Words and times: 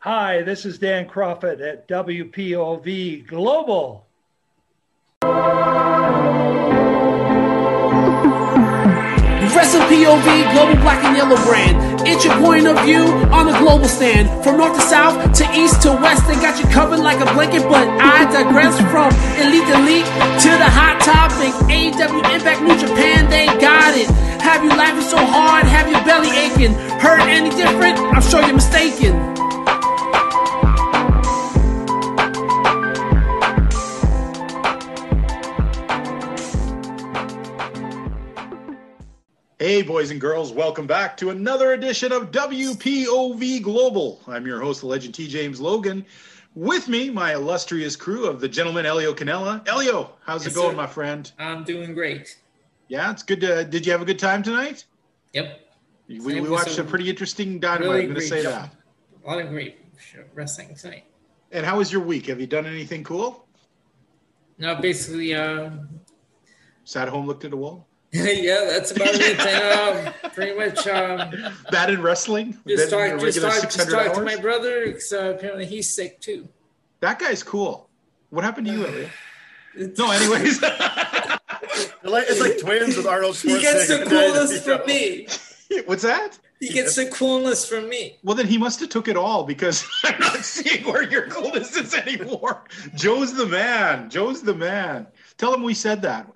Hi, 0.00 0.42
this 0.42 0.64
is 0.64 0.78
Dan 0.78 1.08
Crawford 1.08 1.60
at 1.60 1.88
WPOV 1.88 3.26
Global. 3.26 4.06
Wrestle 9.58 9.82
POV 9.90 10.52
Global 10.52 10.76
Black 10.82 11.02
and 11.02 11.16
Yellow 11.16 11.34
brand. 11.42 12.06
It's 12.06 12.24
your 12.24 12.38
point 12.38 12.68
of 12.68 12.78
view 12.84 13.02
on 13.34 13.46
the 13.46 13.58
global 13.58 13.88
stand. 13.88 14.30
From 14.44 14.58
north 14.58 14.76
to 14.76 14.82
south 14.82 15.32
to 15.38 15.44
east 15.58 15.82
to 15.82 15.90
west, 15.90 16.28
they 16.28 16.34
got 16.34 16.62
you 16.62 16.70
covered 16.70 17.00
like 17.00 17.18
a 17.18 17.34
blanket. 17.34 17.64
But 17.64 17.88
I 17.98 18.30
digress 18.30 18.78
from 18.94 19.10
elite 19.42 19.66
elite 19.66 20.06
to 20.46 20.50
the 20.62 20.70
hot 20.70 21.02
topic. 21.02 21.50
AEW 21.66 22.22
Impact 22.36 22.62
New 22.62 22.78
Japan, 22.78 23.28
they 23.30 23.46
got 23.58 23.96
it. 23.96 24.08
Have 24.40 24.62
you 24.62 24.70
laughing 24.70 25.02
so 25.02 25.18
hard? 25.18 25.66
Have 25.66 25.90
your 25.90 26.04
belly 26.04 26.30
aching? 26.30 26.74
Heard 27.00 27.22
any 27.22 27.50
different? 27.50 27.98
I'm 27.98 28.22
sure 28.22 28.40
you're 28.42 28.54
mistaken. 28.54 29.47
Hey, 39.58 39.82
boys 39.82 40.12
and 40.12 40.20
girls, 40.20 40.52
welcome 40.52 40.86
back 40.86 41.16
to 41.16 41.30
another 41.30 41.72
edition 41.72 42.12
of 42.12 42.30
WPOV 42.30 43.60
Global. 43.60 44.20
I'm 44.28 44.46
your 44.46 44.60
host, 44.60 44.82
the 44.82 44.86
legend 44.86 45.14
T. 45.16 45.26
James 45.26 45.60
Logan. 45.60 46.06
With 46.54 46.88
me, 46.88 47.10
my 47.10 47.34
illustrious 47.34 47.96
crew 47.96 48.26
of 48.26 48.40
the 48.40 48.48
gentleman 48.48 48.86
Elio 48.86 49.12
Canella. 49.12 49.66
Elio, 49.66 50.12
how's 50.24 50.44
Yes, 50.44 50.52
it 50.52 50.56
going, 50.56 50.70
sir. 50.72 50.76
my 50.76 50.86
friend? 50.86 51.32
I'm 51.40 51.64
doing 51.64 51.92
great. 51.92 52.38
Yeah, 52.86 53.10
it's 53.10 53.24
good 53.24 53.40
to. 53.40 53.64
Did 53.64 53.84
you 53.84 53.90
have 53.92 54.00
a 54.00 54.04
good 54.04 54.18
time 54.18 54.44
tonight? 54.44 54.84
Yep. 55.32 55.60
We, 56.08 56.20
we 56.20 56.48
watched 56.48 56.78
a 56.78 56.84
pretty 56.84 57.10
interesting 57.10 57.58
dynamite. 57.58 57.88
really 57.88 58.02
I'm 58.04 58.08
going 58.10 58.20
to 58.20 58.26
say 58.26 58.42
that. 58.42 58.70
A 59.24 59.28
lot 59.28 59.40
of 59.40 59.48
great 59.50 59.78
wrestling 60.34 60.74
tonight. 60.76 61.04
And 61.50 61.66
how 61.66 61.78
was 61.78 61.90
your 61.92 62.00
week? 62.00 62.26
Have 62.26 62.40
you 62.40 62.46
done 62.46 62.64
anything 62.64 63.02
cool? 63.02 63.44
No, 64.56 64.76
basically, 64.76 65.34
uh, 65.34 65.70
Sat 66.84 67.08
home, 67.08 67.26
looked 67.26 67.44
at 67.44 67.52
a 67.52 67.56
wall. 67.56 67.87
yeah, 68.12 68.64
that's 68.70 68.90
about 68.90 69.08
it. 69.14 69.38
And, 69.38 70.06
um, 70.08 70.30
pretty 70.32 70.56
much, 70.58 70.86
um, 70.86 71.52
Bad 71.70 71.90
in 71.90 72.00
wrestling. 72.00 72.56
just 72.66 72.90
Then 72.90 73.10
talk, 73.10 73.20
just 73.20 73.24
regular 73.24 73.50
talk, 73.50 73.62
just 73.70 73.78
talk 73.78 73.88
to 73.88 74.18
hours? 74.18 74.24
my 74.24 74.36
brother. 74.36 74.92
'cause, 74.92 75.12
uh, 75.12 75.34
apparently, 75.36 75.66
he's 75.66 75.92
sick 75.92 76.20
too. 76.20 76.48
That 77.00 77.18
guy's 77.18 77.42
cool. 77.42 77.88
What 78.30 78.44
happened 78.44 78.66
to 78.68 78.72
you, 78.72 78.86
Elio? 78.86 79.10
No, 79.98 80.10
anyways. 80.10 80.62
It's 82.10 82.40
like 82.40 82.58
twins 82.58 82.96
with 82.96 83.06
Arnold 83.06 83.34
Schwarzenegger. 83.34 83.56
he 83.56 83.60
gets 83.60 83.88
the 83.88 84.00
and 84.00 84.10
coolness 84.10 84.64
from 84.64 84.86
me. 84.86 85.28
What's 85.86 86.02
that? 86.02 86.38
He 86.58 86.70
gets 86.70 86.96
the 86.96 87.06
coolness 87.06 87.68
from 87.68 87.88
me. 87.88 88.16
Well, 88.24 88.34
then 88.34 88.46
he 88.46 88.56
must 88.58 88.80
have 88.80 88.88
took 88.88 89.08
it 89.08 89.16
all 89.16 89.44
because 89.44 89.84
I'm 90.04 90.18
not 90.18 90.44
seeing 90.44 90.84
where 90.84 91.02
your 91.02 91.26
coolness 91.28 91.76
is 91.76 91.94
anymore. 91.94 92.64
Joe's 92.94 93.34
the 93.34 93.46
man. 93.46 94.08
Joe's 94.10 94.42
the 94.42 94.54
man. 94.54 95.06
Tell 95.36 95.52
him 95.54 95.62
we 95.62 95.74
said 95.74 96.00
that. 96.02 96.26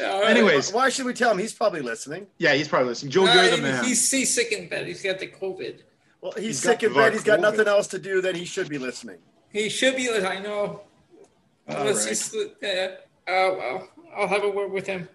Anyways, 0.00 0.72
Why 0.72 0.88
should 0.88 1.06
we 1.06 1.12
tell 1.14 1.30
him? 1.30 1.38
He's 1.38 1.52
probably 1.52 1.80
listening. 1.80 2.26
yeah, 2.38 2.54
he's 2.54 2.68
probably 2.68 2.88
listening. 2.88 3.12
Joe, 3.12 3.26
uh, 3.26 3.32
you're 3.34 3.56
the 3.56 3.62
man. 3.62 3.84
He's, 3.84 4.08
seasick 4.08 4.52
in 4.52 4.68
bed. 4.68 4.86
He's 4.86 5.02
got 5.02 5.18
the 5.18 5.26
COVID. 5.28 5.80
Well, 6.20 6.32
he's, 6.32 6.44
He's 6.44 6.58
sick 6.60 6.80
got 6.80 6.86
in 6.88 6.94
bed. 6.94 7.12
He's 7.12 7.22
got 7.22 7.38
COVID. 7.38 7.42
nothing 7.42 7.68
else 7.68 7.86
to 7.88 7.98
do. 7.98 8.20
Then 8.20 8.34
he 8.34 8.44
should 8.44 8.68
be 8.68 8.78
listening. 8.78 9.18
He 9.50 9.68
should 9.68 9.96
be. 9.96 10.10
I 10.10 10.40
know. 10.40 10.82
All 11.68 11.76
Unless 11.76 12.04
right. 12.04 12.08
he's, 12.08 12.34
uh, 12.34 12.66
uh, 12.66 12.96
well, 13.26 13.88
I'll 14.16 14.26
have 14.28 14.42
a 14.42 14.50
word 14.50 14.72
with 14.72 14.86
him. 14.86 15.08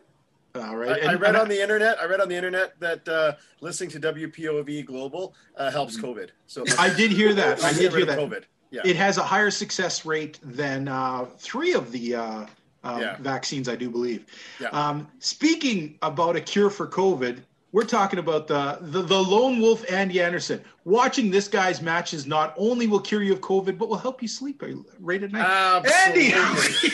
All 0.56 0.76
right. 0.78 1.04
I, 1.04 1.12
I 1.12 1.16
read 1.16 1.30
and 1.30 1.38
on 1.38 1.50
the 1.50 1.60
internet. 1.62 2.00
I 2.00 2.06
read 2.06 2.22
on 2.22 2.30
the 2.30 2.36
internet 2.36 2.80
that 2.80 3.08
uh, 3.10 3.34
listening 3.60 3.90
to 3.92 4.00
WPOV 4.00 4.86
Global 4.86 5.34
uh, 5.58 5.72
helps 5.72 5.98
Mm-hmm. 5.98 6.06
COVID. 6.06 6.30
So 6.48 6.64
I 6.80 6.94
did 6.94 7.12
hear 7.12 7.34
that. 7.34 7.64
I 7.64 7.72
Get 7.74 7.80
did 7.80 7.94
rid 7.94 8.08
hear 8.08 8.22
of 8.22 8.30
that. 8.32 8.42
COVID. 8.42 8.44
Yeah. 8.72 8.82
It 8.86 8.96
has 8.96 9.18
a 9.18 9.24
higher 9.24 9.52
success 9.52 10.06
rate 10.06 10.40
than 10.44 10.88
uh, 10.88 11.26
three 11.38 11.74
of 11.74 11.92
the 11.92 12.16
uh, 12.16 12.46
um, 12.84 13.02
Yeah. 13.02 13.18
vaccines, 13.20 13.68
I 13.70 13.76
do 13.76 13.90
believe. 13.90 14.26
Yeah. 14.60 14.70
Um, 14.70 15.08
speaking 15.20 15.98
about 16.02 16.36
a 16.36 16.42
cure 16.42 16.70
for 16.70 16.88
COVID, 16.88 17.40
we're 17.72 17.86
talking 17.86 18.20
about 18.20 18.48
the, 18.48 18.78
the 18.82 19.02
the 19.02 19.18
lone 19.20 19.60
wolf 19.60 19.84
Andy 19.92 20.22
Anderson. 20.22 20.64
Watching 20.86 21.32
this 21.32 21.48
guy's 21.48 21.82
matches 21.82 22.28
not 22.28 22.54
only 22.56 22.86
will 22.86 23.00
cure 23.00 23.24
you 23.24 23.34
of 23.34 23.42
COVID, 23.42 23.80
but 23.80 23.90
will 23.90 23.98
help 23.98 24.22
you 24.22 24.28
sleep 24.28 24.62
right 25.00 25.24
at 25.24 25.32
night. 25.32 25.84
Andy, 26.08 26.30
how 26.30 26.54
are 26.54 26.70
you 26.84 26.92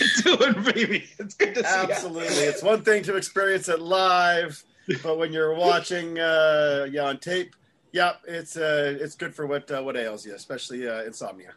doing, 0.53 0.63
baby? 0.73 1.05
It's 1.19 1.33
good 1.35 1.55
to 1.55 1.63
see 1.65 1.69
you. 1.69 1.91
Absolutely. 1.91 2.43
It's 2.45 2.63
one 2.63 2.81
thing 2.83 3.03
to 3.03 3.17
experience 3.17 3.67
it 3.67 3.81
live, 3.81 4.63
but 5.03 5.17
when 5.17 5.33
you're 5.33 5.53
watching 5.53 6.17
uh, 6.17 6.87
yeah, 6.89 7.03
on 7.03 7.19
tape, 7.19 7.55
yeah, 7.91 8.13
it's 8.25 8.55
uh, 8.55 8.97
it's 9.01 9.15
good 9.15 9.35
for 9.35 9.47
what 9.47 9.69
uh, 9.69 9.81
what 9.81 9.97
ails 9.97 10.25
you, 10.25 10.33
especially 10.33 10.87
uh, 10.87 11.03
insomnia. 11.03 11.55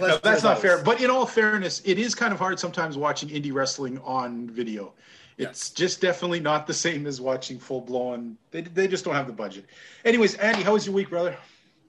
No, 0.00 0.18
that's 0.22 0.42
not 0.42 0.60
fair. 0.60 0.82
But 0.82 1.00
in 1.00 1.10
all 1.10 1.26
fairness, 1.26 1.82
it 1.84 1.98
is 1.98 2.14
kind 2.14 2.32
of 2.32 2.38
hard 2.38 2.58
sometimes 2.58 2.96
watching 2.96 3.28
indie 3.28 3.52
wrestling 3.52 3.98
on 4.04 4.48
video. 4.50 4.92
It's 5.38 5.70
just 5.70 6.00
definitely 6.00 6.40
not 6.40 6.66
the 6.66 6.74
same 6.74 7.06
as 7.06 7.20
watching 7.20 7.60
full 7.60 7.80
blown. 7.80 8.36
They, 8.50 8.62
they 8.62 8.88
just 8.88 9.04
don't 9.04 9.14
have 9.14 9.28
the 9.28 9.32
budget. 9.32 9.66
Anyways, 10.04 10.34
Andy, 10.34 10.62
how 10.62 10.72
was 10.72 10.84
your 10.84 10.96
week, 10.96 11.10
brother? 11.10 11.36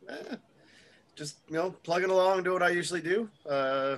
Eh, 0.07 0.35
just 1.15 1.37
you 1.47 1.55
know, 1.55 1.71
plugging 1.83 2.11
along, 2.11 2.43
doing 2.43 2.53
what 2.53 2.63
I 2.63 2.69
usually 2.69 3.01
do, 3.01 3.27
uh, 3.49 3.97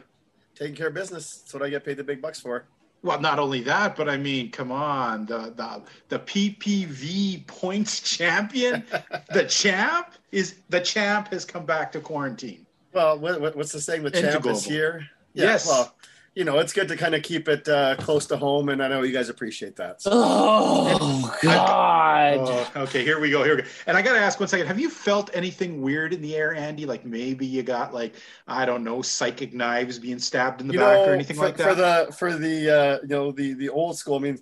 taking 0.56 0.74
care 0.74 0.88
of 0.88 0.94
business. 0.94 1.40
That's 1.40 1.54
what 1.54 1.64
I 1.64 1.70
get 1.70 1.84
paid 1.84 1.98
the 1.98 2.04
big 2.04 2.22
bucks 2.22 2.40
for. 2.40 2.64
Well, 3.04 3.20
not 3.20 3.40
only 3.40 3.62
that, 3.62 3.96
but 3.96 4.08
I 4.08 4.16
mean, 4.16 4.52
come 4.52 4.72
on, 4.72 5.26
the 5.26 5.54
the 5.56 5.82
the 6.08 6.20
PPV 6.20 7.46
points 7.48 8.00
champion, 8.18 8.86
the 9.34 9.44
champ 9.50 10.14
is 10.32 10.56
the 10.70 10.80
champ 10.80 11.28
has 11.30 11.44
come 11.44 11.66
back 11.66 11.92
to 11.92 12.00
quarantine. 12.00 12.66
Well, 12.94 13.20
what, 13.20 13.42
what- 13.42 13.56
what's 13.56 13.72
the 13.72 13.82
saying? 13.82 14.04
The 14.04 14.08
Into 14.08 14.22
champ 14.22 14.36
is 14.38 14.42
global. 14.44 14.60
here. 14.62 15.08
Yes. 15.34 15.68
Well, 15.68 15.96
you 16.34 16.46
know, 16.46 16.60
it's 16.60 16.72
good 16.72 16.88
to 16.88 16.96
kind 16.96 17.14
of 17.14 17.24
keep 17.24 17.50
it 17.50 17.68
uh, 17.68 17.98
close 17.98 18.26
to 18.28 18.38
home, 18.38 18.70
and 18.70 18.82
I 18.82 18.88
know 18.88 19.02
you 19.02 19.12
guys 19.12 19.28
appreciate 19.28 19.76
that. 19.76 20.02
So. 20.02 20.12
Oh 20.14 21.38
God! 21.44 22.38
Oh, 22.40 22.72
okay, 22.84 23.04
here 23.04 23.20
we 23.20 23.30
go. 23.30 23.44
Here 23.44 23.58
we 23.58 23.62
go. 23.64 23.68
And 23.86 23.98
I 23.98 24.02
got 24.02 24.14
to 24.14 24.20
ask 24.20 24.40
one 24.40 24.48
second. 24.48 24.68
Have 24.68 24.80
you 24.80 24.90
felt 24.90 25.30
anything 25.34 25.82
weird 25.82 26.14
in 26.14 26.22
the 26.22 26.36
air, 26.38 26.54
Andy? 26.54 26.86
Like 26.86 27.06
maybe 27.06 27.46
you 27.46 27.64
got 27.64 27.94
like 27.94 28.16
I 28.48 28.66
don't 28.66 28.86
know, 28.86 29.02
psychic 29.02 29.54
knives 29.54 30.00
being 30.00 30.20
stabbed 30.20 30.62
in 30.62 30.68
the 30.68 30.74
you 30.74 30.80
back 30.80 31.00
know, 31.00 31.12
or 31.12 31.14
anything 31.14 31.36
for, 31.36 31.46
like 31.46 31.58
that? 31.58 31.68
for 31.68 31.76
the 31.76 32.16
for 32.18 32.38
the 32.38 32.70
uh, 32.70 33.00
you 33.02 33.08
know 33.10 33.32
the 33.34 33.54
the 33.54 33.68
old 33.68 33.98
school. 33.98 34.16
I 34.16 34.20
mean, 34.20 34.40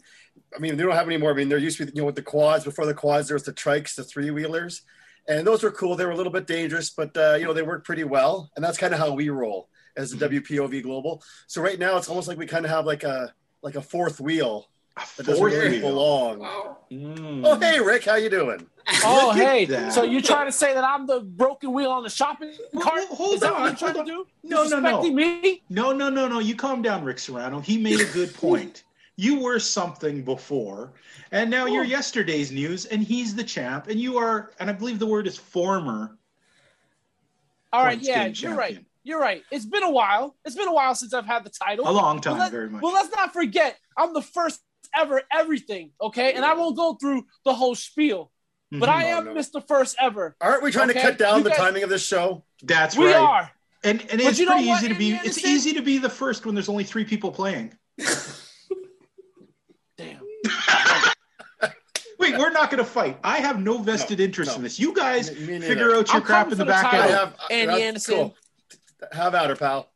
I 0.56 0.60
mean 0.60 0.78
they 0.78 0.84
don't 0.84 0.96
have 0.96 1.08
any 1.08 1.18
more. 1.18 1.32
I 1.32 1.34
mean 1.34 1.50
there 1.50 1.58
used 1.58 1.78
to 1.80 1.86
be 1.88 1.92
you 1.96 2.02
know 2.02 2.06
with 2.06 2.16
the 2.16 2.22
quads 2.22 2.64
before 2.66 2.86
the 2.86 2.94
quads 2.94 3.30
there 3.30 3.36
was 3.36 3.44
the 3.44 3.54
trikes, 3.54 3.96
the 3.96 4.04
three 4.04 4.30
wheelers, 4.30 4.84
and 5.28 5.46
those 5.46 5.64
were 5.64 5.72
cool. 5.72 5.96
They 5.96 6.06
were 6.06 6.12
a 6.12 6.16
little 6.16 6.32
bit 6.34 6.48
dangerous, 6.48 6.90
but 6.90 7.16
uh, 7.18 7.36
you 7.40 7.46
know 7.46 7.54
they 7.54 7.62
worked 7.62 7.86
pretty 7.86 8.04
well, 8.04 8.50
and 8.56 8.64
that's 8.64 8.78
kind 8.78 8.94
of 8.94 9.00
how 9.00 9.14
we 9.14 9.30
roll 9.30 9.70
as 9.98 10.12
the 10.12 10.30
WPOV 10.30 10.84
Global. 10.84 11.22
So 11.48 11.62
right 11.62 11.78
now 11.80 11.98
it's 11.98 12.08
almost 12.10 12.28
like 12.28 12.38
we 12.38 12.46
kind 12.46 12.66
of 12.66 12.72
have 12.72 12.86
like 12.86 13.04
a 13.04 13.34
like 13.62 13.76
a 13.76 13.82
fourth 13.82 14.20
wheel 14.22 14.70
A 14.98 15.02
that 15.18 15.26
doesn't 15.26 15.36
fourth 15.38 15.54
really 15.54 15.80
wheel. 15.80 15.90
belong. 15.90 16.40
Wow. 16.40 16.78
Mm. 16.92 17.42
Oh 17.46 17.60
hey 17.60 17.80
Rick, 17.80 18.06
how 18.06 18.16
you 18.16 18.30
doing? 18.30 18.66
Oh, 19.04 19.34
Look 19.36 19.38
hey! 19.46 19.66
that. 19.66 19.94
So 19.94 20.02
you're 20.02 20.22
trying 20.22 20.48
to 20.48 20.52
say 20.52 20.74
that 20.74 20.84
I'm 20.84 21.06
the 21.06 21.20
broken 21.20 21.72
wheel 21.74 21.92
on 21.92 22.02
the 22.02 22.10
shopping 22.10 22.52
Well, 22.74 22.84
cart? 22.84 22.96
well, 23.10 23.16
hold 23.16 23.34
Is 23.36 23.42
that 23.42 23.54
on, 23.54 23.62
what 23.62 23.68
you're 23.70 23.76
trying 23.92 23.94
hold 23.94 24.08
to 24.08 24.12
do? 24.12 24.28
No, 24.44 24.64
no, 24.64 24.80
no. 24.80 25.04
Me? 25.12 25.62
No, 25.70 25.92
no, 25.92 26.10
no, 26.10 26.28
no. 26.28 26.40
You 26.40 26.56
calm 26.56 26.82
down, 26.82 27.04
Rick 27.04 27.20
Serrano. 27.20 27.60
He 27.60 27.78
made 27.78 28.00
a 28.02 28.06
good 28.06 28.34
point. 28.34 28.84
You 29.20 29.42
were 29.42 29.60
something 29.60 30.24
before, 30.24 30.94
and 31.34 31.50
now 31.50 31.66
you're 31.66 31.84
Oh. 31.84 31.98
yesterday's 31.98 32.52
news, 32.54 32.86
and 32.86 33.04
he's 33.04 33.36
the 33.36 33.44
champ, 33.44 33.88
and 33.88 34.00
you 34.00 34.18
are, 34.18 34.54
and 34.62 34.70
I 34.70 34.74
believe 34.74 34.98
the 34.98 35.06
word 35.08 35.28
is 35.28 35.38
former. 35.38 36.18
All 37.74 37.84
right, 37.84 38.00
yeah, 38.00 38.28
you're 38.28 38.56
right. 38.56 38.80
You're 39.04 39.20
right. 39.20 39.44
It's 39.52 39.66
been 39.66 39.84
a 39.84 39.90
while. 39.92 40.38
It's 40.46 40.56
been 40.56 40.70
a 40.70 40.74
while 40.74 40.96
since 40.96 41.14
I've 41.14 41.26
had 41.26 41.44
the 41.44 41.50
title. 41.50 41.90
A 41.90 41.92
long 41.92 42.22
time, 42.22 42.38
let- 42.38 42.52
very 42.52 42.70
much. 42.70 42.82
Well, 42.82 42.94
let's 42.94 43.14
not 43.14 43.34
forget, 43.34 43.78
I'm 43.98 44.14
the 44.14 44.22
first 44.22 44.62
ever 44.98 45.22
everything. 45.34 45.92
Okay, 46.00 46.32
and 46.34 46.46
I 46.46 46.54
won't 46.54 46.78
go 46.78 46.94
through 46.94 47.26
the 47.44 47.54
whole 47.54 47.76
spiel, 47.76 48.32
but 48.72 48.88
Mhm. 48.88 48.94
I 48.94 49.04
am 49.06 49.26
no. 49.26 49.34
Mr. 49.34 49.68
First 49.68 49.98
Ever. 50.00 50.38
Aren't 50.40 50.64
we 50.64 50.72
trying 50.72 50.90
Okay, 50.92 51.02
to 51.02 51.06
cut 51.08 51.18
down 51.18 51.40
you 51.40 51.44
the 51.44 51.50
guys- 51.50 51.60
timing 51.60 51.84
of 51.84 51.90
this 51.90 52.06
show? 52.08 52.46
That's 52.64 52.96
We 52.96 53.08
right. 53.08 53.20
We 53.20 53.26
are. 53.26 53.52
And 53.84 54.02
and 54.12 54.22
it's 54.22 54.40
pretty 54.42 54.64
easy 54.64 54.88
to 54.88 54.96
be. 54.96 55.12
Andy 55.14 55.28
It's 55.28 55.44
easy 55.44 55.74
to 55.74 55.82
be 55.82 55.98
the 55.98 56.10
first 56.10 56.46
when 56.46 56.56
there's 56.56 56.70
only 56.70 56.86
three 56.86 57.04
people 57.04 57.32
playing. 57.32 57.78
Wait, 62.32 62.40
we're 62.40 62.52
not 62.52 62.70
going 62.70 62.84
to 62.84 62.90
fight. 62.90 63.18
I 63.24 63.38
have 63.38 63.62
no 63.62 63.78
vested 63.78 64.20
interest 64.20 64.52
no. 64.52 64.58
in 64.58 64.64
this. 64.64 64.80
You 64.80 64.94
guys 64.94 65.32
Me- 65.40 65.60
me 65.60 65.66
figure 65.66 65.96
out 65.96 66.08
your 66.08 66.18
I'm 66.18 66.22
crap 66.24 66.46
in 66.46 66.52
the 66.52 66.56
for 66.58 66.64
the 66.64 66.66
back 66.66 66.92
title. 66.92 67.00
I 67.00 67.04
end. 67.04 67.12
have 67.14 67.36
Andy 67.50 67.84
Anderson. 67.84 68.16
cool. 68.16 68.36
Have 69.12 69.36
at 69.36 69.50
her, 69.50 69.56
pal. 69.56 69.90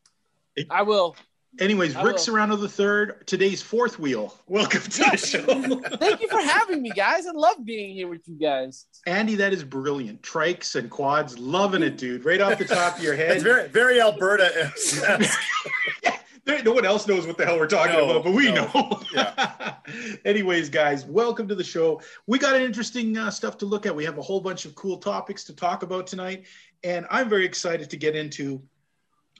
I 0.69 0.81
will. 0.83 1.15
Anyways, 1.59 1.95
I 1.95 2.01
Rick 2.01 2.13
will. 2.13 2.19
Serrano 2.19 2.55
the 2.55 2.69
third, 2.69 3.27
today's 3.27 3.61
fourth 3.61 3.99
wheel. 3.99 4.35
Welcome 4.47 4.81
to 4.81 5.03
the 5.11 5.17
show. 5.17 5.97
Thank 5.97 6.21
you 6.21 6.27
for 6.27 6.39
having 6.39 6.81
me, 6.81 6.89
guys. 6.89 7.27
I 7.27 7.31
love 7.31 7.63
being 7.63 7.93
here 7.93 8.07
with 8.07 8.27
you 8.27 8.35
guys. 8.35 8.87
Andy, 9.05 9.35
that 9.35 9.53
is 9.53 9.63
brilliant. 9.63 10.23
Trikes 10.23 10.75
and 10.75 10.89
quads, 10.89 11.37
loving 11.37 11.83
it, 11.83 11.97
dude. 11.97 12.25
Right 12.25 12.41
off 12.41 12.57
the 12.57 12.65
top 12.65 12.97
of 12.97 13.03
your 13.03 13.15
head. 13.15 13.31
It's 13.33 13.43
very 13.43 13.67
very 13.67 14.01
Alberta. 14.01 14.71
No 16.45 16.73
one 16.73 16.85
else 16.85 17.07
knows 17.07 17.25
what 17.25 17.37
the 17.37 17.45
hell 17.45 17.57
we're 17.57 17.67
talking 17.67 17.93
No, 17.93 18.09
about, 18.09 18.23
but 18.25 18.33
we 18.33 18.51
no. 18.51 18.69
know. 18.73 19.01
Yeah. 19.13 19.75
Anyways, 20.25 20.69
guys, 20.69 21.05
welcome 21.05 21.47
to 21.47 21.55
the 21.55 21.63
show. 21.63 22.01
We 22.27 22.37
got 22.37 22.55
an 22.55 22.61
interesting 22.61 23.17
uh, 23.17 23.31
stuff 23.31 23.57
to 23.59 23.65
look 23.65 23.85
at. 23.85 23.95
We 23.95 24.03
have 24.03 24.17
a 24.17 24.21
whole 24.21 24.41
bunch 24.41 24.65
of 24.65 24.75
cool 24.75 24.97
topics 24.97 25.45
to 25.45 25.55
talk 25.55 25.83
about 25.83 26.05
tonight, 26.05 26.45
and 26.83 27.05
I'm 27.09 27.29
very 27.29 27.45
excited 27.45 27.89
to 27.89 27.97
get 27.97 28.15
into. 28.15 28.61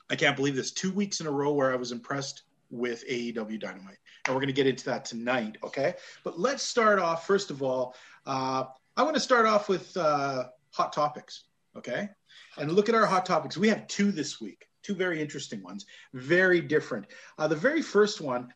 I 0.08 0.16
can't 0.16 0.34
believe 0.34 0.56
this. 0.56 0.70
Two 0.70 0.92
weeks 0.92 1.20
in 1.20 1.26
a 1.26 1.30
row 1.30 1.52
where 1.52 1.72
I 1.72 1.76
was 1.76 1.92
impressed 1.92 2.42
with 2.70 3.06
AEW 3.06 3.60
Dynamite, 3.60 3.98
and 4.26 4.34
we're 4.34 4.40
going 4.40 4.46
to 4.48 4.54
get 4.54 4.66
into 4.66 4.84
that 4.86 5.04
tonight. 5.04 5.58
Okay, 5.62 5.94
but 6.24 6.38
let's 6.38 6.62
start 6.62 6.98
off 6.98 7.26
first 7.26 7.50
of 7.50 7.62
all. 7.62 7.94
Uh, 8.26 8.64
I 8.96 9.02
want 9.02 9.14
to 9.14 9.20
start 9.20 9.44
off 9.44 9.68
with 9.68 9.94
uh, 9.96 10.44
hot 10.70 10.92
topics. 10.94 11.44
Okay, 11.76 12.08
and 12.56 12.72
look 12.72 12.88
at 12.88 12.94
our 12.94 13.06
hot 13.06 13.26
topics. 13.26 13.58
We 13.58 13.68
have 13.68 13.86
two 13.88 14.10
this 14.10 14.40
week 14.40 14.68
two 14.84 14.94
very 14.94 15.20
interesting 15.20 15.62
ones, 15.62 15.86
very 16.12 16.60
different. 16.60 17.06
Uh, 17.38 17.48
the 17.48 17.56
very 17.56 17.82
first 17.82 18.20
one, 18.20 18.52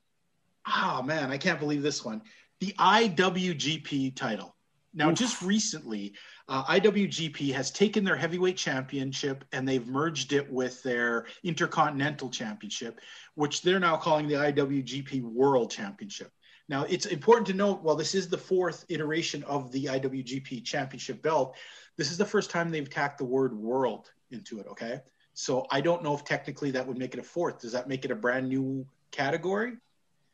oh 0.66 1.02
man, 1.02 1.30
I 1.30 1.38
can't 1.38 1.58
believe 1.58 1.82
this 1.82 2.04
one. 2.04 2.22
The 2.60 2.72
IWGP 2.78 4.14
title. 4.14 4.54
Now, 4.94 5.10
Oof. 5.10 5.18
just 5.18 5.42
recently, 5.42 6.14
uh, 6.48 6.64
IWGP 6.64 7.52
has 7.52 7.70
taken 7.70 8.04
their 8.04 8.16
heavyweight 8.16 8.56
championship 8.56 9.44
and 9.52 9.68
they've 9.68 9.86
merged 9.86 10.32
it 10.32 10.50
with 10.50 10.82
their 10.82 11.26
Intercontinental 11.44 12.30
Championship, 12.30 13.00
which 13.34 13.62
they're 13.62 13.78
now 13.78 13.96
calling 13.96 14.26
the 14.26 14.34
IWGP 14.34 15.22
World 15.22 15.70
Championship. 15.70 16.32
Now, 16.68 16.84
it's 16.84 17.06
important 17.06 17.46
to 17.48 17.54
note 17.54 17.82
while 17.82 17.96
this 17.96 18.14
is 18.14 18.28
the 18.28 18.38
fourth 18.38 18.84
iteration 18.88 19.42
of 19.44 19.70
the 19.72 19.86
IWGP 19.86 20.64
Championship 20.64 21.22
belt, 21.22 21.56
this 21.96 22.10
is 22.10 22.18
the 22.18 22.24
first 22.24 22.50
time 22.50 22.70
they've 22.70 22.90
tacked 22.90 23.18
the 23.18 23.24
word 23.24 23.56
world 23.56 24.10
into 24.30 24.58
it, 24.58 24.66
okay? 24.68 25.00
So 25.38 25.68
I 25.70 25.80
don't 25.80 26.02
know 26.02 26.14
if 26.14 26.24
technically 26.24 26.72
that 26.72 26.84
would 26.84 26.98
make 26.98 27.14
it 27.14 27.20
a 27.20 27.22
fourth. 27.22 27.60
Does 27.60 27.70
that 27.70 27.86
make 27.86 28.04
it 28.04 28.10
a 28.10 28.16
brand 28.16 28.48
new 28.48 28.84
category? 29.12 29.74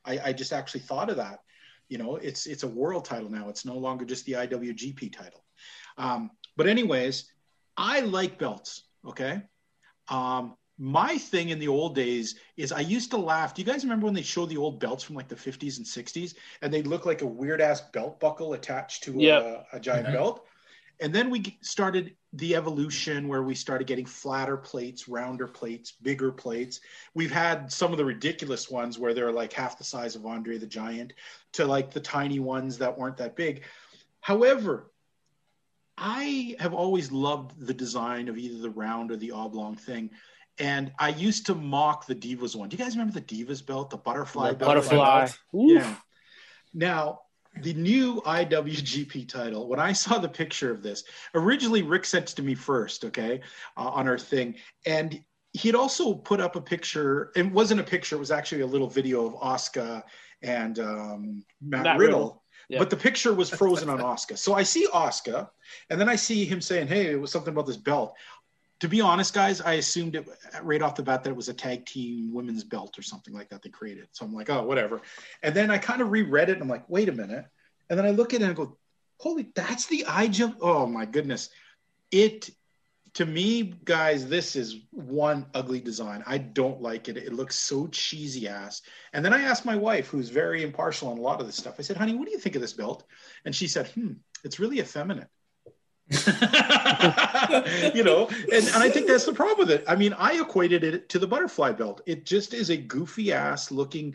I, 0.03 0.19
I 0.25 0.33
just 0.33 0.51
actually 0.51 0.81
thought 0.81 1.11
of 1.11 1.17
that. 1.17 1.41
You 1.91 1.99
know, 1.99 2.17
it's 2.17 2.47
it's 2.47 2.63
a 2.63 2.69
world 2.69 3.05
title 3.05 3.31
now. 3.31 3.51
It's 3.51 3.67
no 3.67 3.77
longer 3.77 4.07
just 4.07 4.25
the 4.25 4.33
IWGP 4.33 5.13
title. 5.13 5.45
Um, 5.99 6.31
but 6.57 6.67
anyways, 6.67 7.31
I 7.77 8.01
like 8.01 8.39
belts. 8.39 8.85
Okay. 9.07 9.43
Um, 10.09 10.57
my 10.79 11.19
thing 11.19 11.51
in 11.51 11.59
the 11.59 11.69
old 11.69 11.95
days 11.95 12.37
is 12.57 12.73
I 12.73 12.81
used 12.81 13.11
to 13.11 13.19
laugh. 13.19 13.55
Do 13.55 13.61
you 13.61 13.67
guys 13.67 13.85
remember 13.85 14.07
when 14.07 14.15
they 14.15 14.23
showed 14.23 14.49
the 14.49 14.57
old 14.57 14.81
belts 14.81 15.05
from 15.05 15.17
like 15.17 15.29
the 15.29 15.37
50s 15.37 15.77
and 15.77 15.87
60s 15.87 16.35
and 16.63 16.73
they 16.73 16.81
look 16.81 17.05
like 17.05 17.21
a 17.21 17.27
weird 17.27 17.61
ass 17.61 17.83
belt 17.93 18.21
buckle 18.21 18.55
attached 18.55 19.05
to 19.05 19.13
yep. 19.13 19.43
a, 19.43 19.77
a, 19.77 19.81
giant 19.81 20.07
mm-hmm. 20.07 20.17
belt? 20.17 20.47
And 21.01 21.15
then 21.15 21.31
we 21.31 21.59
started 21.61 22.15
the 22.33 22.55
evolution 22.57 23.29
where 23.29 23.43
we 23.43 23.55
started 23.55 23.87
getting 23.87 24.07
flatter 24.07 24.57
plates, 24.57 25.09
rounder 25.09 25.47
plates, 25.47 25.93
bigger 25.93 26.31
plates. 26.33 26.81
We've 27.15 27.33
had 27.33 27.73
some 27.73 27.93
of 27.93 27.99
the 27.99 28.05
ridiculous 28.05 28.71
ones 28.71 28.99
where 28.99 29.15
they're 29.15 29.33
like 29.33 29.53
half 29.53 29.79
the 29.79 29.85
size 29.85 30.17
of 30.17 30.25
Andre 30.25 30.59
the 30.59 30.67
Giant 30.67 31.13
to 31.53 31.65
like 31.65 31.91
the 31.91 32.01
tiny 32.01 32.39
ones 32.39 32.79
that 32.79 32.97
weren't 32.97 33.17
that 33.19 33.37
big. 33.37 33.65
However, 34.21 34.91
I 35.97 36.57
have 36.59 36.75
always 36.75 37.13
loved 37.13 37.61
the 37.61 37.75
design 37.75 38.29
of 38.29 38.39
either 38.39 38.61
the 38.61 38.71
round 38.71 39.11
or 39.11 39.17
the 39.17 39.33
oblong 39.33 39.77
thing. 39.77 40.11
And 40.59 40.93
I 40.99 41.11
used 41.11 41.47
to 41.47 41.55
mock 41.55 42.07
the 42.07 42.15
Divas 42.15 42.55
one. 42.55 42.69
Do 42.69 42.77
you 42.77 42.83
guys 42.83 42.97
remember 42.97 43.19
the 43.19 43.21
Divas 43.21 43.65
belt, 43.65 43.91
the 43.91 43.97
butterfly 43.97 44.51
the 44.51 44.57
belt? 44.57 44.69
Butterfly. 44.69 45.29
Yeah. 45.53 45.97
Now, 46.73 47.21
the 47.63 47.75
new 47.75 48.21
IWGP 48.23 49.29
title, 49.29 49.69
when 49.69 49.79
I 49.79 49.93
saw 49.93 50.19
the 50.19 50.29
picture 50.29 50.71
of 50.71 50.83
this, 50.83 51.05
originally 51.35 51.83
Rick 51.83 52.05
sent 52.05 52.31
it 52.31 52.37
to 52.37 52.43
me 52.43 52.55
first, 52.55 53.05
okay, 53.05 53.41
uh, 53.77 53.89
on 53.89 54.09
our 54.09 54.19
thing. 54.19 54.57
And 54.87 55.23
he'd 55.53 55.75
also 55.75 56.15
put 56.15 56.41
up 56.41 56.57
a 56.57 56.61
picture. 56.61 57.31
It 57.37 57.51
wasn't 57.51 57.81
a 57.81 57.85
picture, 57.85 58.17
it 58.17 58.21
was 58.21 58.31
actually 58.31 58.63
a 58.63 58.67
little 58.67 58.89
video 58.89 59.27
of 59.27 59.35
Asuka 59.35 60.03
and 60.43 60.79
um, 60.79 61.45
Matt, 61.63 61.85
Matt, 61.85 61.99
Riddle. 61.99 62.21
Riddle. 62.21 62.41
Yeah. 62.69 62.79
But 62.79 62.89
the 62.89 62.97
picture 62.97 63.35
was 63.35 63.51
frozen 63.51 63.91
on 63.91 63.99
Asuka. 64.01 64.39
So 64.39 64.55
I 64.55 64.63
see 64.63 64.87
Asuka, 64.93 65.49
and 65.91 66.01
then 66.01 66.09
I 66.09 66.17
see 66.17 66.45
him 66.45 66.61
saying, 66.61 66.89
Hey, 66.89 67.13
it 67.13 67.21
was 67.21 67.31
something 67.31 67.53
about 67.53 67.67
this 67.67 67.77
belt 67.77 68.15
to 68.85 68.89
be 68.89 69.01
honest, 69.01 69.33
guys, 69.33 69.63
I 69.63 69.75
assumed 69.75 70.15
it 70.15 70.29
right 70.63 70.83
off 70.83 70.95
the 70.95 71.03
bat 71.03 71.25
that 71.25 71.31
it 71.31 71.37
was 71.37 71.49
a 71.49 71.55
tag 71.55 71.87
team 71.87 72.35
women's 72.35 72.65
belt 72.65 72.99
or 72.99 73.03
something 73.03 73.33
like 73.33 73.49
that 73.49 73.63
they 73.63 73.71
created. 73.71 74.09
So 74.13 74.27
I'm 74.27 74.35
like, 74.35 74.51
oh, 74.51 74.63
whatever. 74.63 75.01
And 75.43 75.55
then 75.55 75.71
I 75.71 75.79
kind 75.79 76.03
of 76.03 76.11
reread 76.11 76.51
it 76.51 76.53
and 76.53 76.63
I'm 76.63 76.69
like, 76.69 76.87
wait 76.87 77.09
a 77.09 77.13
minute. 77.13 77.47
And 77.89 77.99
then 77.99 78.05
I 78.05 78.11
look 78.11 78.35
at 78.35 78.43
it 78.43 78.45
and 78.45 78.53
I 78.53 78.55
go, 78.55 78.77
holy, 79.19 79.49
that's 79.55 79.87
the 79.87 80.05
eye 80.07 80.27
jump. 80.27 80.59
Oh 80.61 80.85
my 80.85 81.07
goodness. 81.07 81.49
It, 82.11 82.51
to 83.15 83.25
me, 83.25 83.73
guys, 83.87 84.29
this 84.29 84.55
is 84.55 84.81
one 84.91 85.47
ugly 85.55 85.81
design. 85.81 86.23
I 86.27 86.37
don't 86.37 86.83
like 86.83 87.09
it. 87.09 87.17
It 87.17 87.33
looks 87.33 87.59
so 87.59 87.87
cheesy 87.87 88.49
ass. 88.49 88.83
And 89.15 89.25
then 89.25 89.33
I 89.33 89.45
asked 89.45 89.65
my 89.65 89.77
wife, 89.77 90.09
who's 90.09 90.29
very 90.29 90.63
impartial 90.63 91.09
on 91.09 91.17
a 91.17 91.23
lot 91.23 91.41
of 91.41 91.47
this 91.47 91.57
stuff, 91.57 91.77
I 91.79 91.83
said, 91.83 91.97
honey, 91.97 92.15
what 92.17 92.27
do 92.27 92.33
you 92.33 92.39
think 92.39 92.55
of 92.55 92.61
this 92.61 92.75
belt? 92.75 93.05
And 93.47 93.57
she 93.57 93.67
said, 93.67 93.89
hmm, 93.89 94.13
it's 94.45 94.61
really 94.61 94.81
effeminate. 94.81 95.29
you 97.95 98.05
know, 98.05 98.29
and, 98.53 98.67
and 98.67 98.83
I 98.83 98.91
think 98.91 99.07
that's 99.07 99.25
the 99.25 99.33
problem 99.33 99.67
with 99.67 99.71
it. 99.71 99.85
I 99.89 99.97
mean, 99.97 100.13
I 100.15 100.41
equated 100.41 100.85
it 100.85 101.09
to 101.11 101.19
the 101.19 101.27
butterfly 101.27 101.73
belt. 101.73 102.01
It 102.07 102.25
just 102.25 102.55
is 102.55 102.71
a 102.71 102.77
goofy 102.77 103.33
ass 103.33 103.71
looking, 103.71 104.15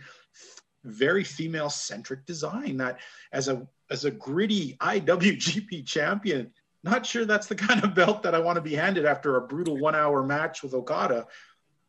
very 0.83 1.23
female 1.23 1.69
centric 1.69 2.25
design 2.25 2.77
that 2.77 2.99
as 3.31 3.47
a 3.47 3.67
as 3.91 4.05
a 4.05 4.11
gritty 4.11 4.77
IWGP 4.81 5.85
champion, 5.85 6.51
not 6.83 7.05
sure 7.05 7.25
that's 7.25 7.47
the 7.47 7.55
kind 7.55 7.83
of 7.83 7.95
belt 7.95 8.23
that 8.23 8.35
I 8.35 8.39
want 8.39 8.55
to 8.55 8.61
be 8.61 8.75
handed 8.75 9.05
after 9.05 9.35
a 9.35 9.41
brutal 9.41 9.77
one 9.77 9.95
hour 9.95 10.23
match 10.23 10.63
with 10.63 10.73
Okada. 10.73 11.27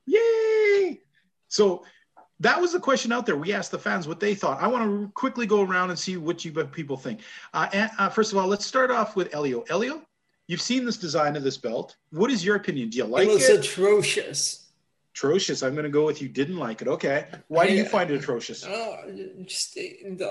Yay! 0.06 1.00
So 1.48 1.84
that 2.40 2.60
was 2.60 2.72
the 2.72 2.80
question 2.80 3.12
out 3.12 3.26
there. 3.26 3.36
We 3.36 3.52
asked 3.52 3.70
the 3.70 3.78
fans 3.78 4.08
what 4.08 4.18
they 4.18 4.34
thought. 4.34 4.60
I 4.60 4.66
want 4.66 4.84
to 4.84 5.12
quickly 5.12 5.46
go 5.46 5.62
around 5.62 5.90
and 5.90 5.98
see 5.98 6.16
what 6.16 6.44
you 6.44 6.52
people 6.52 6.96
think. 6.96 7.20
Uh, 7.52 7.68
and, 7.72 7.90
uh, 7.98 8.08
first 8.08 8.32
of 8.32 8.38
all, 8.38 8.48
let's 8.48 8.66
start 8.66 8.90
off 8.90 9.14
with 9.14 9.32
Elio. 9.34 9.62
Elio, 9.68 10.02
you've 10.48 10.62
seen 10.62 10.84
this 10.84 10.96
design 10.96 11.36
of 11.36 11.42
this 11.42 11.58
belt. 11.58 11.96
What 12.10 12.30
is 12.30 12.44
your 12.44 12.56
opinion? 12.56 12.88
Do 12.88 12.98
you 12.98 13.04
like 13.04 13.28
it? 13.28 13.34
Was 13.34 13.48
it 13.48 13.58
was 13.58 13.66
atrocious. 13.66 14.66
Atrocious. 15.14 15.62
I'm 15.62 15.74
going 15.74 15.84
to 15.84 15.90
go 15.90 16.06
with 16.06 16.22
you. 16.22 16.28
Didn't 16.28 16.56
like 16.56 16.80
it. 16.80 16.88
Okay. 16.88 17.26
Why 17.48 17.66
do 17.66 17.74
you 17.74 17.84
find 17.84 18.10
it 18.10 18.14
atrocious? 18.14 18.64
Oh, 18.66 18.96
just 19.44 19.78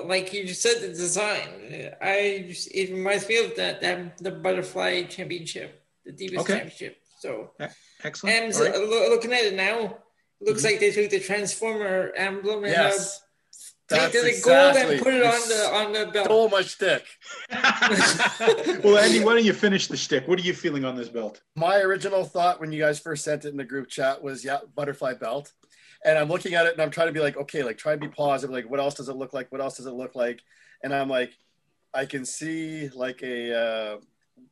like 0.06 0.34
you 0.34 0.46
just 0.48 0.62
said, 0.62 0.82
the 0.82 0.88
design. 0.88 1.92
I 2.02 2.46
just 2.48 2.74
it 2.74 2.92
reminds 2.92 3.28
me 3.28 3.46
of 3.46 3.56
that, 3.58 3.82
that 3.82 4.18
the 4.18 4.32
butterfly 4.32 5.04
championship, 5.04 5.84
the 6.06 6.14
Divas 6.14 6.40
okay. 6.40 6.54
championship. 6.54 6.98
So 7.20 7.52
excellent. 8.04 8.36
And 8.36 8.56
right. 8.56 8.80
looking 9.10 9.34
at 9.34 9.44
it 9.44 9.56
now, 9.56 9.98
Looks 10.42 10.62
mm-hmm. 10.62 10.72
like 10.72 10.80
they 10.80 10.92
took 10.92 11.10
the 11.10 11.20
Transformer 11.20 12.12
emblem 12.16 12.64
and 12.64 12.72
yes. 12.72 13.22
uh, 13.92 13.98
painted 13.98 14.26
it 14.26 14.44
gold 14.44 14.76
and 14.76 15.02
put 15.02 15.14
it 15.14 15.26
on 15.26 15.50
the 15.50 15.70
on 15.74 15.94
the 15.94 16.12
belt. 16.12 16.26
Stole 16.26 16.50
my 16.50 16.62
shtick. 16.62 17.06
well, 18.84 18.98
Andy, 18.98 19.24
why 19.24 19.34
don't 19.34 19.44
you 19.44 19.54
finish 19.54 19.88
the 19.88 19.98
shtick? 19.98 20.28
What 20.28 20.40
are 20.40 20.44
you 20.44 20.54
feeling 20.54 20.86
on 20.86 20.96
this 20.96 21.10
belt? 21.10 21.42
My 21.56 21.80
original 21.80 22.24
thought 22.24 22.62
when 22.62 22.72
you 22.72 22.80
guys 22.80 23.00
first 23.00 23.26
sent 23.26 23.44
it 23.44 23.50
in 23.50 23.58
the 23.58 23.66
group 23.66 23.90
chat 23.90 24.24
was, 24.24 24.46
yeah, 24.46 24.60
butterfly 24.76 25.16
belt. 25.16 25.52
And 26.06 26.18
I'm 26.18 26.30
looking 26.30 26.54
at 26.54 26.66
it 26.66 26.74
and 26.74 26.82
I'm 26.82 26.92
trying 26.92 27.08
to 27.08 27.14
be 27.14 27.20
like, 27.20 27.36
okay, 27.36 27.62
like 27.62 27.78
try 27.78 27.92
to 27.92 28.00
be 28.00 28.08
positive. 28.08 28.54
Like, 28.54 28.70
what 28.70 28.80
else 28.80 28.94
does 28.94 29.10
it 29.10 29.18
look 29.18 29.34
like? 29.34 29.52
What 29.52 29.60
else 29.60 29.76
does 29.76 29.88
it 29.88 29.94
look 29.94 30.16
like? 30.16 30.40
And 30.82 30.94
I'm 30.94 31.10
like, 31.10 31.34
I 31.94 32.06
can 32.06 32.24
see 32.24 32.88
like 32.90 33.22
a 33.24 33.54
uh, 33.54 33.98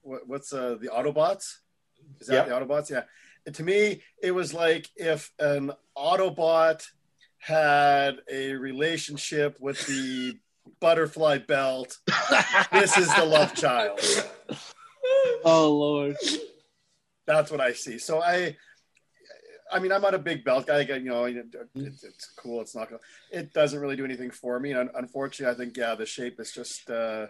what, 0.01 0.27
what's 0.27 0.51
uh, 0.51 0.75
the 0.81 0.89
Autobots? 0.89 1.59
Is 2.19 2.27
that 2.27 2.33
yep. 2.33 2.47
the 2.47 2.53
Autobots? 2.53 2.89
Yeah 2.89 3.03
to 3.53 3.63
me, 3.63 4.01
it 4.21 4.31
was 4.31 4.53
like 4.53 4.89
if 4.95 5.31
an 5.39 5.71
Autobot 5.97 6.83
had 7.39 8.17
a 8.31 8.53
relationship 8.53 9.57
with 9.59 9.85
the 9.87 10.37
butterfly 10.79 11.37
belt. 11.39 11.97
this 12.71 12.97
is 12.97 13.13
the 13.15 13.25
love 13.25 13.53
child. 13.55 13.99
Oh 15.43 15.71
Lord. 15.71 16.17
That's 17.25 17.51
what 17.51 17.61
I 17.61 17.73
see. 17.73 17.97
So 17.97 18.21
I 18.21 18.55
I 19.71 19.79
mean, 19.79 19.91
I'm 19.91 20.01
not 20.01 20.13
a 20.13 20.19
big 20.19 20.43
belt 20.43 20.67
guy. 20.67 20.81
You 20.81 20.99
know, 20.99 21.25
it, 21.25 21.45
it's 21.75 22.31
cool. 22.37 22.61
It's 22.61 22.75
not. 22.75 22.89
It 23.31 23.53
doesn't 23.53 23.79
really 23.79 23.95
do 23.95 24.05
anything 24.05 24.31
for 24.31 24.59
me. 24.59 24.71
And 24.71 24.89
unfortunately, 24.95 25.53
I 25.53 25.57
think 25.57 25.77
yeah, 25.77 25.95
the 25.95 26.05
shape 26.05 26.39
is 26.39 26.51
just 26.51 26.89
uh, 26.89 27.27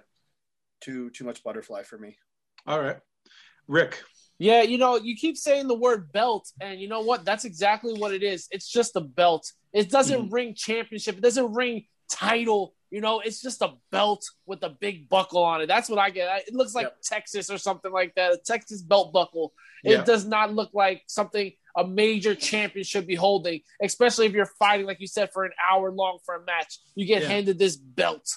too 0.82 1.10
too 1.12 1.26
much 1.26 1.44
butterfly 1.44 1.84
for 1.84 1.98
me. 1.98 2.18
All 2.66 2.80
right, 2.80 2.98
Rick. 3.68 4.04
Yeah, 4.40 4.62
you 4.62 4.78
know, 4.78 4.98
you 4.98 5.16
keep 5.16 5.36
saying 5.36 5.68
the 5.68 5.76
word 5.76 6.12
belt, 6.12 6.52
and 6.62 6.80
you 6.80 6.88
know 6.88 7.02
what? 7.02 7.26
That's 7.26 7.46
exactly 7.46 7.94
what 7.94 8.14
it 8.14 8.22
is. 8.22 8.48
It's 8.52 8.70
just 8.72 8.96
a 8.96 9.02
belt. 9.02 9.52
It 9.74 9.90
doesn't 9.90 10.26
mm-hmm. 10.26 10.34
ring 10.34 10.54
championship. 10.56 11.18
It 11.18 11.22
doesn't 11.22 11.54
ring 11.54 11.86
title. 12.12 12.76
You 12.92 13.02
know, 13.02 13.20
it's 13.20 13.42
just 13.42 13.62
a 13.62 13.74
belt 13.92 14.24
with 14.46 14.64
a 14.64 14.70
big 14.70 15.10
buckle 15.10 15.44
on 15.44 15.62
it. 15.62 15.68
That's 15.68 15.90
what 15.90 16.00
I 16.00 16.10
get. 16.12 16.44
It 16.48 16.54
looks 16.54 16.76
like 16.76 16.86
yep. 16.86 16.98
Texas 17.04 17.50
or 17.50 17.58
something 17.58 17.92
like 17.92 18.14
that. 18.16 18.34
A 18.34 18.38
Texas 18.38 18.82
belt 18.82 19.12
buckle. 19.12 19.54
It 19.84 20.06
does 20.06 20.26
not 20.26 20.54
look 20.54 20.72
like 20.74 21.04
something 21.08 21.52
a 21.76 21.88
major 21.88 22.34
champion 22.36 22.84
should 22.84 23.08
be 23.08 23.16
holding, 23.16 23.62
especially 23.82 24.26
if 24.26 24.34
you're 24.34 24.50
fighting, 24.60 24.86
like 24.86 25.00
you 25.00 25.08
said, 25.08 25.30
for 25.32 25.46
an 25.46 25.52
hour 25.70 25.92
long 25.92 26.20
for 26.26 26.36
a 26.36 26.44
match. 26.44 26.80
You 26.96 27.06
get 27.06 27.22
yeah. 27.22 27.30
handed 27.30 27.60
this 27.60 27.76
belt. 27.76 28.28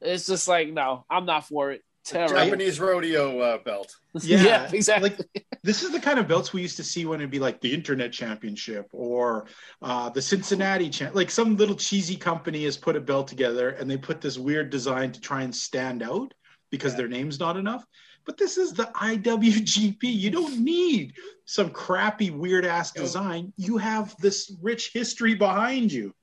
It's 0.00 0.26
just 0.26 0.48
like, 0.48 0.68
no, 0.68 1.04
I'm 1.08 1.24
not 1.24 1.46
for 1.46 1.70
it 1.72 1.82
Terror. 2.08 2.28
Japanese 2.28 2.80
rodeo 2.80 3.38
uh, 3.40 3.58
belt. 3.58 3.94
Yeah, 4.22 4.68
exactly. 4.72 5.10
Like 5.10 5.46
this 5.62 5.82
is 5.82 5.92
the 5.92 6.00
kind 6.00 6.18
of 6.18 6.26
belts 6.26 6.52
we 6.52 6.62
used 6.62 6.76
to 6.78 6.82
see 6.82 7.04
when 7.04 7.20
it'd 7.20 7.30
be 7.30 7.38
like 7.38 7.60
the 7.60 7.72
Internet 7.72 8.12
Championship 8.12 8.86
or 8.92 9.46
uh, 9.82 10.08
the 10.08 10.22
Cincinnati 10.22 10.88
Champ. 10.90 11.14
Like 11.14 11.30
some 11.30 11.56
little 11.56 11.76
cheesy 11.76 12.16
company 12.16 12.64
has 12.64 12.76
put 12.76 12.96
a 12.96 13.00
belt 13.00 13.28
together 13.28 13.70
and 13.70 13.88
they 13.88 13.96
put 13.96 14.20
this 14.20 14.38
weird 14.38 14.70
design 14.70 15.12
to 15.12 15.20
try 15.20 15.42
and 15.42 15.54
stand 15.54 16.02
out 16.02 16.32
because 16.70 16.96
their 16.96 17.08
name's 17.08 17.38
not 17.38 17.56
enough. 17.56 17.84
But 18.24 18.36
this 18.38 18.58
is 18.58 18.72
the 18.72 18.84
IWGP. 18.96 19.98
You 20.02 20.30
don't 20.30 20.58
need 20.58 21.14
some 21.44 21.70
crappy 21.70 22.30
weird 22.30 22.64
ass 22.64 22.90
design. 22.92 23.52
You 23.56 23.76
have 23.76 24.16
this 24.18 24.52
rich 24.60 24.90
history 24.92 25.34
behind 25.34 25.92
you. 25.92 26.14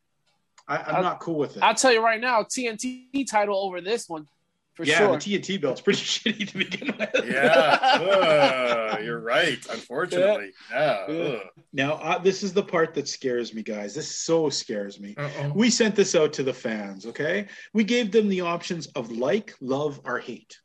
I, 0.67 0.77
I'm 0.77 0.95
I'll- 0.95 1.03
not 1.03 1.19
cool 1.19 1.37
with 1.37 1.55
it. 1.57 1.63
I'll 1.63 1.75
tell 1.75 1.93
you 1.93 2.03
right 2.03 2.19
now, 2.19 2.43
TNT 2.43 3.25
title 3.29 3.57
over 3.57 3.81
this 3.81 4.09
one 4.09 4.27
for 4.75 4.83
yeah, 4.83 4.97
sure. 4.97 5.17
the 5.17 5.39
TNT 5.39 5.59
belt's 5.61 5.81
pretty 5.81 5.99
shitty 6.03 6.49
to 6.49 6.57
begin 6.57 6.93
with. 6.97 7.25
Yeah, 7.25 7.79
Ugh, 7.81 9.03
you're 9.03 9.21
right. 9.21 9.65
Unfortunately, 9.71 10.51
yeah. 10.69 11.05
Yeah. 11.07 11.15
ugh. 11.15 11.41
Now, 11.71 11.93
uh, 11.93 12.19
this 12.19 12.43
is 12.43 12.53
the 12.53 12.63
part 12.63 12.93
that 12.95 13.07
scares 13.07 13.53
me, 13.53 13.63
guys. 13.63 13.95
This 13.95 14.13
so 14.13 14.49
scares 14.49 14.99
me. 14.99 15.15
Uh-oh. 15.17 15.53
We 15.55 15.69
sent 15.69 15.95
this 15.95 16.13
out 16.13 16.33
to 16.33 16.43
the 16.43 16.53
fans, 16.53 17.05
okay? 17.05 17.47
We 17.73 17.83
gave 17.83 18.11
them 18.11 18.27
the 18.27 18.41
options 18.41 18.87
of 18.87 19.11
like, 19.11 19.53
love, 19.61 20.01
or 20.03 20.19
hate. 20.19 20.59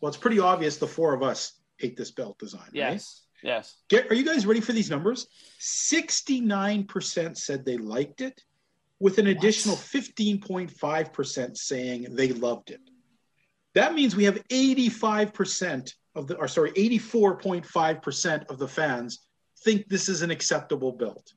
Well, 0.00 0.08
it's 0.08 0.18
pretty 0.18 0.40
obvious 0.40 0.78
the 0.78 0.86
four 0.86 1.12
of 1.14 1.22
us 1.22 1.52
hate 1.78 1.96
this 1.96 2.10
belt 2.10 2.38
design. 2.38 2.62
right? 2.62 2.74
yes, 2.74 3.26
yes. 3.42 3.76
Get, 3.88 4.10
are 4.10 4.14
you 4.14 4.24
guys 4.24 4.46
ready 4.46 4.60
for 4.60 4.72
these 4.72 4.90
numbers? 4.90 5.26
69% 5.60 7.36
said 7.36 7.64
they 7.64 7.76
liked 7.76 8.22
it, 8.22 8.42
with 8.98 9.18
an 9.18 9.28
additional 9.28 9.76
15.5% 9.76 11.56
saying 11.56 12.06
they 12.10 12.32
loved 12.32 12.70
it. 12.70 12.80
That 13.80 13.94
means 13.94 14.14
we 14.14 14.24
have 14.24 14.46
85% 14.48 15.94
of 16.14 16.26
the, 16.26 16.36
or 16.36 16.48
sorry, 16.48 16.70
84.5% 16.72 18.50
of 18.50 18.58
the 18.58 18.68
fans 18.68 19.20
think 19.64 19.88
this 19.88 20.10
is 20.10 20.20
an 20.20 20.30
acceptable 20.30 20.92
belt. 20.92 21.32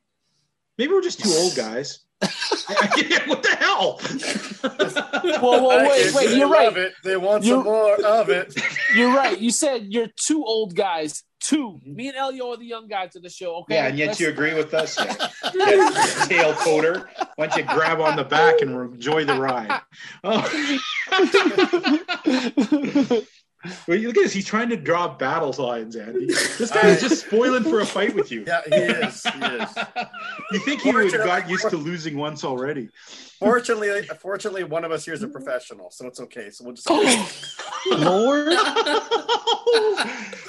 Maybe 0.78 0.92
we're 0.92 1.02
just 1.02 1.22
too 1.22 1.32
old, 1.38 1.56
guys. 1.68 2.00
what 2.20 3.44
the 3.44 3.56
hell? 3.58 3.98
Whoa, 5.40 5.62
whoa, 5.62 5.78
wait, 5.88 6.14
wait. 6.14 6.36
You're 6.38 6.50
right. 6.50 6.92
They 7.06 7.16
want 7.16 7.46
You- 7.46 7.52
some 7.56 7.64
more 7.64 7.96
of 8.06 8.28
it. 8.30 8.54
You're 8.94 9.16
right. 9.16 9.40
You 9.40 9.50
said 9.50 9.86
you're 9.88 10.10
two 10.28 10.44
old 10.44 10.76
guys. 10.76 11.24
Two. 11.44 11.72
Mm-hmm. 11.72 11.96
Me 11.96 12.08
and 12.08 12.16
Elio 12.16 12.52
are 12.52 12.58
the 12.58 12.66
young 12.66 12.88
guys 12.88 13.18
of 13.18 13.22
the 13.22 13.30
show. 13.30 13.56
Okay. 13.58 13.76
yeah, 13.76 13.88
and 13.88 13.98
yet 13.98 14.08
Let's- 14.08 14.20
you 14.22 14.30
agree 14.30 14.54
with 14.54 14.74
us? 14.74 14.98
Yeah. 15.04 15.28
Yeah, 15.54 16.26
tail 16.26 16.54
coder. 16.54 17.06
Why 17.36 17.48
don't 17.48 17.58
you 17.58 17.64
grab 17.66 18.00
on 18.00 18.16
the 18.16 18.24
back 18.24 18.62
and 18.62 18.72
enjoy 18.72 19.26
the 19.26 19.36
ride? 19.36 19.82
Oh. 20.24 20.42
well, 23.88 23.98
look 23.98 24.18
at 24.18 24.24
this. 24.24 24.34
He's 24.34 24.46
trying 24.46 24.70
to 24.70 24.78
draw 24.78 25.08
battle 25.08 25.54
lines, 25.58 25.96
Andy. 25.96 26.26
This 26.26 26.72
guy 26.72 26.88
is 26.90 27.02
just 27.02 27.26
spoiling 27.26 27.64
for 27.64 27.80
a 27.80 27.86
fight 27.86 28.14
with 28.14 28.32
you. 28.32 28.44
Yeah, 28.46 28.62
he 28.68 28.76
is. 28.76 29.24
He 29.24 29.46
is. 29.46 29.70
You 30.52 30.60
think 30.60 30.82
he 30.82 30.92
would 30.92 31.12
have 31.14 31.26
got 31.26 31.50
used 31.50 31.70
to 31.70 31.78
losing 31.78 32.18
once 32.18 32.44
already? 32.44 32.90
Fortunately, 33.40 34.04
fortunately, 34.20 34.64
one 34.64 34.84
of 34.84 34.92
us 34.92 35.06
here 35.06 35.14
is 35.14 35.24
a 35.24 35.28
professional, 35.28 35.92
so 35.92 36.08
it's 36.08 36.20
okay. 36.22 36.50
So 36.50 36.66
we'll 36.66 36.74
just. 36.74 36.90
Lord. 37.92 38.54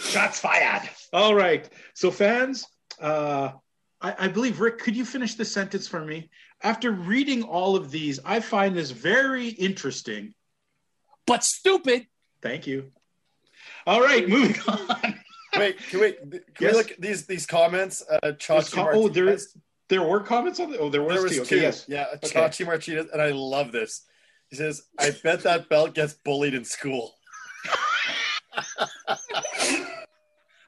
Shots 0.01 0.41
fired. 0.41 0.89
All 1.13 1.35
right. 1.35 1.69
So, 1.95 2.11
fans, 2.11 2.67
uh, 3.01 3.53
I, 4.01 4.15
I 4.19 4.29
believe, 4.29 4.61
Rick, 4.61 4.79
could 4.79 4.97
you 4.97 5.05
finish 5.05 5.35
the 5.35 5.45
sentence 5.45 5.89
for 5.89 6.05
me? 6.05 6.31
After 6.63 6.91
reading 6.91 7.43
all 7.43 7.77
of 7.77 7.91
these, 7.91 8.21
I 8.25 8.41
find 8.41 8.77
this 8.77 8.91
very 8.91 9.49
interesting. 9.49 10.35
But 11.27 11.43
stupid. 11.43 12.07
Thank 12.43 12.67
you. 12.67 12.93
All 13.87 14.01
right, 14.01 14.29
moving 14.29 14.61
on. 14.67 15.15
Wait, 15.57 15.79
can 15.79 16.01
we 16.01 16.13
can 16.13 16.43
Yes. 16.61 16.73
we 16.73 16.79
look 16.79 16.91
at 16.93 17.01
these 17.01 17.27
these 17.27 17.47
comments? 17.47 18.03
Uh, 18.11 18.33
Chachi 18.33 18.73
com- 18.73 18.89
oh, 18.93 19.09
there 19.09 19.37
There 19.89 20.03
were 20.03 20.21
comments 20.21 20.59
on 20.61 20.71
the. 20.73 20.79
Oh, 20.79 20.89
there 20.89 21.03
was, 21.03 21.15
There 21.15 21.23
was 21.23 21.33
two. 21.33 21.45
two. 21.45 21.57
Okay, 21.57 21.63
yes. 21.63 21.85
Yeah, 21.87 22.07
Okay. 22.15 22.29
Chachi 22.29 22.65
Martinez, 22.67 23.07
and 23.13 23.21
I 23.21 23.31
love 23.31 23.71
this. 23.71 24.03
He 24.51 24.57
says, 24.57 24.83
"I 24.99 25.11
bet 25.23 25.43
that 25.43 25.69
belt 25.69 25.95
gets 25.95 26.15
bullied 26.15 26.55
in 26.55 26.65
school." 26.65 27.15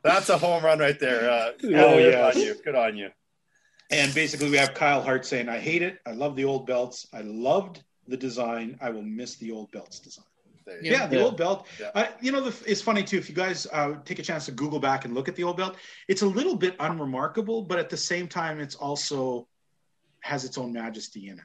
That's 0.03 0.29
a 0.29 0.39
home 0.39 0.63
run 0.65 0.79
right 0.79 0.99
there. 1.01 1.29
Uh, 1.31 1.51
Oh, 1.51 1.57
good 1.59 2.15
on 2.15 2.39
you. 2.39 2.55
Good 2.65 2.75
on 2.75 2.97
you. 2.97 3.11
And 3.91 4.15
basically, 4.15 4.51
we 4.51 4.57
have 4.57 4.75
Kyle 4.75 5.03
Hart 5.03 5.25
saying, 5.27 5.49
"I 5.49 5.59
hate 5.59 5.83
it. 5.83 5.99
I 6.07 6.13
love 6.13 6.37
the 6.37 6.45
old 6.45 6.67
belts. 6.67 7.07
I 7.13 7.23
loved 7.23 7.83
the 8.07 8.17
design. 8.17 8.79
I 8.81 8.91
will 8.91 9.03
miss 9.03 9.37
the 9.37 9.51
old 9.53 9.71
belts 9.73 9.99
design." 10.01 10.25
There 10.67 10.83
you 10.83 10.91
Yeah, 10.91 11.07
the 11.07 11.17
Yeah. 11.17 11.23
old 11.23 11.37
belt. 11.37 11.67
Yeah. 11.81 11.91
Uh, 11.95 12.07
you 12.21 12.33
know, 12.33 12.41
the, 12.41 12.71
it's 12.71 12.83
funny 12.83 13.05
too. 13.05 13.19
If 13.19 13.29
you 13.29 13.35
guys 13.35 13.67
uh, 13.73 13.95
take 14.05 14.19
a 14.19 14.23
chance 14.23 14.47
to 14.47 14.53
Google 14.53 14.81
back 14.81 15.05
and 15.05 15.15
look 15.15 15.29
at 15.29 15.37
the 15.37 15.45
old 15.45 15.57
belt, 15.57 15.77
it's 16.09 16.23
a 16.23 16.27
little 16.27 16.57
bit 16.57 16.75
unremarkable, 16.81 17.63
but 17.63 17.79
at 17.79 17.89
the 17.89 17.97
same 17.97 18.27
time, 18.27 18.61
it's 18.61 18.75
also 18.75 19.49
has 20.21 20.45
its 20.45 20.59
own 20.59 20.73
majesty 20.73 21.29
in 21.29 21.39
it. 21.39 21.45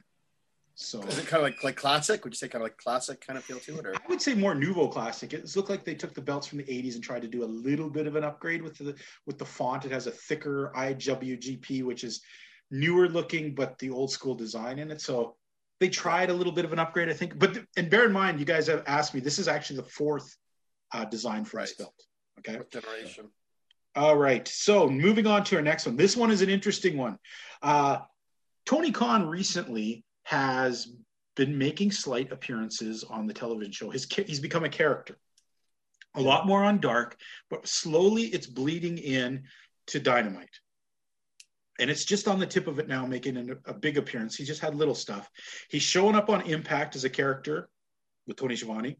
So 0.74 1.02
Is 1.02 1.18
it 1.18 1.26
kind 1.26 1.40
of 1.40 1.42
like 1.42 1.62
like 1.62 1.76
classic? 1.76 2.24
Would 2.24 2.32
you 2.32 2.36
say 2.36 2.48
kind 2.48 2.62
of 2.62 2.66
like 2.66 2.78
classic 2.78 3.24
kind 3.24 3.38
of 3.38 3.44
feel 3.44 3.58
to 3.60 3.78
it, 3.78 3.86
or 3.86 3.94
I 3.94 4.08
would 4.08 4.22
say 4.22 4.34
more 4.34 4.54
nouveau 4.54 4.88
classic. 4.88 5.34
It 5.34 5.54
looked 5.54 5.68
like 5.70 5.84
they 5.84 5.94
took 5.94 6.14
the 6.14 6.22
belts 6.22 6.46
from 6.46 6.58
the 6.58 6.64
80s 6.64 6.94
and 6.94 7.04
tried 7.04 7.22
to 7.22 7.28
do 7.28 7.44
a 7.44 7.46
little 7.46 7.90
bit 7.90 8.06
of 8.06 8.16
an 8.16 8.24
upgrade 8.24 8.62
with 8.62 8.78
the 8.78 8.96
with 9.26 9.38
the 9.38 9.44
font. 9.44 9.84
It 9.84 9.92
has 9.92 10.06
a 10.06 10.10
thicker 10.10 10.72
IWGP, 10.74 11.84
which 11.84 12.04
is 12.04 12.22
newer 12.70 13.08
looking, 13.08 13.54
but 13.54 13.78
the 13.78 13.90
old 13.90 14.10
school 14.10 14.34
design 14.34 14.78
in 14.78 14.90
it. 14.90 15.00
So 15.02 15.36
they 15.82 15.88
tried 15.88 16.30
a 16.30 16.32
little 16.32 16.52
bit 16.52 16.64
of 16.64 16.72
an 16.72 16.78
upgrade, 16.78 17.08
I 17.08 17.12
think. 17.12 17.36
But 17.38 17.58
and 17.76 17.90
bear 17.90 18.04
in 18.06 18.12
mind, 18.12 18.38
you 18.38 18.46
guys 18.46 18.68
have 18.68 18.84
asked 18.86 19.14
me. 19.14 19.20
This 19.20 19.38
is 19.40 19.48
actually 19.48 19.78
the 19.78 19.88
fourth 19.90 20.36
uh, 20.92 21.04
design 21.06 21.44
for 21.44 21.60
this 21.60 21.70
Right. 21.70 21.78
belt. 21.78 21.94
Okay. 22.38 22.56
what 22.56 22.70
generation? 22.70 23.28
All 23.96 24.16
right. 24.16 24.46
So 24.46 24.88
moving 24.88 25.26
on 25.26 25.42
to 25.44 25.56
our 25.56 25.62
next 25.62 25.86
one. 25.86 25.96
This 25.96 26.16
one 26.16 26.30
is 26.30 26.40
an 26.40 26.48
interesting 26.48 26.96
one. 26.96 27.18
Uh, 27.60 27.98
Tony 28.64 28.92
Khan 28.92 29.26
recently 29.26 30.04
has 30.22 30.86
been 31.34 31.58
making 31.58 31.90
slight 31.90 32.30
appearances 32.30 33.02
on 33.02 33.26
the 33.26 33.34
television 33.34 33.72
show. 33.72 33.90
His 33.90 34.06
he's 34.06 34.38
become 34.38 34.64
a 34.64 34.68
character, 34.68 35.16
a 36.14 36.20
lot 36.22 36.46
more 36.46 36.62
on 36.62 36.78
Dark, 36.78 37.16
but 37.50 37.66
slowly 37.66 38.24
it's 38.24 38.46
bleeding 38.46 38.98
in 38.98 39.42
to 39.88 39.98
Dynamite. 39.98 40.60
And 41.82 41.90
it's 41.90 42.04
just 42.04 42.28
on 42.28 42.38
the 42.38 42.46
tip 42.46 42.68
of 42.68 42.78
it 42.78 42.86
now, 42.86 43.04
making 43.06 43.36
an, 43.36 43.58
a 43.66 43.74
big 43.74 43.98
appearance. 43.98 44.36
He 44.36 44.44
just 44.44 44.60
had 44.60 44.76
little 44.76 44.94
stuff. 44.94 45.28
He's 45.68 45.82
showing 45.82 46.14
up 46.14 46.30
on 46.30 46.42
Impact 46.42 46.94
as 46.94 47.02
a 47.02 47.10
character 47.10 47.68
with 48.28 48.36
Tony 48.36 48.54
Schiavone, 48.54 48.98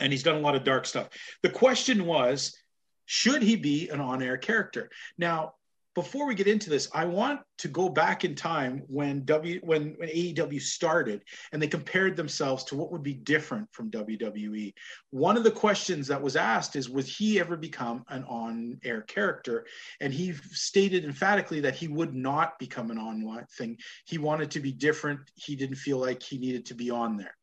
and 0.00 0.10
he's 0.10 0.22
done 0.22 0.36
a 0.36 0.40
lot 0.40 0.54
of 0.54 0.64
dark 0.64 0.86
stuff. 0.86 1.10
The 1.42 1.50
question 1.50 2.06
was, 2.06 2.56
should 3.04 3.42
he 3.42 3.56
be 3.56 3.90
an 3.90 4.00
on-air 4.00 4.38
character? 4.38 4.90
Now, 5.18 5.56
before 5.94 6.26
we 6.26 6.34
get 6.34 6.48
into 6.48 6.70
this, 6.70 6.88
I 6.92 7.04
want 7.04 7.40
to 7.58 7.68
go 7.68 7.88
back 7.88 8.24
in 8.24 8.34
time 8.34 8.82
when 8.88 9.24
W 9.24 9.60
when, 9.62 9.94
when 9.96 10.08
AEW 10.08 10.60
started 10.60 11.22
and 11.52 11.62
they 11.62 11.68
compared 11.68 12.16
themselves 12.16 12.64
to 12.64 12.76
what 12.76 12.90
would 12.90 13.02
be 13.02 13.14
different 13.14 13.68
from 13.72 13.90
WWE. 13.90 14.72
One 15.10 15.36
of 15.36 15.44
the 15.44 15.50
questions 15.50 16.08
that 16.08 16.20
was 16.20 16.36
asked 16.36 16.74
is 16.76 16.90
would 16.90 17.06
he 17.06 17.38
ever 17.38 17.56
become 17.56 18.04
an 18.08 18.24
on-air 18.24 19.02
character? 19.02 19.66
And 20.00 20.12
he 20.12 20.32
stated 20.32 21.04
emphatically 21.04 21.60
that 21.60 21.76
he 21.76 21.88
would 21.88 22.14
not 22.14 22.58
become 22.58 22.90
an 22.90 22.98
on 22.98 23.24
thing. 23.56 23.78
He 24.06 24.18
wanted 24.18 24.50
to 24.52 24.60
be 24.60 24.72
different. 24.72 25.20
He 25.34 25.56
didn't 25.56 25.76
feel 25.76 25.98
like 25.98 26.22
he 26.22 26.38
needed 26.38 26.66
to 26.66 26.74
be 26.74 26.90
on 26.90 27.16
there. 27.16 27.36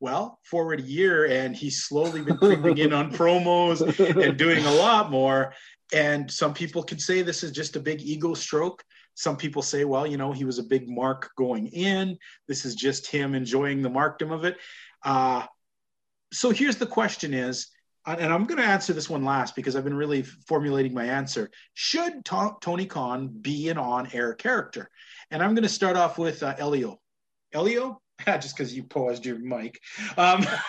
Well, 0.00 0.38
forward 0.44 0.80
a 0.80 0.82
year 0.82 1.26
and 1.26 1.56
he's 1.56 1.84
slowly 1.84 2.22
been 2.22 2.36
creeping 2.36 2.78
in 2.78 2.92
on 2.92 3.12
promos 3.16 3.80
and 4.20 4.36
doing 4.36 4.64
a 4.64 4.72
lot 4.72 5.10
more. 5.10 5.54
And 5.94 6.28
some 6.28 6.52
people 6.52 6.82
could 6.82 7.00
say 7.00 7.22
this 7.22 7.44
is 7.44 7.52
just 7.52 7.76
a 7.76 7.80
big 7.80 8.02
ego 8.02 8.34
stroke. 8.34 8.82
Some 9.14 9.36
people 9.36 9.62
say, 9.62 9.84
well, 9.84 10.06
you 10.06 10.16
know, 10.16 10.32
he 10.32 10.44
was 10.44 10.58
a 10.58 10.64
big 10.64 10.88
mark 10.88 11.30
going 11.38 11.68
in. 11.68 12.18
This 12.48 12.64
is 12.64 12.74
just 12.74 13.06
him 13.06 13.32
enjoying 13.32 13.80
the 13.80 13.88
markdom 13.88 14.32
of 14.32 14.44
it. 14.44 14.56
Uh, 15.04 15.44
so 16.32 16.50
here's 16.50 16.76
the 16.76 16.86
question 16.86 17.32
is, 17.32 17.68
and 18.06 18.32
I'm 18.32 18.44
going 18.44 18.60
to 18.60 18.66
answer 18.66 18.92
this 18.92 19.08
one 19.08 19.24
last 19.24 19.54
because 19.54 19.76
I've 19.76 19.84
been 19.84 19.96
really 19.96 20.22
formulating 20.22 20.92
my 20.92 21.04
answer. 21.04 21.48
Should 21.74 22.24
To- 22.24 22.56
Tony 22.60 22.86
Khan 22.86 23.28
be 23.28 23.68
an 23.68 23.78
on-air 23.78 24.34
character? 24.34 24.90
And 25.30 25.42
I'm 25.42 25.54
going 25.54 25.62
to 25.62 25.68
start 25.68 25.96
off 25.96 26.18
with 26.18 26.42
uh, 26.42 26.56
Elio. 26.58 27.00
Elio, 27.52 28.02
just 28.26 28.56
because 28.56 28.74
you 28.74 28.82
paused 28.82 29.24
your 29.24 29.38
mic. 29.38 29.78
Um, 30.18 30.44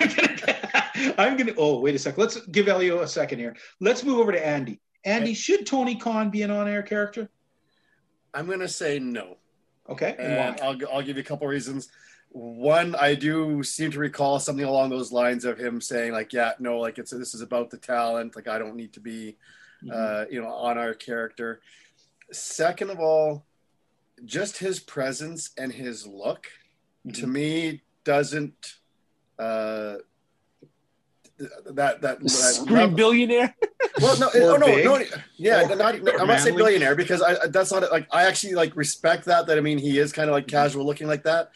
I'm 1.17 1.35
going 1.35 1.47
to. 1.47 1.55
Oh, 1.57 1.79
wait 1.79 1.95
a 1.95 1.99
second. 1.99 2.21
Let's 2.21 2.45
give 2.45 2.67
Elio 2.67 3.01
a 3.01 3.07
second 3.07 3.39
here. 3.39 3.55
Let's 3.81 4.03
move 4.03 4.19
over 4.19 4.31
to 4.31 4.45
Andy. 4.45 4.79
Andy, 5.05 5.33
should 5.33 5.65
Tony 5.65 5.95
Khan 5.95 6.29
be 6.29 6.41
an 6.41 6.51
on-air 6.51 6.81
character? 6.81 7.29
I'm 8.33 8.47
gonna 8.47 8.67
say 8.67 8.99
no. 8.99 9.37
Okay, 9.87 10.15
and? 10.17 10.59
I'll, 10.61 10.77
I'll 10.91 11.01
give 11.01 11.15
you 11.15 11.21
a 11.21 11.25
couple 11.25 11.47
reasons. 11.47 11.89
One, 12.29 12.95
I 12.95 13.15
do 13.15 13.63
seem 13.63 13.91
to 13.91 13.99
recall 13.99 14.39
something 14.39 14.65
along 14.65 14.89
those 14.89 15.11
lines 15.11 15.45
of 15.45 15.57
him 15.57 15.79
saying, 15.79 16.11
like, 16.11 16.33
yeah, 16.33 16.51
no, 16.59 16.79
like 16.79 16.97
it's 16.97 17.11
this 17.11 17.33
is 17.33 17.41
about 17.41 17.69
the 17.69 17.77
talent. 17.77 18.35
Like 18.35 18.47
I 18.47 18.57
don't 18.57 18.75
need 18.75 18.91
to 18.93 18.99
be, 18.99 19.37
uh, 19.89 20.25
you 20.29 20.41
know, 20.41 20.49
on 20.49 20.77
our 20.77 20.93
character. 20.93 21.61
Second 22.31 22.89
of 22.89 22.99
all, 22.99 23.45
just 24.25 24.57
his 24.57 24.79
presence 24.79 25.51
and 25.57 25.71
his 25.71 26.05
look 26.07 26.47
to 27.13 27.27
me 27.27 27.81
doesn't 28.03 28.75
uh, 29.37 29.95
that 31.37 32.01
that, 32.01 32.19
that 32.19 32.29
scream 32.29 32.95
billionaire. 32.95 33.55
Well, 34.01 34.19
no, 34.19 34.29
oh, 34.35 34.57
no, 34.57 34.67
no, 34.67 35.03
yeah, 35.37 35.63
not, 35.63 35.95
I'm 36.19 36.27
not 36.27 36.39
saying 36.39 36.55
billionaire 36.55 36.95
because 36.95 37.21
I 37.21 37.47
that's 37.47 37.71
not 37.71 37.89
like 37.91 38.07
I 38.11 38.23
actually 38.23 38.53
like 38.53 38.75
respect 38.75 39.25
that. 39.25 39.47
That 39.47 39.57
I 39.57 39.61
mean, 39.61 39.77
he 39.77 39.99
is 39.99 40.11
kind 40.11 40.29
of 40.29 40.33
like 40.33 40.47
casual 40.47 40.85
looking 40.85 41.07
like 41.07 41.23
that, 41.23 41.51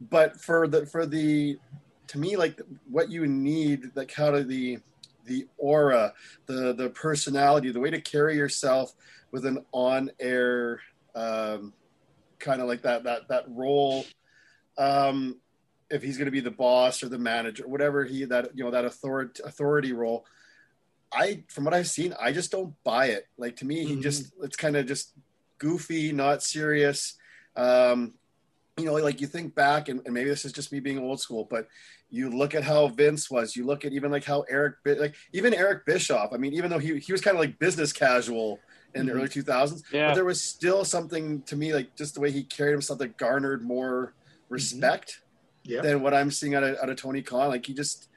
but 0.00 0.40
for 0.40 0.66
the 0.66 0.86
for 0.86 1.06
the 1.06 1.58
to 2.08 2.18
me 2.18 2.36
like 2.36 2.60
what 2.90 3.10
you 3.10 3.26
need 3.26 3.90
like 3.94 4.08
kind 4.08 4.36
of 4.36 4.48
the 4.48 4.78
the 5.24 5.46
aura, 5.58 6.12
the 6.46 6.72
the 6.74 6.90
personality, 6.90 7.70
the 7.70 7.80
way 7.80 7.90
to 7.90 8.00
carry 8.00 8.36
yourself 8.36 8.92
with 9.30 9.46
an 9.46 9.64
on 9.72 10.10
air 10.20 10.80
um, 11.14 11.72
kind 12.38 12.60
of 12.60 12.68
like 12.68 12.82
that 12.82 13.04
that 13.04 13.28
that 13.28 13.44
role. 13.48 14.04
Um, 14.76 15.36
if 15.90 16.02
he's 16.02 16.16
going 16.16 16.26
to 16.26 16.32
be 16.32 16.40
the 16.40 16.50
boss 16.50 17.02
or 17.02 17.08
the 17.08 17.18
manager, 17.18 17.66
whatever 17.66 18.04
he 18.04 18.24
that 18.24 18.50
you 18.54 18.64
know 18.64 18.70
that 18.70 18.84
authority 18.84 19.42
authority 19.44 19.92
role. 19.92 20.24
I 21.12 21.44
from 21.48 21.64
what 21.64 21.74
I've 21.74 21.88
seen, 21.88 22.14
I 22.20 22.32
just 22.32 22.50
don't 22.50 22.74
buy 22.82 23.06
it. 23.06 23.28
Like 23.38 23.56
to 23.56 23.66
me, 23.66 23.84
he 23.84 23.92
mm-hmm. 23.92 24.02
just 24.02 24.32
it's 24.42 24.56
kind 24.56 24.76
of 24.76 24.86
just 24.86 25.12
goofy, 25.58 26.12
not 26.12 26.42
serious. 26.42 27.16
Um, 27.56 28.14
you 28.76 28.84
know, 28.84 28.94
like 28.94 29.20
you 29.20 29.28
think 29.28 29.54
back, 29.54 29.88
and, 29.88 30.00
and, 30.04 30.12
maybe 30.12 30.28
this 30.28 30.44
is 30.44 30.52
just 30.52 30.72
me 30.72 30.80
being 30.80 30.98
old 30.98 31.20
school, 31.20 31.46
but 31.48 31.68
you 32.10 32.28
look 32.28 32.54
at 32.56 32.64
how 32.64 32.88
Vince 32.88 33.30
was. 33.30 33.54
You 33.54 33.64
look 33.64 33.84
at 33.84 33.92
even 33.92 34.10
like 34.10 34.24
how 34.24 34.44
Eric, 34.50 34.76
like 34.84 35.14
even 35.32 35.54
Eric 35.54 35.86
Bischoff. 35.86 36.32
I 36.32 36.36
mean, 36.38 36.52
even 36.54 36.70
though 36.70 36.78
he 36.78 36.98
he 36.98 37.12
was 37.12 37.20
kind 37.20 37.36
of 37.36 37.40
like 37.40 37.58
business 37.58 37.92
casual 37.92 38.58
in 38.94 39.06
mm-hmm. 39.06 39.08
the 39.08 39.14
early 39.14 39.28
2000s, 39.28 39.82
yeah. 39.92 40.08
but 40.08 40.14
there 40.14 40.24
was 40.24 40.42
still 40.42 40.84
something 40.84 41.42
to 41.42 41.56
me 41.56 41.72
like 41.72 41.94
just 41.96 42.14
the 42.14 42.20
way 42.20 42.30
he 42.30 42.42
carried 42.42 42.72
himself 42.72 42.98
that 42.98 43.16
garnered 43.16 43.62
more 43.62 44.06
mm-hmm. 44.06 44.54
respect 44.54 45.10
mm-hmm. 45.10 45.23
Yeah. 45.64 45.80
than 45.80 46.02
what 46.02 46.14
I'm 46.14 46.30
seeing 46.30 46.54
out 46.54 46.62
of, 46.62 46.76
out 46.82 46.88
of 46.88 46.96
Tony 46.96 47.22
Khan. 47.22 47.48
Like 47.48 47.66
he 47.66 47.74
just, 47.74 48.08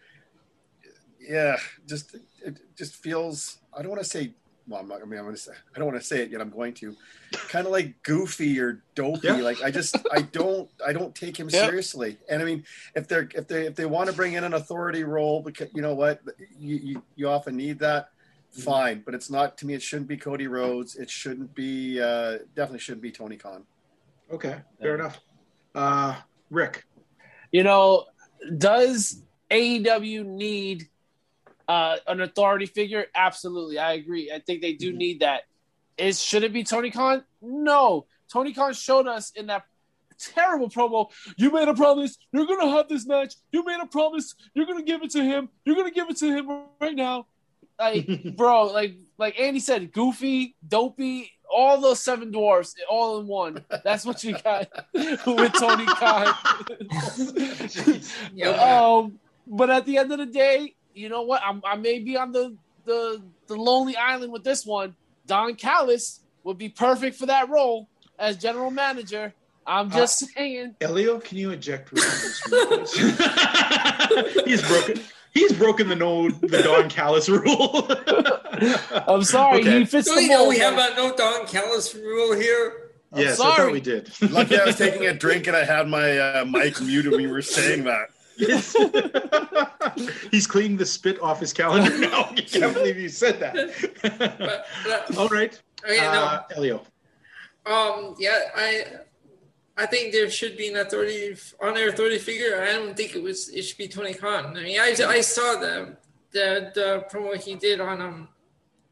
yeah, 1.19 1.57
just 1.87 2.15
it 2.43 2.59
just 2.77 2.95
feels. 2.95 3.57
I 3.73 3.81
don't 3.81 3.89
want 3.89 4.03
to 4.03 4.09
say 4.09 4.33
well, 4.67 4.81
I'm 4.81 4.87
not. 4.87 5.01
I 5.01 5.05
mean, 5.05 5.17
I'm 5.17 5.25
gonna 5.25 5.37
say. 5.37 5.53
I 5.73 5.79
don't 5.79 5.87
want 5.87 5.99
to 5.99 6.05
say 6.05 6.21
it 6.21 6.31
yet. 6.31 6.41
I'm 6.41 6.49
going 6.49 6.73
to. 6.75 6.95
Kind 7.31 7.65
of 7.65 7.71
like 7.71 8.01
goofy 8.03 8.59
or 8.59 8.83
dopey. 8.95 9.27
Yeah. 9.27 9.35
Like 9.35 9.61
I 9.63 9.71
just, 9.71 9.95
I 10.11 10.21
don't, 10.21 10.69
I 10.85 10.91
don't 10.91 11.15
take 11.15 11.37
him 11.37 11.49
seriously. 11.49 12.17
And 12.29 12.41
I 12.41 12.45
mean, 12.45 12.65
if 12.95 13.07
they're, 13.07 13.29
if 13.33 13.47
they, 13.47 13.65
if 13.65 13.75
they 13.75 13.85
want 13.85 14.09
to 14.09 14.15
bring 14.15 14.33
in 14.33 14.43
an 14.43 14.53
authority 14.53 15.03
role, 15.03 15.41
because 15.41 15.69
you 15.73 15.81
know 15.81 15.93
what, 15.93 16.21
you, 16.59 16.75
you, 16.75 17.03
you 17.15 17.29
often 17.29 17.55
need 17.55 17.79
that. 17.79 18.09
Mm-hmm. 18.51 18.61
Fine, 18.61 19.03
but 19.05 19.13
it's 19.13 19.29
not 19.29 19.57
to 19.59 19.65
me. 19.65 19.73
It 19.73 19.81
shouldn't 19.81 20.07
be 20.07 20.17
Cody 20.17 20.47
Rhodes. 20.47 20.95
It 20.95 21.09
shouldn't 21.09 21.53
be. 21.53 22.01
Uh, 22.01 22.39
definitely 22.55 22.79
shouldn't 22.79 23.01
be 23.01 23.11
Tony 23.11 23.37
Khan. 23.37 23.63
Okay, 24.31 24.55
fair 24.79 24.89
yeah. 24.89 24.93
enough. 24.95 25.19
Uh, 25.75 26.15
Rick, 26.49 26.85
you 27.51 27.63
know, 27.63 28.05
does 28.57 29.21
AEW 29.51 30.25
need 30.25 30.87
uh, 31.67 31.97
an 32.07 32.21
authority 32.21 32.65
figure, 32.65 33.05
absolutely, 33.15 33.77
I 33.77 33.93
agree. 33.93 34.31
I 34.31 34.39
think 34.39 34.61
they 34.61 34.73
do 34.73 34.89
mm-hmm. 34.89 34.97
need 34.97 35.19
that. 35.21 35.43
Is 35.97 36.23
should 36.23 36.43
it 36.43 36.53
be 36.53 36.63
Tony 36.63 36.91
Khan? 36.91 37.23
No. 37.41 38.05
Tony 38.31 38.53
Khan 38.53 38.73
showed 38.73 39.07
us 39.07 39.31
in 39.31 39.47
that 39.47 39.63
terrible 40.19 40.69
promo. 40.69 41.11
You 41.37 41.51
made 41.51 41.67
a 41.67 41.73
promise. 41.73 42.17
You're 42.31 42.45
gonna 42.45 42.69
have 42.69 42.87
this 42.87 43.05
match. 43.05 43.35
You 43.51 43.65
made 43.65 43.79
a 43.81 43.85
promise. 43.85 44.35
You're 44.53 44.65
gonna 44.65 44.83
give 44.83 45.01
it 45.03 45.11
to 45.11 45.23
him. 45.23 45.49
You're 45.65 45.75
gonna 45.75 45.91
give 45.91 46.09
it 46.09 46.17
to 46.17 46.27
him 46.27 46.49
right 46.79 46.95
now. 46.95 47.27
Like, 47.79 48.07
bro, 48.37 48.65
like 48.65 48.95
like 49.17 49.39
Andy 49.39 49.59
said, 49.59 49.91
goofy, 49.91 50.55
dopey, 50.67 51.31
all 51.51 51.79
those 51.79 52.01
seven 52.01 52.31
dwarfs, 52.31 52.75
all 52.89 53.19
in 53.19 53.27
one. 53.27 53.63
That's 53.83 54.05
what 54.05 54.23
you 54.23 54.37
got 54.37 54.69
with 54.93 55.53
Tony 55.53 55.85
Khan. 55.85 56.33
um, 59.05 59.19
but 59.47 59.69
at 59.69 59.85
the 59.85 59.97
end 59.97 60.11
of 60.11 60.19
the 60.19 60.25
day, 60.25 60.75
you 60.93 61.09
know 61.09 61.21
what? 61.23 61.41
I'm, 61.45 61.61
I 61.65 61.75
may 61.75 61.99
be 61.99 62.17
on 62.17 62.31
the, 62.31 62.55
the 62.85 63.21
the 63.47 63.55
lonely 63.55 63.95
island 63.95 64.31
with 64.31 64.43
this 64.43 64.65
one. 64.65 64.95
Don 65.25 65.55
Callis 65.55 66.21
would 66.43 66.57
be 66.57 66.69
perfect 66.69 67.17
for 67.17 67.25
that 67.27 67.49
role 67.49 67.87
as 68.17 68.37
general 68.37 68.71
manager. 68.71 69.33
I'm 69.65 69.91
just 69.91 70.23
uh, 70.23 70.27
saying. 70.27 70.75
Elio, 70.79 71.19
can 71.19 71.37
you 71.37 71.51
eject 71.51 71.89
He's 74.45 74.61
broken. 74.65 75.01
He's 75.37 75.53
broken 75.53 75.87
the 75.87 75.95
no 75.95 76.29
the 76.29 76.63
Don 76.63 76.89
Callis 76.97 77.29
rule. 77.29 77.87
I'm 79.07 79.23
sorry, 79.23 79.59
okay. 79.59 79.79
he 79.79 79.85
fits 79.85 80.09
the 80.09 80.27
mold. 80.29 80.49
We 80.49 80.57
have 80.57 80.73
a 80.73 80.95
no 80.95 81.15
Don 81.15 81.45
Callis 81.45 81.93
rule 81.93 82.35
here. 82.35 82.89
I'm 83.13 83.21
yes, 83.21 83.37
sorry. 83.37 83.51
I 83.51 83.57
thought 83.57 83.71
we 83.71 83.79
did. 83.79 84.09
Lucky 84.31 84.59
I 84.59 84.65
was 84.65 84.77
taking 84.77 85.05
a 85.05 85.13
drink 85.13 85.45
and 85.45 85.55
I 85.55 85.63
had 85.63 85.87
my 85.87 86.17
uh, 86.17 86.45
mic 86.45 86.81
muted 86.81 87.11
when 87.11 87.21
we 87.21 87.27
were 87.27 87.43
saying 87.43 87.83
that. 87.83 88.09
Yes. 88.37 88.75
He's 90.31 90.47
cleaning 90.47 90.77
the 90.77 90.85
spit 90.87 91.21
off 91.21 91.39
his 91.39 91.53
calendar 91.53 91.95
now. 91.99 92.29
I 92.31 92.41
can't 92.41 92.73
believe 92.73 92.97
you 92.97 93.09
said 93.09 93.39
that. 93.39 93.53
but, 94.01 94.65
but, 94.85 95.17
All 95.17 95.27
right. 95.27 95.59
Okay, 95.83 95.99
uh, 95.99 96.13
no. 96.13 96.55
Elio. 96.55 96.81
Um, 97.67 98.15
yeah, 98.17 98.39
I 98.55 98.85
I 99.77 99.85
think 99.85 100.11
there 100.11 100.29
should 100.29 100.57
be 100.57 100.69
an 100.69 100.77
authority 100.77 101.35
on 101.61 101.75
their 101.75 101.89
authority 101.89 102.17
figure. 102.17 102.61
I 102.61 102.73
don't 102.73 102.97
think 102.97 103.15
it 103.15 103.21
was 103.21 103.49
it 103.49 103.61
should 103.61 103.77
be 103.77 103.87
Tony 103.87 104.13
Khan. 104.13 104.57
I 104.57 104.63
mean, 104.63 104.79
I, 104.79 104.95
I 105.07 105.21
saw 105.21 105.59
the 105.59 105.97
the 106.31 106.71
the 106.73 107.05
promo 107.11 107.35
he 107.41 107.55
did 107.55 107.79
on 107.79 108.01
um 108.01 108.29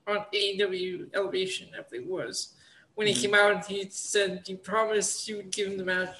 on 0.07 0.25
AEW 0.33 1.13
Elevation, 1.15 1.69
I 1.77 1.81
believe 1.81 2.05
it 2.05 2.11
was 2.11 2.53
when 2.93 3.07
he 3.07 3.13
mm-hmm. 3.13 3.21
came 3.21 3.35
out 3.35 3.65
he 3.65 3.87
said 3.89 4.41
he 4.45 4.55
promised 4.55 5.27
you 5.27 5.37
would 5.37 5.51
give 5.51 5.67
him 5.67 5.77
the 5.77 5.83
match 5.83 6.15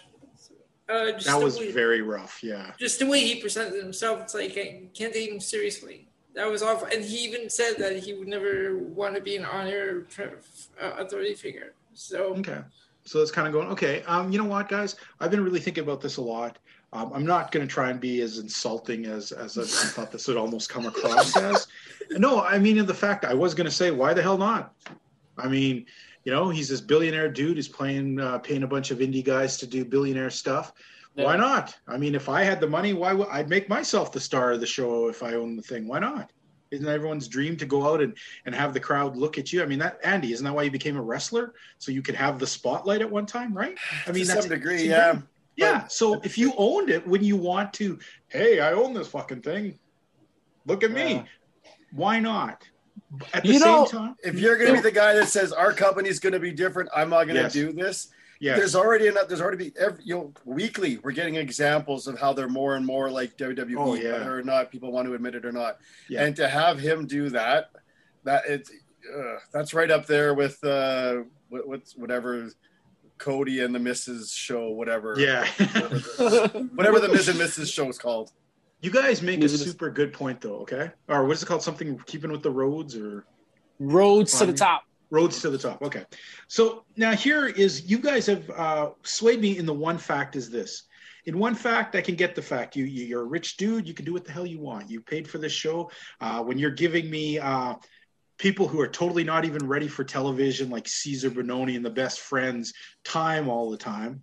uh, 0.87 1.11
that 1.25 1.41
was 1.41 1.57
way, 1.57 1.71
very 1.71 2.03
rough. 2.03 2.43
Yeah. 2.43 2.71
Just 2.77 2.99
the 2.99 3.07
way 3.07 3.19
he 3.19 3.41
presented 3.41 3.81
himself, 3.81 4.21
it's 4.21 4.35
like 4.35 4.51
I 4.51 4.83
can't 4.93 5.11
take 5.11 5.31
him 5.31 5.39
seriously. 5.39 6.07
That 6.35 6.47
was 6.47 6.61
awful. 6.61 6.87
And 6.93 7.03
he 7.03 7.17
even 7.25 7.49
said 7.49 7.77
that 7.79 7.97
he 7.97 8.13
would 8.13 8.27
never 8.27 8.77
want 8.77 9.15
to 9.15 9.21
be 9.21 9.35
an 9.35 9.45
honor 9.45 10.05
uh, 10.19 10.91
authority 10.99 11.33
figure. 11.33 11.73
So. 11.95 12.35
Okay. 12.35 12.59
So 13.05 13.21
it's 13.21 13.31
kind 13.31 13.47
of 13.47 13.53
going, 13.53 13.67
okay, 13.69 14.01
um, 14.03 14.31
you 14.31 14.39
know 14.39 14.45
what, 14.45 14.67
guys? 14.67 14.95
I've 15.19 15.31
been 15.31 15.43
really 15.43 15.59
thinking 15.59 15.83
about 15.83 16.01
this 16.01 16.17
a 16.17 16.21
lot. 16.21 16.57
Um, 16.91 17.11
I'm 17.13 17.25
not 17.25 17.51
going 17.51 17.65
to 17.65 17.71
try 17.71 17.89
and 17.89 17.99
be 17.99 18.21
as 18.21 18.39
insulting 18.39 19.05
as, 19.05 19.31
as 19.31 19.57
I, 19.57 19.61
I 19.61 19.89
thought 19.91 20.11
this 20.11 20.27
would 20.27 20.37
almost 20.37 20.69
come 20.69 20.85
across 20.87 21.35
as. 21.37 21.67
No, 22.11 22.41
I 22.41 22.57
mean, 22.57 22.77
in 22.77 22.85
the 22.85 22.93
fact, 22.93 23.23
I 23.25 23.33
was 23.33 23.53
going 23.53 23.65
to 23.65 23.71
say, 23.71 23.91
why 23.91 24.13
the 24.13 24.21
hell 24.21 24.37
not? 24.37 24.73
I 25.37 25.47
mean, 25.47 25.85
you 26.23 26.31
know, 26.31 26.49
he's 26.49 26.69
this 26.69 26.81
billionaire 26.81 27.29
dude 27.29 27.57
who's 27.57 27.67
playing, 27.67 28.19
uh, 28.19 28.39
paying 28.39 28.63
a 28.63 28.67
bunch 28.67 28.89
of 28.89 28.99
indie 28.99 29.23
guys 29.23 29.57
to 29.57 29.67
do 29.67 29.85
billionaire 29.85 30.31
stuff. 30.31 30.73
Yeah. 31.15 31.25
Why 31.25 31.37
not? 31.37 31.77
I 31.87 31.97
mean, 31.97 32.15
if 32.15 32.27
I 32.27 32.43
had 32.43 32.59
the 32.59 32.67
money, 32.67 32.93
why 32.93 33.13
would 33.13 33.27
I'd 33.29 33.49
make 33.49 33.69
myself 33.69 34.11
the 34.11 34.19
star 34.19 34.53
of 34.53 34.59
the 34.59 34.65
show 34.65 35.07
if 35.07 35.21
I 35.21 35.35
own 35.35 35.55
the 35.55 35.61
thing? 35.61 35.87
Why 35.87 35.99
not? 35.99 36.31
Isn't 36.75 36.87
everyone's 36.87 37.27
dream 37.27 37.57
to 37.57 37.65
go 37.65 37.91
out 37.91 38.01
and, 38.01 38.15
and 38.45 38.53
have 38.53 38.73
the 38.73 38.79
crowd 38.79 39.17
look 39.17 39.37
at 39.37 39.51
you? 39.51 39.63
I 39.63 39.65
mean, 39.65 39.79
that 39.79 39.99
Andy, 40.03 40.33
isn't 40.33 40.45
that 40.45 40.53
why 40.53 40.63
you 40.63 40.71
became 40.71 40.97
a 40.97 41.01
wrestler? 41.01 41.53
So 41.79 41.91
you 41.91 42.01
could 42.01 42.15
have 42.15 42.39
the 42.39 42.47
spotlight 42.47 43.01
at 43.01 43.09
one 43.09 43.25
time, 43.25 43.55
right? 43.55 43.77
I 44.05 44.11
mean, 44.11 44.25
to 44.25 44.27
that's 44.27 44.41
some 44.41 44.49
degree, 44.49 44.87
yeah. 44.87 45.19
Yeah. 45.55 45.81
But, 45.81 45.91
so 45.91 46.19
if 46.23 46.37
you 46.37 46.53
owned 46.57 46.89
it, 46.89 47.07
when 47.07 47.23
you 47.23 47.37
want 47.37 47.73
to, 47.75 47.97
hey, 48.27 48.59
I 48.59 48.73
own 48.73 48.93
this 48.93 49.07
fucking 49.07 49.41
thing. 49.41 49.79
Look 50.65 50.83
at 50.83 50.91
me. 50.91 51.23
Why 51.91 52.19
not? 52.19 52.67
At 53.33 53.43
the 53.43 53.53
you 53.53 53.59
know, 53.59 53.85
time, 53.85 54.15
if 54.23 54.37
you're 54.39 54.57
going 54.57 54.69
to 54.69 54.73
be 54.75 54.81
the 54.81 54.91
guy 54.91 55.13
that 55.13 55.29
says 55.29 55.53
our 55.53 55.71
company's 55.71 56.19
going 56.19 56.33
to 56.33 56.39
be 56.39 56.51
different, 56.51 56.89
I'm 56.93 57.09
not 57.09 57.25
going 57.25 57.35
to 57.35 57.43
yes. 57.43 57.53
do 57.53 57.71
this. 57.71 58.09
Yes. 58.39 58.57
There's 58.57 58.75
already 58.75 59.07
enough. 59.07 59.27
There's 59.27 59.41
already 59.41 59.69
be 59.69 59.73
every, 59.79 60.03
you 60.03 60.15
know 60.15 60.33
weekly. 60.43 60.99
We're 61.03 61.11
getting 61.11 61.35
examples 61.35 62.07
of 62.07 62.19
how 62.19 62.33
they're 62.33 62.49
more 62.49 62.75
and 62.75 62.85
more 62.85 63.09
like 63.09 63.37
WWE, 63.37 63.75
oh, 63.77 63.93
yeah. 63.95 64.13
whether 64.13 64.37
or 64.37 64.43
not 64.43 64.71
people 64.71 64.91
want 64.91 65.07
to 65.07 65.13
admit 65.13 65.35
it 65.35 65.45
or 65.45 65.51
not. 65.51 65.77
Yeah. 66.09 66.23
And 66.23 66.35
to 66.35 66.47
have 66.47 66.79
him 66.79 67.07
do 67.07 67.29
that, 67.29 67.71
that 68.23 68.43
it's 68.47 68.71
uh, 68.71 69.37
that's 69.53 69.73
right 69.73 69.89
up 69.89 70.05
there 70.05 70.33
with 70.33 70.61
uh, 70.63 71.23
what, 71.49 71.67
what's 71.67 71.95
whatever 71.95 72.49
Cody 73.17 73.61
and 73.63 73.73
the 73.73 73.79
Mrs. 73.79 74.35
Show, 74.35 74.69
whatever. 74.69 75.15
Yeah. 75.17 75.47
whatever, 75.57 75.99
the, 75.99 76.69
whatever 76.75 76.99
the 76.99 77.09
Ms. 77.09 77.29
and 77.29 77.39
Mrs. 77.39 77.73
Show 77.73 77.87
is 77.87 77.97
called. 77.97 78.31
You 78.81 78.91
guys 78.91 79.21
make 79.21 79.43
a 79.43 79.49
super 79.49 79.89
good 79.89 80.13
point, 80.13 80.41
though. 80.41 80.57
Okay, 80.57 80.91
or 81.07 81.25
what 81.25 81.33
is 81.33 81.43
it 81.43 81.45
called? 81.45 81.63
Something 81.63 81.99
keeping 82.05 82.31
with 82.31 82.43
the 82.43 82.51
Rhodes 82.51 82.95
or 82.95 83.25
Rhodes 83.79 84.37
to 84.37 84.45
the 84.45 84.53
Top. 84.53 84.83
Rhodes 85.09 85.41
to 85.41 85.49
the 85.49 85.57
Top. 85.57 85.81
Okay, 85.81 86.03
so 86.47 86.85
now 86.97 87.11
here 87.11 87.47
is 87.47 87.89
you 87.89 87.99
guys 87.99 88.25
have 88.25 88.49
uh, 88.49 88.89
swayed 89.03 89.41
me 89.41 89.57
in 89.57 89.65
the 89.65 89.73
one 89.73 89.97
fact 89.97 90.35
is 90.35 90.49
this. 90.49 90.83
In 91.25 91.39
one 91.39 91.55
fact, 91.55 91.95
I 91.95 92.01
can 92.01 92.15
get 92.15 92.35
the 92.35 92.41
fact. 92.41 92.75
You, 92.75 92.85
you 92.85 93.17
are 93.17 93.21
a 93.21 93.25
rich 93.25 93.57
dude. 93.57 93.87
You 93.87 93.95
can 93.95 94.05
do 94.05 94.13
what 94.13 94.25
the 94.25 94.31
hell 94.31 94.45
you 94.45 94.59
want. 94.59 94.91
You 94.91 95.01
paid 95.01 95.27
for 95.27 95.39
this 95.39 95.51
show. 95.51 95.89
Uh, 96.21 96.43
when 96.43 96.59
you're 96.59 96.69
giving 96.69 97.09
me 97.09 97.39
uh, 97.39 97.75
people 98.37 98.67
who 98.67 98.79
are 98.79 98.87
totally 98.87 99.23
not 99.23 99.45
even 99.45 99.67
ready 99.67 99.87
for 99.87 100.03
television, 100.03 100.69
like 100.69 100.85
Cezar 100.85 101.31
Bononi 101.31 101.75
and 101.75 101.85
the 101.85 101.89
best 101.89 102.19
friends, 102.19 102.73
time 103.03 103.49
all 103.49 103.71
the 103.71 103.77
time. 103.77 104.21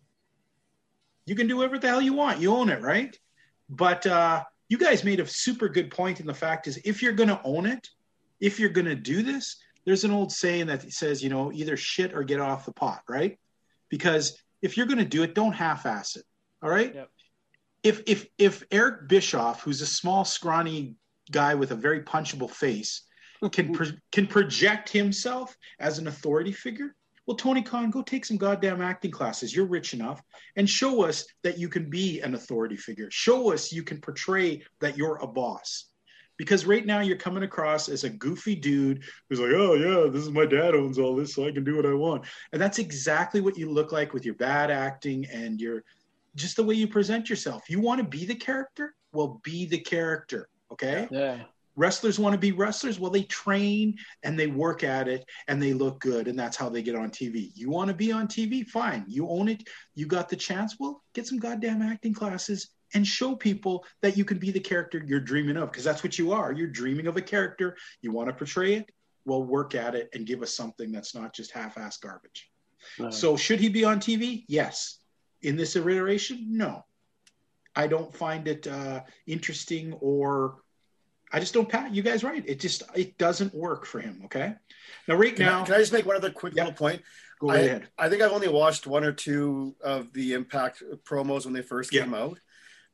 You 1.27 1.35
can 1.35 1.49
do 1.49 1.57
whatever 1.57 1.79
the 1.79 1.89
hell 1.89 2.03
you 2.03 2.13
want. 2.13 2.41
You 2.41 2.55
own 2.55 2.69
it, 2.69 2.83
right? 2.83 3.17
But 3.69 4.07
uh, 4.07 4.45
you 4.69 4.79
guys 4.79 5.05
made 5.05 5.21
a 5.21 5.27
super 5.27 5.69
good 5.69 5.91
point 5.91 6.21
in 6.21 6.27
the 6.27 6.35
fact 6.35 6.67
is 6.67 6.81
if 6.85 7.03
you're 7.03 7.13
going 7.13 7.29
to 7.29 7.41
own 7.45 7.67
it, 7.67 7.89
if 8.41 8.59
you're 8.59 8.71
going 8.71 8.87
to 8.87 8.95
do 8.95 9.23
this, 9.23 9.57
there's 9.85 10.05
an 10.05 10.11
old 10.11 10.33
saying 10.33 10.67
that 10.67 10.91
says, 10.93 11.23
you 11.23 11.31
know, 11.31 11.53
either 11.53 11.77
shit 11.77 12.15
or 12.15 12.23
get 12.23 12.41
off 12.41 12.67
the 12.67 12.73
pot, 12.73 13.03
right? 13.09 13.39
Because 13.89 14.37
if 14.61 14.77
you're 14.77 14.87
going 14.87 14.99
to 14.99 15.05
do 15.05 15.23
it, 15.23 15.35
don't 15.35 15.53
half-ass 15.53 16.17
it. 16.17 16.25
All 16.63 16.71
right. 16.71 16.95
Yep. 16.95 17.11
If 17.83 18.03
if 18.07 18.27
if 18.39 18.63
Eric 18.71 19.09
Bischoff, 19.09 19.63
who's 19.63 19.81
a 19.81 19.87
small, 19.87 20.25
scrawny 20.25 20.95
guy 21.33 21.57
with 21.57 21.73
a 21.73 21.77
very 21.77 22.03
punchable 22.03 22.51
face 22.51 23.03
can 23.51 23.73
pro- 23.75 23.87
can 24.13 24.27
project 24.27 24.89
himself 24.89 25.57
as 25.81 25.99
an 25.99 26.07
authority 26.07 26.53
figure. 26.53 26.95
Well, 27.27 27.37
Tony 27.37 27.63
Khan, 27.63 27.91
go 27.91 28.03
take 28.03 28.25
some 28.25 28.37
goddamn 28.37 28.81
acting 28.81 29.13
classes. 29.13 29.55
You're 29.55 29.67
rich 29.67 29.95
enough, 29.95 30.21
and 30.57 30.69
show 30.69 31.05
us 31.05 31.25
that 31.45 31.59
you 31.59 31.69
can 31.69 31.89
be 31.89 32.21
an 32.21 32.35
authority 32.35 32.77
figure. 32.77 33.09
Show 33.11 33.53
us 33.53 33.73
you 33.73 33.85
can 33.85 34.01
portray 34.01 34.63
that 34.81 34.97
you're 34.97 35.17
a 35.17 35.27
boss. 35.27 35.92
Because 36.43 36.67
right 36.67 36.85
now 36.85 36.99
you're 36.99 37.17
coming 37.17 37.45
across 37.45 37.89
as 37.89 38.03
a 38.03 38.11
goofy 38.11 38.57
dude 38.57 39.05
who's 39.31 39.39
like, 39.39 39.53
oh 39.55 39.75
yeah, 39.75 40.11
this 40.11 40.25
is 40.25 40.31
my 40.33 40.45
dad 40.45 40.75
owns 40.75 40.99
all 40.99 41.15
this, 41.15 41.37
so 41.37 41.47
I 41.47 41.53
can 41.53 41.63
do 41.63 41.77
what 41.77 41.87
I 41.87 41.95
want. 41.95 42.25
And 42.53 42.61
that's 42.61 42.81
exactly 42.81 43.41
what 43.41 43.57
you 43.57 43.71
look 43.71 43.93
like 43.93 44.13
with 44.13 44.25
your 44.25 44.35
bad 44.35 44.69
acting 44.69 45.25
and 45.33 45.61
your 45.61 45.85
just 46.35 46.57
the 46.57 46.65
way 46.65 46.75
you 46.75 46.89
present 46.89 47.31
yourself. 47.31 47.71
You 47.71 47.79
want 47.79 48.01
to 48.01 48.05
be 48.05 48.27
the 48.27 48.35
character? 48.35 48.93
Well, 49.13 49.41
be 49.45 49.67
the 49.67 49.79
character. 49.79 50.49
Okay. 50.73 51.07
Yeah. 51.13 51.45
Wrestlers 51.77 52.19
want 52.19 52.33
to 52.33 52.41
be 52.41 52.51
wrestlers. 52.51 52.99
Well, 52.99 53.13
they 53.13 53.23
train 53.23 53.95
and 54.25 54.37
they 54.37 54.49
work 54.49 54.83
at 54.83 55.07
it 55.07 55.25
and 55.47 55.63
they 55.63 55.73
look 55.73 56.01
good, 56.01 56.27
and 56.27 56.37
that's 56.37 56.57
how 56.57 56.69
they 56.69 56.83
get 56.83 56.97
on 56.97 57.11
TV. 57.11 57.53
You 57.55 57.71
want 57.71 57.87
to 57.87 57.95
be 57.95 58.11
on 58.11 58.27
TV? 58.27 58.67
Fine. 58.67 59.05
You 59.07 59.29
own 59.29 59.49
it. 59.49 59.63
You 59.95 60.07
got 60.07 60.29
the 60.29 60.35
chance. 60.35 60.75
Well, 60.81 61.05
get 61.15 61.29
some 61.29 61.39
goddamn 61.39 61.83
acting 61.83 62.15
classes 62.15 62.71
and 62.95 63.07
show 63.07 63.35
people 63.35 63.85
that 64.03 64.17
you 64.17 64.25
can 64.25 64.39
be 64.39 64.51
the 64.51 64.61
character 64.61 65.03
you're 65.07 65.21
dreaming 65.21 65.57
of 65.57 65.71
because 65.71 65.85
that's 65.85 66.03
what 66.03 66.19
you 66.19 66.33
are. 66.33 66.53
You're 66.53 66.69
dreaming 66.69 67.07
of 67.07 67.17
a 67.17 67.23
character. 67.23 67.77
You 68.01 68.13
want 68.13 68.29
to 68.29 68.35
portray 68.35 68.75
it. 68.75 68.91
Well, 69.25 69.43
work 69.45 69.75
at 69.75 69.95
it 69.95 70.11
and 70.15 70.27
give 70.27 70.43
us 70.43 70.55
something 70.55 70.91
that's 70.91 71.15
not 71.15 71.33
just 71.33 71.53
half-ass 71.53 71.99
garbage. 71.99 72.51
Right. 72.99 73.15
So, 73.15 73.37
should 73.37 73.61
he 73.61 73.69
be 73.69 73.85
on 73.85 74.01
TV? 74.01 74.45
Yes. 74.49 74.99
In 75.43 75.57
this 75.57 75.77
iteration, 75.77 76.47
no. 76.49 76.85
I 77.77 77.87
don't 77.87 78.15
find 78.15 78.49
it 78.49 78.67
uh, 78.67 79.03
interesting 79.27 79.93
or 79.95 80.57
I 81.33 81.41
just 81.41 81.55
don't 81.55 81.69
pat 81.69 81.95
you 81.95 82.03
guys 82.03 82.23
right. 82.23 82.45
It 82.47 82.61
just 82.61 82.83
it 82.95 83.17
doesn't 83.17 83.55
work 83.55 83.87
for 83.87 84.01
him. 84.01 84.23
Okay. 84.27 84.55
Now, 85.09 85.15
right 85.15 85.35
Can, 85.35 85.47
now, 85.47 85.63
I, 85.63 85.65
can 85.65 85.75
I 85.75 85.79
just 85.79 85.93
make 85.93 86.05
one 86.05 86.17
other 86.17 86.31
quick 86.31 86.55
Yeah. 86.55 86.65
little 86.65 86.77
point? 86.77 87.03
go 87.41 87.51
I, 87.51 87.57
ahead. 87.57 87.89
I 87.99 88.09
think 88.09 88.23
I've 88.23 88.33
only 88.33 88.49
watched 88.49 88.87
one 88.87 89.03
or 89.05 89.13
two 89.13 89.75
of 89.83 90.13
the 90.13 90.35
Impact 90.35 90.83
promos 91.05 91.45
when 91.45 91.55
they 91.55 91.63
first 91.63 91.93
Yeah. 91.93 92.03
came 92.03 92.15
out. 92.15 92.39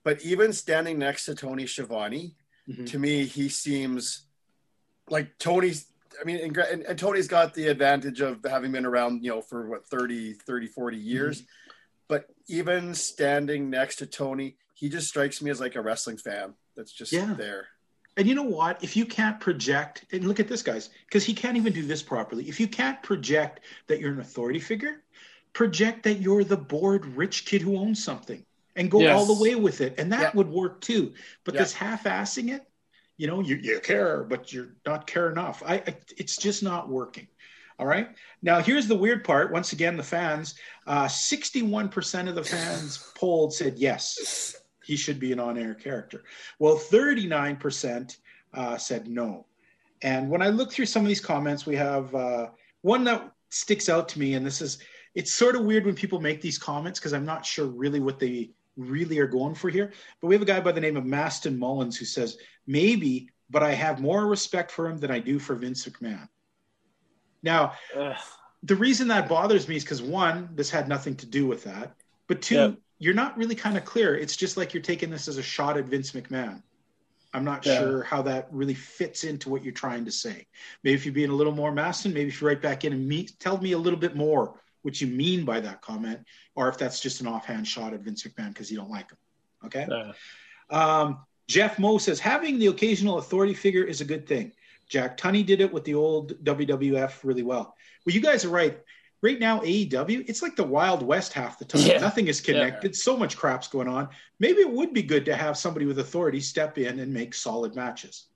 But 0.05 0.23
even 0.23 0.53
standing 0.53 0.99
next 0.99 1.25
to 1.27 1.35
Tony 1.35 1.67
Schiavone, 1.67 2.35
Mhm. 2.69 2.87
to 2.91 2.99
me, 2.99 3.25
he 3.25 3.49
seems 3.49 4.27
like 5.09 5.39
Tony's. 5.39 5.87
I 6.21 6.25
mean, 6.25 6.39
and, 6.43 6.57
and, 6.57 6.83
and 6.83 6.99
Tony's 6.99 7.29
got 7.29 7.55
the 7.55 7.69
advantage 7.69 8.21
of 8.21 8.45
having 8.45 8.73
been 8.73 8.85
around, 8.87 9.23
you 9.23 9.31
know, 9.31 9.41
for 9.41 9.69
what, 9.69 9.87
30, 9.87 10.33
30, 10.35 10.67
40 10.67 10.97
years. 10.97 11.45
But 12.09 12.27
even 12.49 12.95
standing 12.95 13.71
next 13.71 13.97
to 13.97 14.07
Tony, 14.07 14.57
he 14.75 14.89
just 14.89 15.07
strikes 15.09 15.41
me 15.41 15.51
as 15.51 15.61
like 15.61 15.77
a 15.77 15.81
wrestling 15.83 16.17
fan 16.17 16.55
that's 16.75 16.93
just 16.93 17.13
Yeah. 17.13 17.35
there. 17.35 17.69
And 18.17 18.27
you 18.27 18.35
know 18.35 18.43
what? 18.43 18.83
If 18.83 18.97
you 18.97 19.05
can't 19.07 19.39
project, 19.39 20.07
and 20.11 20.27
look 20.27 20.41
at 20.41 20.49
this, 20.49 20.63
guys, 20.63 20.91
because 21.07 21.25
he 21.25 21.35
can't 21.35 21.57
even 21.57 21.73
do 21.73 21.87
this 21.87 22.03
properly. 22.03 22.49
If 22.49 22.59
you 22.59 22.67
can't 22.67 23.01
project 23.03 23.61
that 23.87 24.01
you're 24.01 24.13
an 24.13 24.21
authority 24.21 24.59
figure, 24.59 25.05
project 25.53 26.03
that 26.03 26.15
you're 26.15 26.43
the 26.43 26.57
bored 26.57 27.07
rich 27.07 27.45
kid 27.47 27.63
who 27.63 27.77
owns 27.77 28.03
something 28.03 28.45
and 28.79 28.91
go 28.91 29.01
Yes. 29.01 29.19
all 29.19 29.27
the 29.27 29.43
way 29.43 29.57
with 29.57 29.81
it. 29.83 29.95
And 29.99 30.11
that 30.13 30.21
Yeah. 30.21 30.31
would 30.35 30.49
work 30.49 30.81
too. 30.81 31.13
But 31.45 31.55
Yeah. 31.55 31.63
this 31.63 31.75
half 31.75 32.05
assing 32.05 32.55
it, 32.55 32.63
you 33.19 33.27
know, 33.27 33.41
you, 33.41 33.57
you 33.57 33.81
care, 33.81 34.23
but 34.23 34.53
you're 34.53 34.77
not 34.87 35.07
care 35.07 35.31
enough. 35.31 35.63
I, 35.67 35.75
I 35.75 35.97
It's 36.17 36.37
just 36.37 36.63
not 36.63 36.89
working. 36.89 37.27
All 37.81 37.87
right. 37.87 38.09
Now, 38.43 38.61
here's 38.61 38.87
the 38.87 38.97
weird 38.97 39.25
part. 39.25 39.53
Once 39.53 39.73
again, 39.73 39.97
the 39.97 40.03
fans, 40.03 40.55
uh, 40.87 41.07
61% 41.07 42.29
of 42.29 42.35
the 42.35 42.43
fans 42.43 42.99
polled 43.15 43.53
said 43.53 43.79
yes, 43.79 44.57
he 44.85 44.97
should 44.97 45.21
be 45.21 45.33
an 45.33 45.41
on 45.41 45.59
air 45.59 45.75
character. 45.75 46.25
Well, 46.59 46.77
39% 46.77 48.17
uh, 48.55 48.79
said 48.79 49.09
no. 49.09 49.47
And 50.03 50.31
when 50.31 50.43
I 50.43 50.49
look 50.49 50.73
through 50.73 50.87
some 50.87 51.03
of 51.03 51.09
these 51.09 51.21
comments, 51.21 51.67
we 51.67 51.77
have 51.77 52.15
uh, 52.15 52.49
one 52.83 53.05
that 53.05 53.33
sticks 53.51 53.89
out 53.89 54.09
to 54.11 54.19
me, 54.21 54.35
and 54.35 54.47
this 54.47 54.61
is 54.61 54.79
it's 55.15 55.33
sort 55.33 55.57
of 55.57 55.65
weird 55.65 55.85
when 55.85 55.97
people 55.97 56.21
make 56.21 56.41
these 56.41 56.59
comments 56.59 57.01
because 57.01 57.13
I'm 57.13 57.25
not 57.25 57.45
sure 57.45 57.67
really 57.67 57.99
what 57.99 58.21
they 58.21 58.51
really 58.79 59.19
are 59.19 59.27
going 59.27 59.55
for 59.55 59.69
here. 59.69 59.93
But 60.21 60.29
we 60.29 60.35
have 60.35 60.43
a 60.43 60.47
guy 60.47 60.61
by 60.61 60.73
the 60.73 60.81
name 60.81 60.97
of 60.97 61.05
Maston 61.05 61.59
Mullins 61.59 61.97
who 61.99 62.05
says, 62.05 62.39
maybe, 62.67 63.29
but 63.51 63.63
I 63.63 63.73
have 63.73 64.01
more 64.01 64.27
respect 64.27 64.71
for 64.71 64.89
him 64.89 64.99
than 64.99 65.11
I 65.11 65.19
do 65.19 65.39
for 65.39 65.55
Vince 65.55 65.85
McMahon. 65.87 66.29
Now, 67.43 67.73
Ugh. 67.97 68.17
the 68.63 68.77
reason 68.77 69.09
that 69.09 69.29
bothers 69.29 69.69
me 69.69 69.77
is 69.77 69.85
because 69.85 70.03
one, 70.03 70.49
this 70.55 70.71
had 70.71 70.89
nothing 70.89 71.17
to 71.17 71.27
do 71.27 71.47
with 71.47 71.65
that. 71.65 71.95
But 72.29 72.41
two, 72.43 72.55
Yep. 72.55 72.79
you're 72.99 73.15
not 73.15 73.37
really 73.37 73.55
kind 73.55 73.77
of 73.77 73.85
clear. 73.85 74.17
It's 74.17 74.37
just 74.37 74.57
like 74.57 74.73
you're 74.73 74.83
taking 74.83 75.11
this 75.11 75.29
as 75.29 75.39
a 75.39 75.43
shot 75.43 75.77
at 75.77 75.85
Vince 75.87 76.13
McMahon. 76.13 76.63
I'm 77.35 77.45
not 77.45 77.65
Yeah. 77.67 77.79
sure 77.79 78.03
how 78.05 78.23
that 78.23 78.49
really 78.51 78.75
fits 78.75 79.25
into 79.25 79.51
what 79.51 79.63
you're 79.63 79.73
trying 79.73 80.05
to 80.07 80.11
say. 80.13 80.47
Maybe 80.83 80.95
if 80.95 81.05
you're 81.05 81.15
being 81.15 81.31
a 81.31 81.35
little 81.35 81.53
more 81.55 81.71
Maston, 81.73 82.13
maybe 82.15 82.29
if 82.29 82.41
you 82.41 82.47
write 82.47 82.63
back 82.63 82.85
in 82.85 82.93
and 82.93 83.07
meet, 83.07 83.39
tell 83.39 83.59
me 83.59 83.73
a 83.73 83.79
little 83.79 83.99
bit 83.99 84.17
more 84.17 84.61
what 84.83 85.01
you 85.01 85.07
mean 85.07 85.45
by 85.45 85.61
that 85.61 85.83
comment, 85.83 86.21
or 86.55 86.69
if 86.69 86.79
that's 86.79 87.01
just 87.01 87.21
an 87.21 87.27
offhand 87.27 87.67
shot 87.67 87.95
at 87.95 88.01
Vince 88.01 88.23
McMahon 88.25 88.49
because 88.49 88.71
you 88.71 88.77
don't 88.77 88.91
like 88.91 89.11
him. 89.11 89.19
Okay. 89.67 89.87
Yeah. 89.91 90.13
Um, 90.71 91.21
Jeff 91.49 91.79
Moe 91.79 91.99
says 91.99 92.21
having 92.21 92.59
the 92.59 92.67
occasional 92.67 93.19
authority 93.19 93.55
figure 93.55 93.85
is 93.85 94.01
a 94.01 94.05
good 94.05 94.27
thing. 94.27 94.53
Jack 94.89 95.17
Tunney 95.17 95.45
did 95.45 95.61
it 95.61 95.73
with 95.73 95.85
the 95.85 95.95
old 95.95 96.43
WWF 96.45 97.25
really 97.25 97.43
well. 97.43 97.75
Well, 98.05 98.15
you 98.15 98.21
guys 98.21 98.45
are 98.45 98.51
right. 98.51 98.79
Right 99.21 99.41
now, 99.41 99.59
AEW, 99.61 100.29
it's 100.29 100.43
like 100.43 100.55
the 100.55 100.63
Wild 100.63 101.03
West 101.03 101.33
half 101.33 101.59
the 101.59 101.65
time. 101.65 101.83
Yeah. 101.83 101.99
Nothing 101.99 102.29
is 102.29 102.41
connected. 102.41 102.95
So 102.95 103.17
much 103.17 103.37
crap's 103.37 103.67
going 103.67 103.89
on. 103.89 104.09
Maybe 104.39 104.61
it 104.61 104.71
would 104.71 104.95
be 104.95 105.03
good 105.03 105.25
to 105.25 105.35
have 105.35 105.59
somebody 105.59 105.87
with 105.87 105.99
authority 105.99 106.41
step 106.41 106.79
in 106.79 107.01
and 107.01 107.13
make 107.13 107.35
solid 107.35 107.75
matches. 107.75 108.27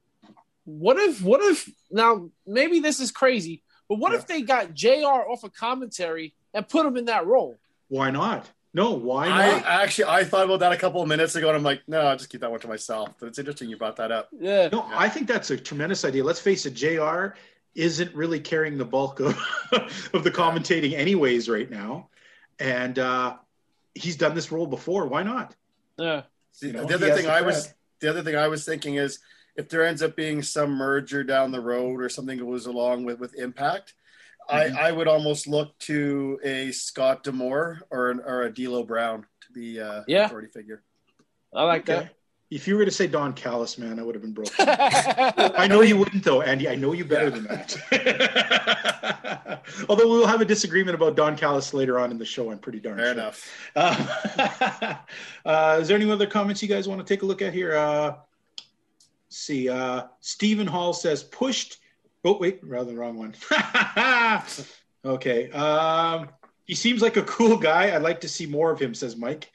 What 0.65 0.99
if? 0.99 1.23
What 1.23 1.41
if? 1.41 1.69
Now, 1.91 2.31
maybe 2.47 2.81
this 2.81 2.99
is 2.99 3.13
crazy, 3.13 3.63
but 3.93 3.99
what 3.99 4.13
Yeah. 4.13 4.19
if 4.19 4.27
they 4.27 4.41
got 4.41 4.73
JR 4.73 5.29
off 5.31 5.45
of 5.45 5.53
commentary 5.53 6.33
and 6.55 6.67
put 6.67 6.87
him 6.87 6.97
in 6.97 7.05
that 7.07 7.27
role? 7.27 7.59
Why 7.89 8.11
not? 8.11 8.51
No, 8.73 8.93
why 8.93 9.27
I 9.27 9.51
not? 9.51 9.67
actually 9.67 10.07
I 10.07 10.25
thought 10.25 10.47
about 10.47 10.61
that 10.61 10.73
a 10.73 10.79
couple 10.79 11.03
of 11.03 11.09
minutes 11.09 11.35
ago, 11.37 11.49
and 11.49 11.57
I'm 11.59 11.63
like, 11.63 11.83
no, 11.87 12.01
I'll 12.01 12.17
just 12.17 12.31
keep 12.31 12.41
that 12.41 12.51
one 12.51 12.59
to 12.61 12.69
myself. 12.69 13.11
But 13.21 13.27
it's 13.27 13.39
interesting 13.39 13.69
you 13.69 13.77
brought 13.77 13.97
that 13.97 14.11
up. 14.11 14.31
Yeah. 14.33 14.71
No, 14.73 14.89
I 14.91 15.11
think 15.11 15.29
that's 15.29 15.51
a 15.51 15.59
tremendous 15.59 16.07
idea. 16.07 16.25
Let's 16.25 16.41
face 16.41 16.65
it, 16.65 16.73
JR 16.73 17.35
isn't 17.75 18.15
really 18.15 18.41
carrying 18.41 18.79
the 18.79 18.85
bulk 18.87 19.21
of, 19.21 19.37
of 20.15 20.25
the 20.25 20.31
commentating 20.31 20.95
anyways 20.95 21.51
right 21.51 21.71
now. 21.71 22.09
And 22.59 22.99
uh, 22.99 23.37
he's 23.95 24.17
done 24.17 24.35
this 24.35 24.51
role 24.51 24.67
before. 24.67 25.07
Why 25.07 25.23
not? 25.23 25.55
Yeah. 25.99 26.23
See, 26.53 26.69
You 26.69 26.73
know, 26.73 26.87
the 26.87 26.95
other 26.95 27.15
thing 27.15 27.27
I 27.29 27.43
was 27.43 27.75
the 28.01 28.09
other 28.09 28.23
thing 28.23 28.37
I 28.37 28.49
was 28.49 28.65
thinking 28.65 28.95
is 28.95 29.19
if 29.57 29.69
there 29.69 29.87
ends 29.87 30.03
up 30.03 30.17
being 30.17 30.43
some 30.43 30.71
merger 30.73 31.23
down 31.25 31.53
the 31.53 31.61
road 31.61 32.01
or 32.03 32.09
something 32.09 32.39
goes 32.39 32.67
along 32.67 33.05
with 33.05 33.19
with 33.21 33.35
Impact, 33.39 33.95
Mhm. 34.51 34.75
I, 34.77 34.89
I 34.89 34.93
would 34.93 35.07
almost 35.09 35.47
look 35.47 35.79
to 35.81 36.41
a 36.43 36.73
Scott 36.73 37.23
D'Amore 37.23 37.83
or 37.91 38.11
an, 38.11 38.21
or 38.27 38.43
a 38.43 38.53
D'Lo 38.53 38.83
Brown 38.83 39.25
to 39.47 39.53
be 39.53 39.81
uh, 39.81 40.03
Yeah. 40.09 40.25
authority 40.27 40.49
figure. 40.49 40.83
I 41.55 41.63
like 41.65 41.89
Okay. 41.89 42.11
If 42.51 42.69
you 42.69 42.77
were 42.77 42.85
to 42.85 42.91
say 42.91 43.07
Don 43.07 43.33
Callis, 43.33 43.79
man, 43.79 43.99
I 43.99 44.03
would 44.03 44.15
have 44.15 44.21
been 44.21 44.35
broken. 44.35 44.53
I 44.59 45.67
know 45.69 45.81
you 45.81 45.97
wouldn't, 45.97 46.23
though, 46.23 46.43
Andy. 46.43 46.69
I 46.69 46.75
know 46.75 46.93
you 46.93 47.03
better 47.05 47.31
than 47.31 47.45
that. 47.45 49.63
Although 49.89 50.09
we'll 50.09 50.27
have 50.27 50.41
a 50.43 50.45
disagreement 50.45 50.95
about 50.95 51.17
Don 51.17 51.35
Callis 51.37 51.73
later 51.73 51.99
on 51.99 52.11
in 52.11 52.19
the 52.19 52.27
show, 52.27 52.51
I'm 52.51 52.59
pretty 52.59 52.81
darn 52.81 52.99
Fair 52.99 53.07
sure. 53.07 53.13
enough. 53.15 53.49
Uh, 53.75 54.95
uh, 55.47 55.79
is 55.81 55.89
there 55.89 55.97
any 55.97 56.11
other 56.11 56.27
comments 56.27 56.63
you 56.63 56.69
guys 56.69 56.87
want 56.89 57.01
to 57.01 57.07
take 57.15 57.23
a 57.23 57.27
look 57.27 57.41
at 57.43 57.55
here? 57.55 57.75
Uh, 57.75 58.05
let's 58.07 58.19
see, 59.33 59.69
uh, 59.69 60.05
Stephen 60.21 60.67
Hall 60.67 60.93
says 60.93 61.23
pushed. 61.25 61.79
Oh 62.25 62.39
wait, 62.39 62.61
rather 62.63 62.93
the 62.93 62.99
wrong 62.99 63.17
one. 63.17 63.35
okay. 65.05 65.51
Um, 65.51 66.29
he 66.67 66.75
seems 66.75 67.03
like 67.03 67.17
a 67.17 67.23
cool 67.23 67.57
guy. 67.57 67.95
I'd 67.95 68.03
like 68.03 68.21
to 68.21 68.29
see 68.29 68.47
more 68.47 68.71
of 68.71 68.81
him. 68.81 68.95
Says 68.95 69.17
Mike. 69.17 69.51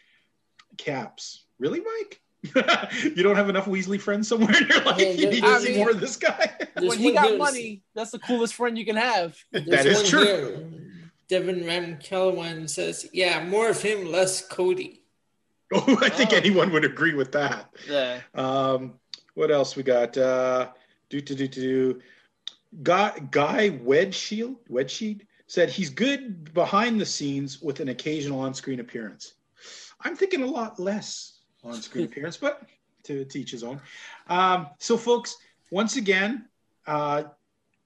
Caps. 0.78 1.46
Really, 1.60 1.82
Mike? 1.82 2.22
you 3.04 3.24
don't 3.24 3.36
have 3.36 3.50
enough 3.50 3.66
Weasley 3.66 4.00
friends 4.00 4.28
somewhere 4.28 4.56
in 4.56 4.68
your 4.68 4.84
life? 4.84 5.00
Yeah, 5.00 5.10
You 5.10 5.30
need 5.30 5.44
I 5.44 5.56
to 5.56 5.60
see 5.62 5.70
mean- 5.70 5.78
more 5.80 5.90
of 5.90 6.00
this 6.00 6.18
guy. 6.18 6.56
When 6.78 6.98
he 6.98 7.12
got 7.12 7.38
money, 7.38 7.82
that's 7.96 8.12
the 8.12 8.20
coolest 8.20 8.54
friend 8.54 8.78
you 8.78 8.86
can 8.86 8.96
have. 8.96 9.36
there's 9.52 9.66
That 9.66 9.86
is 9.86 9.98
one 9.98 10.06
true. 10.06 10.26
here. 10.26 10.68
Devin 11.30 11.62
Ramkelwan 11.64 12.70
says, 12.70 13.10
"Yeah, 13.12 13.44
more 13.44 13.70
of 13.70 13.82
him, 13.82 14.12
less 14.12 14.46
Cody." 14.48 15.02
Oh, 15.74 15.98
I 16.02 16.08
think 16.08 16.30
Oh. 16.32 16.38
anyone 16.38 16.72
would 16.72 16.86
agree 16.86 17.14
with 17.14 17.34
that. 17.34 17.70
Yeah. 17.90 18.22
Um, 18.34 18.94
what 19.38 19.52
else 19.52 19.76
we 19.76 19.84
got? 19.84 20.18
Uh, 20.18 20.70
do 21.10 21.22
do 21.22 21.36
do 21.36 21.48
do. 21.48 22.02
Guy 22.82 23.14
Guy 23.30 23.70
Wedshield 23.70 24.56
Wedsheed 24.68 25.28
said 25.46 25.70
he's 25.70 25.92
good 25.92 26.54
behind 26.56 27.00
the 27.00 27.06
scenes 27.06 27.62
with 27.62 27.80
an 27.80 27.90
occasional 27.90 28.40
on-screen 28.40 28.80
appearance. 28.80 29.36
I'm 30.02 30.16
thinking 30.16 30.42
a 30.42 30.48
lot 30.48 30.80
less 30.80 31.38
on-screen 31.64 32.06
appearance, 32.10 32.36
but 32.36 32.64
to 33.04 33.24
teach 33.26 33.52
his 33.52 33.64
own. 33.64 33.80
Um, 34.28 34.70
so, 34.80 34.98
folks, 34.98 35.38
once 35.72 35.98
again, 35.98 36.50
uh, 36.88 37.26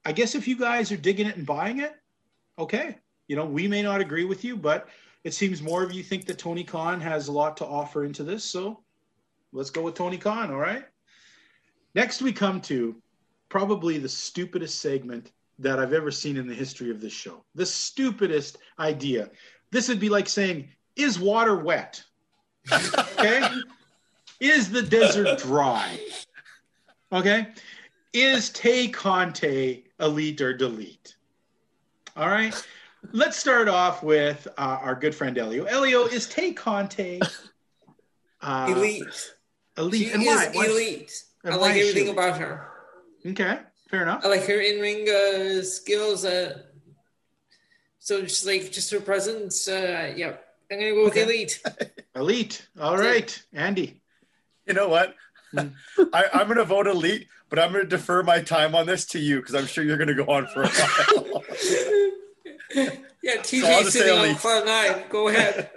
I 0.06 0.12
guess 0.12 0.34
if 0.34 0.48
you 0.48 0.56
guys 0.56 0.90
are 0.90 0.96
digging 0.96 1.26
it 1.26 1.36
and 1.36 1.46
buying 1.46 1.80
it, 1.80 1.92
okay. 2.58 2.96
You 3.28 3.36
know, 3.36 3.44
we 3.44 3.68
may 3.68 3.82
not 3.82 4.00
agree 4.00 4.24
with 4.24 4.42
you, 4.42 4.56
but 4.56 4.88
it 5.22 5.34
seems 5.34 5.60
more 5.62 5.82
of 5.82 5.92
you 5.92 6.02
think 6.02 6.24
that 6.26 6.38
Tony 6.38 6.64
Khan 6.64 7.00
has 7.02 7.28
a 7.28 7.32
lot 7.32 7.58
to 7.58 7.66
offer 7.66 8.04
into 8.04 8.24
this. 8.24 8.42
So 8.42 8.80
let's 9.52 9.70
go 9.70 9.82
with 9.82 9.94
Tony 9.94 10.16
Khan. 10.16 10.50
All 10.50 10.58
right. 10.58 10.84
Next, 11.94 12.22
we 12.22 12.32
come 12.32 12.60
to 12.62 12.96
probably 13.48 13.98
the 13.98 14.08
stupidest 14.08 14.80
segment 14.80 15.32
that 15.58 15.78
I've 15.78 15.92
ever 15.92 16.10
seen 16.10 16.36
in 16.36 16.46
the 16.46 16.54
history 16.54 16.90
of 16.90 17.00
this 17.00 17.12
show. 17.12 17.44
The 17.54 17.66
stupidest 17.66 18.58
idea. 18.78 19.30
This 19.70 19.88
would 19.88 20.00
be 20.00 20.08
like 20.08 20.28
saying, 20.28 20.68
Is 20.96 21.18
water 21.18 21.56
wet? 21.56 22.02
Okay. 23.18 23.48
Is 24.40 24.70
the 24.70 24.82
desert 24.82 25.38
dry? 25.38 26.00
Okay. 27.12 27.46
Is 28.12 28.50
Tay 28.50 28.88
Conti 28.88 29.84
elite 30.00 30.40
or 30.40 30.52
delete? 30.52 31.14
All 32.16 32.28
right. 32.28 32.52
Let's 33.12 33.36
start 33.36 33.68
off 33.68 34.02
with 34.02 34.48
uh, 34.58 34.78
our 34.82 34.94
good 34.96 35.14
friend 35.14 35.38
Elio. 35.38 35.64
Elio, 35.64 36.06
is 36.06 36.26
Tay 36.28 36.52
Conti 36.52 37.20
uh, 38.40 38.66
elite. 38.68 39.34
Elite. 39.78 40.08
She 40.08 40.12
and? 40.12 40.24
Why- 40.24 40.50
elite. 40.54 41.24
And 41.44 41.54
I 41.54 41.56
like 41.56 41.76
is 41.76 41.76
she 41.76 41.88
everything 41.90 42.08
elite? 42.08 42.18
about 42.18 42.38
her. 42.40 42.68
Okay, 43.26 43.58
fair 43.90 44.02
enough. 44.02 44.24
I 44.24 44.28
like 44.28 44.44
her 44.46 44.60
in 44.60 44.80
ring 44.80 45.08
uh, 45.08 45.62
skills. 45.62 46.24
Uh, 46.24 46.62
so 47.98 48.22
just 48.22 48.46
like 48.46 48.70
just 48.72 48.90
her 48.90 49.00
presence. 49.00 49.68
Uh, 49.68 50.12
yeah, 50.16 50.36
I'm 50.70 50.78
gonna 50.78 50.90
go 50.92 51.04
with 51.04 51.12
Okay. 51.12 51.22
elite. 51.24 51.62
Elite. 52.14 52.68
All 52.78 52.98
right, 52.98 53.42
Andy. 53.54 54.02
You 54.66 54.74
know 54.74 54.88
what? 54.88 55.14
Hmm. 55.52 55.68
I, 56.12 56.24
I'm 56.34 56.46
going 56.46 56.58
to 56.58 56.64
vote 56.64 56.86
elite, 56.86 57.26
but 57.48 57.58
I'm 57.58 57.72
going 57.72 57.84
to 57.84 57.88
defer 57.88 58.22
my 58.22 58.42
time 58.42 58.74
on 58.74 58.84
this 58.86 59.06
to 59.06 59.18
you 59.18 59.36
because 59.40 59.54
I'm 59.54 59.64
sure 59.64 59.82
you're 59.82 59.96
going 59.96 60.08
to 60.08 60.14
go 60.14 60.26
on 60.30 60.46
for 60.48 60.62
a 60.62 60.68
while. 60.68 61.42
Yeah, 63.22 63.34
I'll 63.36 63.42
TJ 63.44 63.60
just 63.62 63.92
say 63.92 64.00
sitting 64.00 64.18
on 64.18 64.34
cloud 64.34 64.66
nine. 64.66 65.04
Go 65.08 65.28
ahead. 65.28 65.70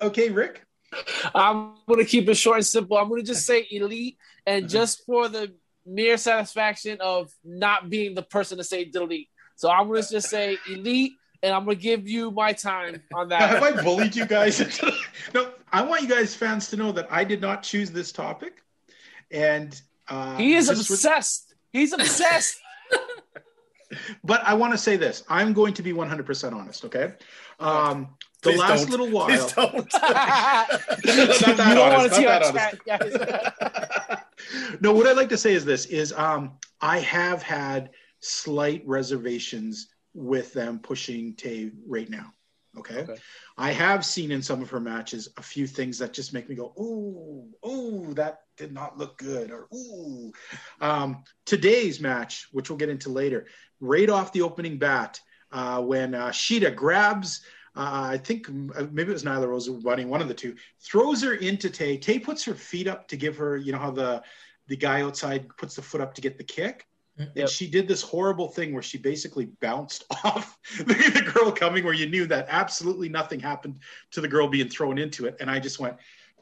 Okay, 0.00 0.30
Rick. 0.30 0.64
I'm 1.34 1.74
gonna 1.88 2.04
keep 2.06 2.28
it 2.28 2.34
short 2.36 2.56
and 2.56 2.66
simple. 2.66 2.96
I'm 2.96 3.08
gonna 3.08 3.22
just 3.22 3.44
say 3.46 3.66
elite, 3.70 4.16
and 4.46 4.64
Mm-hmm. 4.64 4.72
just 4.72 5.04
for 5.06 5.28
the 5.28 5.52
mere 5.86 6.16
satisfaction 6.16 6.98
of 7.00 7.30
not 7.44 7.88
being 7.90 8.14
the 8.14 8.22
person 8.22 8.58
to 8.58 8.64
say 8.64 8.84
delete. 8.84 9.28
So 9.56 9.70
I'm 9.70 9.88
gonna 9.88 10.02
just 10.02 10.28
say 10.30 10.56
elite, 10.70 11.12
and 11.42 11.54
I'm 11.54 11.64
gonna 11.64 11.74
give 11.76 12.08
you 12.08 12.30
my 12.30 12.52
time 12.52 13.02
on 13.14 13.28
that. 13.30 13.40
Have. 13.40 13.62
I 13.62 13.82
bullied 13.82 14.14
you 14.16 14.26
guys? 14.26 14.80
no, 15.34 15.50
I 15.72 15.82
want 15.82 16.02
you 16.02 16.08
guys 16.08 16.34
fans 16.34 16.68
to 16.70 16.76
know 16.76 16.92
that 16.92 17.08
I 17.10 17.24
did 17.24 17.40
not 17.40 17.62
choose 17.62 17.90
this 17.90 18.12
topic, 18.12 18.62
and 19.30 19.80
uh, 20.08 20.36
He 20.36 20.54
is 20.54 20.68
this 20.68 20.78
was- 20.78 20.90
obsessed. 20.90 21.54
He's 21.72 21.92
obsessed. 21.92 22.56
But 24.22 24.42
I 24.44 24.54
want 24.54 24.72
to 24.72 24.78
say 24.78 24.96
this: 24.96 25.24
I'm 25.28 25.52
going 25.52 25.74
to 25.74 25.82
be 25.82 25.92
100% 25.92 26.52
honest. 26.52 26.84
Okay. 26.84 27.12
Um, 27.58 28.16
the 28.40 28.50
Please 28.50 28.58
last 28.58 28.80
don't. 28.82 28.90
little 28.90 29.10
while. 29.10 29.26
Please 29.26 29.52
don't. 29.52 29.74
you 29.74 30.00
Not 30.00 31.56
that 31.56 31.74
don't 31.74 31.78
want 31.78 31.94
honest, 31.94 32.08
to 32.08 32.14
see 32.14 32.24
not 32.24 32.42
our 32.44 32.52
that 32.52 32.84
chat, 32.86 33.00
guys. 34.06 34.18
no, 34.80 34.92
what 34.92 35.06
I'd 35.06 35.16
like 35.16 35.28
to 35.30 35.38
say 35.38 35.52
is 35.54 35.64
this: 35.64 35.86
is 35.86 36.12
um, 36.12 36.52
I 36.80 37.00
have 37.00 37.42
had 37.42 37.90
slight 38.20 38.82
reservations 38.86 39.88
with 40.14 40.52
them 40.52 40.78
pushing 40.78 41.34
Tay 41.34 41.70
right 41.86 42.08
now. 42.08 42.32
Okay? 42.78 43.00
Okay. 43.00 43.16
I 43.58 43.72
have 43.72 44.04
seen 44.04 44.30
in 44.30 44.42
some 44.42 44.62
of 44.62 44.70
her 44.70 44.80
matches 44.80 45.28
a 45.36 45.42
few 45.42 45.66
things 45.66 45.98
that 45.98 46.12
just 46.12 46.32
make 46.32 46.48
me 46.48 46.54
go, 46.54 46.72
"Ooh, 46.78 47.48
ooh, 47.68 48.14
that 48.14 48.40
did 48.56 48.72
not 48.72 48.96
look 48.96 49.18
good," 49.18 49.50
or 49.50 49.66
"Ooh." 49.74 50.32
Um, 50.80 51.24
today's 51.46 52.00
match, 52.00 52.48
which 52.52 52.70
we'll 52.70 52.78
get 52.78 52.88
into 52.88 53.10
later, 53.10 53.46
right 53.80 54.08
off 54.08 54.32
the 54.32 54.42
opening 54.42 54.78
bat, 54.78 55.20
uh, 55.52 55.82
when 55.82 56.14
uh, 56.14 56.28
Shida 56.28 56.74
grabs. 56.74 57.42
Uh, 57.76 58.10
I 58.12 58.18
think 58.18 58.48
uh, 58.48 58.86
maybe 58.90 59.10
it 59.10 59.12
was 59.12 59.22
Nyla 59.22 59.46
Rose 59.46 59.68
running, 59.68 60.08
one 60.08 60.20
of 60.20 60.28
the 60.28 60.34
two, 60.34 60.56
throws 60.80 61.22
her 61.22 61.34
into 61.34 61.70
Tay. 61.70 61.96
Tay 61.96 62.18
puts 62.18 62.44
her 62.44 62.54
feet 62.54 62.88
up 62.88 63.06
to 63.08 63.16
give 63.16 63.36
her, 63.36 63.56
you 63.56 63.72
know 63.72 63.78
how 63.78 63.90
the 63.90 64.22
the 64.66 64.76
guy 64.76 65.02
outside 65.02 65.48
puts 65.56 65.74
the 65.74 65.82
foot 65.82 66.00
up 66.00 66.14
to 66.14 66.20
get 66.20 66.38
the 66.38 66.44
kick. 66.44 66.86
Yep. 67.18 67.30
And 67.36 67.48
she 67.48 67.68
did 67.68 67.86
this 67.86 68.02
horrible 68.02 68.48
thing 68.48 68.72
where 68.72 68.82
she 68.82 68.96
basically 68.96 69.46
bounced 69.60 70.04
off 70.24 70.58
the 70.78 71.32
girl 71.34 71.52
coming, 71.52 71.84
where 71.84 71.92
you 71.92 72.08
knew 72.08 72.26
that 72.26 72.46
absolutely 72.48 73.08
nothing 73.08 73.40
happened 73.40 73.78
to 74.12 74.20
the 74.20 74.28
girl 74.28 74.48
being 74.48 74.68
thrown 74.68 74.96
into 74.96 75.26
it. 75.26 75.36
And 75.40 75.50
I 75.50 75.60
just 75.60 75.80
went, 75.80 75.96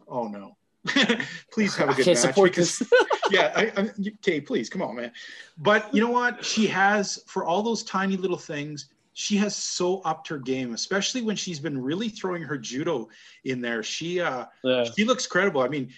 "Oh 0.06 0.28
no, 0.28 0.56
please 1.52 1.74
have 1.76 1.88
a 1.90 1.94
good 1.94 2.04
can't 2.04 2.18
match." 2.18 2.26
support 2.26 2.52
because- 2.52 2.78
this. 2.78 2.92
yeah, 3.30 3.52
I, 3.56 3.72
I, 3.76 3.90
Tay, 4.22 4.40
please 4.40 4.70
come 4.70 4.82
on, 4.82 4.96
man. 4.96 5.12
But 5.56 5.92
you 5.94 6.00
know 6.00 6.10
what? 6.10 6.44
She 6.44 6.66
has 6.68 7.22
for 7.26 7.44
all 7.44 7.62
those 7.62 7.82
tiny 7.82 8.16
little 8.16 8.38
things. 8.38 8.88
She 9.18 9.36
has 9.38 9.56
so 9.56 10.00
upped 10.02 10.28
her 10.28 10.38
game, 10.38 10.74
especially 10.74 11.22
when 11.22 11.34
she's 11.34 11.58
been 11.58 11.82
really 11.82 12.08
throwing 12.08 12.44
her 12.44 12.56
judo 12.56 13.08
in 13.42 13.60
there. 13.60 13.82
She 13.82 14.20
uh, 14.20 14.46
Yeah. 14.62 14.84
she 14.84 15.04
looks 15.04 15.26
credible. 15.26 15.60
I 15.60 15.66
mean, 15.66 15.92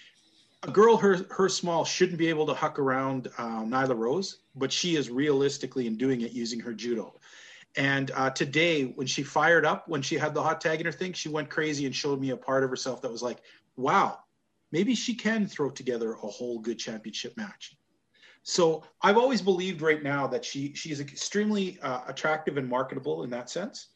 a 0.63 0.71
girl 0.71 0.97
her 0.97 1.23
her 1.29 1.47
small 1.47 1.85
shouldn't 1.85 2.17
be 2.17 2.29
able 2.29 2.47
to 2.47 2.55
huck 2.55 2.79
around 2.79 3.27
um, 3.37 3.69
Nyla 3.69 3.95
Rose, 3.95 4.39
but 4.55 4.71
she 4.71 4.95
is 4.95 5.11
realistically 5.11 5.85
in 5.85 5.97
doing 5.97 6.21
it 6.21 6.31
using 6.31 6.59
her 6.61 6.73
judo. 6.73 7.19
And 7.75 8.09
uh, 8.15 8.31
today, 8.31 8.85
when 8.85 9.05
she 9.05 9.21
fired 9.21 9.65
up, 9.65 9.87
when 9.87 10.01
she 10.01 10.15
had 10.17 10.33
the 10.33 10.41
hot 10.41 10.59
tag 10.59 10.79
in 10.79 10.87
her 10.87 10.91
thing, 10.91 11.13
she 11.13 11.29
went 11.29 11.47
crazy 11.47 11.85
and 11.85 11.95
showed 11.95 12.19
me 12.19 12.31
a 12.31 12.37
part 12.37 12.63
of 12.63 12.71
herself 12.71 13.03
that 13.03 13.11
was 13.11 13.21
like, 13.21 13.43
wow, 13.75 14.17
maybe 14.71 14.95
she 14.95 15.13
can 15.13 15.45
throw 15.45 15.69
together 15.69 16.13
a 16.13 16.27
whole 16.27 16.57
good 16.57 16.79
championship 16.79 17.37
match. 17.37 17.77
So 18.43 18.83
I've 19.01 19.17
always 19.17 19.41
believed 19.41 19.81
right 19.81 20.01
now 20.01 20.27
that 20.27 20.43
she 20.43 20.73
she 20.73 20.91
is 20.91 20.99
extremely 20.99 21.79
uh, 21.81 22.01
attractive 22.07 22.57
and 22.57 22.67
marketable 22.67 23.23
in 23.23 23.29
that 23.29 23.49
sense. 23.49 23.89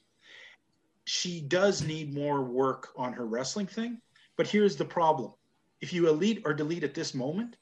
She 1.05 1.41
does 1.41 1.83
need 1.83 2.13
more 2.13 2.41
work 2.41 2.89
on 2.95 3.13
her 3.13 3.25
wrestling 3.25 3.67
thing, 3.67 4.01
but 4.37 4.47
here's 4.47 4.75
the 4.75 4.85
problem: 4.85 5.33
if 5.81 5.93
you 5.93 6.07
elite 6.07 6.41
or 6.45 6.53
delete 6.53 6.83
at 6.83 6.93
this 6.93 7.13
moment, 7.13 7.57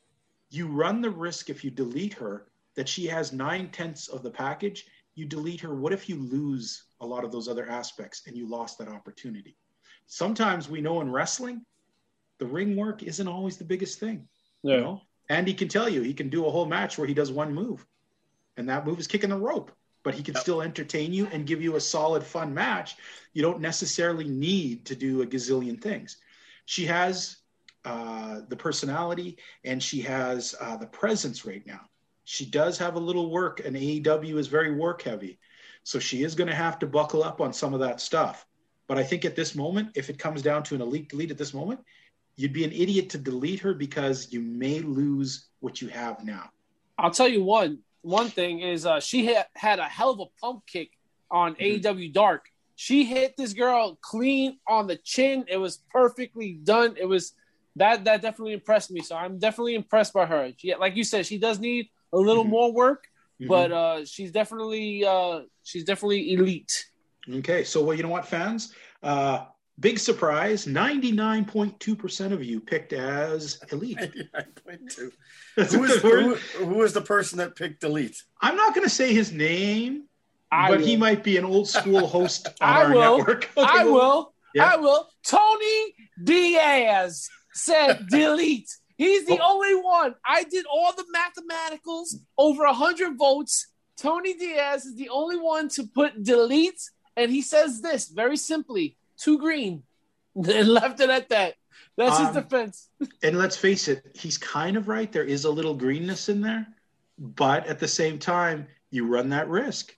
you 0.50 0.68
run 0.68 1.02
the 1.02 1.10
risk 1.10 1.50
if 1.50 1.64
you 1.64 1.72
delete 1.72 2.14
her 2.14 2.48
that 2.76 2.90
she 2.90 3.06
has 3.08 3.32
nine 3.32 3.70
tenths 3.70 4.08
of 4.08 4.24
the 4.24 4.32
package. 4.32 4.86
You 5.16 5.26
delete 5.26 5.62
her. 5.62 5.76
What 5.76 5.94
if 5.94 6.10
you 6.10 6.16
lose 6.16 6.86
a 7.00 7.06
lot 7.06 7.24
of 7.24 7.32
those 7.32 7.48
other 7.48 7.70
aspects 7.70 8.24
and 8.26 8.36
you 8.36 8.48
lost 8.48 8.78
that 8.80 8.88
opportunity? 8.88 9.56
Sometimes 10.08 10.70
we 10.70 10.82
know 10.82 11.02
in 11.02 11.12
wrestling, 11.12 11.66
the 12.40 12.46
ring 12.46 12.76
work 12.76 13.04
isn't 13.04 13.28
always 13.28 13.58
the 13.58 13.64
biggest 13.64 14.00
thing. 14.00 14.28
You 14.76 14.82
know, 14.82 15.02
and 15.34 15.48
he 15.48 15.54
can 15.56 15.68
tell 15.68 15.90
you 15.90 16.04
he 16.04 16.14
can 16.14 16.30
do 16.30 16.46
a 16.46 16.52
whole 16.52 16.68
match 16.68 16.98
where 16.98 17.08
he 17.08 17.14
does 17.16 17.32
one 17.32 17.54
move, 17.56 17.86
and 18.56 18.70
that 18.70 18.86
move 18.86 19.00
is 19.00 19.08
kicking 19.08 19.32
the 19.32 19.38
rope. 19.38 19.72
But 20.04 20.14
he 20.14 20.22
can 20.22 20.36
still 20.36 20.62
entertain 20.62 21.14
you 21.14 21.28
and 21.32 21.48
give 21.48 21.62
you 21.62 21.76
a 21.76 21.82
solid, 21.82 22.24
fun 22.24 22.54
match. 22.54 22.98
You 23.32 23.42
don't 23.42 23.62
necessarily 23.62 24.26
need 24.26 24.86
to 24.86 24.96
do 24.96 25.22
a 25.22 25.26
gazillion 25.26 25.82
things. 25.82 26.18
She 26.66 26.86
has 26.86 27.38
uh, 27.86 28.42
the 28.50 28.56
personality 28.58 29.38
and 29.64 29.82
she 29.82 30.02
has 30.02 30.56
uh, 30.60 30.76
the 30.76 30.88
presence 30.88 31.46
right 31.46 31.66
now. 31.66 31.80
She 32.26 32.46
does 32.46 32.78
have 32.78 32.96
a 32.96 33.00
little 33.00 33.32
work, 33.32 33.62
and 33.66 33.76
AEW 33.76 34.38
is 34.38 34.48
very 34.48 34.74
work 34.76 35.02
heavy. 35.02 35.40
So 35.84 36.00
she 36.00 36.24
is 36.24 36.36
going 36.36 36.50
to 36.50 36.56
have 36.56 36.80
to 36.80 36.88
buckle 36.88 37.24
up 37.24 37.42
on 37.42 37.54
some 37.54 37.74
of 37.74 37.80
that 37.80 38.00
stuff. 38.00 38.46
But 38.88 38.98
I 38.98 39.04
think 39.04 39.26
at 39.26 39.36
this 39.36 39.56
moment, 39.56 39.90
if 39.96 40.10
it 40.10 40.20
comes 40.20 40.42
down 40.42 40.64
to 40.64 40.76
an 40.76 40.82
elite 40.82 41.10
delete 41.10 41.32
at 41.32 41.38
this 41.38 41.54
moment, 41.54 41.80
you'd 42.36 42.54
be 42.54 42.64
an 42.64 42.72
idiot 42.72 43.10
to 43.12 43.18
delete 43.18 43.60
her 43.60 43.74
because 43.74 44.32
you 44.32 44.42
may 44.42 44.80
lose 44.80 45.48
what 45.60 45.82
you 45.82 45.88
have 45.90 46.24
now. 46.24 46.50
I'll 46.98 47.12
tell 47.12 47.28
you 47.28 47.44
one 47.44 47.80
one 48.02 48.30
thing 48.30 48.60
is 48.60 48.86
uh, 48.86 49.00
she 49.00 49.26
had, 49.28 49.46
had 49.56 49.80
a 49.80 49.86
hell 49.86 50.10
of 50.12 50.20
a 50.20 50.26
pump 50.42 50.64
kick 50.68 50.90
on 51.32 51.56
Mhm. 51.56 51.82
AEW 51.82 52.12
Dark. 52.14 52.46
She 52.76 53.06
hit 53.06 53.36
this 53.38 53.54
girl 53.54 53.98
clean 54.02 54.58
on 54.68 54.88
the 54.88 54.98
chin. 54.98 55.46
It 55.48 55.58
was 55.58 55.82
perfectly 55.90 56.54
done. 56.54 56.96
It 57.00 57.06
was 57.06 57.34
that 57.78 58.04
that 58.04 58.22
definitely 58.22 58.54
impressed 58.54 58.92
me. 58.92 59.02
So 59.02 59.16
I'm 59.16 59.40
definitely 59.40 59.76
impressed 59.76 60.14
by 60.14 60.26
her. 60.26 60.52
She, 60.58 60.76
like 60.76 60.96
you 60.96 61.04
said, 61.04 61.26
she 61.26 61.38
does 61.38 61.60
need 61.60 61.88
a 62.12 62.18
little 62.18 62.44
Mhm. 62.44 62.50
more 62.50 62.72
work, 62.74 63.08
Mhm. 63.42 63.48
but 63.48 63.72
uh, 63.72 64.06
she's 64.06 64.32
definitely 64.32 65.06
uh, 65.06 65.42
she's 65.64 65.86
definitely 65.86 66.34
elite. 66.34 66.90
Okay, 67.30 67.64
so 67.64 67.82
well, 67.84 67.96
you 67.96 68.04
know 68.04 68.10
what, 68.10 68.28
fans? 68.28 68.74
Uh, 69.02 69.46
big 69.80 70.00
surprise: 70.00 70.68
ninety-nine 70.68 71.46
point 71.46 71.80
two 71.80 71.96
percent 71.96 72.34
of 72.34 72.44
you 72.44 72.60
picked 72.60 72.94
as 72.94 73.60
elite. 73.72 73.98
99.2. 73.98 75.12
Who 75.56 75.84
is, 75.84 76.02
the 76.02 76.10
who, 76.10 76.36
who 76.66 76.82
is 76.84 76.94
the 76.94 77.02
person 77.02 77.38
that 77.40 77.56
picked 77.56 77.82
delete? 77.82 78.22
I'm 78.42 78.56
not 78.56 78.74
going 78.76 78.86
to 78.86 78.90
say 78.94 79.14
his 79.14 79.32
name, 79.32 80.04
I 80.52 80.70
but 80.70 80.80
will. 80.80 80.88
he 80.88 80.96
might 80.98 81.24
be 81.24 81.38
an 81.38 81.46
old 81.46 81.68
school 81.70 82.08
host 82.08 82.48
on 82.62 82.70
I 82.70 82.84
our 82.84 82.94
will. 82.94 83.18
network. 83.18 83.50
Okay, 83.58 83.68
I 83.70 83.84
well, 83.86 83.94
will. 83.94 84.34
Yeah. 84.56 84.72
I 84.74 84.76
will. 84.78 85.08
Tony 85.26 85.94
Diaz 86.24 87.28
said 87.54 88.08
delete. 88.10 88.70
He's 88.98 89.26
the 89.26 89.40
Oh. 89.42 89.54
only 89.56 89.76
one. 89.76 90.14
I 90.26 90.44
did 90.44 90.66
all 90.72 90.94
the 90.94 91.06
mathematicals 91.16 92.16
over 92.38 92.64
a 92.64 92.74
hundred 92.74 93.18
votes. 93.18 93.68
Tony 93.98 94.34
Diaz 94.36 94.86
is 94.86 94.96
the 94.96 95.10
only 95.10 95.38
one 95.38 95.70
to 95.70 95.84
put 95.88 96.24
delete, 96.24 96.82
and 97.16 97.32
he 97.32 97.42
says 97.42 97.82
this 97.82 98.08
very 98.10 98.38
simply: 98.38 98.96
too 99.24 99.38
green, 99.40 99.84
and 100.36 100.68
left 100.80 101.00
it 101.00 101.10
at 101.10 101.30
that. 101.30 101.56
That's 101.96 102.18
his 102.18 102.28
Um, 102.30 102.34
defense. 102.36 102.90
And 103.24 103.38
let's 103.38 103.56
face 103.56 103.88
it, 103.88 104.06
he's 104.16 104.38
kind 104.38 104.76
of 104.78 104.88
right. 104.88 105.12
There 105.12 105.24
is 105.24 105.46
a 105.46 105.52
little 105.52 105.76
greenness 105.76 106.30
in 106.30 106.42
there, 106.42 106.68
but 107.18 107.66
at 107.68 107.80
the 107.80 107.88
same 107.88 108.18
time, 108.20 108.68
you 108.90 109.06
run 109.08 109.30
that 109.30 109.48
risk. 109.48 109.96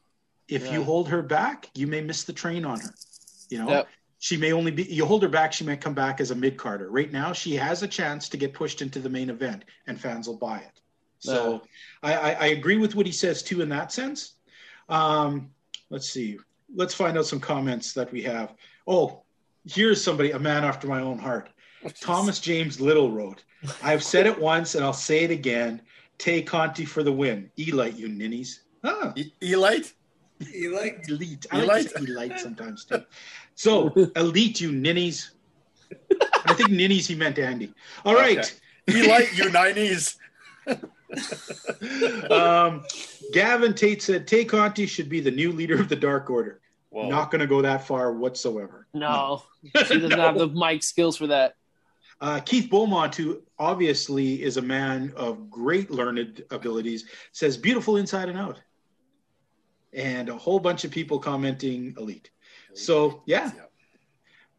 If 0.48 0.72
you 0.72 0.84
hold 0.84 1.10
her 1.10 1.22
back, 1.24 1.70
you 1.74 1.88
may 1.88 2.02
miss 2.02 2.24
the 2.24 2.34
train 2.34 2.66
on 2.66 2.80
her. 2.80 2.94
You 3.50 3.60
know, 3.60 3.70
Yep. 3.70 3.88
she 4.20 4.38
may 4.38 4.52
only 4.54 4.72
be. 4.72 4.84
You 4.84 5.06
hold 5.06 5.24
her 5.24 5.30
back, 5.30 5.54
she 5.54 5.64
may 5.64 5.76
come 5.78 5.94
back 5.96 6.20
as 6.22 6.30
a 6.32 6.36
mid 6.36 6.56
carder. 6.58 6.90
Right 6.92 7.12
now, 7.12 7.34
she 7.34 7.56
has 7.56 7.82
a 7.84 7.88
chance 7.88 8.30
to 8.30 8.38
get 8.38 8.54
pushed 8.54 8.82
into 8.82 9.00
the 9.00 9.10
main 9.10 9.30
event, 9.32 9.66
and 9.88 10.00
fans 10.00 10.28
will 10.28 10.38
buy 10.38 10.60
it. 10.60 10.82
So 11.20 11.64
I, 12.04 12.14
I, 12.14 12.32
I 12.34 12.46
agree 12.48 12.78
with 12.78 12.94
what 12.94 13.06
he 13.08 13.12
says 13.12 13.42
too 13.42 13.62
in 13.62 13.70
that 13.70 13.92
sense. 13.92 14.34
Um, 14.90 15.50
let's 15.90 16.10
see. 16.10 16.38
Let's 16.76 16.94
find 16.94 17.18
out 17.18 17.26
some 17.26 17.40
comments 17.40 17.94
that 17.94 18.12
we 18.12 18.22
have. 18.24 18.54
Oh, 18.88 19.24
here's 19.66 20.04
somebody, 20.04 20.32
a 20.32 20.40
man 20.40 20.64
after 20.64 20.88
my 20.88 21.02
own 21.02 21.18
heart. 21.18 21.50
Thomas 22.02 22.40
James 22.40 22.80
Little 22.80 23.12
wrote, 23.12 23.44
I've 23.84 24.04
said 24.04 24.26
it 24.26 24.40
once 24.40 24.76
and 24.76 24.84
I'll 24.84 24.94
say 24.94 25.24
it 25.24 25.32
again. 25.32 25.82
Tay 26.18 26.42
Conti 26.42 26.86
for 26.86 27.04
the 27.04 27.12
win. 27.12 27.52
Elite, 27.58 27.96
you 27.96 28.08
ninnies. 28.08 28.62
Ah, 28.84 29.14
E- 29.16 29.34
Elite? 29.42 29.94
Elite. 30.54 30.96
elite. 31.08 31.46
I 31.52 31.62
like 31.62 31.92
elite 31.98 32.40
sometimes 32.40 32.86
too. 32.86 33.04
So, 33.56 33.90
elite, 34.16 34.62
you 34.62 34.72
ninnies. 34.72 35.32
I 36.46 36.54
think 36.54 36.70
ninnies, 36.72 37.08
he 37.08 37.16
meant 37.16 37.38
Andy. 37.40 37.74
All 38.06 38.16
right. 38.16 38.60
Elite, 38.88 39.38
you 39.38 39.46
90s. 39.46 40.18
Um, 42.32 42.84
Gavin 43.32 43.74
Tate 43.74 44.02
said 44.02 44.28
Tay 44.28 44.44
Conti 44.44 44.86
should 44.86 45.08
be 45.08 45.20
the 45.22 45.32
new 45.32 45.52
leader 45.52 45.80
of 45.80 45.88
the 45.88 45.96
Dark 45.96 46.30
Order. 46.30 46.60
Whoa. 46.96 47.10
Not 47.10 47.30
going 47.30 47.42
to 47.42 47.48
go 47.48 47.62
that 47.62 47.86
far 47.86 48.14
whatsoever. 48.14 48.88
No, 48.94 49.44
she 49.66 50.00
doesn't 50.00 50.12
have 50.12 50.38
the 50.38 50.48
mic 50.48 50.82
skills 50.82 51.18
for 51.18 51.28
that. 51.28 51.56
Uh, 52.22 52.40
Keith 52.40 52.70
Beaumont, 52.70 53.14
who 53.14 53.42
obviously 53.60 54.42
is 54.42 54.56
a 54.56 54.62
man 54.62 55.12
of 55.18 55.50
great 55.50 55.92
learned 55.92 56.46
abilities, 56.52 57.04
says 57.34 57.58
beautiful 57.58 57.98
inside 57.98 58.30
and 58.30 58.38
out. 58.38 58.62
And 59.92 60.30
a 60.30 60.38
whole 60.38 60.58
bunch 60.58 60.86
of 60.86 60.92
people 60.92 61.20
commenting 61.20 61.96
elite. 61.98 62.30
So, 62.74 63.24
yeah. 63.26 63.52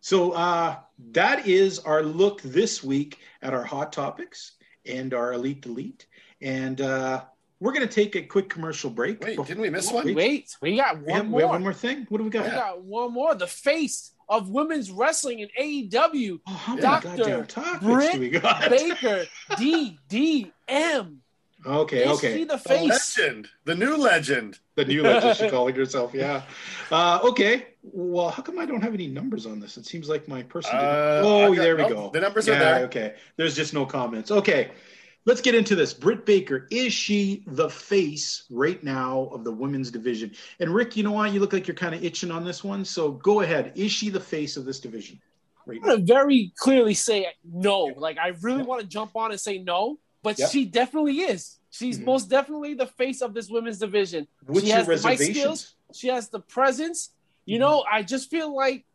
So 0.02 0.32
uh, 0.32 0.76
that 1.12 1.48
is 1.48 1.78
our 1.78 2.02
look 2.02 2.42
this 2.42 2.84
week 2.84 3.18
at 3.40 3.54
our 3.54 3.64
hot 3.64 3.94
topics 3.94 4.56
and 4.84 5.14
our 5.14 5.32
elite 5.32 5.62
delete. 5.62 6.06
And 6.42 6.82
uh, 6.82 7.24
we're 7.60 7.72
going 7.72 7.86
to 7.86 7.92
take 7.94 8.14
a 8.16 8.22
quick 8.22 8.48
commercial 8.50 8.90
break. 8.90 9.20
Wait, 9.20 9.30
Before- 9.30 9.44
didn't 9.46 9.62
we 9.62 9.70
miss 9.70 9.90
one? 9.90 10.04
Wait. 10.06 10.14
Wait, 10.16 10.54
we 10.60 10.76
got 10.76 11.00
We 11.02 11.12
have, 11.12 11.24
one 11.24 11.32
we 11.32 11.42
have 11.42 11.48
more. 11.48 11.48
one 11.48 11.62
more 11.62 11.72
thing. 11.74 12.06
What 12.08 12.18
do 12.18 12.24
we 12.24 12.30
got? 12.30 12.44
We 12.44 12.50
got 12.50 12.82
one 12.82 13.12
more. 13.12 13.34
The 13.34 13.46
face 13.46 14.12
of 14.28 14.48
women's 14.50 14.90
wrestling 14.90 15.38
in 15.40 15.48
AEW, 15.60 16.40
Oh, 16.48 16.52
how 16.52 16.72
many 16.74 16.82
Dr. 16.82 17.16
goddamn 17.16 17.46
topics 17.46 17.84
Britt 17.84 18.12
do 18.14 18.20
we 18.20 18.28
got? 18.30 18.68
Baker, 18.70 19.24
DDM. 19.52 21.16
Okay, 21.64 22.04
Is 22.04 22.18
okay. 22.18 22.34
she 22.36 22.44
the 22.44 22.54
The 22.54 22.58
face? 22.58 23.16
legend, 23.18 23.48
the 23.64 23.74
new 23.74 23.96
legend. 23.96 24.58
The 24.76 24.84
new 24.84 25.02
legend, 25.02 25.36
she 25.36 25.48
calling 25.50 25.74
herself. 25.74 26.12
Yeah. 26.14 26.42
Uh, 26.92 27.18
okay. 27.24 27.66
Well, 27.82 28.28
how 28.28 28.42
come 28.42 28.58
I 28.58 28.66
don't 28.66 28.82
have 28.82 28.94
any 28.94 29.08
numbers 29.08 29.46
on 29.46 29.58
this? 29.58 29.76
It 29.76 29.84
seems 29.86 30.08
like 30.08 30.28
my 30.28 30.42
person. 30.44 30.72
didn't- 30.76 30.88
Uh, 30.88 31.22
oh, 31.24 31.54
got- 31.54 31.62
there 31.62 31.76
we 31.76 31.82
nope, 31.82 31.90
go. 31.92 32.10
the 32.12 32.20
numbers 32.20 32.48
are 32.48 32.58
there. 32.58 32.84
Okay. 32.84 33.14
There's 33.36 33.56
just 33.56 33.74
no 33.74 33.84
comments. 33.86 34.30
Okay. 34.30 34.70
Let's 35.26 35.40
get 35.40 35.56
into 35.56 35.74
this. 35.74 35.92
Britt 35.92 36.24
Baker, 36.24 36.68
is 36.70 36.92
she 36.92 37.42
the 37.48 37.68
face 37.68 38.44
right 38.48 38.82
now 38.84 39.28
of 39.32 39.42
the 39.42 39.50
women's 39.50 39.90
division? 39.90 40.30
And 40.60 40.72
Rick, 40.72 40.96
you 40.96 41.02
know 41.02 41.10
what? 41.10 41.32
You 41.32 41.40
look 41.40 41.52
like 41.52 41.66
you're 41.66 41.74
kind 41.74 41.96
of 41.96 42.04
itching 42.04 42.30
on 42.30 42.44
this 42.44 42.62
one. 42.62 42.84
So 42.84 43.10
go 43.10 43.40
ahead. 43.40 43.72
Is 43.74 43.90
she 43.90 44.08
the 44.08 44.20
face 44.20 44.56
of 44.56 44.64
this 44.64 44.78
division? 44.78 45.20
Right 45.66 45.80
I'm 45.82 45.88
gonna 45.88 46.02
very 46.04 46.52
clearly 46.56 46.94
say 46.94 47.26
no. 47.44 47.86
Like 47.96 48.18
I 48.18 48.34
really 48.40 48.62
want 48.62 48.82
to 48.82 48.86
jump 48.86 49.16
on 49.16 49.32
and 49.32 49.40
say 49.40 49.58
no, 49.58 49.98
but 50.22 50.38
Yep. 50.38 50.50
she 50.50 50.64
definitely 50.64 51.18
is. 51.18 51.58
She's 51.70 51.98
Mhm. 51.98 52.04
most 52.04 52.30
definitely 52.30 52.74
the 52.74 52.86
face 52.86 53.20
of 53.20 53.34
this 53.34 53.50
women's 53.50 53.80
division. 53.80 54.28
What's 54.46 54.60
she 54.60 54.68
your 54.68 54.76
has 54.76 55.02
the 55.02 55.16
skills. 55.16 55.74
She 55.92 56.06
has 56.06 56.28
the 56.28 56.38
presence. 56.40 57.10
You 57.46 57.56
Mhm. 57.56 57.60
know, 57.60 57.84
I 57.90 58.02
just 58.04 58.30
feel 58.30 58.54
like 58.54 58.86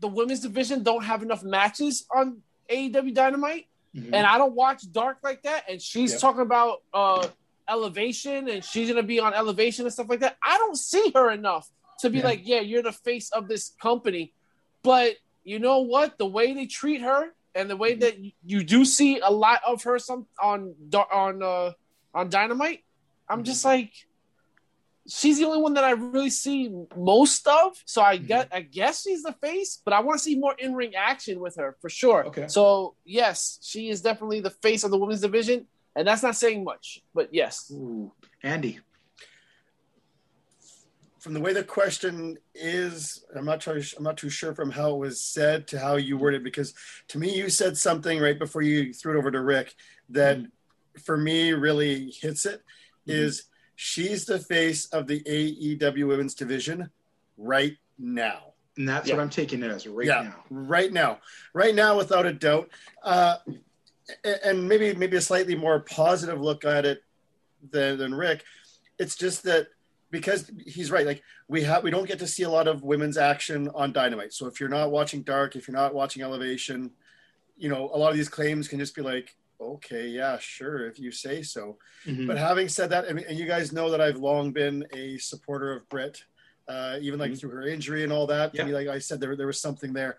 the 0.00 0.08
women's 0.08 0.40
division 0.40 0.82
don't 0.82 1.02
have 1.04 1.22
enough 1.22 1.42
matches 1.42 2.06
on 2.14 2.42
AEW 2.68 3.14
Dynamite, 3.14 3.66
Mhm. 3.94 4.06
and 4.12 4.26
I 4.26 4.38
don't 4.38 4.54
watch 4.54 4.90
Dark 4.92 5.18
like 5.22 5.42
that. 5.42 5.64
And 5.68 5.80
she's 5.80 6.12
Yep. 6.12 6.20
talking 6.20 6.42
about 6.42 6.82
uh 6.92 7.28
elevation, 7.68 8.48
and 8.48 8.64
she's 8.64 8.88
gonna 8.88 9.02
be 9.02 9.20
on 9.20 9.34
elevation 9.34 9.84
and 9.84 9.92
stuff 9.92 10.08
like 10.08 10.20
that. 10.20 10.36
I 10.42 10.56
don't 10.58 10.76
see 10.76 11.10
her 11.14 11.30
enough 11.30 11.68
to 12.00 12.08
be 12.10 12.18
Yeah. 12.18 12.24
like, 12.24 12.40
yeah, 12.44 12.60
you're 12.60 12.82
the 12.82 12.92
face 12.92 13.30
of 13.30 13.46
this 13.48 13.74
company. 13.80 14.32
But 14.82 15.16
you 15.44 15.58
know 15.58 15.80
what? 15.80 16.16
The 16.18 16.26
way 16.26 16.54
they 16.54 16.66
treat 16.66 17.00
her 17.02 17.34
and 17.54 17.68
the 17.68 17.76
way 17.76 17.94
Mhm. 17.96 18.00
that 18.00 18.14
you, 18.44 18.62
do 18.64 18.84
see 18.84 19.20
a 19.20 19.30
lot 19.30 19.60
of 19.66 19.82
her 19.82 19.98
some 19.98 20.26
on 20.42 20.74
on 21.12 21.42
uh 21.42 21.72
on 22.14 22.30
Dynamite, 22.30 22.84
I'm 23.28 23.42
Mhm. 23.42 23.46
just 23.46 23.64
like 23.64 23.92
she's 25.08 25.38
the 25.38 25.44
only 25.46 25.60
one 25.60 25.74
that 25.74 25.84
I 25.84 25.92
really 25.92 26.30
see 26.30 26.70
most 26.96 27.46
of. 27.48 27.82
So 27.86 28.02
I 28.02 28.16
get 28.18 28.48
I 28.52 28.60
guess 28.60 29.02
she's 29.02 29.22
the 29.22 29.32
face, 29.32 29.80
but 29.84 29.94
I 29.94 30.00
want 30.00 30.18
to 30.18 30.22
see 30.22 30.38
more 30.38 30.54
in 30.58 30.74
ring 30.74 30.94
action 30.94 31.40
with 31.40 31.56
her 31.56 31.76
for 31.80 31.88
sure. 31.88 32.26
Okay. 32.26 32.46
So 32.48 32.94
yes, 33.04 33.58
she 33.62 33.88
is 33.88 34.02
definitely 34.02 34.40
the 34.40 34.50
face 34.50 34.84
of 34.84 34.90
the 34.90 34.98
women's 34.98 35.22
division, 35.22 35.66
and 35.96 36.06
that's 36.06 36.22
not 36.22 36.36
saying 36.36 36.62
much, 36.62 37.02
but 37.14 37.32
yes. 37.32 37.70
Ooh. 37.72 38.12
Andy. 38.42 38.80
From 41.18 41.34
the 41.34 41.40
way 41.40 41.52
the 41.52 41.64
question 41.64 42.38
is, 42.54 43.24
I'm 43.34 43.44
not 43.44 43.60
trying, 43.60 43.82
I'm 43.96 44.04
not 44.04 44.16
too 44.16 44.30
sure 44.30 44.54
from 44.54 44.70
how 44.70 44.94
it 44.94 44.98
was 44.98 45.20
said 45.20 45.66
to 45.68 45.78
how 45.78 45.96
you 45.96 46.16
worded 46.16 46.44
because 46.44 46.74
to 47.08 47.18
me 47.18 47.34
you 47.34 47.50
said 47.50 47.76
something 47.76 48.20
right 48.20 48.38
before 48.38 48.62
you 48.62 48.94
threw 48.94 49.16
it 49.16 49.18
over 49.18 49.30
to 49.32 49.40
Rick 49.40 49.74
that 50.10 50.38
for 51.04 51.16
me 51.16 51.52
really 51.52 52.14
hits 52.20 52.46
it. 52.46 52.62
Mhm. 53.06 53.14
Is 53.14 53.47
she's 53.80 54.24
the 54.24 54.40
face 54.40 54.86
of 54.86 55.06
the 55.06 55.20
AEW 55.20 56.08
women's 56.08 56.34
division 56.34 56.90
right 57.36 57.76
now. 57.96 58.54
And 58.76 58.88
that's 58.88 59.08
Yeah. 59.08 59.14
what 59.14 59.22
I'm 59.22 59.30
taking 59.30 59.62
it 59.62 59.70
as 59.70 59.86
right 59.86 60.04
yeah, 60.04 60.22
now. 60.22 60.44
right 60.50 60.92
now, 60.92 61.20
right 61.54 61.72
now, 61.72 61.96
without 61.96 62.26
a 62.26 62.32
doubt. 62.32 62.70
Uh, 63.04 63.36
and 64.44 64.68
maybe 64.68 64.94
maybe 64.94 65.16
a 65.16 65.20
slightly 65.20 65.54
more 65.54 65.78
positive 65.78 66.40
look 66.40 66.64
at 66.64 66.84
it 66.86 67.04
than, 67.70 67.98
than 67.98 68.12
Rick. 68.16 68.42
It's 68.98 69.14
just 69.14 69.44
that 69.44 69.68
because 70.10 70.50
he's 70.66 70.90
right. 70.90 71.06
Like 71.06 71.22
we 71.46 71.62
have, 71.62 71.84
we 71.84 71.92
don't 71.92 72.08
get 72.08 72.18
to 72.18 72.26
see 72.26 72.42
a 72.42 72.50
lot 72.50 72.66
of 72.66 72.82
women's 72.82 73.16
action 73.16 73.68
on 73.76 73.92
Dynamite. 73.92 74.32
So 74.32 74.46
if 74.46 74.58
you're 74.58 74.68
not 74.68 74.90
watching 74.90 75.22
Dark, 75.22 75.54
if 75.54 75.68
you're 75.68 75.76
not 75.76 75.94
watching 75.94 76.22
Elevation, 76.24 76.90
you 77.56 77.68
know, 77.68 77.90
a 77.94 77.96
lot 77.96 78.10
of 78.10 78.16
these 78.16 78.28
claims 78.28 78.66
can 78.66 78.80
just 78.80 78.96
be 78.96 79.02
like, 79.02 79.36
okay, 79.60 80.06
yeah, 80.08 80.38
sure, 80.38 80.86
if 80.86 80.98
you 80.98 81.10
say 81.10 81.42
so. 81.42 81.78
Mhm. 82.06 82.26
But 82.26 82.38
having 82.38 82.68
said 82.68 82.90
that, 82.90 83.06
and, 83.06 83.18
and 83.20 83.38
you 83.38 83.46
guys 83.46 83.72
know 83.72 83.90
that 83.90 84.00
I've 84.00 84.16
long 84.18 84.52
been 84.52 84.86
a 84.92 85.18
supporter 85.18 85.72
of 85.72 85.88
Britt, 85.88 86.22
uh, 86.68 86.98
even 87.00 87.18
like 87.18 87.32
Mhm. 87.32 87.40
through 87.40 87.50
her 87.50 87.66
injury 87.66 88.04
and 88.04 88.12
all 88.12 88.26
that. 88.28 88.54
Yeah. 88.54 88.62
To 88.62 88.68
me, 88.68 88.74
like 88.74 88.88
I 88.88 88.98
said, 88.98 89.20
there, 89.20 89.34
there 89.36 89.46
was 89.46 89.60
something 89.60 89.92
there. 89.92 90.18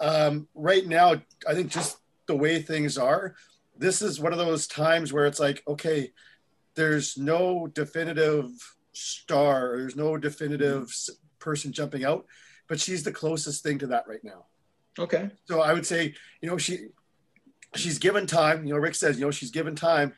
Um, 0.00 0.48
right 0.54 0.86
now, 0.86 1.22
I 1.48 1.54
think 1.54 1.70
just 1.70 1.98
the 2.26 2.36
way 2.36 2.60
things 2.60 2.98
are, 2.98 3.34
this 3.78 4.02
is 4.02 4.20
one 4.20 4.32
of 4.32 4.38
those 4.38 4.66
times 4.66 5.12
where 5.12 5.26
it's 5.26 5.40
like, 5.40 5.62
okay, 5.66 6.12
there's 6.74 7.16
no 7.16 7.66
definitive 7.68 8.50
star, 8.92 9.76
there's 9.78 9.96
no 9.96 10.16
definitive 10.18 10.84
s 10.88 11.10
person 11.38 11.72
jumping 11.72 12.04
out, 12.04 12.26
but 12.68 12.80
she's 12.80 13.04
the 13.04 13.12
closest 13.12 13.62
thing 13.62 13.78
to 13.78 13.86
that 13.86 14.06
right 14.08 14.24
now. 14.24 14.46
Okay. 14.98 15.30
So 15.44 15.60
I 15.60 15.72
would 15.72 15.86
say, 15.86 16.14
you 16.40 16.48
know, 16.50 16.58
she 16.58 16.88
she's 17.78 17.98
given 17.98 18.26
time. 18.26 18.66
You 18.66 18.74
know, 18.74 18.80
Rick 18.80 18.94
says, 18.94 19.18
you 19.18 19.24
know, 19.24 19.30
she's 19.30 19.50
given 19.50 19.74
time, 19.76 20.14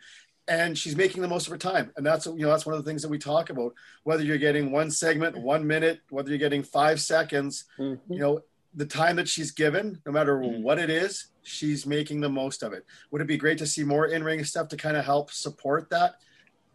and 0.47 0.77
she's 0.79 0.97
making 0.97 1.23
the 1.23 1.29
most 1.29 1.47
of 1.47 1.51
her 1.53 1.59
time. 1.59 1.93
And 1.97 2.05
that's 2.07 2.27
you 2.27 2.39
know 2.39 2.49
that's 2.51 2.65
one 2.67 2.75
of 2.75 2.85
the 2.85 2.89
things 2.91 3.03
that 3.03 3.09
we 3.11 3.19
talk 3.19 3.51
about. 3.51 3.75
Whether 4.05 4.25
you're 4.25 4.39
getting 4.39 4.71
one 4.73 4.91
segment, 4.91 5.37
one 5.37 5.67
minute, 5.67 6.01
whether 6.11 6.31
you're 6.31 6.39
getting 6.39 6.63
five 6.63 7.01
seconds, 7.01 7.65
you 7.79 7.99
know, 8.09 8.41
the 8.75 8.87
time 8.87 9.17
that 9.17 9.29
she's 9.29 9.51
given, 9.51 10.01
no 10.07 10.13
matter 10.13 10.37
Mhm. 10.39 10.63
what 10.63 10.79
it 10.79 10.91
is, 10.91 11.27
she's 11.43 11.87
making 11.87 12.21
the 12.21 12.29
most 12.29 12.63
of 12.63 12.73
it. 12.73 12.85
Would 13.11 13.23
it 13.23 13.27
be 13.27 13.37
great 13.37 13.59
to 13.59 13.67
see 13.67 13.83
more 13.83 14.07
in 14.07 14.23
ring 14.23 14.45
stuff 14.45 14.69
to 14.69 14.77
kind 14.77 14.97
of 14.97 15.05
help 15.05 15.31
support 15.33 15.91
that? 15.91 16.17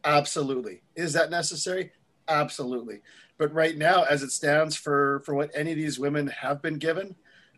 Absolutely. 0.03 0.81
Is 0.95 1.13
that 1.13 1.29
necessary? 1.29 1.91
Absolutely. 2.27 3.01
But 3.37 3.53
right 3.53 3.77
now, 3.77 4.03
as 4.03 4.21
it 4.23 4.31
stands 4.31 4.75
for 4.75 5.21
for 5.25 5.33
what 5.35 5.51
any 5.53 5.71
of 5.71 5.77
these 5.77 5.99
women 5.99 6.27
have 6.27 6.61
been 6.61 6.77
given, 6.77 7.15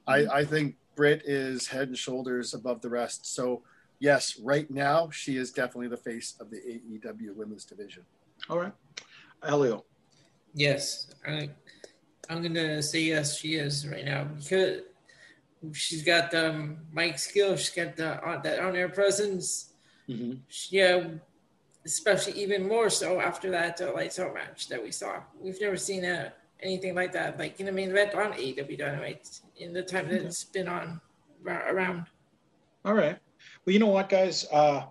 I, 0.07 0.25
I 0.27 0.45
think 0.45 0.75
Britt 0.95 1.23
is 1.25 1.67
head 1.67 1.89
and 1.89 1.97
shoulders 1.97 2.53
above 2.53 2.81
the 2.81 2.89
rest. 2.89 3.34
So 3.34 3.63
yes, 3.99 4.39
right 4.39 4.69
now 4.69 5.10
she 5.12 5.38
is 5.38 5.51
definitely 5.51 5.88
the 5.88 5.97
face 5.97 6.36
of 6.39 6.49
the 6.49 6.58
AEW 6.58 7.36
women's 7.36 7.65
division. 7.65 8.03
All 8.49 8.60
right. 8.60 8.73
Elio. 9.43 9.84
Yes, 10.53 11.08
I, 11.27 11.49
I'm 12.29 12.41
gonna 12.41 12.81
say 12.81 12.99
yes. 13.01 13.38
She 13.38 13.55
is 13.55 13.88
right 13.88 14.05
now 14.05 14.23
because 14.23 14.81
she's 15.73 16.03
got 16.03 16.31
the 16.31 16.49
um, 16.49 16.77
mic 16.93 17.19
skill. 17.19 17.55
She's 17.58 17.75
got 17.75 17.95
the 17.95 18.23
on, 18.25 18.41
that 18.43 18.60
on-air 18.60 18.89
presence. 18.89 19.73
Mm-hmm. 20.10 20.39
She, 20.47 20.77
yeah, 20.77 21.08
especially 21.86 22.34
even 22.41 22.67
more 22.67 22.89
so 22.89 23.19
after 23.19 23.52
that 23.52 23.81
uh, 23.81 23.93
lights 23.93 24.19
out 24.19 24.33
match 24.33 24.67
that 24.69 24.81
we 24.81 24.91
saw. 24.91 25.21
We've 25.39 25.60
never 25.60 25.77
seen 25.77 26.06
uh, 26.06 26.29
anything 26.62 26.95
like 26.95 27.12
that, 27.13 27.37
like 27.37 27.60
in 27.60 27.65
the 27.65 27.71
main 27.71 27.91
event 27.91 28.13
on 28.15 28.33
AEW 28.33 28.77
Dynamite 28.77 29.41
in 29.58 29.73
the 29.73 29.83
time 29.83 30.10
that 30.10 30.21
it's 30.21 30.43
been 30.43 30.67
on 30.67 31.01
around. 31.45 32.06
All 32.83 32.93
right. 32.93 33.17
Well, 33.65 33.73
you 33.73 33.79
know 33.79 33.87
what, 33.87 34.10
guys? 34.10 34.45
Uh, 34.51 34.85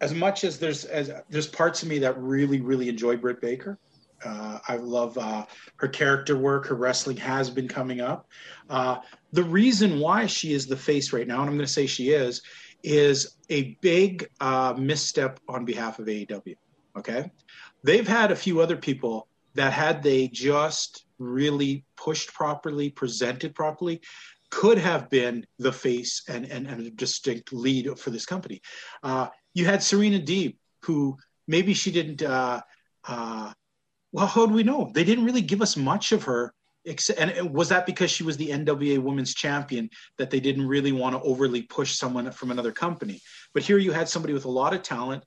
as 0.00 0.12
much 0.14 0.44
as 0.44 0.58
there's 0.58 0.84
as 0.84 1.10
there's 1.30 1.46
parts 1.46 1.82
of 1.82 1.88
me 1.88 1.98
that 1.98 2.18
really 2.18 2.60
really 2.60 2.88
enjoy 2.88 3.16
Britt 3.16 3.40
Baker. 3.40 3.78
Uh, 4.24 4.58
I 4.66 4.76
love 4.76 5.16
uh, 5.18 5.44
her 5.76 5.88
character 5.88 6.38
work. 6.38 6.66
Her 6.66 6.74
wrestling 6.74 7.18
has 7.18 7.50
been 7.50 7.68
coming 7.68 8.00
up. 8.00 8.26
Uh, 8.70 8.98
the 9.32 9.42
reason 9.42 10.00
why 10.00 10.24
she 10.26 10.54
is 10.54 10.66
the 10.66 10.76
face 10.76 11.12
right 11.12 11.26
now, 11.26 11.40
and 11.40 11.50
I'm 11.50 11.56
going 11.56 11.66
to 11.66 11.72
say 11.72 11.86
she 11.86 12.10
is, 12.10 12.40
is 12.82 13.36
a 13.50 13.76
big 13.82 14.28
uh, 14.40 14.74
misstep 14.76 15.38
on 15.48 15.66
behalf 15.66 15.98
of 15.98 16.06
AEW. 16.06 16.56
Okay, 16.96 17.30
they've 17.84 18.08
had 18.08 18.32
a 18.32 18.36
few 18.36 18.60
other 18.60 18.76
people 18.76 19.28
that 19.56 19.72
had 19.72 20.02
they 20.02 20.28
just 20.28 21.04
really 21.18 21.84
pushed 21.96 22.32
properly, 22.32 22.90
presented 22.90 23.54
properly, 23.54 24.00
could 24.50 24.78
have 24.78 25.10
been 25.10 25.44
the 25.58 25.72
face 25.72 26.22
and, 26.28 26.46
and, 26.46 26.66
and 26.66 26.86
a 26.86 26.90
distinct 26.90 27.52
lead 27.52 27.98
for 27.98 28.10
this 28.10 28.26
company. 28.26 28.60
Uh, 29.02 29.28
you 29.54 29.64
had 29.64 29.82
Serena 29.82 30.18
Deeb, 30.18 30.56
who 30.82 31.16
maybe 31.48 31.74
she 31.74 31.90
didn't. 31.90 32.22
Uh, 32.22 32.60
uh, 33.08 33.52
well, 34.12 34.26
how 34.26 34.46
do 34.46 34.54
we 34.54 34.62
know? 34.62 34.90
They 34.94 35.04
didn't 35.04 35.24
really 35.24 35.42
give 35.42 35.62
us 35.62 35.76
much 35.76 36.12
of 36.12 36.24
her. 36.24 36.52
And 37.18 37.52
was 37.52 37.68
that 37.70 37.84
because 37.84 38.12
she 38.12 38.22
was 38.22 38.36
the 38.36 38.50
NWA 38.50 38.98
Women's 38.98 39.34
Champion 39.34 39.90
that 40.18 40.30
they 40.30 40.38
didn't 40.38 40.68
really 40.68 40.92
want 40.92 41.16
to 41.16 41.22
overly 41.22 41.62
push 41.62 41.94
someone 41.94 42.30
from 42.30 42.52
another 42.52 42.70
company? 42.70 43.20
But 43.52 43.64
here 43.64 43.78
you 43.78 43.90
had 43.90 44.08
somebody 44.08 44.32
with 44.32 44.44
a 44.44 44.50
lot 44.50 44.72
of 44.72 44.82
talent 44.82 45.24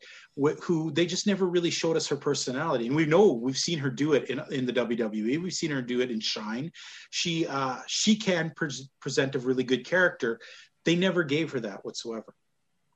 who 0.61 0.91
they 0.91 1.05
just 1.05 1.27
never 1.27 1.47
really 1.47 1.69
showed 1.69 1.97
us 1.97 2.07
her 2.07 2.15
personality. 2.15 2.87
And 2.87 2.95
we 2.95 3.05
know 3.05 3.33
we've 3.33 3.57
seen 3.57 3.79
her 3.79 3.89
do 3.89 4.13
it 4.13 4.29
in, 4.29 4.41
in 4.51 4.65
the 4.65 4.73
WWE. 4.73 5.41
We've 5.41 5.53
seen 5.53 5.71
her 5.71 5.81
do 5.81 6.01
it 6.01 6.11
in 6.11 6.19
Shine. 6.19 6.71
She 7.09 7.45
uh, 7.47 7.77
she 7.87 8.15
can 8.15 8.53
pre- 8.55 8.87
present 9.01 9.35
a 9.35 9.39
really 9.39 9.63
good 9.63 9.85
character. 9.85 10.39
They 10.85 10.95
never 10.95 11.23
gave 11.23 11.51
her 11.51 11.59
that 11.61 11.83
whatsoever. 11.83 12.33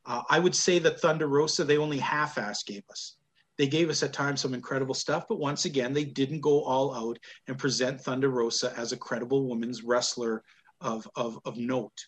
Uh, 0.05 0.21
I 0.29 0.39
would 0.39 0.55
say 0.55 0.79
that 0.79 0.99
Thunder 0.99 1.27
Rosa 1.27 1.63
they 1.63 1.77
only 1.77 1.99
half-ass 1.99 2.63
gave 2.63 2.83
us. 2.89 3.15
They 3.57 3.67
gave 3.67 3.89
us 3.89 4.01
at 4.03 4.13
times 4.13 4.41
some 4.41 4.53
incredible 4.53 4.95
stuff, 4.95 5.25
but 5.27 5.39
once 5.39 5.65
again 5.65 5.93
they 5.93 6.05
didn't 6.05 6.41
go 6.41 6.63
all 6.63 6.95
out 6.95 7.19
and 7.47 7.57
present 7.57 8.01
Thunder 8.01 8.29
Rosa 8.29 8.73
as 8.77 8.91
a 8.91 8.97
credible 8.97 9.47
women's 9.47 9.83
wrestler 9.83 10.43
of 10.81 11.07
of, 11.15 11.39
of 11.45 11.57
note. 11.57 12.05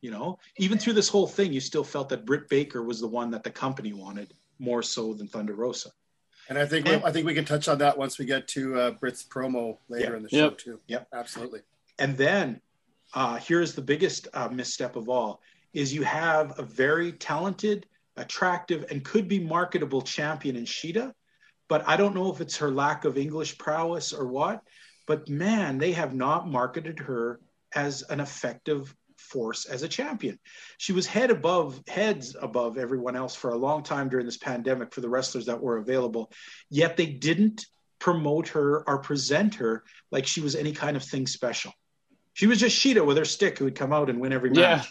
You 0.00 0.10
know, 0.10 0.38
even 0.58 0.78
through 0.78 0.92
this 0.94 1.08
whole 1.08 1.26
thing, 1.26 1.52
you 1.52 1.60
still 1.60 1.84
felt 1.84 2.10
that 2.10 2.26
Britt 2.26 2.48
Baker 2.50 2.82
was 2.82 3.00
the 3.00 3.08
one 3.08 3.30
that 3.30 3.42
the 3.42 3.50
company 3.50 3.92
wanted 3.94 4.34
more 4.58 4.82
so 4.82 5.14
than 5.14 5.28
Thunder 5.28 5.54
Rosa. 5.54 5.90
And 6.48 6.58
I 6.58 6.66
think 6.66 6.86
and, 6.86 7.02
I 7.04 7.10
think 7.10 7.26
we 7.26 7.34
can 7.34 7.44
touch 7.44 7.68
on 7.68 7.78
that 7.78 7.96
once 7.96 8.18
we 8.18 8.26
get 8.26 8.46
to 8.48 8.78
uh, 8.78 8.90
Britt's 8.92 9.24
promo 9.24 9.78
later 9.88 10.10
yeah. 10.10 10.16
in 10.16 10.22
the 10.22 10.28
show 10.28 10.36
yep. 10.36 10.58
too. 10.58 10.80
Yep, 10.88 11.08
absolutely. 11.12 11.60
And 11.98 12.16
then 12.16 12.60
uh, 13.14 13.36
here's 13.36 13.74
the 13.74 13.82
biggest 13.82 14.28
uh, 14.34 14.48
misstep 14.48 14.96
of 14.96 15.08
all: 15.08 15.40
is 15.72 15.94
you 15.94 16.02
have 16.02 16.58
a 16.58 16.62
very 16.62 17.12
talented, 17.12 17.86
attractive, 18.16 18.84
and 18.90 19.04
could 19.04 19.26
be 19.26 19.38
marketable 19.38 20.02
champion 20.02 20.56
in 20.56 20.64
Shida, 20.64 21.12
but 21.68 21.86
I 21.88 21.96
don't 21.96 22.14
know 22.14 22.30
if 22.30 22.40
it's 22.40 22.58
her 22.58 22.70
lack 22.70 23.04
of 23.04 23.16
English 23.16 23.56
prowess 23.58 24.12
or 24.12 24.26
what. 24.26 24.62
But 25.06 25.28
man, 25.28 25.78
they 25.78 25.92
have 25.92 26.14
not 26.14 26.48
marketed 26.48 26.98
her 26.98 27.40
as 27.74 28.02
an 28.02 28.20
effective 28.20 28.94
force 29.34 29.66
as 29.66 29.82
a 29.82 29.88
champion. 29.88 30.38
She 30.78 30.92
was 30.92 31.06
head 31.06 31.32
above 31.32 31.82
heads 31.88 32.36
above 32.40 32.78
everyone 32.78 33.16
else 33.16 33.34
for 33.34 33.50
a 33.50 33.56
long 33.56 33.82
time 33.82 34.08
during 34.08 34.26
this 34.26 34.36
pandemic 34.36 34.94
for 34.94 35.00
the 35.00 35.08
wrestlers 35.08 35.46
that 35.46 35.60
were 35.60 35.78
available. 35.78 36.30
Yet 36.70 36.96
they 36.96 37.06
didn't 37.06 37.66
promote 37.98 38.48
her 38.48 38.88
or 38.88 38.98
present 38.98 39.56
her 39.56 39.82
like 40.12 40.26
she 40.26 40.40
was 40.40 40.54
any 40.54 40.72
kind 40.72 40.96
of 40.96 41.02
thing 41.02 41.26
special. 41.26 41.72
She 42.34 42.46
was 42.46 42.60
just 42.60 42.78
Shida 42.78 43.04
with 43.04 43.16
her 43.16 43.24
stick 43.24 43.58
who 43.58 43.64
would 43.64 43.74
come 43.74 43.92
out 43.92 44.08
and 44.08 44.20
win 44.20 44.32
every 44.32 44.50
match. 44.50 44.58
Yeah. 44.58 44.84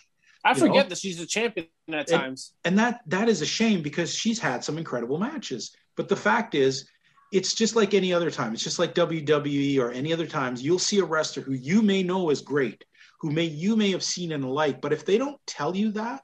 I 0.46 0.54
forget 0.56 0.86
know? 0.86 0.90
that 0.90 0.98
she's 0.98 1.22
a 1.22 1.26
champion 1.26 1.68
at 1.88 2.10
and, 2.12 2.22
times. 2.22 2.54
And 2.66 2.78
that 2.80 3.00
that 3.08 3.30
is 3.30 3.42
a 3.42 3.46
shame 3.46 3.82
because 3.82 4.14
she's 4.14 4.40
had 4.40 4.64
some 4.64 4.78
incredible 4.78 5.18
matches. 5.18 5.74
But 5.96 6.10
the 6.10 6.18
fact 6.18 6.54
is, 6.54 6.90
it's 7.32 7.56
just 7.56 7.76
like 7.76 7.94
any 7.94 8.14
other 8.14 8.30
time. 8.30 8.54
It's 8.54 8.64
just 8.64 8.78
like 8.78 8.94
WWE 8.94 9.80
or 9.80 9.92
any 9.92 10.14
other 10.14 10.28
times. 10.28 10.62
You'll 10.62 10.80
see 10.80 11.00
a 11.00 11.06
wrestler 11.06 11.44
who 11.44 11.54
you 11.54 11.82
may 11.82 12.04
know 12.04 12.30
is 12.30 12.42
great, 12.42 12.84
who 13.24 13.32
may 13.32 13.46
you 13.46 13.78
may 13.78 13.90
have 13.92 14.04
seen 14.04 14.34
and 14.34 14.44
like, 14.44 14.82
but 14.82 14.92
if 14.92 15.06
they 15.06 15.18
don't 15.18 15.40
tell 15.48 15.74
you 15.74 15.94
that, 15.94 16.22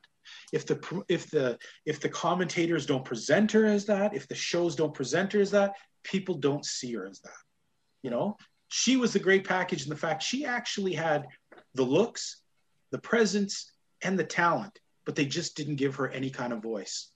if 0.51 0.65
the 0.65 1.03
if 1.07 1.31
the 1.31 1.57
if 1.85 2.01
the 2.01 2.09
commentators 2.09 2.85
don't 2.85 3.05
present 3.05 3.53
her 3.53 3.65
as 3.65 3.85
that, 3.85 4.13
if 4.13 4.27
the 4.27 4.35
shows 4.35 4.75
don't 4.75 4.93
present 4.93 5.31
her 5.31 5.39
as 5.39 5.51
that, 5.51 5.75
people 6.03 6.35
don't 6.35 6.65
see 6.65 6.93
her 6.93 7.07
as 7.07 7.21
that. 7.21 7.41
You 8.03 8.09
know, 8.09 8.35
she 8.67 8.97
was 8.97 9.13
the 9.13 9.19
great 9.19 9.47
package 9.47 9.83
in 9.83 9.89
the 9.89 9.95
fact 9.95 10.23
she 10.23 10.43
actually 10.43 10.93
had 10.93 11.25
the 11.73 11.83
looks, 11.83 12.41
the 12.91 12.99
presence, 12.99 13.71
and 14.01 14.19
the 14.19 14.25
talent, 14.25 14.77
but 15.05 15.15
they 15.15 15.25
just 15.25 15.55
didn't 15.55 15.77
give 15.77 15.95
her 15.95 16.09
any 16.09 16.29
kind 16.29 16.51
of 16.51 16.61
voice. 16.61 17.11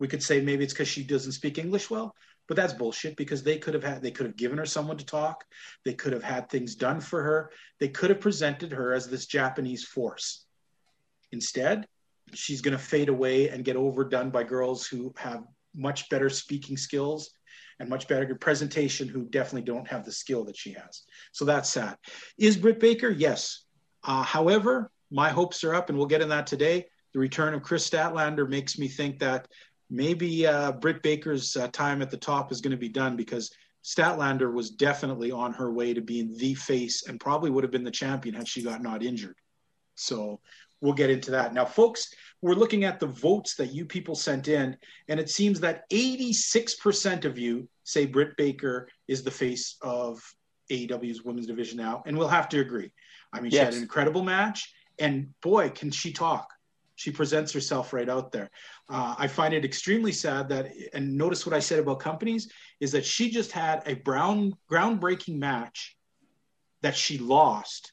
We 0.00 0.08
could 0.08 0.22
say 0.22 0.40
maybe 0.40 0.64
it's 0.64 0.72
because 0.72 0.88
she 0.88 1.04
doesn't 1.04 1.32
speak 1.32 1.58
English 1.58 1.90
well, 1.90 2.14
but 2.48 2.56
that's 2.56 2.72
bullshit 2.72 3.16
because 3.16 3.42
they 3.42 3.58
could 3.58 3.74
have 3.74 3.84
had 3.84 4.02
they 4.02 4.10
could 4.10 4.26
have 4.26 4.36
given 4.36 4.58
her 4.58 4.66
someone 4.66 4.96
to 4.96 5.04
talk. 5.04 5.44
They 5.84 5.94
could 5.94 6.12
have 6.12 6.22
had 6.24 6.48
things 6.48 6.74
done 6.74 7.00
for 7.00 7.22
her. 7.22 7.50
They 7.78 7.88
could 7.88 8.10
have 8.10 8.20
presented 8.20 8.72
her 8.72 8.92
as 8.92 9.06
this 9.06 9.26
japanese 9.26 9.84
force. 9.84 10.46
Instead 11.30 11.86
she's 12.34 12.60
going 12.60 12.76
to 12.76 12.82
fade 12.82 13.08
away 13.08 13.48
and 13.48 13.64
get 13.64 13.76
overdone 13.76 14.30
by 14.30 14.44
girls 14.44 14.86
who 14.86 15.14
have 15.16 15.44
much 15.74 16.08
better 16.08 16.28
speaking 16.28 16.76
skills 16.76 17.30
and 17.80 17.88
much 17.88 18.08
better 18.08 18.34
presentation 18.34 19.08
who 19.08 19.24
definitely 19.26 19.62
don't 19.62 19.86
have 19.86 20.04
the 20.04 20.12
skill 20.12 20.44
that 20.44 20.56
she 20.56 20.72
has. 20.72 21.04
So 21.32 21.44
that's 21.44 21.70
sad. 21.70 21.96
Is 22.36 22.56
britt 22.56 22.80
baker? 22.80 23.08
Yes. 23.08 23.64
Uh, 24.04 24.22
however 24.22 24.90
my 25.10 25.30
hopes 25.30 25.64
are 25.64 25.74
up 25.74 25.88
and 25.88 25.96
we'll 25.96 26.06
get 26.06 26.22
in 26.22 26.28
that 26.28 26.46
today. 26.46 26.86
The 27.14 27.18
return 27.18 27.54
of 27.54 27.62
Kris 27.62 27.88
Statlander 27.88 28.48
makes 28.48 28.78
me 28.78 28.88
think 28.88 29.18
that 29.20 29.48
maybe 29.90 30.46
uh, 30.46 30.72
Britt 30.72 31.02
Baker's 31.02 31.56
uh, 31.56 31.68
time 31.68 32.02
at 32.02 32.10
the 32.10 32.16
top 32.16 32.52
is 32.52 32.60
going 32.60 32.72
to 32.72 32.76
be 32.76 32.88
done 32.88 33.16
because 33.16 33.50
Statlander 33.84 34.52
was 34.52 34.70
definitely 34.70 35.30
on 35.30 35.52
her 35.52 35.72
way 35.72 35.94
to 35.94 36.00
being 36.00 36.36
the 36.36 36.54
face 36.54 37.06
and 37.06 37.20
probably 37.20 37.50
would 37.50 37.64
have 37.64 37.70
been 37.70 37.84
the 37.84 37.90
champion 37.90 38.34
had 38.34 38.48
she 38.48 38.62
got 38.62 38.82
not 38.82 39.02
injured. 39.02 39.36
So 39.94 40.40
we'll 40.80 40.92
get 40.92 41.10
into 41.10 41.30
that. 41.32 41.54
Now, 41.54 41.64
folks, 41.64 42.12
we're 42.42 42.54
looking 42.54 42.84
at 42.84 43.00
the 43.00 43.06
votes 43.06 43.54
that 43.56 43.72
you 43.72 43.84
people 43.84 44.14
sent 44.14 44.48
in, 44.48 44.76
and 45.08 45.18
it 45.18 45.30
seems 45.30 45.60
that 45.60 45.88
86% 45.90 47.24
of 47.24 47.38
you 47.38 47.68
say 47.84 48.06
Britt 48.06 48.36
Baker 48.36 48.88
is 49.08 49.22
the 49.22 49.30
face 49.30 49.76
of 49.82 50.20
AEW's 50.70 51.24
women's 51.24 51.46
division 51.46 51.78
now, 51.78 52.02
and 52.06 52.16
we'll 52.16 52.28
have 52.28 52.48
to 52.50 52.60
agree. 52.60 52.92
I 53.32 53.40
mean, 53.40 53.50
yes. 53.50 53.60
she 53.60 53.64
had 53.64 53.74
an 53.74 53.82
incredible 53.82 54.22
match, 54.22 54.72
and 54.98 55.34
boy, 55.42 55.70
can 55.70 55.90
she 55.90 56.12
talk! 56.12 56.48
She 56.98 57.12
presents 57.12 57.52
herself 57.52 57.92
right 57.92 58.08
out 58.08 58.32
there. 58.32 58.50
Uh, 58.88 59.14
I 59.16 59.28
find 59.28 59.54
it 59.54 59.64
extremely 59.64 60.10
sad 60.10 60.48
that, 60.48 60.72
and 60.92 61.16
notice 61.16 61.46
what 61.46 61.54
I 61.54 61.60
said 61.60 61.78
about 61.78 62.00
companies, 62.00 62.50
is 62.80 62.90
that 62.90 63.06
she 63.06 63.30
just 63.30 63.52
had 63.52 63.84
a 63.86 63.94
brown 63.94 64.54
groundbreaking 64.68 65.38
match 65.38 65.96
that 66.82 66.96
she 66.96 67.16
lost, 67.18 67.92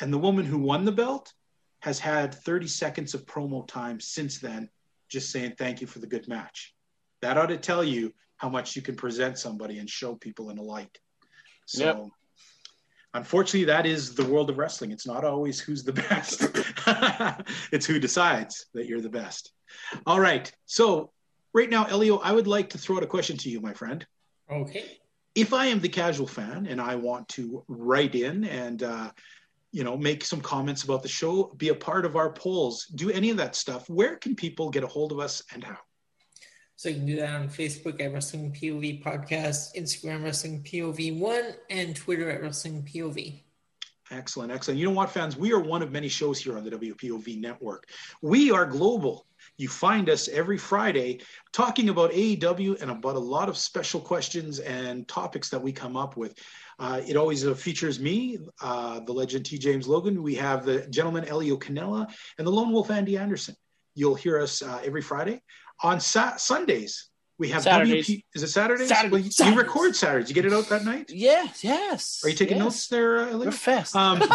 and 0.00 0.10
the 0.10 0.18
woman 0.18 0.46
who 0.46 0.56
won 0.56 0.86
the 0.86 0.92
belt 0.92 1.30
has 1.80 1.98
had 1.98 2.34
30 2.34 2.68
seconds 2.68 3.12
of 3.12 3.26
promo 3.26 3.68
time 3.68 4.00
since 4.00 4.38
then, 4.38 4.70
just 5.10 5.30
saying 5.30 5.56
thank 5.58 5.82
you 5.82 5.86
for 5.86 5.98
the 5.98 6.06
good 6.06 6.26
match. 6.26 6.74
That 7.20 7.36
ought 7.36 7.50
to 7.50 7.58
tell 7.58 7.84
you 7.84 8.14
how 8.38 8.48
much 8.48 8.76
you 8.76 8.80
can 8.80 8.96
present 8.96 9.36
somebody 9.36 9.78
and 9.78 9.90
show 9.90 10.14
people 10.14 10.48
in 10.48 10.56
a 10.56 10.62
light. 10.62 10.98
So. 11.66 11.84
Yep 11.84 12.06
unfortunately, 13.14 13.64
that 13.66 13.86
is 13.86 14.14
the 14.14 14.24
world 14.24 14.50
of 14.50 14.58
wrestling. 14.58 14.90
It's 14.90 15.06
not 15.06 15.24
always 15.24 15.60
who's 15.60 15.84
the 15.84 15.92
best, 15.92 16.42
it's 17.72 17.86
who 17.86 17.98
decides 17.98 18.66
that 18.74 18.86
you're 18.86 19.00
the 19.00 19.08
best. 19.08 19.52
All 20.06 20.20
right. 20.20 20.50
So, 20.66 21.10
right 21.52 21.70
now, 21.70 21.84
Elio, 21.84 22.18
I 22.18 22.32
would 22.32 22.46
like 22.46 22.70
to 22.70 22.78
throw 22.78 22.96
out 22.96 23.02
a 23.02 23.06
question 23.06 23.36
to 23.38 23.50
you, 23.50 23.60
my 23.60 23.72
friend. 23.72 24.06
Okay. 24.50 24.98
If 25.34 25.54
I 25.54 25.66
am 25.66 25.80
the 25.80 25.88
casual 25.88 26.26
fan 26.26 26.66
and 26.66 26.80
I 26.80 26.96
want 26.96 27.28
to 27.30 27.64
write 27.68 28.14
in 28.14 28.44
and, 28.44 28.82
uh, 28.82 29.10
you 29.70 29.82
know, 29.82 29.96
make 29.96 30.24
some 30.24 30.42
comments 30.42 30.82
about 30.84 31.02
the 31.02 31.08
show, 31.08 31.54
be 31.56 31.68
a 31.70 31.74
part 31.74 32.04
of 32.04 32.16
our 32.16 32.30
polls, 32.30 32.86
do 32.94 33.10
any 33.10 33.30
of 33.30 33.38
that 33.38 33.56
stuff, 33.56 33.88
where 33.88 34.16
can 34.16 34.36
people 34.36 34.68
get 34.68 34.84
a 34.84 34.86
hold 34.86 35.12
of 35.12 35.18
us 35.18 35.42
and 35.54 35.64
how? 35.64 35.78
So 36.82 36.88
you 36.88 36.96
can 36.96 37.06
do 37.06 37.16
that 37.18 37.30
on 37.36 37.48
Facebook 37.48 38.00
at 38.00 38.12
Wrestling 38.12 38.50
POV 38.50 39.04
Podcast, 39.04 39.76
Instagram 39.76 40.24
Wrestling 40.24 40.64
POV 40.64 41.16
One, 41.16 41.54
and 41.70 41.94
Twitter 41.94 42.28
at 42.28 42.42
Wrestling 42.42 42.82
POV. 42.82 43.40
Excellent, 44.10 44.50
excellent. 44.50 44.80
You 44.80 44.86
know 44.86 44.92
what, 44.92 45.08
fans? 45.08 45.36
We 45.36 45.52
are 45.52 45.60
one 45.60 45.82
of 45.82 45.92
many 45.92 46.08
shows 46.08 46.40
here 46.40 46.58
on 46.58 46.64
the 46.64 46.72
WPOV 46.72 47.40
network. 47.40 47.88
We 48.20 48.50
are 48.50 48.66
global. 48.66 49.28
You 49.58 49.68
find 49.68 50.10
us 50.10 50.26
every 50.26 50.58
Friday 50.58 51.20
talking 51.52 51.88
about 51.88 52.10
AEW 52.10 52.82
and 52.82 52.90
about 52.90 53.14
a 53.14 53.20
lot 53.20 53.48
of 53.48 53.56
special 53.56 54.00
questions 54.00 54.58
and 54.58 55.06
topics 55.06 55.50
that 55.50 55.62
we 55.62 55.70
come 55.70 55.96
up 55.96 56.16
with. 56.16 56.34
Uh, 56.80 57.00
it 57.06 57.14
always 57.14 57.46
uh, 57.46 57.54
features 57.54 58.00
me, 58.00 58.40
uh, 58.60 58.98
the 58.98 59.12
legend 59.12 59.46
T. 59.46 59.56
James 59.56 59.86
Logan. 59.86 60.20
We 60.20 60.34
have 60.34 60.64
the 60.64 60.84
gentleman 60.88 61.26
Elio 61.26 61.56
Canella 61.56 62.12
and 62.38 62.46
the 62.46 62.50
lone 62.50 62.72
wolf 62.72 62.90
Andy 62.90 63.16
Anderson. 63.16 63.54
You'll 63.94 64.14
hear 64.14 64.40
us 64.40 64.62
uh, 64.62 64.80
every 64.84 65.02
Friday 65.02 65.42
on 65.82 66.00
sa- 66.00 66.36
Sundays. 66.36 67.08
We 67.38 67.48
have 67.48 67.62
Saturdays. 67.62 68.08
WP. 68.08 68.24
Is 68.34 68.42
it 68.42 68.48
Saturdays? 68.48 68.88
Saturdays. 68.88 69.10
Well, 69.12 69.20
you, 69.20 69.30
Saturdays. 69.30 69.56
you 69.56 69.62
record 69.62 69.96
Saturdays. 69.96 70.28
You 70.28 70.34
get 70.34 70.44
it 70.44 70.52
out 70.52 70.68
that 70.68 70.84
night. 70.84 71.10
Yes, 71.10 71.64
yes. 71.64 72.20
Are 72.24 72.28
you 72.28 72.36
taking 72.36 72.58
yes. 72.58 72.64
notes 72.64 72.86
there, 72.88 73.18
uh, 73.20 73.38
We're 73.38 73.50
fast. 73.50 73.96
Um, 73.96 74.18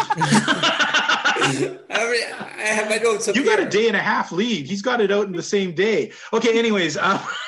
I, 1.40 1.78
I 1.90 2.66
have 2.66 2.88
my 2.90 2.96
notes. 2.98 3.26
you 3.28 3.34
here. 3.34 3.44
got 3.44 3.60
a 3.60 3.68
day 3.68 3.88
and 3.88 3.96
a 3.96 4.00
half 4.00 4.32
lead. 4.32 4.66
He's 4.66 4.82
got 4.82 5.00
it 5.00 5.10
out 5.10 5.26
in 5.26 5.32
the 5.32 5.42
same 5.42 5.74
day. 5.74 6.12
Okay. 6.32 6.58
Anyways, 6.58 6.96
um, 6.96 7.20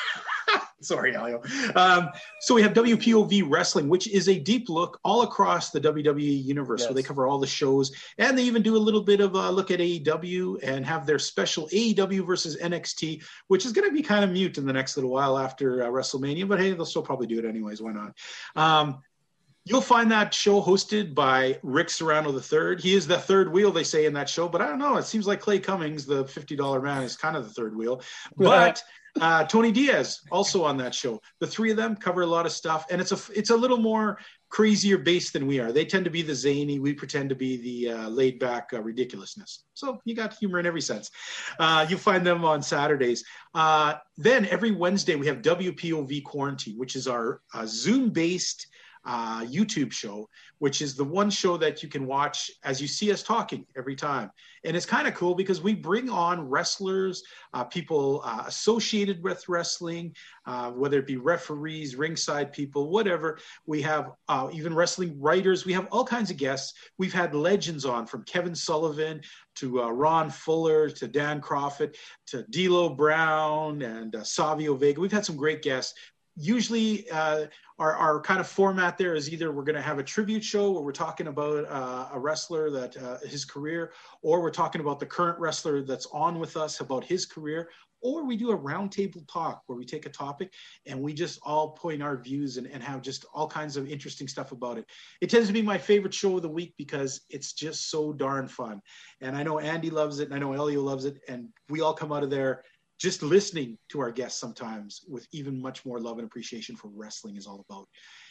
Sorry, 0.83 1.15
Elio. 1.15 1.43
Um, 1.75 2.09
so 2.41 2.55
we 2.55 2.63
have 2.63 2.73
WPOV 2.73 3.45
Wrestling, 3.47 3.89
which 3.89 4.09
is 4.09 4.29
a 4.29 4.39
deep 4.39 4.69
look 4.69 4.99
all 5.05 5.23
across 5.23 5.71
the 5.71 5.81
WWE 5.81 6.45
universe. 6.45 6.81
Yes. 6.81 6.89
So 6.89 6.95
they 6.95 7.03
cover 7.03 7.27
all 7.27 7.39
the 7.39 7.47
shows, 7.47 7.93
and 8.19 8.37
they 8.37 8.43
even 8.45 8.63
do 8.63 8.77
a 8.77 8.79
little 8.79 9.03
bit 9.03 9.21
of 9.21 9.35
a 9.35 9.51
look 9.51 9.71
at 9.71 9.81
AEW 9.81 10.63
and 10.63 10.87
have 10.87 11.05
their 11.05 11.19
special 11.19 11.69
AEW 11.69 12.27
versus 12.27 12.57
NXT, 12.57 13.23
which 13.49 13.67
is 13.67 13.73
going 13.73 13.89
to 13.89 13.95
be 13.95 14.03
kind 14.03 14.25
of 14.25 14.31
mute 14.31 14.57
in 14.57 14.67
the 14.67 14.73
next 14.73 14.97
little 14.97 15.11
while 15.11 15.39
after 15.39 15.85
uh, 15.85 15.89
WrestleMania. 15.89 16.49
But 16.49 16.61
hey, 16.61 16.73
they'll 16.73 16.87
still 16.87 17.03
probably 17.03 17.27
do 17.27 17.39
it 17.39 17.45
anyways. 17.45 17.83
Why 17.83 17.93
not? 17.93 18.17
Um, 18.57 19.03
You'll 19.67 19.83
find 19.83 20.11
that 20.11 20.33
show 20.33 20.63
hosted 20.63 21.15
by 21.15 21.59
Rick 21.63 21.91
Serrano 21.91 22.33
III. 22.33 22.81
He 22.81 22.95
is 22.95 23.07
the 23.07 23.19
third 23.19 23.53
wheel, 23.53 23.71
they 23.71 23.85
say 23.85 24.07
in 24.07 24.15
that 24.15 24.29
show, 24.29 24.49
but 24.49 24.63
I 24.63 24.67
don't 24.67 24.79
know. 24.79 24.97
It 24.97 25.05
seems 25.05 25.27
like 25.27 25.41
Clay 25.41 25.59
Cummings, 25.59 26.07
the 26.07 26.25
$50 26.25 26.83
man, 26.83 27.03
is 27.03 27.15
kind 27.17 27.37
of 27.37 27.45
the 27.45 27.53
third 27.53 27.77
wheel. 27.77 28.03
But 28.37 28.83
uh, 29.21 29.45
Tony 29.45 29.73
Diaz 29.73 30.21
also 30.31 30.65
on 30.65 30.77
that 30.79 30.95
show. 30.95 31.21
The 31.41 31.47
three 31.47 31.71
of 31.71 31.77
them 31.77 31.97
cover 31.97 32.23
a 32.23 32.27
lot 32.27 32.47
of 32.47 32.53
stuff, 32.53 32.87
and 32.91 33.01
it's 33.01 33.13
a 33.13 33.19
it's 33.35 33.51
a 33.51 33.57
little 33.57 33.79
more 33.79 34.19
crazier 34.51 34.99
base 34.99 35.31
than 35.31 35.47
we 35.47 35.61
are. 35.61 35.73
They 35.73 35.85
tend 35.85 36.05
to 36.05 36.11
be 36.11 36.23
the 36.23 36.35
zany. 36.35 36.79
We 36.79 36.93
pretend 36.93 37.29
to 37.29 37.37
be 37.37 37.57
the 37.57 37.93
uh, 37.95 38.09
laid 38.09 38.39
back 38.39 38.71
uh, 38.73 38.83
ridiculousness. 38.83 39.65
So 39.75 40.01
you 40.05 40.15
got 40.15 40.35
humor 40.35 40.59
in 40.59 40.67
every 40.67 40.81
sense. 40.81 41.11
Uh, 41.59 41.87
you 41.89 41.97
find 41.97 42.27
them 42.27 42.45
on 42.45 42.61
Saturdays. 42.63 43.25
Uh, 43.55 43.95
then 44.17 44.47
every 44.47 44.73
Wednesday 44.73 45.15
we 45.15 45.27
have 45.29 45.39
WPOV 45.43 46.25
Quarantine, 46.25 46.79
which 46.79 46.97
is 46.97 47.07
our 47.07 47.41
uh, 47.55 47.65
Zoom 47.67 48.11
based 48.11 48.67
uh, 49.05 49.43
YouTube 49.43 49.93
show, 49.93 50.29
which 50.59 50.83
is 50.83 50.95
the 50.95 51.05
one 51.05 51.31
show 51.31 51.57
that 51.57 51.83
you 51.83 51.89
can 51.89 52.07
watch 52.07 52.51
as 52.65 52.81
you 52.81 52.87
see 52.87 53.11
us 53.13 53.23
talking 53.23 53.65
every 53.77 53.97
time. 53.97 54.31
And 54.65 54.77
it's 54.77 54.87
kind 54.87 55.09
of 55.09 55.15
cool 55.15 55.35
because 55.35 55.63
we 55.63 55.75
bring 55.75 56.11
on 56.11 56.49
wrestlers, 56.49 57.23
uh, 57.55 57.65
people 57.65 58.21
uh, 58.25 58.45
associated 58.47 59.23
with 59.23 59.49
wrestling, 59.49 60.15
uh, 60.47 60.71
whether 60.71 60.99
it 60.99 61.07
be 61.07 61.17
referees, 61.17 61.97
ringside 61.97 62.53
people, 62.53 62.91
whatever. 62.91 63.39
We 63.67 63.81
have 63.83 64.13
uh, 64.29 64.51
even 64.53 64.75
wrestling 64.75 65.19
writers. 65.19 65.65
We 65.65 65.73
have 65.73 65.89
all 65.91 66.05
kinds 66.05 66.31
of 66.31 66.37
guests. 66.37 66.75
We've 66.99 67.13
had 67.13 67.35
legends 67.35 67.87
on 67.87 68.07
from 68.07 68.25
Kevin 68.25 68.55
Sullivan 68.55 69.23
to 69.57 69.83
uh, 69.83 69.91
Ron 69.91 70.29
Fuller 70.29 70.91
to 70.91 71.09
Dan 71.09 71.41
Crawford 71.41 71.97
to 72.27 72.43
D'Lo 72.51 72.91
Brown 72.91 73.81
and 73.83 74.15
Savio 74.23 74.75
Vega. 74.75 75.01
We've 75.01 75.11
had 75.11 75.25
some 75.25 75.37
great 75.37 75.63
guests 75.63 75.95
usually 76.37 77.09
uh, 77.11 77.47
our, 77.79 77.95
our 77.95 78.21
kind 78.21 78.41
of 78.41 78.47
format 78.47 78.97
there 78.99 79.15
is 79.15 79.33
either 79.33 79.53
we're 79.53 79.65
going 79.65 79.77
to 79.77 79.83
have 79.83 79.99
a 79.99 80.03
tribute 80.03 80.45
show 80.45 80.71
where 80.71 80.83
we're 80.83 80.93
talking 80.93 81.27
about 81.27 81.65
uh, 81.69 82.09
a 82.13 82.19
wrestler 82.19 82.71
that 82.71 82.97
uh, 82.97 83.19
his 83.27 83.45
career 83.45 83.93
or 84.23 84.41
we're 84.41 84.51
talking 84.51 84.81
about 84.81 85.01
the 85.01 85.07
current 85.07 85.39
wrestler 85.39 85.83
that's 85.83 86.07
on 86.13 86.39
with 86.39 86.57
us 86.57 86.81
about 86.81 87.05
his 87.05 87.27
career 87.27 87.71
or 88.03 88.25
we 88.25 88.37
do 88.37 88.51
a 88.51 88.59
roundtable 88.59 89.27
talk 89.31 89.63
where 89.67 89.77
we 89.77 89.85
take 89.85 90.07
a 90.07 90.11
topic 90.11 90.53
and 90.87 91.01
we 91.01 91.13
just 91.13 91.39
all 91.43 91.71
point 91.71 92.03
our 92.03 92.17
views 92.17 92.57
and, 92.57 92.67
and 92.67 92.83
have 92.83 93.03
just 93.03 93.25
all 93.35 93.47
kinds 93.47 93.77
of 93.77 93.89
interesting 93.89 94.27
stuff 94.27 94.53
about 94.53 94.79
it. 94.79 94.87
It 95.21 95.31
tends 95.31 95.49
to 95.49 95.53
be 95.53 95.63
my 95.63 95.79
favorite 95.79 96.15
show 96.15 96.37
of 96.37 96.43
the 96.43 96.49
week 96.49 96.75
because 96.79 97.23
it's 97.29 97.53
just 97.53 97.91
so 97.91 98.13
darn 98.13 98.49
fun. 98.49 98.81
And 99.21 99.37
I 99.37 99.43
know 99.43 99.59
Andy 99.59 99.91
loves 99.91 100.21
it 100.21 100.27
and 100.27 100.35
I 100.35 100.39
know 100.39 100.53
Elio 100.53 100.81
loves 100.81 101.05
it. 101.05 101.21
And 101.29 101.49
we 101.69 101.81
all 101.81 101.95
come 101.95 102.13
out 102.13 102.23
of 102.23 102.31
there 102.31 102.65
just 103.01 103.23
listening 103.23 103.79
to 103.89 104.01
our 104.01 104.13
guests 104.13 104.39
sometimes 104.39 105.01
with 105.09 105.27
even 105.33 105.61
much 105.61 105.87
more 105.87 105.99
love 105.99 106.19
and 106.19 106.27
appreciation 106.27 106.77
for 106.77 106.89
wrestling 106.95 107.37
is 107.37 107.47
all 107.47 107.65
about. 107.69 107.89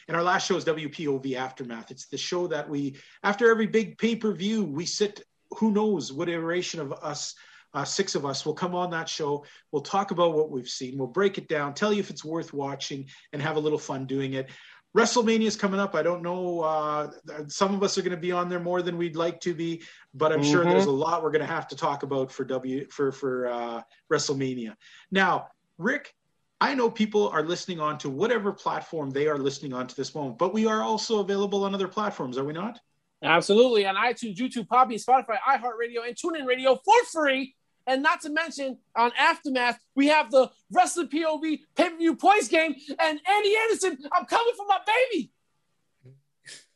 And 0.07 0.15
our 0.15 0.23
last 0.23 0.47
show 0.47 0.57
is 0.57 0.65
WPOV 0.65 1.35
Aftermath. 1.35 1.89
It's 1.89 2.07
the 2.07 2.17
show 2.17 2.45
that 2.47 2.69
we, 2.69 2.95
after 3.23 3.49
every 3.49 3.65
big 3.65 3.97
pay 3.97 4.15
per 4.15 4.31
view, 4.31 4.63
we 4.63 4.85
sit, 4.85 5.23
who 5.57 5.71
knows 5.71 6.13
what 6.13 6.29
iteration 6.29 6.79
of 6.79 6.93
us, 6.93 7.33
uh, 7.73 7.83
six 7.83 8.13
of 8.13 8.25
us 8.25 8.45
will 8.45 8.53
come 8.53 8.75
on 8.75 8.91
that 8.91 9.09
show. 9.09 9.43
We'll 9.71 9.81
talk 9.81 10.11
about 10.11 10.33
what 10.33 10.51
we've 10.51 10.69
seen. 10.69 10.97
We'll 10.97 11.07
break 11.07 11.39
it 11.39 11.47
down, 11.47 11.73
tell 11.73 11.91
you 11.91 11.99
if 11.99 12.11
it's 12.11 12.25
worth 12.25 12.53
watching, 12.53 13.07
and 13.33 13.41
have 13.41 13.55
a 13.55 13.59
little 13.59 13.79
fun 13.79 14.05
doing 14.05 14.33
it. 14.33 14.49
WrestleMania 14.97 15.45
is 15.45 15.55
coming 15.55 15.79
up. 15.79 15.93
I 15.93 16.01
don't 16.01 16.23
know. 16.23 16.61
Uh, 16.61 17.11
some 17.47 17.75
of 17.75 17.83
us 17.83 17.97
are 17.97 18.01
going 18.01 18.11
to 18.11 18.17
be 18.17 18.31
on 18.31 18.49
there 18.49 18.59
more 18.59 18.81
than 18.81 18.97
we'd 18.97 19.15
like 19.15 19.39
to 19.41 19.53
be, 19.53 19.83
but 20.13 20.31
I'm 20.31 20.43
sure 20.43 20.63
there's 20.63 20.85
a 20.85 20.91
lot 20.91 21.21
we're 21.21 21.31
going 21.31 21.45
to 21.45 21.53
have 21.53 21.67
to 21.67 21.75
talk 21.75 22.03
about 22.03 22.31
for 22.31 22.43
W 22.43 22.87
for 22.89 23.11
for 23.11 23.47
uh, 23.47 23.81
WrestleMania. 24.11 24.75
Now, 25.11 25.49
Rick, 25.77 26.13
I 26.59 26.73
know 26.75 26.89
people 26.89 27.29
are 27.29 27.43
listening 27.43 27.79
on 27.79 27.97
to 27.99 28.09
whatever 28.09 28.51
platform 28.51 29.11
they 29.11 29.27
are 29.27 29.37
listening 29.37 29.73
on 29.73 29.87
to 29.87 29.95
this 29.95 30.15
moment, 30.15 30.37
but 30.39 30.53
we 30.53 30.65
are 30.65 30.81
also 30.81 31.19
available 31.19 31.63
on 31.63 31.75
other 31.75 31.87
platforms, 31.87 32.37
are 32.37 32.43
we 32.43 32.53
not? 32.53 32.79
Absolutely. 33.23 33.85
On 33.85 33.95
iTunes, 33.95 34.37
YouTube, 34.37 34.67
Poppy, 34.67 34.95
Spotify, 34.95 35.37
iHeartRadio, 35.47 36.07
and 36.07 36.15
TuneIn 36.15 36.45
Radio 36.45 36.79
for 36.83 36.95
free. 37.11 37.55
And 37.89 38.03
not 38.03 38.21
to 38.21 38.29
mention, 38.29 38.77
on 38.95 39.11
Aftermath, 39.17 39.79
we 39.95 40.07
have 40.09 40.29
the 40.29 40.51
Wrestling 40.71 41.07
POV 41.07 41.61
pay 41.75 41.89
per 41.89 41.97
view 41.97 42.15
points 42.15 42.47
game. 42.47 42.75
And 42.99 43.19
Andy 43.27 43.55
Anderson, 43.63 43.97
I'm 44.13 44.25
coming 44.25 44.53
for 44.55 44.67
my 44.67 44.77
baby. 44.85 45.31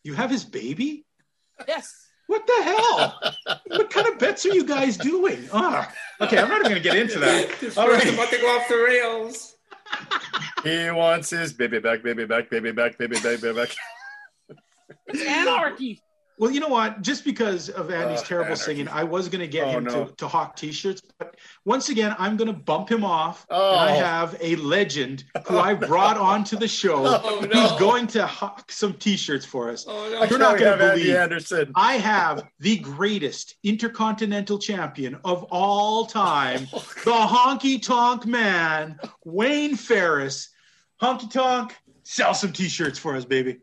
You 0.04 0.16
have 0.16 0.32
his 0.32 0.44
baby? 0.44 1.06
Yes. 1.68 2.08
What 2.26 2.48
the 2.48 2.64
hell? 2.64 3.20
what 3.68 3.92
kind 3.92 4.08
of 4.08 4.18
bets 4.18 4.44
are 4.48 4.56
you 4.56 4.66
guys 4.66 4.98
doing? 4.98 5.48
Ah, 5.54 5.94
okay, 6.20 6.40
I'm 6.40 6.50
not 6.50 6.62
even 6.62 6.72
going 6.72 6.82
to 6.82 6.90
get 6.90 6.98
into 6.98 7.20
that. 7.20 7.60
This 7.62 7.78
All 7.78 7.94
about 7.94 8.00
to 8.02 8.38
go 8.42 8.48
off 8.48 8.68
the 8.68 8.76
rails. 8.76 9.56
He 10.64 10.90
wants 10.92 11.30
his 11.30 11.52
baby 11.52 11.80
back, 11.80 12.04
baby 12.04 12.26
back, 12.26 12.50
baby 12.50 12.72
back, 12.72 12.98
baby 12.98 13.20
back, 13.20 13.42
baby 13.42 13.54
back. 13.54 13.76
It's 15.08 15.22
anarchy. 15.22 16.02
Well, 16.40 16.50
you 16.50 16.60
know 16.60 16.68
what? 16.68 17.02
Just 17.04 17.24
because 17.24 17.70
of 17.70 17.92
Andy's 17.92 18.22
Uh, 18.22 18.26
terrible 18.26 18.46
anarchy. 18.54 18.64
singing, 18.64 18.88
I 18.88 19.04
was 19.04 19.30
going 19.30 19.42
to 19.42 19.48
get 19.48 19.68
Oh, 19.68 19.70
him 19.70 19.84
no. 19.84 20.06
to, 20.06 20.16
to 20.16 20.28
hawk 20.28 20.56
T-shirts. 20.56 21.02
But 21.20 21.36
once 21.64 21.90
again, 21.90 22.16
I'm 22.18 22.38
going 22.38 22.48
to 22.48 22.58
bump 22.60 22.90
him 22.90 23.04
off. 23.06 23.46
Oh. 23.52 23.72
And 23.74 23.80
I 23.82 23.92
have 23.92 24.36
a 24.42 24.56
legend 24.56 25.26
who 25.46 25.60
I 25.60 25.76
brought 25.76 26.18
onto 26.32 26.58
the 26.58 26.68
show 26.68 27.06
Oh, 27.06 27.40
who's 27.42 27.54
no. 27.54 27.78
going 27.78 28.08
to 28.08 28.26
hawk 28.26 28.72
some 28.72 28.94
T-shirts 28.94 29.46
for 29.46 29.70
us. 29.70 29.86
Oh, 29.88 30.10
no. 30.12 30.24
You're 30.24 30.40
not 30.40 30.58
going 30.58 30.72
have 30.72 30.80
to 30.80 30.86
Andy 30.94 31.04
believe. 31.04 31.16
Anderson. 31.18 31.72
I 31.76 31.94
have 31.98 32.44
the 32.60 32.78
greatest 32.80 33.56
intercontinental 33.64 34.58
champion 34.58 35.20
of 35.24 35.44
all 35.52 36.08
time, 36.08 36.62
the 36.72 37.12
honky 37.12 37.80
tonk 37.82 38.26
man, 38.26 38.98
Wayne 39.24 39.76
Ferris. 39.76 40.50
Honky 41.02 41.30
tonk, 41.30 41.76
sell 42.04 42.34
some 42.34 42.52
T-shirts 42.54 42.98
for 42.98 43.16
us, 43.16 43.26
baby. 43.26 43.60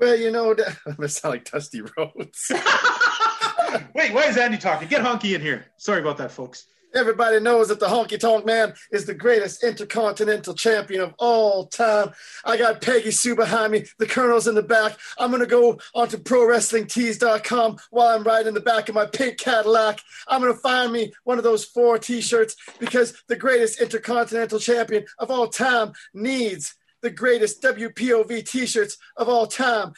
Well, 0.00 0.16
you 0.16 0.30
know, 0.30 0.54
I'm 0.86 0.94
gonna 0.96 1.08
sound 1.08 1.34
like 1.34 1.50
Dusty 1.50 1.82
Rhodes. 1.82 2.50
Wait, 3.94 4.14
why 4.14 4.24
is 4.26 4.36
Andy 4.36 4.56
talking? 4.56 4.88
Get 4.88 5.02
Honky 5.02 5.34
in 5.34 5.42
here. 5.42 5.66
Sorry 5.76 6.00
about 6.00 6.16
that, 6.16 6.32
folks. 6.32 6.66
Everybody 6.92 7.38
knows 7.38 7.68
that 7.68 7.78
the 7.78 7.86
Honky 7.86 8.18
Tonk 8.18 8.44
Man 8.44 8.74
is 8.90 9.04
the 9.04 9.14
greatest 9.14 9.62
intercontinental 9.62 10.54
champion 10.54 11.02
of 11.02 11.14
all 11.18 11.66
time. 11.66 12.10
I 12.44 12.56
got 12.56 12.80
Peggy 12.80 13.12
Sue 13.12 13.36
behind 13.36 13.70
me. 13.70 13.84
The 13.98 14.06
Colonel's 14.06 14.48
in 14.48 14.56
the 14.56 14.62
back. 14.62 14.98
I'm 15.16 15.30
going 15.30 15.40
to 15.40 15.46
go 15.46 15.78
onto 15.94 16.16
ProWrestlingTees.com 16.16 17.78
while 17.90 18.08
I'm 18.08 18.24
riding 18.24 18.48
in 18.48 18.54
the 18.54 18.60
back 18.60 18.88
of 18.88 18.96
my 18.96 19.06
pink 19.06 19.38
Cadillac. 19.38 20.00
I'm 20.26 20.40
going 20.40 20.52
to 20.52 20.58
find 20.58 20.92
me 20.92 21.12
one 21.22 21.38
of 21.38 21.44
those 21.44 21.64
four 21.64 21.96
T-shirts 21.98 22.56
because 22.80 23.22
the 23.28 23.36
greatest 23.36 23.80
intercontinental 23.80 24.58
champion 24.58 25.04
of 25.20 25.30
all 25.30 25.46
time 25.46 25.92
needs 26.12 26.74
the 27.02 27.10
greatest 27.10 27.62
WPOV 27.62 28.48
T-shirts 28.48 28.98
of 29.16 29.28
all 29.28 29.46
time. 29.46 29.92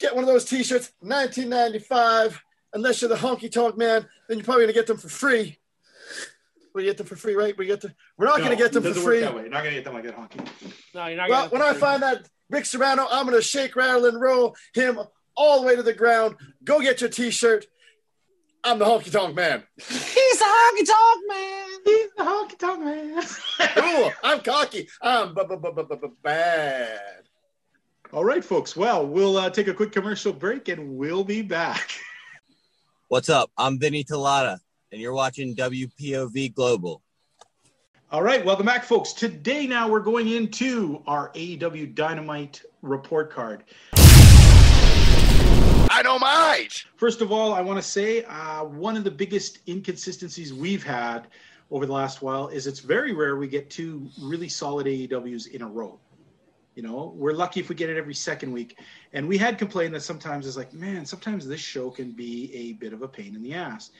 Get 0.00 0.14
one 0.14 0.24
of 0.24 0.28
those 0.28 0.44
T-shirts, 0.44 0.92
1995. 1.00 2.42
Unless 2.72 3.00
you're 3.02 3.08
the 3.08 3.14
Honky 3.14 3.50
Tonk 3.50 3.76
Man, 3.78 4.06
then 4.28 4.38
you're 4.38 4.44
probably 4.44 4.64
going 4.64 4.74
to 4.74 4.80
get 4.80 4.86
them 4.88 4.96
for 4.96 5.08
free. 5.08 5.58
We 6.74 6.82
get 6.84 6.96
them 6.96 7.06
for 7.06 7.14
free, 7.14 7.36
right? 7.36 7.56
We 7.56 7.66
get 7.66 7.80
them. 7.80 7.94
We're 8.18 8.26
not 8.26 8.38
going 8.38 8.50
to 8.50 8.56
get 8.56 8.72
them 8.72 8.82
for 8.82 8.92
free. 8.92 9.20
Work 9.20 9.30
that 9.30 9.34
way. 9.36 9.42
You're 9.42 9.50
not 9.50 9.62
going 9.62 9.76
to 9.76 9.80
get 9.80 9.84
them 9.84 9.94
like 9.94 10.04
that, 10.04 10.16
Honky. 10.16 10.74
No, 10.92 11.06
you're 11.06 11.16
not 11.16 11.30
Well, 11.30 11.48
gonna 11.48 11.52
when 11.52 11.62
I 11.62 11.78
find 11.78 12.02
that 12.02 12.28
Rick 12.50 12.66
Serrano, 12.66 13.06
I'm 13.08 13.26
going 13.26 13.38
to 13.38 13.42
shake, 13.42 13.76
rattle, 13.76 14.06
and 14.06 14.20
roll 14.20 14.56
him 14.74 14.98
all 15.36 15.60
the 15.60 15.66
way 15.68 15.76
to 15.76 15.84
the 15.84 15.92
ground. 15.92 16.34
Go 16.64 16.80
get 16.80 17.00
your 17.00 17.10
T-shirt. 17.10 17.66
I'm 18.66 18.78
the 18.78 18.86
Honky 18.86 19.12
Tonk 19.12 19.34
Man. 19.36 19.62
He's 19.76 20.38
the 20.38 20.44
honky 20.44 20.86
tonk 20.86 21.28
man. 21.28 21.68
He's 21.84 22.08
the 22.16 22.22
honky 22.22 22.58
tonk 22.58 22.82
man. 22.82 23.22
Cool. 23.74 24.12
I'm 24.22 24.40
cocky. 24.40 24.88
I'm 25.02 25.36
bad. 26.22 27.00
All 28.12 28.24
right, 28.24 28.42
folks. 28.42 28.74
Well, 28.74 29.06
we'll 29.06 29.36
uh, 29.36 29.50
take 29.50 29.68
a 29.68 29.74
quick 29.74 29.92
commercial 29.92 30.32
break 30.32 30.68
and 30.68 30.96
we'll 30.96 31.24
be 31.24 31.42
back. 31.42 31.90
What's 33.08 33.28
up? 33.28 33.50
I'm 33.58 33.78
Vinny 33.78 34.02
Talata, 34.02 34.58
and 34.90 35.00
you're 35.00 35.12
watching 35.12 35.54
WPOV 35.54 36.54
Global. 36.54 37.02
All 38.10 38.22
right, 38.22 38.42
welcome 38.44 38.64
back, 38.64 38.84
folks. 38.84 39.12
Today, 39.12 39.66
now 39.66 39.88
we're 39.88 40.00
going 40.00 40.28
into 40.28 41.02
our 41.06 41.30
AEW 41.32 41.94
Dynamite 41.94 42.62
report 42.80 43.30
card. 43.30 43.64
Dynamite. 46.02 46.84
First 46.96 47.20
of 47.20 47.30
all, 47.30 47.52
I 47.52 47.60
want 47.60 47.78
to 47.78 47.88
say 47.88 48.24
uh, 48.24 48.64
one 48.64 48.96
of 48.96 49.04
the 49.04 49.10
biggest 49.10 49.60
inconsistencies 49.68 50.52
we've 50.52 50.82
had 50.82 51.28
over 51.70 51.86
the 51.86 51.92
last 51.92 52.20
while 52.20 52.48
is 52.48 52.66
it's 52.66 52.80
very 52.80 53.12
rare 53.12 53.36
we 53.36 53.46
get 53.46 53.70
two 53.70 54.08
really 54.20 54.48
solid 54.48 54.86
AEWs 54.86 55.52
in 55.52 55.62
a 55.62 55.68
row. 55.68 56.00
You 56.74 56.82
know, 56.82 57.12
we're 57.16 57.32
lucky 57.32 57.60
if 57.60 57.68
we 57.68 57.76
get 57.76 57.90
it 57.90 57.96
every 57.96 58.14
second 58.14 58.52
week. 58.52 58.80
And 59.12 59.28
we 59.28 59.38
had 59.38 59.56
complained 59.56 59.94
that 59.94 60.00
sometimes 60.00 60.48
it's 60.48 60.56
like, 60.56 60.72
man, 60.72 61.06
sometimes 61.06 61.46
this 61.46 61.60
show 61.60 61.90
can 61.90 62.10
be 62.10 62.52
a 62.52 62.72
bit 62.72 62.92
of 62.92 63.02
a 63.02 63.08
pain 63.08 63.36
in 63.36 63.42
the 63.42 63.54
ass. 63.54 63.90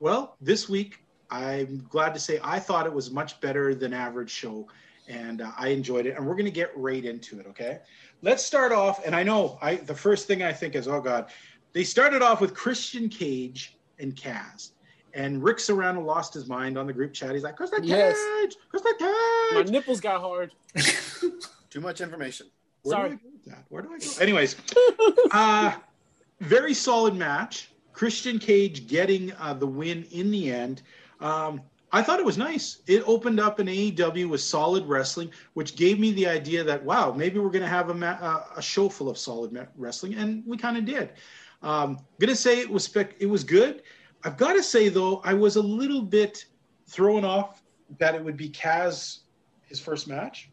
Well, 0.00 0.36
this 0.40 0.70
week, 0.70 1.04
I'm 1.30 1.86
glad 1.90 2.14
to 2.14 2.20
say 2.20 2.40
I 2.42 2.60
thought 2.60 2.86
it 2.86 2.92
was 2.92 3.10
much 3.10 3.40
better 3.42 3.74
than 3.74 3.92
average 3.92 4.30
show. 4.30 4.68
And 5.08 5.42
uh, 5.42 5.50
I 5.56 5.68
enjoyed 5.68 6.06
it. 6.06 6.16
And 6.16 6.26
we're 6.26 6.34
going 6.34 6.44
to 6.46 6.50
get 6.50 6.70
right 6.76 7.04
into 7.04 7.40
it. 7.40 7.46
Okay, 7.46 7.80
let's 8.22 8.44
start 8.44 8.72
off. 8.72 9.04
And 9.04 9.14
I 9.14 9.22
know 9.22 9.58
I 9.62 9.76
the 9.76 9.94
first 9.94 10.26
thing 10.26 10.42
I 10.42 10.52
think 10.52 10.74
is, 10.74 10.88
oh 10.88 11.00
God, 11.00 11.30
they 11.72 11.84
started 11.84 12.22
off 12.22 12.40
with 12.40 12.54
Christian 12.54 13.08
Cage 13.08 13.76
and 13.98 14.14
Kaz. 14.14 14.70
And 15.14 15.42
Rick 15.44 15.60
Serrano 15.60 16.00
lost 16.00 16.32
his 16.32 16.48
mind 16.48 16.78
on 16.78 16.86
the 16.86 16.92
group 16.92 17.12
chat. 17.12 17.34
He's 17.34 17.42
like, 17.42 17.56
"Christian 17.56 17.80
Cage, 17.82 17.90
Yes. 17.90 18.54
Christian 18.70 18.92
Cage." 18.98 19.54
My 19.54 19.64
nipples 19.68 20.00
got 20.00 20.20
hard. 20.20 20.52
Too 21.70 21.80
much 21.80 22.00
information. 22.00 22.46
Where 22.82 22.96
Sorry. 22.96 23.08
do 23.10 23.14
I 23.14 23.18
go 23.18 23.30
with 23.32 23.44
that? 23.44 23.64
Where 23.68 23.82
do 23.82 23.92
I 23.94 23.98
go? 23.98 24.06
Anyways, 24.20 24.56
uh, 25.32 25.72
very 26.40 26.74
solid 26.74 27.14
match. 27.14 27.70
Christian 27.92 28.38
Cage 28.38 28.86
getting 28.86 29.32
uh, 29.34 29.54
the 29.54 29.66
win 29.66 30.04
in 30.12 30.30
the 30.30 30.50
end. 30.50 30.82
Um, 31.20 31.60
I 31.94 32.02
thought 32.02 32.18
it 32.18 32.24
was 32.24 32.38
nice. 32.38 32.78
It 32.86 33.02
opened 33.06 33.38
up 33.38 33.58
an 33.58 33.66
AEW 33.66 34.28
with 34.30 34.40
solid 34.40 34.86
wrestling, 34.86 35.30
which 35.52 35.76
gave 35.76 36.00
me 36.00 36.12
the 36.12 36.26
idea 36.26 36.64
that 36.64 36.82
wow, 36.82 37.12
maybe 37.12 37.38
we're 37.38 37.50
going 37.50 37.62
to 37.62 37.68
have 37.68 37.90
a, 37.90 37.94
ma- 37.94 38.42
a 38.56 38.62
show 38.62 38.88
full 38.88 39.10
of 39.10 39.18
solid 39.18 39.68
wrestling, 39.76 40.14
and 40.14 40.42
we 40.46 40.56
kind 40.56 40.78
of 40.78 40.86
did. 40.86 41.10
Um, 41.62 41.98
gonna 42.18 42.34
say 42.34 42.58
it 42.58 42.68
was 42.68 42.84
spec- 42.84 43.16
it 43.20 43.26
was 43.26 43.44
good. 43.44 43.82
I've 44.24 44.36
got 44.36 44.54
to 44.54 44.62
say 44.62 44.88
though, 44.88 45.20
I 45.24 45.34
was 45.34 45.56
a 45.56 45.62
little 45.62 46.02
bit 46.02 46.44
thrown 46.88 47.24
off 47.24 47.62
that 47.98 48.14
it 48.14 48.24
would 48.24 48.36
be 48.36 48.48
Kaz 48.48 49.20
his 49.68 49.78
first 49.78 50.08
match 50.08 50.50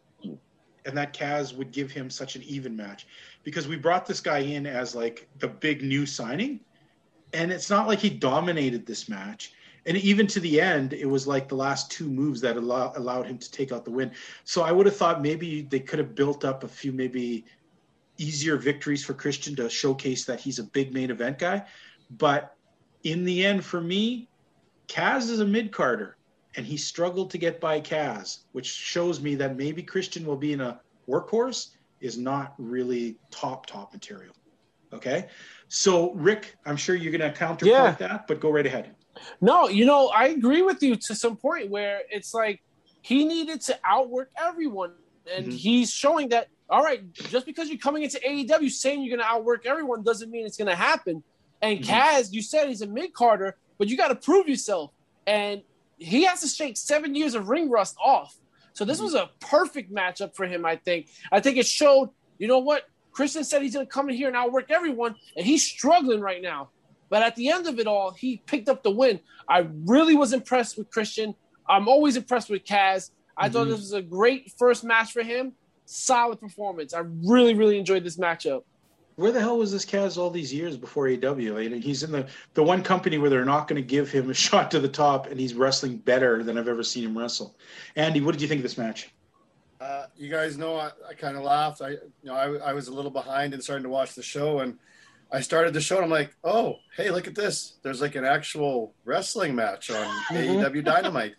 and 0.86 0.98
that 0.98 1.14
Kaz 1.14 1.56
would 1.56 1.72
give 1.72 1.92
him 1.92 2.10
such 2.10 2.36
an 2.36 2.44
even 2.44 2.76
match 2.76 3.08
because 3.44 3.68
we 3.68 3.76
brought 3.76 4.06
this 4.06 4.22
guy 4.22 4.40
in 4.40 4.66
as 4.66 4.96
like 4.96 5.28
the 5.40 5.48
big 5.48 5.84
new 5.84 6.06
signing, 6.06 6.60
and 7.34 7.52
it's 7.52 7.70
not 7.70 7.88
like 7.88 8.00
he 8.00 8.10
dominated 8.10 8.86
this 8.86 9.08
match. 9.08 9.54
And 9.86 9.98
even 9.98 10.28
to 10.28 10.40
the 10.40 10.60
end, 10.60 10.94
it 10.94 11.06
was 11.06 11.28
like 11.28 11.48
the 11.48 11.56
last 11.56 11.92
two 11.92 12.10
moves 12.10 12.42
that 12.42 12.58
allow, 12.58 12.94
allowed 12.96 13.28
him 13.28 13.38
to 13.38 13.52
take 13.52 13.72
out 13.72 13.86
the 13.86 13.92
win. 13.92 14.12
So 14.44 14.62
I 14.62 14.72
would 14.72 14.86
have 14.86 14.96
thought 14.96 15.22
maybe 15.22 15.62
they 15.62 15.80
could 15.80 16.00
have 16.00 16.16
built 16.16 16.46
up 16.46 16.64
a 16.64 16.68
few 16.68 16.92
maybe 16.92 17.46
easier 18.18 18.58
victories 18.58 19.04
for 19.04 19.14
Christian 19.14 19.56
to 19.56 19.70
showcase 19.70 20.26
that 20.26 20.40
he's 20.40 20.60
a 20.60 20.64
big 20.64 20.94
main 20.94 21.10
event 21.10 21.40
guy. 21.40 21.66
But 22.12 22.54
in 23.04 23.24
the 23.24 23.46
end, 23.46 23.64
for 23.64 23.80
me, 23.80 24.28
Kaz 24.88 25.30
is 25.30 25.40
a 25.40 25.46
mid 25.46 25.72
carder 25.72 26.18
and 26.56 26.66
he 26.66 26.78
struggled 26.78 27.32
to 27.32 27.38
get 27.38 27.62
by 27.62 27.80
Kaz, 27.80 28.40
which 28.52 28.68
shows 28.68 29.22
me 29.22 29.36
that 29.36 29.56
maybe 29.56 29.84
Christian 29.84 30.26
will 30.26 30.36
be 30.36 30.54
in 30.54 30.62
a 30.62 30.82
workhorse 31.08 31.70
is 32.02 32.18
not 32.18 32.54
really 32.58 33.18
top 33.32 33.66
top 33.66 33.94
material. 33.94 34.34
Okay, 34.92 35.28
so 35.68 36.14
Rick, 36.14 36.56
I'm 36.66 36.76
sure 36.76 36.96
you're 36.96 37.16
going 37.16 37.32
to 37.32 37.38
counterpoint 37.38 37.72
Yeah. 37.72 38.08
that, 38.08 38.28
but 38.28 38.40
go 38.40 38.50
right 38.50 38.66
ahead. 38.66 38.96
No, 39.42 39.68
you 39.68 39.86
know, 39.86 40.08
I 40.10 40.28
agree 40.28 40.62
with 40.62 40.82
you 40.82 40.96
to 40.96 41.16
some 41.16 41.38
point 41.38 41.70
where 41.70 42.02
it's 42.10 42.34
like 42.34 42.62
he 43.02 43.26
needed 43.26 43.62
to 43.62 43.80
outwork 43.86 44.30
everyone. 44.38 44.94
And 45.36 45.48
Mhm. 45.48 45.58
he's 45.58 45.92
showing 45.92 46.30
that, 46.30 46.48
all 46.70 46.84
right, 46.84 47.02
just 47.14 47.46
because 47.46 47.70
you're 47.70 47.78
coming 47.78 48.04
into 48.04 48.20
AEW 48.26 48.70
saying 48.70 49.02
you're 49.04 49.16
going 49.16 49.26
to 49.26 49.32
outwork 49.32 49.66
everyone 49.66 50.04
doesn't 50.04 50.30
mean 50.30 50.46
it's 50.46 50.58
going 50.58 50.68
to 50.70 50.76
happen. 50.76 51.24
And 51.62 51.80
Mhm. 51.80 51.86
Kaz, 51.86 52.32
you 52.32 52.42
said 52.42 52.68
he's 52.68 52.82
a 52.82 52.88
mid 52.88 53.14
carder, 53.14 53.58
but 53.78 53.88
you 53.90 53.98
got 53.98 54.10
to 54.10 54.16
prove 54.16 54.48
yourself. 54.48 54.92
And 55.28 55.62
he 55.98 56.24
has 56.24 56.42
to 56.42 56.48
shake 56.48 56.78
seven 56.78 57.14
years 57.16 57.36
of 57.36 57.50
ring 57.50 57.70
rust 57.70 57.96
off. 58.04 58.36
So 58.74 58.86
this 58.86 59.02
was 59.02 59.14
a 59.14 59.30
perfect 59.42 59.94
matchup 59.94 60.36
for 60.36 60.48
him, 60.48 60.66
I 60.66 60.78
think. 60.78 61.10
I 61.32 61.42
think 61.42 61.58
it 61.58 61.66
showed, 61.66 62.10
you 62.38 62.48
know 62.48 62.60
what? 62.60 62.84
Christian 63.12 63.44
said 63.44 63.62
he's 63.62 63.74
going 63.74 63.86
to 63.86 63.92
come 63.92 64.10
in 64.10 64.16
here 64.16 64.28
and 64.28 64.38
outwork 64.38 64.72
everyone, 64.72 65.16
and 65.36 65.46
he's 65.46 65.64
struggling 65.64 66.22
right 66.22 66.42
now. 66.42 66.72
But 67.10 67.24
at 67.24 67.36
the 67.36 67.50
end 67.50 67.68
of 67.68 67.80
it 67.80 67.88
all, 67.88 68.12
he 68.12 68.38
picked 68.46 68.70
up 68.70 68.84
the 68.84 68.92
win. 68.92 69.20
I 69.48 69.68
really 69.86 70.16
was 70.16 70.32
impressed 70.34 70.78
with 70.78 70.92
Christian. 70.92 71.36
I'm 71.68 71.88
always 71.88 72.16
impressed 72.16 72.50
with 72.50 72.64
Kaz. 72.64 73.12
I 73.36 73.50
thought 73.50 73.68
Mhm. 73.68 73.72
this 73.72 73.80
was 73.80 73.94
a 73.94 74.02
great 74.02 74.52
first 74.58 74.84
match 74.84 75.12
for 75.12 75.24
him. 75.24 75.54
Solid 75.86 76.40
performance. 76.40 76.94
I 76.94 77.00
really, 77.24 77.54
really 77.56 77.80
enjoyed 77.80 78.04
this 78.04 78.18
matchup. 78.18 78.64
Where 79.16 79.32
the 79.32 79.42
hell 79.42 79.58
was 79.58 79.72
this 79.72 79.86
Kaz 79.86 80.18
all 80.18 80.30
these 80.30 80.54
years 80.54 80.78
before 80.78 81.08
AW? 81.10 81.32
I 81.58 81.68
mean, 81.68 81.82
he's 81.82 82.04
in 82.04 82.12
the 82.12 82.28
the 82.54 82.64
one 82.64 82.84
company 82.84 83.18
where 83.18 83.30
they're 83.30 83.44
not 83.44 83.68
going 83.68 83.82
to 83.82 83.86
give 83.88 84.10
him 84.12 84.30
a 84.30 84.34
shot 84.46 84.72
to 84.72 84.80
the 84.80 84.88
top, 84.88 85.28
and 85.28 85.40
he's 85.40 85.54
wrestling 85.54 85.98
better 85.98 86.44
than 86.44 86.58
I've 86.58 86.68
ever 86.70 86.84
seen 86.84 87.04
him 87.06 87.18
wrestle. 87.18 87.56
Andy, 87.96 88.22
what 88.22 88.32
did 88.34 88.42
you 88.42 88.48
think 88.48 88.60
of 88.60 88.64
this 88.64 88.78
match? 88.78 89.10
Uh, 89.82 90.06
you 90.18 90.30
guys 90.30 90.58
know 90.58 90.76
I, 90.78 90.92
I 91.10 91.14
kind 91.14 91.36
of 91.38 91.44
laughed. 91.44 91.82
I, 91.82 91.90
you 91.92 92.00
know, 92.26 92.34
I, 92.34 92.70
I 92.70 92.74
was 92.74 92.88
a 92.90 92.94
little 92.94 93.12
behind 93.12 93.54
and 93.54 93.64
starting 93.64 93.84
to 93.84 93.90
watch 93.90 94.14
the 94.14 94.24
show, 94.24 94.60
and 94.60 94.78
I 95.32 95.42
started 95.42 95.74
the 95.74 95.82
show, 95.82 95.96
and 95.98 96.06
I'm 96.06 96.10
like, 96.10 96.36
oh, 96.44 96.78
hey, 96.98 97.12
look 97.12 97.28
at 97.28 97.36
this. 97.36 97.78
There's 97.84 98.02
like 98.02 98.16
an 98.16 98.26
actual 98.26 98.96
wrestling 99.06 99.54
match 99.56 99.92
on 99.92 100.06
AEW 100.32 100.84
Dynamite. 100.94 101.36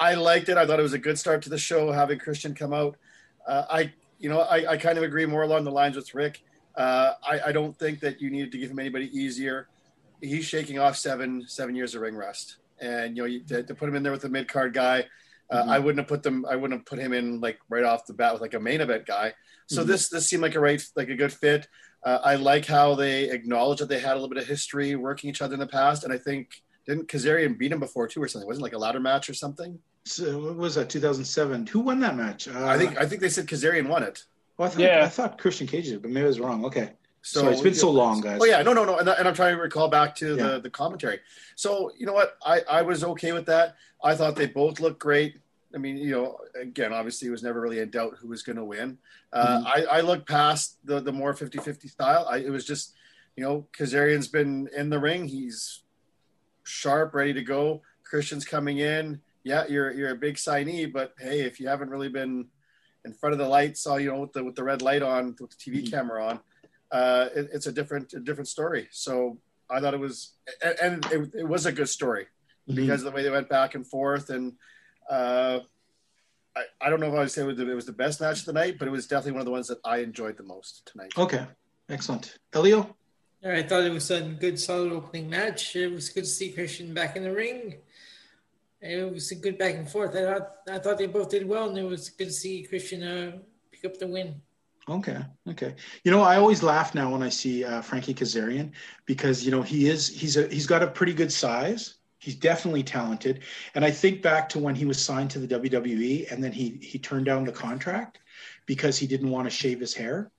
I 0.00 0.14
liked 0.14 0.48
it. 0.48 0.56
I 0.56 0.66
thought 0.66 0.78
it 0.78 0.82
was 0.82 0.94
a 0.94 0.98
good 0.98 1.18
start 1.18 1.42
to 1.42 1.50
the 1.50 1.58
show, 1.58 1.92
having 1.92 2.18
Christian 2.18 2.54
come 2.54 2.72
out. 2.72 2.96
Uh, 3.46 3.64
I, 3.70 3.92
you 4.18 4.28
know, 4.30 4.40
I, 4.40 4.72
I 4.72 4.76
kind 4.78 4.96
of 4.96 5.04
agree 5.04 5.26
more 5.26 5.42
along 5.42 5.64
the 5.64 5.70
lines 5.70 5.96
with 5.96 6.14
Rick. 6.14 6.42
Uh, 6.76 7.12
I, 7.28 7.40
I 7.46 7.52
don't 7.52 7.76
think 7.78 8.00
that 8.00 8.20
you 8.22 8.30
needed 8.30 8.52
to 8.52 8.58
give 8.58 8.70
him 8.70 8.78
anybody 8.78 9.10
easier. 9.18 9.68
He's 10.22 10.44
shaking 10.46 10.78
off 10.78 10.96
seven 10.96 11.44
seven 11.46 11.74
years 11.74 11.94
of 11.94 12.00
ring 12.02 12.14
rust, 12.16 12.56
and 12.80 13.16
you 13.16 13.22
know, 13.22 13.26
you, 13.26 13.40
to, 13.44 13.62
to 13.64 13.74
put 13.74 13.88
him 13.88 13.94
in 13.96 14.02
there 14.02 14.12
with 14.12 14.22
the 14.22 14.28
mid 14.28 14.48
card 14.48 14.72
guy. 14.74 15.04
Uh, 15.50 15.62
Mhm. 15.64 15.68
I 15.68 15.78
wouldn't 15.78 15.98
have 15.98 16.08
put 16.08 16.22
them. 16.22 16.44
I 16.44 16.56
wouldn't 16.56 16.80
have 16.80 16.86
put 16.86 16.98
him 16.98 17.12
in 17.12 17.40
like 17.40 17.58
right 17.68 17.84
off 17.84 18.04
the 18.06 18.12
bat 18.14 18.32
with 18.32 18.42
like 18.42 18.54
a 18.54 18.60
main 18.60 18.80
event 18.80 19.06
guy. 19.06 19.32
So 19.66 19.82
Mhm. 19.82 19.86
this 19.86 20.08
this 20.08 20.26
seemed 20.26 20.42
like 20.42 20.54
a 20.56 20.60
right 20.60 20.82
like 20.96 21.08
a 21.08 21.14
good 21.14 21.32
fit. 21.32 21.68
Uh, 22.04 22.18
I 22.22 22.36
like 22.36 22.64
how 22.64 22.94
they 22.94 23.30
acknowledge 23.30 23.80
that 23.80 23.88
they 23.88 23.98
had 23.98 24.12
a 24.12 24.14
little 24.14 24.28
bit 24.28 24.38
of 24.38 24.46
history 24.46 24.94
working 24.96 25.28
each 25.30 25.42
other 25.42 25.54
in 25.54 25.60
the 25.60 25.66
past, 25.66 26.04
and 26.04 26.12
I 26.12 26.18
think 26.18 26.62
didn't 26.86 27.08
Kazarian 27.08 27.58
beat 27.58 27.72
him 27.72 27.80
before 27.80 28.06
too 28.08 28.22
or 28.22 28.28
something? 28.28 28.46
Wasn't 28.46 28.62
it 28.62 28.64
like 28.66 28.72
a 28.72 28.78
ladder 28.78 29.00
match 29.00 29.28
or 29.28 29.34
something? 29.34 29.78
So 30.04 30.38
what 30.38 30.56
was 30.56 30.74
that? 30.76 30.88
2007. 30.88 31.66
Who 31.66 31.80
won 31.80 32.00
that 32.00 32.16
match? 32.16 32.48
Uh, 32.48 32.64
I 32.66 32.78
think 32.78 32.98
I 32.98 33.06
think 33.06 33.20
they 33.20 33.28
said 33.28 33.46
Kazarian 33.46 33.88
won 33.88 34.02
it. 34.02 34.24
Well, 34.56 34.68
I 34.68 34.70
thought, 34.70 34.80
Yeah. 34.80 35.04
I 35.04 35.08
thought 35.08 35.38
Christian 35.38 35.66
Cage 35.66 35.86
did, 35.86 36.00
but 36.02 36.10
maybe 36.10 36.24
I 36.24 36.28
was 36.28 36.40
wrong. 36.40 36.64
Okay. 36.64 36.92
So 37.20 37.40
Sorry, 37.40 37.52
it's 37.52 37.62
been 37.62 37.74
so 37.74 37.90
long, 37.90 38.20
guys. 38.20 38.38
Oh 38.40 38.44
yeah, 38.46 38.62
no, 38.62 38.72
no, 38.72 38.84
no, 38.84 38.96
and, 38.98 39.08
and 39.08 39.28
I'm 39.28 39.34
trying 39.34 39.54
to 39.56 39.60
recall 39.60 39.88
back 39.88 40.14
to 40.16 40.34
Yeah. 40.36 40.46
the 40.46 40.60
the 40.60 40.70
commentary. 40.70 41.18
So 41.56 41.92
you 41.98 42.06
know 42.06 42.12
what, 42.14 42.38
I 42.46 42.60
I 42.70 42.82
was 42.82 43.02
okay 43.04 43.32
with 43.32 43.44
that. 43.46 43.74
I 44.02 44.14
thought 44.14 44.36
they 44.36 44.46
both 44.46 44.78
looked 44.80 45.00
great. 45.00 45.36
I 45.74 45.78
mean, 45.78 45.98
you 45.98 46.12
know, 46.12 46.38
again, 46.60 46.92
obviously, 46.92 47.28
it 47.28 47.30
was 47.30 47.42
never 47.42 47.60
really 47.60 47.80
in 47.80 47.90
doubt 47.90 48.16
who 48.18 48.28
was 48.28 48.42
going 48.42 48.56
to 48.56 48.64
win. 48.64 48.98
Uh, 49.32 49.58
Mhm. 49.60 49.66
I 49.66 49.98
I 49.98 50.00
looked 50.00 50.26
past 50.28 50.78
the 50.84 51.00
the 51.00 51.12
more 51.12 51.34
50-50 51.34 51.90
style. 51.90 52.26
I, 52.28 52.38
it 52.38 52.50
was 52.50 52.64
just, 52.64 52.94
you 53.36 53.42
know, 53.44 53.66
Kazarian's 53.76 54.28
been 54.28 54.68
in 54.74 54.88
the 54.88 54.98
ring. 54.98 55.28
He's 55.28 55.82
sharp, 56.64 57.14
ready 57.14 57.32
to 57.34 57.42
go. 57.42 57.82
Christian's 58.04 58.44
coming 58.44 58.78
in. 58.78 59.20
Yeah, 59.44 59.66
you're 59.68 59.92
you're 59.92 60.10
a 60.10 60.16
big 60.16 60.36
signee, 60.36 60.90
but 60.90 61.12
hey, 61.18 61.40
if 61.40 61.60
you 61.60 61.68
haven't 61.68 61.90
really 61.90 62.08
been 62.08 62.48
in 63.04 63.12
front 63.12 63.32
of 63.32 63.38
the 63.38 63.48
lights, 63.48 63.86
all 63.86 64.00
you 64.00 64.10
know, 64.10 64.20
with 64.20 64.32
the 64.32 64.42
with 64.44 64.54
the 64.54 64.64
red 64.64 64.80
light 64.82 65.02
on, 65.02 65.36
with 65.40 65.50
the 65.50 65.56
TV 65.56 65.82
Mhm. 65.84 65.90
camera 65.90 66.24
on, 66.26 66.40
uh, 66.90 67.28
it, 67.34 67.50
it's 67.52 67.66
a 67.66 67.72
different 67.72 68.12
a 68.14 68.20
different 68.20 68.48
story. 68.48 68.88
So 68.90 69.38
I 69.70 69.80
thought 69.80 69.92
it 69.94 70.00
was, 70.00 70.32
and, 70.62 70.76
and 70.80 71.06
it, 71.12 71.34
it 71.40 71.48
was 71.48 71.66
a 71.66 71.72
good 71.72 71.88
story 71.90 72.26
Mhm. 72.68 72.74
because 72.76 73.02
of 73.02 73.06
the 73.06 73.10
way 73.16 73.22
they 73.22 73.30
went 73.30 73.48
back 73.50 73.74
and 73.74 73.86
forth. 73.86 74.30
And 74.30 74.54
uh, 75.08 75.60
I, 76.56 76.62
I 76.80 76.90
don't 76.90 77.00
know 77.00 77.08
if 77.08 77.14
I 77.14 77.18
would 77.18 77.30
say 77.30 77.42
it 77.42 77.46
was, 77.46 77.56
the, 77.56 77.70
it 77.70 77.74
was 77.74 77.86
the 77.86 77.92
best 77.92 78.20
match 78.20 78.40
of 78.40 78.46
the 78.46 78.52
night, 78.52 78.78
but 78.78 78.88
it 78.88 78.90
was 78.90 79.06
definitely 79.06 79.32
one 79.32 79.40
of 79.40 79.46
the 79.46 79.52
ones 79.52 79.68
that 79.68 79.78
I 79.84 79.98
enjoyed 79.98 80.36
the 80.36 80.42
most 80.42 80.90
tonight. 80.90 81.12
Okay. 81.16 81.46
Excellent. 81.88 82.38
Elio? 82.52 82.96
Yeah, 83.42 83.54
I 83.54 83.62
thought 83.62 83.84
it 83.84 83.92
was 83.92 84.10
a 84.10 84.20
good, 84.20 84.58
solid 84.58 84.92
opening 84.92 85.30
match. 85.30 85.76
It 85.76 85.92
was 85.92 86.08
good 86.08 86.24
to 86.24 86.30
see 86.30 86.50
Christian 86.50 86.92
back 86.92 87.16
in 87.16 87.22
the 87.22 87.32
ring. 87.32 87.76
It 88.80 89.12
was 89.12 89.30
a 89.30 89.36
good 89.36 89.58
back 89.58 89.74
and 89.74 89.88
forth. 89.88 90.14
I 90.14 90.24
thought, 90.24 90.52
I 90.70 90.78
thought 90.78 90.98
they 90.98 91.06
both 91.06 91.30
did 91.30 91.48
well, 91.48 91.68
and 91.68 91.78
it 91.78 91.84
was 91.84 92.10
good 92.10 92.26
to 92.26 92.32
see 92.32 92.64
Christian 92.64 93.02
uh, 93.02 93.38
pick 93.70 93.84
up 93.84 93.98
the 93.98 94.06
win. 94.06 94.40
Okay. 94.88 95.18
Okay. 95.48 95.74
You 96.04 96.10
know, 96.10 96.22
I 96.22 96.36
always 96.36 96.62
laugh 96.62 96.94
now 96.94 97.10
when 97.10 97.22
I 97.22 97.28
see 97.28 97.64
uh, 97.64 97.82
Frankie 97.82 98.14
Kazarian 98.14 98.72
because 99.04 99.44
you 99.44 99.50
know 99.50 99.62
he 99.62 99.88
is 99.88 100.08
he's 100.08 100.36
a 100.36 100.48
he's 100.48 100.66
got 100.66 100.82
a 100.82 100.86
pretty 100.86 101.12
good 101.12 101.32
size. 101.32 101.97
He's 102.20 102.34
definitely 102.34 102.82
talented, 102.82 103.40
and 103.74 103.84
I 103.84 103.90
think 103.92 104.22
back 104.22 104.48
to 104.50 104.58
when 104.58 104.74
he 104.74 104.84
was 104.84 105.02
signed 105.02 105.30
to 105.30 105.38
the 105.38 105.46
WWE, 105.58 106.30
and 106.32 106.42
then 106.42 106.50
he 106.52 106.78
he 106.82 106.98
turned 106.98 107.26
down 107.26 107.44
the 107.44 107.52
contract 107.52 108.18
because 108.66 108.98
he 108.98 109.06
didn't 109.06 109.30
want 109.30 109.46
to 109.46 109.50
shave 109.50 109.78
his 109.80 109.94
hair. 109.94 110.30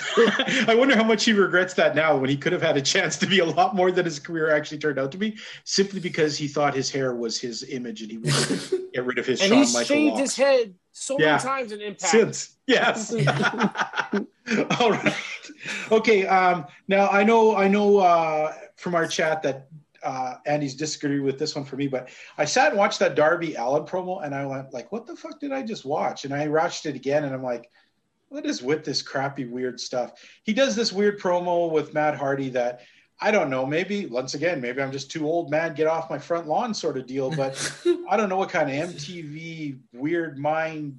I 0.16 0.76
wonder 0.78 0.94
how 0.94 1.02
much 1.02 1.24
he 1.24 1.32
regrets 1.32 1.74
that 1.74 1.96
now 1.96 2.16
when 2.16 2.30
he 2.30 2.36
could 2.36 2.52
have 2.52 2.62
had 2.62 2.76
a 2.76 2.80
chance 2.80 3.16
to 3.16 3.26
be 3.26 3.40
a 3.40 3.44
lot 3.44 3.74
more 3.74 3.90
than 3.90 4.04
his 4.04 4.20
career 4.20 4.48
actually 4.54 4.78
turned 4.78 4.96
out 4.96 5.10
to 5.10 5.18
be, 5.18 5.36
simply 5.64 5.98
because 5.98 6.38
he 6.38 6.46
thought 6.46 6.72
his 6.72 6.88
hair 6.88 7.16
was 7.16 7.40
his 7.40 7.64
image 7.64 8.02
and 8.02 8.10
he 8.12 8.18
wanted 8.18 8.60
to 8.60 8.88
get 8.94 9.04
rid 9.04 9.18
of 9.18 9.26
his 9.26 9.40
And 9.40 9.48
Shawn 9.48 9.64
he 9.64 9.72
Michael 9.72 9.84
shaved 9.84 10.06
locks. 10.14 10.20
his 10.20 10.36
head 10.36 10.74
so 10.92 11.18
Yeah. 11.18 11.30
many 11.32 11.42
times 11.42 11.72
in 11.72 11.80
Impact. 11.80 12.12
Since 12.12 12.56
yes. 12.68 13.12
All 14.80 14.92
right. 14.92 15.14
Okay. 15.90 16.26
Um, 16.28 16.66
now 16.86 17.08
I 17.08 17.24
know 17.24 17.56
I 17.56 17.66
know 17.66 17.98
uh, 17.98 18.52
from 18.76 18.94
our 18.94 19.06
chat 19.08 19.42
that 19.42 19.66
uh, 20.02 20.36
Andy's 20.46 20.74
disagreed 20.74 21.22
with 21.22 21.38
this 21.38 21.54
one 21.54 21.64
for 21.64 21.76
me, 21.76 21.88
but 21.88 22.08
I 22.36 22.44
sat 22.44 22.70
and 22.70 22.78
watched 22.78 22.98
that 23.00 23.14
Darby 23.14 23.54
Allin 23.54 23.84
promo 23.84 24.24
and 24.24 24.34
I 24.34 24.46
went 24.46 24.72
like, 24.72 24.92
"What 24.92 25.06
the 25.06 25.16
fuck 25.16 25.40
did 25.40 25.52
I 25.52 25.62
just 25.62 25.84
watch?" 25.84 26.24
And 26.24 26.34
I 26.34 26.48
watched 26.48 26.86
it 26.86 26.96
again 26.96 27.24
and 27.24 27.34
I'm 27.34 27.42
like, 27.42 27.70
"What 28.28 28.46
is 28.46 28.62
with 28.62 28.84
this 28.84 29.02
crappy 29.02 29.44
weird 29.44 29.80
stuff?" 29.80 30.12
He 30.44 30.52
does 30.52 30.76
this 30.76 30.92
weird 30.92 31.18
promo 31.20 31.70
with 31.70 31.94
Matt 31.94 32.16
Hardy 32.16 32.50
that 32.50 32.80
I 33.20 33.30
don't 33.30 33.50
know. 33.50 33.66
Maybe 33.66 34.06
once 34.06 34.34
again, 34.34 34.60
maybe 34.60 34.80
I'm 34.80 34.92
just 34.92 35.10
too 35.10 35.26
old, 35.26 35.50
man. 35.50 35.74
Get 35.74 35.88
off 35.88 36.10
my 36.10 36.18
front 36.18 36.46
lawn, 36.46 36.72
sort 36.72 36.96
of 36.96 37.06
deal. 37.06 37.30
But 37.30 37.56
I 38.08 38.16
don't 38.16 38.28
know 38.28 38.36
what 38.36 38.50
kind 38.50 38.70
of 38.70 38.90
MTV 38.90 39.78
weird 39.92 40.38
mind 40.38 40.98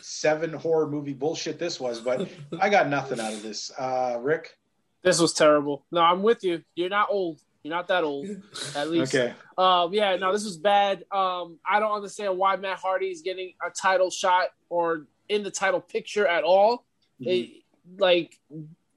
seven 0.00 0.52
horror 0.52 0.88
movie 0.88 1.12
bullshit 1.12 1.58
this 1.58 1.78
was. 1.78 2.00
But 2.00 2.28
I 2.60 2.68
got 2.68 2.88
nothing 2.88 3.20
out 3.20 3.32
of 3.32 3.42
this. 3.42 3.70
Uh, 3.78 4.18
Rick. 4.20 4.56
This 5.02 5.20
was 5.20 5.32
terrible. 5.32 5.84
No, 5.90 6.00
I'm 6.00 6.22
with 6.22 6.44
you. 6.44 6.62
You're 6.74 6.88
not 6.88 7.08
old. 7.10 7.40
You're 7.62 7.74
not 7.74 7.88
that 7.88 8.02
old, 8.04 8.28
at 8.74 8.90
least. 8.90 9.14
Okay. 9.14 9.32
Um, 9.56 9.92
yeah, 9.92 10.16
no, 10.16 10.32
this 10.32 10.44
was 10.44 10.56
bad. 10.56 11.04
Um, 11.12 11.58
I 11.68 11.78
don't 11.80 11.92
understand 11.92 12.36
why 12.36 12.56
Matt 12.56 12.78
Hardy 12.78 13.06
is 13.10 13.22
getting 13.22 13.52
a 13.64 13.70
title 13.70 14.10
shot 14.10 14.48
or 14.68 15.06
in 15.28 15.42
the 15.44 15.50
title 15.50 15.80
picture 15.80 16.26
at 16.26 16.42
all. 16.44 16.84
It- 17.20 17.62
like, 17.98 18.38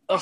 ugh, 0.09 0.21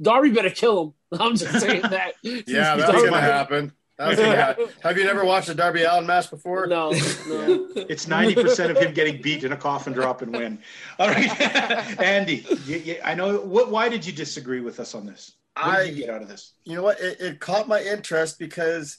Darby 0.00 0.30
better 0.30 0.48
kill 0.50 0.94
him. 1.12 1.20
I'm 1.20 1.36
just 1.36 1.60
saying 1.60 1.82
that. 1.90 2.14
Yeah, 2.22 2.76
that's 2.76 2.90
Darby- 2.90 3.08
gonna 3.10 3.20
happen. 3.20 3.72
That's 3.98 4.16
gonna 4.18 4.34
happen. 4.36 4.66
Have 4.82 4.96
you 4.96 5.04
never 5.04 5.24
watched 5.24 5.48
a 5.50 5.54
Darby 5.54 5.82
Allin 5.82 6.06
match 6.06 6.30
before? 6.30 6.66
No, 6.66 6.90
no. 6.92 7.68
It's 7.76 8.06
ninety 8.08 8.34
percent 8.34 8.70
of 8.70 8.78
him 8.78 8.94
getting 8.94 9.20
beat 9.20 9.44
in 9.44 9.52
a 9.52 9.56
coffin 9.56 9.92
drop 9.92 10.22
and 10.22 10.32
win. 10.32 10.58
All 10.98 11.08
right, 11.08 11.28
Andy. 12.00 12.46
You, 12.64 12.78
you, 12.78 12.96
I 13.04 13.14
know. 13.14 13.40
What? 13.40 13.70
Why 13.70 13.88
did 13.90 14.06
you 14.06 14.12
disagree 14.12 14.60
with 14.60 14.78
us 14.80 14.94
on 14.94 15.04
this? 15.04 15.32
What 15.60 15.76
did 15.76 15.80
I- 15.80 15.82
you 15.84 15.94
get 16.06 16.10
out 16.10 16.22
of 16.22 16.28
this? 16.28 16.52
you 16.64 16.74
know 16.76 16.82
what? 16.82 17.00
It, 17.00 17.20
it 17.20 17.40
caught 17.40 17.68
my 17.68 17.82
interest 17.82 18.38
because, 18.38 18.98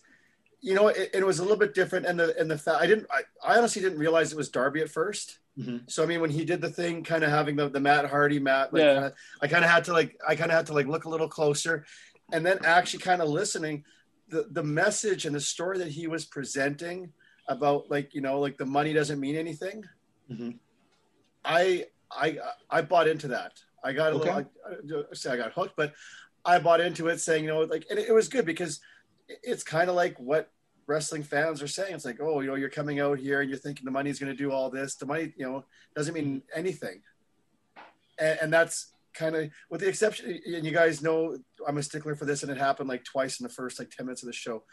you 0.62 0.74
know, 0.74 0.88
it, 0.90 1.10
it 1.14 1.26
was 1.26 1.40
a 1.40 1.42
little 1.44 1.58
bit 1.58 1.74
different. 1.74 2.06
And 2.06 2.20
the 2.20 2.38
and 2.40 2.50
the 2.52 2.58
fact 2.58 2.82
I 2.82 2.88
didn't, 2.88 3.08
I, 3.12 3.22
I 3.46 3.58
honestly 3.58 3.82
didn't 3.82 4.00
realize 4.00 4.32
it 4.32 4.38
was 4.38 4.50
Darby 4.50 4.82
at 4.82 4.88
1st 4.90 5.38
Mhm. 5.60 5.92
So 5.92 6.04
I 6.04 6.06
mean, 6.06 6.22
when 6.22 6.30
he 6.30 6.46
did 6.46 6.62
the 6.62 6.70
thing, 6.70 7.04
kind 7.04 7.22
of 7.24 7.32
having 7.32 7.58
the, 7.58 7.68
the 7.70 7.82
Matt 7.82 8.06
Hardy 8.06 8.40
Matt, 8.40 8.72
like, 8.74 8.82
Yeah. 8.82 8.94
kinda- 8.94 9.14
I 9.42 9.48
kind 9.48 9.66
of 9.66 9.70
had 9.72 9.84
to 9.86 9.94
like, 9.94 10.18
I 10.26 10.36
kind 10.38 10.52
of 10.52 10.56
had 10.56 10.68
to 10.68 10.74
like 10.74 10.88
look 10.88 11.04
a 11.06 11.10
little 11.10 11.28
closer, 11.28 11.86
and 12.32 12.46
then 12.46 12.60
actually 12.64 13.00
kind 13.00 13.22
of 13.22 13.28
listening, 13.30 13.84
the 14.30 14.48
the 14.52 14.64
message 14.64 15.26
and 15.26 15.36
the 15.36 15.42
story 15.42 15.78
that 15.80 15.90
he 15.90 16.08
was 16.08 16.24
presenting 16.26 17.12
about 17.50 17.90
like 17.90 18.14
you 18.14 18.22
know 18.22 18.40
like 18.40 18.58
the 18.58 18.66
money 18.66 18.94
doesn't 18.94 19.20
mean 19.20 19.36
anything. 19.36 19.84
Mhm. 20.32 20.60
I 21.44 21.86
I 22.12 22.38
I 22.70 22.82
bought 22.82 23.08
into 23.08 23.28
that. 23.30 23.54
I 23.84 23.92
got 23.94 24.14
a 24.14 24.16
Okay. 24.18 24.34
little, 24.34 24.52
I, 24.66 25.10
I 25.12 25.14
say 25.14 25.32
I 25.32 25.38
got 25.38 25.54
hooked, 25.54 25.76
but 25.76 25.94
I 26.46 26.60
bought 26.60 26.82
into 26.82 27.08
it 27.08 27.20
saying, 27.20 27.44
you 27.44 27.50
know, 27.50 27.62
like, 27.62 27.86
and 27.90 28.00
it, 28.00 28.10
it 28.10 28.14
was 28.14 28.28
good 28.30 28.46
because 28.46 28.80
it's 29.44 29.64
kind 29.64 29.90
of 29.90 29.96
like 29.96 30.18
what 30.20 30.52
wrestling 30.88 31.24
fans 31.24 31.62
are 31.62 31.68
saying. 31.68 31.94
It's 31.94 32.06
like, 32.06 32.20
oh, 32.22 32.40
you 32.42 32.48
know, 32.48 32.56
you're 32.56 32.70
coming 32.70 33.00
out 33.00 33.20
here 33.20 33.42
and 33.42 33.50
you're 33.50 33.60
thinking 33.60 33.86
the 33.86 33.92
money's 33.92 34.20
going 34.20 34.32
to 34.32 34.38
do 34.38 34.52
all 34.52 34.70
this. 34.70 34.96
The 34.96 35.06
money, 35.06 35.34
you 35.38 35.46
know, 35.46 35.66
doesn't 35.96 36.14
mean 36.14 36.42
anything. 36.56 37.02
And, 38.18 38.40
and 38.42 38.54
that's 38.54 38.92
kind 39.14 39.36
of, 39.36 39.50
with 39.70 39.82
the 39.82 39.88
exception, 39.88 40.40
and 40.46 40.66
you 40.66 40.72
guys 40.72 41.02
know 41.02 41.38
I'm 41.68 41.78
a 41.78 41.84
stickler 41.84 42.16
for 42.16 42.26
this, 42.26 42.42
and 42.44 42.52
it 42.52 42.58
happened 42.58 42.90
like 42.90 43.04
twice 43.04 43.40
in 43.40 43.44
the 43.44 43.54
first 43.54 43.78
like 43.80 43.90
10 43.92 44.06
minutes 44.06 44.24
of 44.24 44.28
the 44.28 44.34
show. 44.34 44.64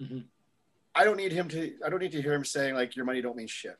Mhm. 0.00 0.24
I 0.94 1.04
don't 1.04 1.16
need 1.16 1.32
him 1.32 1.48
to, 1.48 1.72
I 1.84 1.88
don't 1.90 2.00
need 2.00 2.12
to 2.12 2.22
hear 2.22 2.34
him 2.34 2.44
saying 2.44 2.74
like 2.74 2.94
your 2.94 3.04
money 3.04 3.20
don't 3.20 3.36
mean 3.36 3.48
shit 3.48 3.76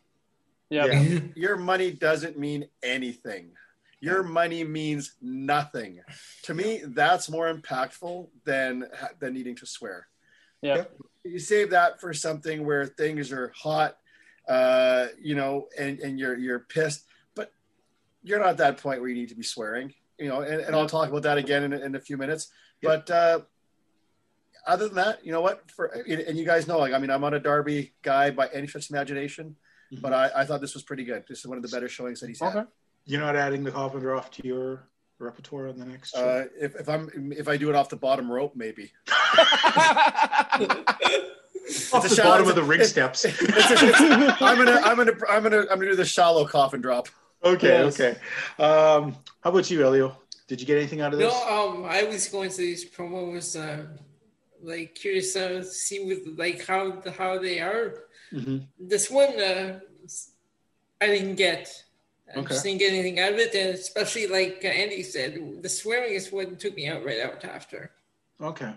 Yeah. 0.69 0.87
Yeah. 0.87 1.21
your 1.37 1.57
money 1.57 1.93
doesn't 1.93 2.37
mean 2.39 2.67
anything. 2.83 3.53
Your 4.05 4.23
money 4.23 4.65
means 4.65 5.15
nothing. 5.23 6.01
To 6.43 6.55
me, 6.55 6.83
that's 6.85 7.31
more 7.31 7.53
impactful 7.53 8.29
than 8.45 8.87
than 9.19 9.35
needing 9.35 9.57
to 9.57 9.67
swear. 9.67 10.09
Yeah. 10.63 10.85
You 11.25 11.39
save 11.39 11.71
that 11.71 12.01
for 12.01 12.13
something 12.13 12.67
where 12.67 12.87
things 12.87 13.33
are 13.33 13.53
hot, 13.57 13.97
uh, 14.49 15.07
you 15.21 15.35
know, 15.35 15.69
and, 15.79 15.99
and 16.01 16.19
you're 16.19 16.37
you're 16.37 16.61
pissed, 16.61 17.05
but 17.35 17.53
you're 18.23 18.39
not 18.39 18.49
at 18.51 18.57
that 18.59 18.79
point 18.79 19.01
where 19.01 19.09
you 19.09 19.17
need 19.17 19.31
to 19.31 19.35
be 19.35 19.43
swearing, 19.43 19.95
you 20.19 20.29
know. 20.29 20.43
And, 20.43 20.61
and 20.61 20.77
I'll 20.77 20.89
talk 20.89 21.09
about 21.09 21.23
that 21.23 21.39
again 21.39 21.65
in, 21.65 21.73
in 21.73 21.95
a 21.95 22.01
few 22.01 22.17
minutes. 22.17 22.53
But 22.83 23.11
uh, 23.11 23.41
other 24.67 24.87
than 24.89 24.97
that, 24.97 25.25
you 25.25 25.33
know 25.33 25.41
what? 25.41 25.71
For 25.71 25.87
and 25.87 26.37
you 26.37 26.45
guys 26.45 26.67
know, 26.67 26.79
like 26.79 26.93
I 26.93 26.99
mean, 26.99 27.11
I'm 27.11 27.23
not 27.23 27.33
a 27.33 27.41
Darby 27.41 27.95
guy 28.03 28.31
by 28.31 28.49
any 28.53 28.67
stretch 28.67 28.91
of 28.91 28.95
imagination 28.95 29.57
but 30.01 30.13
I, 30.13 30.31
I 30.37 30.45
thought 30.45 30.61
this 30.61 30.75
was 30.75 30.83
pretty 30.83 31.05
good. 31.05 31.25
This 31.29 31.41
is 31.41 31.47
one 31.47 31.57
of 31.57 31.63
the 31.63 31.69
better 31.69 31.89
showings 31.89 32.21
that 32.21 32.29
he's 32.29 32.41
had. 32.41 32.67
Okay. 33.07 33.13
You're 33.13 33.21
not 33.21 33.37
adding 33.37 33.65
the 33.65 33.71
coffin 33.71 34.07
off 34.07 34.31
to 34.33 34.47
your 34.47 34.89
repertoire 35.19 35.69
on 35.69 35.79
the 35.79 35.85
next 35.85 36.15
show? 36.15 36.27
Uh, 36.27 36.45
if, 36.59 36.75
if 36.77 36.89
I'm 36.89 37.33
if 37.37 37.49
I 37.49 37.57
do 37.57 37.69
it 37.71 37.77
off 37.77 37.89
the 37.89 37.97
bottom 37.97 38.31
rope, 38.31 38.53
maybe. 38.57 38.91
off 41.93 42.03
the 42.03 42.09
shallow- 42.09 42.31
bottom 42.31 42.49
of 42.49 42.55
the 42.55 42.63
ring 42.63 42.81
it's- 42.81 42.91
steps. 42.91 43.25
It's 43.29 43.41
a- 43.41 43.87
it's- 43.89 44.43
I'm 44.43 44.57
gonna 44.57 44.81
I'm 44.85 44.97
gonna 44.97 45.13
I'm 45.29 45.43
gonna 45.43 45.61
I'm 45.71 45.79
gonna 45.79 45.91
do 45.91 45.97
the 45.97 46.05
shallow 46.05 46.45
coffin 46.47 46.81
drop. 46.81 47.09
okay, 47.45 47.85
Yes. 47.85 48.01
okay. 48.01 48.19
Um, 48.63 49.17
how 49.43 49.51
about 49.51 49.71
you, 49.71 49.85
Elio? 49.85 50.17
Did 50.49 50.61
you 50.61 50.67
get 50.67 50.77
anything 50.79 51.01
out 51.01 51.13
of 51.13 51.19
this? 51.19 51.33
No, 51.33 51.69
um, 51.71 51.85
I 51.85 52.03
was 52.05 52.29
going 52.29 52.51
to 52.51 52.57
these 52.57 52.85
promos, 52.91 53.59
uh, 53.59 53.85
like 54.63 54.95
curious 54.95 55.35
uh, 55.37 55.49
to 55.49 55.65
see 55.65 56.05
with 56.05 56.39
like 56.39 56.67
how 56.67 57.03
how 57.19 57.39
they 57.39 57.61
are. 57.61 57.95
Mhm. 58.33 58.67
This 58.79 59.11
one, 59.11 59.39
uh, 59.41 59.81
I 61.01 61.07
didn't 61.07 61.37
get. 61.37 61.83
I 62.35 62.41
Okay. 62.41 62.49
just 62.49 62.65
didn't 62.65 62.79
get 62.79 62.93
anything 62.93 63.19
out 63.21 63.33
of 63.33 63.39
it, 63.39 63.55
and 63.55 63.75
especially 63.75 64.27
like 64.27 64.65
Andy 64.65 65.03
said, 65.03 65.63
the 65.63 65.69
swearing 65.69 66.15
is 66.15 66.33
what 66.33 66.59
took 66.59 66.75
me 66.75 66.89
out 66.89 67.05
right 67.05 67.21
out 67.21 67.45
after. 67.45 67.93
Okay. 68.41 68.73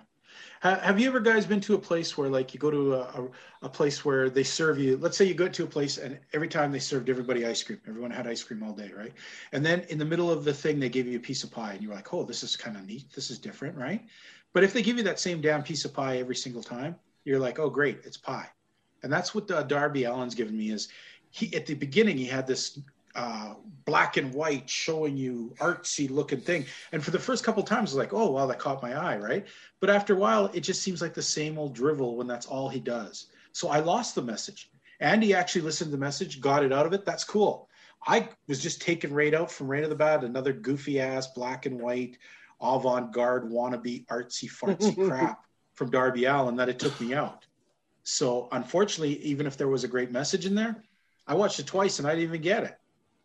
Have 0.61 0.99
you 0.99 1.07
ever 1.07 1.19
guys 1.19 1.45
been 1.45 1.61
to 1.61 1.75
a 1.75 1.79
place 1.79 2.17
where, 2.17 2.29
like, 2.29 2.53
you 2.53 2.59
go 2.59 2.71
to 2.71 2.95
a, 2.95 2.99
a, 2.99 3.29
a 3.63 3.69
place 3.69 4.03
where 4.03 4.29
they 4.29 4.43
serve 4.43 4.79
you? 4.79 4.97
Let's 4.97 5.15
say 5.15 5.25
you 5.25 5.35
go 5.35 5.47
to 5.47 5.63
a 5.63 5.67
place 5.67 5.97
and 5.97 6.19
every 6.33 6.47
time 6.47 6.71
they 6.71 6.79
served 6.79 7.09
everybody 7.09 7.45
ice 7.45 7.61
cream. 7.63 7.79
Everyone 7.87 8.11
had 8.11 8.27
ice 8.27 8.43
cream 8.43 8.63
all 8.63 8.73
day, 8.73 8.91
right? 8.95 9.13
And 9.51 9.65
then 9.65 9.81
in 9.89 9.97
the 9.99 10.05
middle 10.05 10.31
of 10.31 10.43
the 10.43 10.53
thing, 10.53 10.79
they 10.79 10.89
gave 10.89 11.07
you 11.07 11.17
a 11.17 11.21
piece 11.21 11.43
of 11.43 11.51
pie, 11.51 11.73
and 11.73 11.81
you 11.81 11.89
were 11.89 11.95
like, 11.95 12.11
"Oh, 12.13 12.23
this 12.23 12.43
is 12.43 12.55
kind 12.55 12.75
of 12.75 12.85
neat. 12.85 13.11
This 13.13 13.29
is 13.29 13.37
different, 13.37 13.77
right?" 13.77 14.03
But 14.53 14.63
if 14.63 14.73
they 14.73 14.81
give 14.81 14.97
you 14.97 15.03
that 15.03 15.19
same 15.19 15.41
damn 15.41 15.63
piece 15.63 15.85
of 15.85 15.93
pie 15.93 16.17
every 16.17 16.35
single 16.35 16.63
time, 16.63 16.95
you're 17.23 17.39
like, 17.39 17.59
"Oh, 17.59 17.69
great, 17.69 17.99
it's 18.03 18.17
pie." 18.17 18.49
And 19.03 19.13
that's 19.13 19.35
what 19.35 19.49
uh, 19.51 19.63
Darby 19.63 20.05
Allin's 20.05 20.35
given 20.35 20.57
me 20.57 20.71
is 20.71 20.89
he 21.29 21.55
at 21.55 21.65
the 21.67 21.75
beginning 21.75 22.17
he 22.17 22.25
had 22.25 22.47
this 22.47 22.79
uh, 23.17 23.55
black 23.83 24.15
and 24.15 24.33
white 24.33 24.69
showing 24.69 25.17
you 25.17 25.53
artsy 25.59 26.09
looking 26.09 26.39
thing, 26.39 26.65
and 26.91 27.03
for 27.03 27.11
the 27.11 27.19
first 27.19 27.43
couple 27.43 27.63
times, 27.63 27.91
I 27.91 27.95
was 27.95 27.95
like, 27.95 28.13
"Oh, 28.13 28.31
wow, 28.31 28.45
that 28.45 28.59
caught 28.59 28.81
my 28.81 28.93
eye," 28.93 29.17
right? 29.17 29.45
But 29.81 29.89
after 29.89 30.13
a 30.13 30.17
while, 30.17 30.45
it 30.53 30.61
just 30.61 30.81
seems 30.81 31.01
like 31.01 31.13
the 31.13 31.21
same 31.21 31.57
old 31.57 31.75
drivel 31.75 32.15
when 32.15 32.27
that's 32.27 32.45
all 32.45 32.69
he 32.69 32.79
does. 32.79 33.27
So 33.51 33.69
I 33.69 33.79
lost 33.79 34.15
the 34.15 34.21
message. 34.21 34.69
Andy 34.99 35.33
actually 35.33 35.61
listened 35.61 35.89
to 35.89 35.97
the 35.97 35.99
message, 35.99 36.39
got 36.39 36.63
it 36.63 36.71
out 36.71 36.85
of 36.85 36.93
it. 36.93 37.05
That's 37.05 37.23
cool. 37.23 37.69
I 38.05 38.29
was 38.47 38.61
just 38.61 38.81
taken 38.81 39.13
right 39.13 39.33
out 39.33 39.51
from 39.51 39.67
right 39.67 39.83
of 39.83 39.89
the 39.89 39.95
bat, 39.95 40.23
another 40.23 40.53
goofy 40.53 40.99
ass 40.99 41.27
black 41.27 41.65
and 41.65 41.79
white 41.79 42.17
avant 42.61 43.11
garde 43.13 43.49
wannabe 43.49 44.05
artsy 44.07 44.49
fartsy 44.49 44.95
crap 45.07 45.43
from 45.73 45.91
Darby 45.91 46.25
Allin 46.25 46.55
that 46.55 46.69
it 46.69 46.79
took 46.79 46.99
me 46.99 47.13
out. 47.13 47.45
So 48.03 48.47
unfortunately, 48.51 49.21
even 49.23 49.45
if 49.45 49.57
there 49.57 49.67
was 49.67 49.83
a 49.83 49.87
great 49.87 50.11
message 50.11 50.45
in 50.45 50.55
there, 50.55 50.83
I 51.27 51.35
watched 51.35 51.59
it 51.59 51.67
twice 51.67 51.99
and 51.99 52.07
I 52.07 52.11
didn't 52.11 52.29
even 52.29 52.41
get 52.41 52.63
it. 52.63 52.77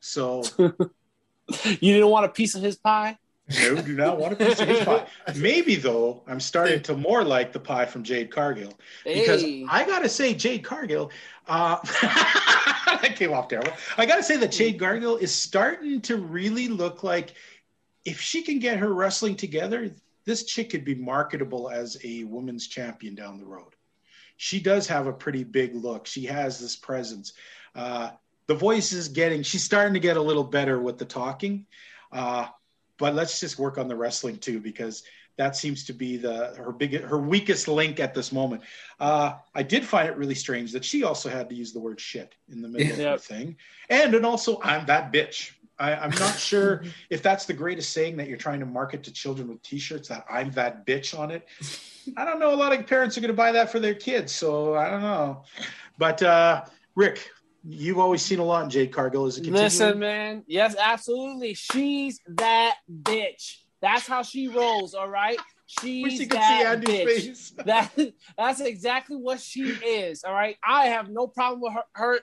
So 0.03 0.43
You 0.59 1.93
didn't 1.95 2.09
want 2.09 2.27
a 2.27 2.29
piece 2.29 2.55
of 2.55 2.63
his 2.63 2.77
pie? 2.77 3.19
no, 3.61 3.83
do 3.83 3.95
not 3.95 4.19
want 4.19 4.33
a 4.33 4.37
piece 4.37 4.61
of 4.61 4.69
his 4.69 4.81
pie. 4.85 5.07
Maybe 5.37 5.77
though, 5.77 6.23
I'm 6.27 6.41
starting 6.41 6.81
to 6.83 6.97
more 6.97 7.23
like 7.25 7.53
the 7.53 7.61
pie 7.61 7.87
from 7.87 8.03
Jade 8.03 8.31
Cargill 8.31 8.73
because 9.05 9.43
Hey. 9.43 9.65
I 9.69 9.85
gotta 9.85 10.09
say, 10.09 10.35
Jade 10.35 10.65
Cargill, 10.65 11.11
uh, 11.49 11.77
that 12.03 13.15
came 13.17 13.33
off 13.33 13.49
terrible. 13.49 13.73
I 13.97 14.07
gotta 14.07 14.23
say 14.23 14.37
that 14.39 14.53
Jade 14.53 14.79
Cargill 14.79 15.17
is 15.17 15.33
starting 15.35 16.01
to 16.03 16.17
really 16.17 16.69
look 16.69 17.03
like 17.03 17.35
if 18.05 18.21
she 18.21 18.43
can 18.43 18.59
get 18.59 18.79
her 18.79 18.93
wrestling 18.93 19.37
together, 19.37 19.91
this 20.25 20.45
chick 20.45 20.71
could 20.71 20.85
be 20.85 20.95
marketable 20.95 21.71
as 21.71 21.97
a 22.05 22.25
women's 22.25 22.67
champion 22.67 23.15
down 23.15 23.39
the 23.39 23.45
road. 23.47 23.75
She 24.37 24.59
does 24.61 24.87
have 24.89 25.07
a 25.07 25.13
pretty 25.13 25.45
big 25.45 25.75
look. 25.75 26.07
She 26.07 26.25
has 26.27 26.59
this 26.59 26.75
presence. 26.77 27.35
Uh, 27.75 28.11
the 28.47 28.55
voice 28.55 28.93
is 28.93 29.09
getting. 29.09 29.43
She's 29.43 29.65
starting 29.65 29.95
to 29.95 30.01
get 30.01 30.17
a 30.17 30.23
little 30.23 30.45
better 30.45 30.81
with 30.81 30.99
the 30.99 31.05
talking. 31.05 31.67
Uh, 32.11 32.47
but 32.99 33.15
let's 33.15 33.41
just 33.41 33.59
work 33.59 33.79
on 33.79 33.89
the 33.89 33.97
wrestling 33.97 34.39
too 34.39 34.61
because 34.61 35.03
that 35.39 35.57
seems 35.57 35.85
to 35.85 35.93
be 35.93 36.17
the 36.17 36.55
her 36.57 36.73
big 36.73 37.01
her 37.01 37.19
weakest 37.19 37.69
link 37.69 38.01
at 38.01 38.15
this 38.15 38.33
moment. 38.33 38.63
Uh, 39.01 39.35
I 39.55 39.63
did 39.63 39.85
find 39.85 40.09
it 40.09 40.17
really 40.17 40.35
strange 40.35 40.73
that 40.73 40.85
she 40.85 41.05
also 41.05 41.29
had 41.29 41.49
to 41.49 41.55
use 41.55 41.73
the 41.73 41.81
word 41.81 42.01
shit 42.01 42.35
in 42.51 42.61
the 42.61 42.69
middle 42.69 42.93
of 42.93 42.99
the 42.99 43.19
thing, 43.19 43.57
and 43.89 44.15
and 44.15 44.27
also 44.27 44.61
I'm 44.63 44.87
that 44.87 45.13
bitch. 45.13 45.53
I, 45.79 45.95
I'm 45.95 46.11
not 46.11 46.39
sure 46.39 46.85
if 47.11 47.23
that's 47.23 47.47
the 47.47 47.55
greatest 47.55 47.93
saying 47.93 48.17
that 48.19 48.29
you're 48.29 48.37
trying 48.37 48.61
to 48.61 48.67
market 48.67 49.03
to 49.05 49.13
children 49.13 49.49
with 49.49 49.63
T-shirts 49.63 50.09
that 50.09 50.25
I'm 50.31 50.51
that 50.53 50.87
bitch 50.87 51.19
on 51.19 51.31
it. 51.31 51.49
I 52.17 52.25
don't 52.25 52.39
know. 52.39 52.53
A 52.53 52.57
lot 52.57 52.73
of 52.73 52.87
parents 52.87 53.17
are 53.17 53.21
going 53.21 53.29
to 53.29 53.37
buy 53.37 53.53
that 53.53 53.73
for 53.73 53.81
their 53.81 53.95
kids, 53.95 54.33
so 54.33 54.75
I 54.75 54.91
don't 54.91 55.03
know. 55.03 55.43
But 55.99 56.23
uh, 56.23 56.65
Rick, 56.95 57.31
you've 57.65 57.99
always 57.99 58.23
seen 58.23 58.39
a 58.39 58.45
lot 58.45 58.65
in 58.65 58.71
Jade 58.71 58.93
Cargill. 58.93 59.27
Is 59.27 59.37
it 59.39 59.43
continuing? 59.45 59.65
Listen, 59.65 59.99
man. 59.99 60.45
Yes, 60.47 60.75
absolutely. 60.79 61.55
She's 61.55 62.21
that 62.37 62.77
bitch. 62.91 63.59
That's 63.81 64.07
how 64.07 64.23
she 64.23 64.49
rolls, 64.49 64.95
all 64.95 65.09
right? 65.09 65.39
She's 65.67 66.03
Wish 66.05 66.13
you 66.13 66.19
see 66.27 66.29
that 66.29 66.67
Andy's 66.67 66.89
bitch. 66.91 67.05
face. 67.07 67.53
That 67.65 67.91
that's 68.37 68.61
exactly 68.61 69.17
what 69.17 69.41
she 69.41 69.63
is. 69.63 70.23
All 70.25 70.35
right. 70.35 70.57
I 70.67 70.87
have 70.87 71.09
no 71.09 71.27
problem 71.27 71.61
with 71.63 71.73
her, 71.73 71.83
her 71.95 72.21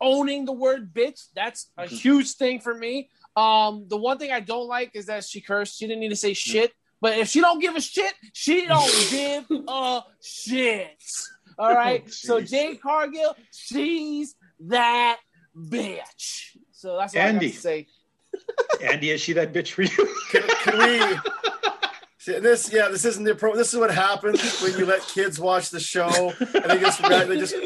owning 0.00 0.44
the 0.44 0.52
word 0.52 0.92
bitch. 0.92 1.20
That's 1.34 1.70
a 1.78 1.84
Mhm. 1.84 1.88
huge 2.00 2.32
thing 2.34 2.60
for 2.60 2.74
me. 2.74 3.08
Um, 3.36 3.86
the 3.88 3.96
one 3.96 4.18
thing 4.18 4.30
I 4.32 4.40
don't 4.40 4.66
like 4.68 4.90
is 4.94 5.06
that 5.06 5.24
she 5.24 5.40
cursed. 5.40 5.78
She 5.78 5.86
didn't 5.86 6.00
need 6.00 6.10
to 6.10 6.16
say 6.16 6.34
shit. 6.34 6.72
But 7.00 7.18
if 7.18 7.28
she 7.28 7.40
don't 7.40 7.60
give 7.60 7.74
a 7.74 7.80
shit, 7.80 8.12
she 8.32 8.66
don't 8.66 8.92
give 9.10 9.44
a 9.68 10.02
shit. 10.20 11.02
All 11.58 11.74
right. 11.74 12.02
Oh, 12.04 12.10
so 12.10 12.40
jeez. 12.40 12.50
Jade 12.50 12.80
Cargill, 12.82 13.34
she's 13.52 14.34
that 14.68 15.18
bitch. 15.56 16.56
So 16.72 16.96
that's 16.98 17.14
what 17.14 17.22
I 17.22 17.26
Andy. 17.28 17.46
got 17.48 17.54
to 17.54 17.60
say. 17.60 17.86
Andy, 18.82 19.10
is 19.10 19.20
she 19.20 19.32
that 19.34 19.52
bitch 19.52 19.72
for 19.72 19.82
you? 19.82 20.16
Can, 20.30 20.42
can 20.62 20.78
we? 20.78 21.18
See, 22.18 22.38
this, 22.38 22.72
yeah, 22.72 22.86
this 22.88 23.04
isn't 23.04 23.24
the 23.24 23.34
pro. 23.34 23.56
This 23.56 23.74
is 23.74 23.80
what 23.80 23.90
happens 23.92 24.60
when 24.62 24.78
you 24.78 24.86
let 24.86 25.00
kids 25.02 25.40
watch 25.40 25.70
the 25.70 25.80
show 25.80 26.32
and 26.38 26.64
they 26.70 26.78
just 26.78 27.02
they 27.02 27.36
just 27.36 27.56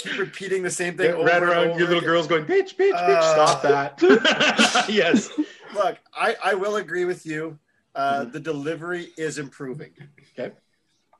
keep 0.00 0.18
repeating 0.18 0.64
the 0.64 0.70
same 0.70 0.96
thing. 0.96 1.12
over 1.12 1.24
Right 1.24 1.36
and 1.36 1.44
around 1.44 1.68
over 1.68 1.78
your 1.78 1.86
little 1.88 1.98
again. 1.98 2.10
girls 2.10 2.26
going, 2.26 2.44
bitch, 2.44 2.74
bitch, 2.74 2.90
bitch. 2.90 3.20
Uh, 3.20 3.46
Stop 3.46 3.62
that. 3.62 4.86
yes. 4.88 5.30
Look, 5.74 5.96
I, 6.12 6.34
I 6.42 6.54
will 6.54 6.76
agree 6.76 7.04
with 7.04 7.24
you. 7.24 7.56
Uh, 7.94 8.22
Mm-hmm. 8.22 8.30
The 8.32 8.40
delivery 8.40 9.08
is 9.16 9.38
improving. 9.38 9.92
Okay. 10.38 10.54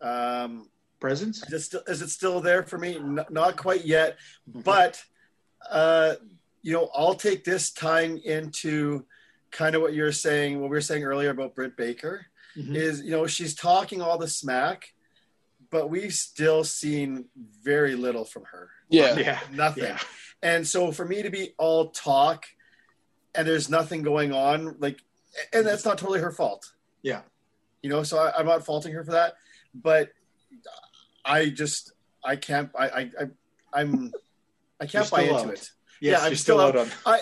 Um, 0.00 0.68
Presence? 0.98 1.42
is 1.46 1.52
it 1.52 1.60
still 1.60 1.82
is 1.86 2.02
it 2.02 2.10
still 2.10 2.40
there 2.40 2.62
for 2.64 2.76
me? 2.78 2.96
N- 2.96 3.24
not 3.30 3.56
quite 3.56 3.84
yet, 3.84 4.18
but 4.48 5.00
uh, 5.68 6.14
you 6.62 6.72
know, 6.72 6.90
I'll 6.94 7.14
take 7.14 7.44
this 7.44 7.70
tying 7.70 8.18
into 8.18 9.04
kind 9.50 9.74
of 9.74 9.82
what 9.82 9.94
you're 9.94 10.12
saying, 10.12 10.60
what 10.60 10.70
we 10.70 10.76
were 10.76 10.80
saying 10.80 11.04
earlier 11.04 11.30
about 11.30 11.54
Britt 11.54 11.76
Baker. 11.76 12.26
Mhm. 12.56 12.74
Is 12.74 13.02
you 13.02 13.12
know 13.12 13.26
she's 13.26 13.54
talking 13.54 14.02
all 14.02 14.18
the 14.18 14.26
smack, 14.28 14.92
but 15.70 15.88
we've 15.88 16.12
still 16.12 16.64
seen 16.64 17.26
very 17.62 17.94
little 17.94 18.24
from 18.24 18.44
her. 18.44 18.70
Yeah. 18.88 19.16
Yeah. 19.16 19.38
Nothing. 19.52 19.84
Yeah. 19.84 20.00
And 20.42 20.66
so 20.66 20.90
for 20.90 21.04
me 21.04 21.22
to 21.22 21.30
be 21.30 21.54
all 21.58 21.90
talk 21.90 22.46
and 23.34 23.46
there's 23.46 23.70
nothing 23.70 24.02
going 24.02 24.32
on, 24.32 24.76
like, 24.80 25.00
and 25.52 25.64
that's 25.66 25.84
not 25.84 25.98
totally 25.98 26.18
her 26.20 26.32
fault. 26.32 26.72
Yeah. 27.02 27.22
You 27.82 27.90
know, 27.90 28.02
so 28.02 28.18
I, 28.18 28.36
I'm 28.36 28.46
not 28.46 28.66
faulting 28.66 28.92
her 28.94 29.04
for 29.04 29.12
that, 29.12 29.34
but 29.72 30.10
I 31.24 31.50
just, 31.50 31.92
I 32.24 32.34
can't, 32.36 32.70
I, 32.76 32.88
I, 32.88 33.00
I 33.00 33.26
I'm, 33.72 34.12
I 34.80 34.86
can't 34.86 35.10
buy 35.10 35.22
into 35.22 35.34
out. 35.36 35.48
it. 35.52 35.70
Yes, 36.00 36.22
I'm 36.22 36.34
still 36.34 36.56
still 36.56 36.60
out. 36.60 36.76
out 36.76 36.86
on. 36.86 36.90
I, 37.06 37.20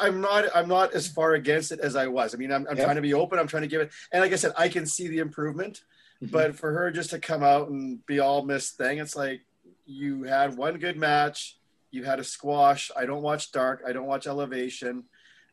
I'm 0.00 0.20
not, 0.20 0.44
I'm 0.54 0.68
not 0.68 0.94
as 0.94 1.08
far 1.08 1.34
against 1.34 1.72
it 1.72 1.80
as 1.80 1.96
I 1.96 2.06
was. 2.06 2.34
I 2.34 2.38
mean, 2.38 2.52
I'm, 2.52 2.66
I'm 2.70 2.76
Yeah. 2.76 2.84
trying 2.84 2.96
to 2.96 3.02
be 3.02 3.14
open. 3.14 3.38
I'm 3.38 3.48
trying 3.48 3.62
to 3.62 3.68
give 3.68 3.80
it. 3.80 3.90
And 4.12 4.22
like 4.22 4.32
I 4.32 4.36
said, 4.36 4.52
I 4.56 4.68
can 4.68 4.86
see 4.86 5.08
the 5.08 5.18
improvement, 5.18 5.82
Mhm. 6.22 6.30
but 6.30 6.54
for 6.56 6.72
her 6.72 6.90
just 6.90 7.10
to 7.10 7.18
come 7.18 7.42
out 7.42 7.68
and 7.68 8.04
be 8.06 8.20
all 8.20 8.42
Miss 8.44 8.70
Thing, 8.70 8.98
it's 8.98 9.16
like 9.16 9.42
you 9.84 10.22
had 10.22 10.56
one 10.56 10.78
good 10.78 10.96
match, 10.96 11.58
you 11.90 12.04
had 12.04 12.20
a 12.20 12.24
squash. 12.24 12.90
I 12.96 13.04
don't 13.06 13.22
watch 13.22 13.50
Dark, 13.52 13.82
I 13.86 13.92
don't 13.92 14.06
watch 14.06 14.26
Elevation, 14.28 15.04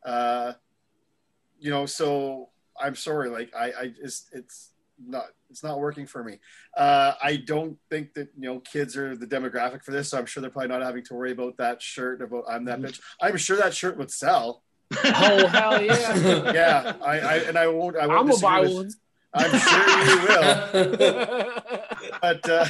uh, 0.05 0.53
you 1.59 1.71
know. 1.71 1.85
So 1.87 2.49
I'm 2.79 2.95
sorry, 2.95 3.29
like 3.29 3.53
I, 3.55 3.73
I 3.81 3.87
just 3.87 4.29
it's 4.31 4.71
not 5.05 5.25
it's 5.49 5.63
not 5.63 5.79
working 5.79 6.05
for 6.05 6.23
me. 6.23 6.39
Uh, 6.75 7.13
I 7.21 7.37
don't 7.37 7.77
think 7.89 8.13
that 8.13 8.29
you 8.37 8.49
know 8.49 8.59
kids 8.59 8.95
are 8.97 9.15
the 9.15 9.27
demographic 9.27 9.83
for 9.83 9.91
this, 9.91 10.09
so 10.09 10.17
I'm 10.17 10.25
sure 10.25 10.41
they're 10.41 10.49
probably 10.49 10.69
not 10.69 10.81
having 10.81 11.03
to 11.05 11.13
worry 11.13 11.31
about 11.31 11.57
that 11.57 11.81
shirt 11.81 12.21
about 12.21 12.45
I'm 12.49 12.65
that 12.65 12.81
bitch. 12.81 12.99
I'm 13.21 13.37
sure 13.37 13.57
that 13.57 13.73
shirt 13.73 13.97
would 13.97 14.11
sell. 14.11 14.63
Oh 15.03 15.47
hell 15.47 15.81
yeah! 15.81 16.51
Yeah, 16.53 16.93
I, 17.03 17.19
I 17.19 17.35
and 17.37 17.57
I 17.57 17.67
won't. 17.67 17.95
I 17.95 18.07
won't 18.07 18.19
I'm 18.19 18.27
gonna 18.27 18.39
buy 18.39 18.61
disagree 18.61 18.75
one. 18.75 18.91
I'm 19.33 19.59
sure 19.59 20.05
you 20.05 20.21
will. 20.27 21.61
but 22.21 22.49
uh, 22.49 22.65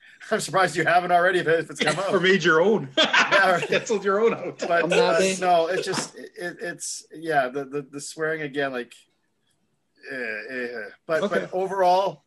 I'm 0.30 0.40
surprised 0.40 0.76
you 0.76 0.84
haven't 0.84 1.12
already 1.12 1.38
if 1.38 1.46
it's 1.48 1.80
come 1.80 1.98
or 2.10 2.16
out. 2.16 2.22
made 2.22 2.44
your 2.44 2.60
own. 2.60 2.88
Yeah. 2.98 3.60
Canceled 3.60 4.04
your 4.04 4.20
own 4.20 4.34
out. 4.34 4.58
But 4.58 4.92
uh, 4.92 5.20
no, 5.40 5.68
it 5.68 5.84
just 5.84 6.16
it, 6.16 6.30
it's 6.60 7.06
yeah 7.14 7.48
the, 7.48 7.64
the 7.64 7.82
the 7.82 8.00
swearing 8.00 8.42
again 8.42 8.72
like, 8.72 8.92
eh, 10.10 10.54
eh. 10.54 10.88
but 11.06 11.22
Okay. 11.24 11.40
but 11.40 11.54
overall, 11.54 12.24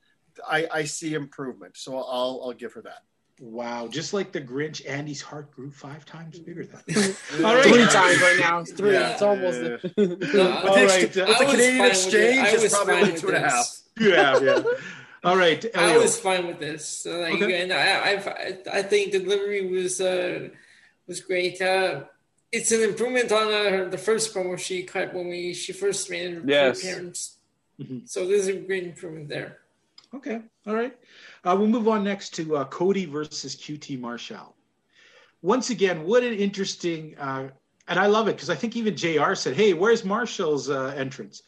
I 0.47 0.67
I 0.71 0.83
see 0.85 1.13
improvement, 1.13 1.77
so 1.77 1.97
I'll 1.97 2.41
I'll 2.43 2.53
give 2.53 2.73
her 2.73 2.81
that. 2.83 3.03
Wow, 3.39 3.87
just 3.87 4.13
like 4.13 4.31
the 4.31 4.39
Grinch, 4.41 4.87
Andy's 4.87 5.21
heart 5.21 5.49
grew 5.51 5.71
five 5.71 6.05
times 6.05 6.37
bigger 6.37 6.63
than. 6.63 6.81
All 7.43 7.55
right. 7.55 7.63
Three 7.65 7.85
times 7.87 8.21
right 8.21 8.37
now. 8.39 8.59
It's 8.59 8.71
three. 8.71 8.93
Yeah. 8.93 9.13
It's 9.13 9.21
almost. 9.23 9.59
Yeah. 9.61 9.67
there. 9.67 9.79
With 10.07 10.19
the, 10.19 10.37
right, 10.37 11.17
uh, 11.17 11.25
with 11.27 11.37
the 11.39 11.45
Canadian 11.45 11.77
fine 11.77 11.85
it. 11.85 11.91
exchange, 11.91 12.47
it's 12.53 12.73
probably 12.75 12.93
fine 12.93 13.01
only 13.01 13.11
with 13.13 13.21
two 13.21 13.27
and 13.29 13.37
a 13.37 13.41
this. 13.41 13.51
half. 13.53 13.77
Yeah, 13.99 14.39
yeah. 14.39 14.63
All 15.23 15.37
right, 15.37 15.63
I 15.75 15.97
was 15.97 16.19
fine 16.19 16.47
with 16.47 16.59
this. 16.59 16.87
So 16.87 17.19
like, 17.19 17.41
Okay. 17.41 17.61
and 17.61 17.73
I, 17.73 18.11
I've, 18.11 18.27
I 18.71 18.81
think 18.83 19.11
delivery 19.11 19.67
was 19.69 19.99
uh, 20.01 20.49
was 21.07 21.19
great. 21.21 21.61
Uh, 21.61 22.03
it's 22.51 22.71
an 22.71 22.81
improvement 22.81 23.31
on 23.31 23.47
uh, 23.47 23.87
the 23.89 23.97
first 23.97 24.33
promo 24.33 24.57
she 24.57 24.83
cut 24.83 25.13
when 25.13 25.27
we 25.29 25.53
she 25.53 25.73
first 25.73 26.09
made 26.09 26.33
her 26.35 26.41
Yes. 26.45 26.79
appearance. 26.79 27.37
Mhm. 27.79 28.07
So 28.07 28.27
there's 28.27 28.47
a 28.47 28.53
great 28.53 28.83
improvement 28.83 29.27
there. 29.29 29.59
Okay, 30.13 30.41
all 30.67 30.75
right. 30.75 30.97
Uh, 31.43 31.55
we'll 31.57 31.67
move 31.67 31.87
on 31.87 32.03
next 32.03 32.31
to 32.35 32.57
uh, 32.57 32.65
Cody 32.65 33.05
versus 33.05 33.55
QT 33.55 33.97
Marshall. 33.99 34.55
Once 35.41 35.69
again, 35.69 36.03
what 36.03 36.21
an 36.23 36.33
interesting, 36.33 37.17
uh, 37.17 37.49
and 37.87 37.99
I 37.99 38.07
love 38.07 38.27
it 38.27 38.35
because 38.35 38.49
I 38.49 38.55
think 38.55 38.75
even 38.75 38.95
JR 38.95 39.33
said, 39.35 39.55
"Hey, 39.55 39.73
where's 39.73 40.03
Marshall's 40.03 40.69
uh, 40.69 40.93
entrance?" 40.97 41.43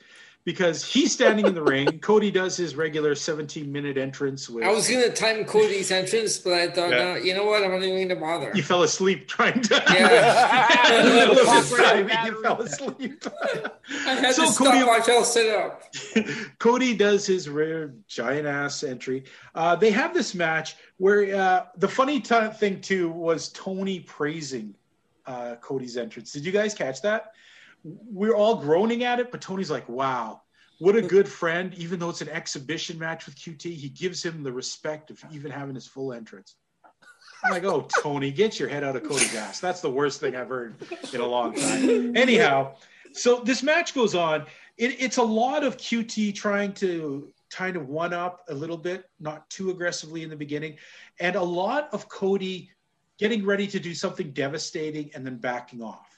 Because 0.46 0.84
he's 0.84 1.14
standing 1.14 1.46
in 1.46 1.56
the 1.56 1.64
ring. 1.64 2.00
Cody 2.02 2.30
does 2.30 2.58
his 2.58 2.76
regular 2.76 3.16
17 3.16 3.72
minute 3.72 3.98
entrance. 3.98 4.50
With, 4.50 4.66
I 4.66 4.72
was 4.74 4.90
gonna 4.90 5.10
time 5.10 5.46
Cody's 5.46 5.90
entrance, 5.90 6.38
but 6.38 6.52
I 6.52 6.68
thought, 6.70 6.90
Yeah. 6.90 6.98
no, 6.98 7.16
you 7.16 7.34
know 7.34 7.46
what? 7.46 7.64
I'm 7.64 7.72
not 7.72 7.82
even 7.82 8.10
gonna 8.10 8.20
bother. 8.20 8.52
you 8.54 8.62
fell 8.62 8.84
asleep 8.84 9.30
trying 9.30 9.62
to. 9.62 9.76
Yeah. 9.90 11.00
In 11.00 11.06
the 11.06 11.16
middle 11.16 11.40
of 11.40 11.48
his 11.48 11.70
Pop 11.70 11.80
right 11.80 12.26
you 12.26 12.42
fell 12.42 12.62
asleep. 12.62 13.24
I 14.06 14.12
had 14.16 14.36
So 14.36 14.52
to 14.52 14.58
Cody- 14.58 14.80
stop 14.82 14.88
watch 14.88 15.10
all 15.10 15.24
set 15.24 15.48
up. 15.58 15.84
Cody 16.60 16.94
does 16.94 17.26
his 17.26 17.48
rare 17.48 17.94
giant 18.10 18.46
ass 18.46 18.84
entry. 18.84 19.24
Uh, 19.56 19.78
they 19.78 19.92
have 19.92 20.14
this 20.14 20.36
match 20.36 20.76
where 20.98 21.34
uh, 21.36 21.66
the 21.78 21.88
funny 21.88 22.20
t- 22.20 22.50
thing 22.60 22.82
too 22.82 23.10
was 23.10 23.48
Tony 23.50 24.02
praising 24.02 24.76
uh, 25.26 25.56
Cody's 25.62 25.96
entrance. 25.96 26.34
Did 26.34 26.46
you 26.46 26.52
guys 26.52 26.74
catch 26.74 27.02
that? 27.04 27.32
We're 27.84 28.36
all 28.36 28.56
groaning 28.56 29.04
at 29.04 29.20
it, 29.20 29.32
but 29.32 29.42
Tony's 29.42 29.72
like, 29.72 29.88
"Wow, 29.90 30.42
what 30.80 30.96
a 30.96 31.02
good 31.02 31.28
friend!" 31.28 31.74
Even 31.76 32.00
though 32.00 32.10
it's 32.10 32.22
an 32.22 32.30
exhibition 32.30 32.98
match 32.98 33.26
with 33.26 33.36
QT, 33.36 33.76
he 33.76 33.90
gives 33.90 34.24
him 34.24 34.44
the 34.44 34.52
respect 34.52 35.12
of 35.12 35.22
even 35.32 35.52
having 35.52 35.76
his 35.76 35.88
full 35.88 36.14
entrance. 36.14 36.56
I'm 37.44 37.52
like, 37.52 37.66
"Oh, 37.66 37.88
Tony, 38.02 38.32
get 38.32 38.60
your 38.60 38.70
head 38.70 38.84
out 38.84 38.96
of 38.96 39.04
Cody's 39.04 39.36
ass." 39.36 39.60
That's 39.60 39.82
the 39.82 39.92
worst 39.92 40.20
thing 40.22 40.36
I've 40.36 40.48
heard 40.48 40.76
in 41.14 41.20
a 41.20 41.28
long 41.28 41.54
time. 41.54 42.16
Anyhow, 42.16 42.76
so 43.12 43.42
this 43.42 43.62
match 43.62 43.94
goes 43.94 44.16
on 44.16 44.46
it, 44.78 45.02
it's 45.02 45.18
a 45.18 45.24
lot 45.24 45.64
of 45.64 45.78
QT 45.78 46.34
trying 46.34 46.74
to 46.74 47.32
kind 47.50 47.76
of 47.76 47.88
one 47.88 48.14
up 48.14 48.44
a 48.50 48.54
little 48.54 48.78
bit, 48.78 49.06
not 49.20 49.48
too 49.50 49.70
aggressively 49.70 50.24
in 50.24 50.30
the 50.30 50.36
beginning, 50.36 50.78
and 51.20 51.36
a 51.36 51.44
lot 51.44 51.90
of 51.94 52.10
Cody 52.10 52.72
getting 53.20 53.46
ready 53.46 53.68
to 53.68 53.80
do 53.80 53.94
something 53.94 54.32
devastating 54.32 55.12
and 55.14 55.26
then 55.26 55.38
backing 55.38 55.82
off. 55.82 56.13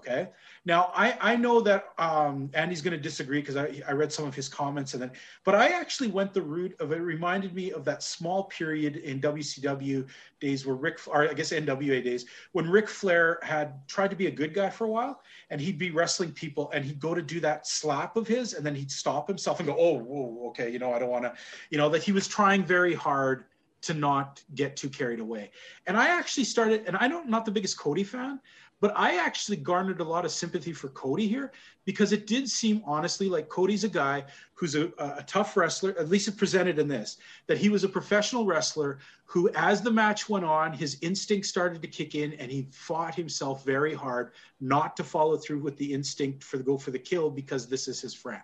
Okay. 0.00 0.28
Now 0.64 0.90
I, 0.94 1.16
I 1.20 1.36
know 1.36 1.60
that 1.60 1.90
um, 1.98 2.50
Andy's 2.54 2.80
going 2.80 2.96
to 2.96 3.02
disagree 3.02 3.40
because 3.40 3.56
I, 3.56 3.82
I 3.86 3.92
read 3.92 4.10
some 4.10 4.26
of 4.26 4.34
his 4.34 4.48
comments 4.48 4.94
and 4.94 5.02
then, 5.02 5.10
but 5.44 5.54
I 5.54 5.68
actually 5.68 6.08
went 6.08 6.32
the 6.32 6.40
route 6.40 6.74
of 6.80 6.92
it 6.92 6.96
reminded 6.96 7.54
me 7.54 7.70
of 7.70 7.84
that 7.84 8.02
small 8.02 8.44
period 8.44 8.96
in 8.96 9.20
WCW 9.20 10.06
days 10.40 10.64
where 10.64 10.74
Rick, 10.74 11.00
or 11.06 11.28
I 11.28 11.34
guess 11.34 11.52
NWA 11.52 12.02
days, 12.02 12.24
when 12.52 12.68
Ric 12.68 12.88
Flair 12.88 13.38
had 13.42 13.86
tried 13.88 14.08
to 14.08 14.16
be 14.16 14.26
a 14.26 14.30
good 14.30 14.54
guy 14.54 14.70
for 14.70 14.84
a 14.84 14.88
while 14.88 15.22
and 15.50 15.60
he'd 15.60 15.78
be 15.78 15.90
wrestling 15.90 16.32
people 16.32 16.70
and 16.72 16.82
he'd 16.82 16.98
go 16.98 17.14
to 17.14 17.22
do 17.22 17.40
that 17.40 17.66
slap 17.66 18.16
of 18.16 18.26
his 18.26 18.54
and 18.54 18.64
then 18.64 18.74
he'd 18.74 18.90
stop 18.90 19.28
himself 19.28 19.60
and 19.60 19.66
go, 19.66 19.76
oh, 19.78 19.98
whoa, 19.98 20.48
okay, 20.48 20.70
you 20.70 20.78
know, 20.78 20.94
I 20.94 20.98
don't 20.98 21.10
want 21.10 21.24
to, 21.24 21.34
you 21.68 21.76
know, 21.76 21.90
that 21.90 22.02
he 22.02 22.12
was 22.12 22.26
trying 22.26 22.64
very 22.64 22.94
hard 22.94 23.44
to 23.82 23.94
not 23.94 24.42
get 24.54 24.76
too 24.76 24.88
carried 24.88 25.20
away. 25.20 25.50
And 25.86 25.96
I 25.96 26.08
actually 26.08 26.44
started, 26.44 26.84
and 26.86 26.96
I 26.96 27.08
don't, 27.08 27.28
not 27.28 27.44
the 27.44 27.50
biggest 27.50 27.78
Cody 27.78 28.04
fan, 28.04 28.40
but 28.80 28.92
I 28.96 29.18
actually 29.18 29.58
garnered 29.58 30.00
a 30.00 30.04
lot 30.04 30.24
of 30.24 30.30
sympathy 30.30 30.72
for 30.72 30.88
Cody 30.88 31.28
here 31.28 31.52
because 31.84 32.12
it 32.12 32.26
did 32.26 32.48
seem 32.48 32.82
honestly 32.84 33.28
like 33.28 33.48
Cody's 33.48 33.84
a 33.84 33.88
guy 33.88 34.24
who's 34.54 34.74
a, 34.74 34.90
a 34.98 35.22
tough 35.26 35.56
wrestler, 35.56 35.94
at 35.98 36.08
least 36.08 36.28
it 36.28 36.36
presented 36.36 36.78
in 36.78 36.88
this, 36.88 37.18
that 37.46 37.58
he 37.58 37.68
was 37.68 37.84
a 37.84 37.88
professional 37.88 38.46
wrestler 38.46 38.98
who, 39.24 39.50
as 39.54 39.82
the 39.82 39.90
match 39.90 40.28
went 40.28 40.44
on, 40.44 40.72
his 40.72 40.98
instinct 41.02 41.46
started 41.46 41.82
to 41.82 41.88
kick 41.88 42.14
in 42.14 42.32
and 42.34 42.50
he 42.50 42.66
fought 42.72 43.14
himself 43.14 43.64
very 43.64 43.94
hard 43.94 44.32
not 44.60 44.96
to 44.96 45.04
follow 45.04 45.36
through 45.36 45.60
with 45.60 45.76
the 45.76 45.92
instinct 45.92 46.42
for 46.42 46.56
the 46.56 46.62
go 46.62 46.78
for 46.78 46.90
the 46.90 46.98
kill 46.98 47.30
because 47.30 47.66
this 47.66 47.86
is 47.86 48.00
his 48.00 48.14
friend. 48.14 48.42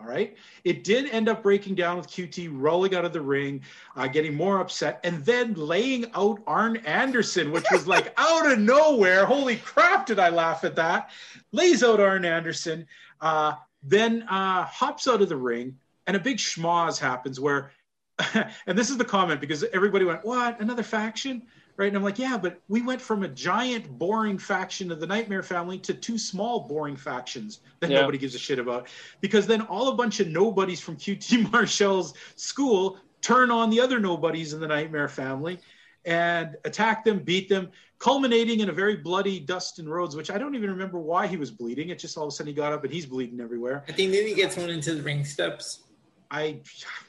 All 0.00 0.06
right. 0.06 0.34
It 0.64 0.82
did 0.82 1.10
end 1.10 1.28
up 1.28 1.42
breaking 1.42 1.74
down 1.74 1.98
with 1.98 2.08
QT 2.08 2.48
rolling 2.52 2.94
out 2.94 3.04
of 3.04 3.12
the 3.12 3.20
ring, 3.20 3.62
uh, 3.96 4.06
getting 4.06 4.34
more 4.34 4.58
upset, 4.60 4.98
and 5.04 5.22
then 5.26 5.52
laying 5.54 6.10
out 6.14 6.40
Arn 6.46 6.76
Anderson, 6.78 7.52
which 7.52 7.66
was 7.70 7.86
like 7.86 8.14
out 8.16 8.50
of 8.50 8.58
nowhere. 8.58 9.26
Holy 9.26 9.56
crap, 9.56 10.06
did 10.06 10.18
I 10.18 10.30
laugh 10.30 10.64
at 10.64 10.76
that? 10.76 11.10
Lays 11.52 11.82
out 11.82 12.00
Arn 12.00 12.24
Anderson, 12.24 12.86
uh, 13.20 13.54
then 13.82 14.22
uh, 14.22 14.64
hops 14.64 15.06
out 15.06 15.20
of 15.20 15.28
the 15.28 15.36
ring, 15.36 15.76
and 16.06 16.16
a 16.16 16.20
big 16.20 16.38
schmoz 16.38 16.98
happens 16.98 17.38
where, 17.38 17.72
and 18.66 18.78
this 18.78 18.88
is 18.88 18.96
the 18.96 19.04
comment 19.04 19.40
because 19.40 19.64
everybody 19.64 20.06
went, 20.06 20.24
What? 20.24 20.60
Another 20.60 20.82
faction? 20.82 21.42
Right? 21.80 21.88
And 21.88 21.96
I'm 21.96 22.02
like, 22.04 22.18
yeah, 22.18 22.36
but 22.36 22.60
we 22.68 22.82
went 22.82 23.00
from 23.00 23.22
a 23.22 23.28
giant, 23.28 23.98
boring 23.98 24.36
faction 24.36 24.92
of 24.92 25.00
the 25.00 25.06
Nightmare 25.06 25.42
family 25.42 25.78
to 25.78 25.94
two 25.94 26.18
small, 26.18 26.60
boring 26.68 26.94
factions 26.94 27.60
that 27.80 27.90
Yeah. 27.90 28.00
nobody 28.02 28.18
gives 28.18 28.34
a 28.34 28.38
shit 28.38 28.58
about. 28.58 28.88
Because 29.22 29.46
then 29.46 29.62
all 29.62 29.88
a 29.88 29.94
bunch 29.94 30.20
of 30.20 30.28
nobodies 30.28 30.78
from 30.78 30.96
QT 30.96 31.50
Marshall's 31.52 32.12
school 32.36 32.98
turn 33.22 33.50
on 33.50 33.70
the 33.70 33.80
other 33.80 33.98
nobodies 33.98 34.52
in 34.52 34.60
the 34.60 34.68
Nightmare 34.68 35.08
family 35.08 35.58
and 36.04 36.56
attack 36.66 37.02
them, 37.02 37.20
beat 37.20 37.48
them, 37.48 37.70
culminating 37.98 38.60
in 38.60 38.68
a 38.68 38.72
very 38.72 38.96
bloody 38.96 39.40
Dustin 39.40 39.88
Rhodes, 39.88 40.14
which 40.14 40.30
I 40.30 40.36
don't 40.36 40.54
even 40.54 40.70
remember 40.70 40.98
why 40.98 41.26
he 41.26 41.38
was 41.38 41.50
bleeding. 41.50 41.88
It 41.88 41.98
just 41.98 42.18
all 42.18 42.24
of 42.24 42.28
a 42.28 42.30
sudden 42.30 42.48
he 42.48 42.54
got 42.54 42.74
up 42.74 42.84
and 42.84 42.92
he's 42.92 43.06
bleeding 43.06 43.40
everywhere. 43.40 43.84
I 43.88 43.92
think 43.92 44.12
then 44.12 44.26
he 44.26 44.34
gets 44.34 44.56
one 44.58 44.68
into 44.68 44.94
the 44.94 45.02
ring 45.02 45.24
steps. 45.24 45.84
I 46.32 46.60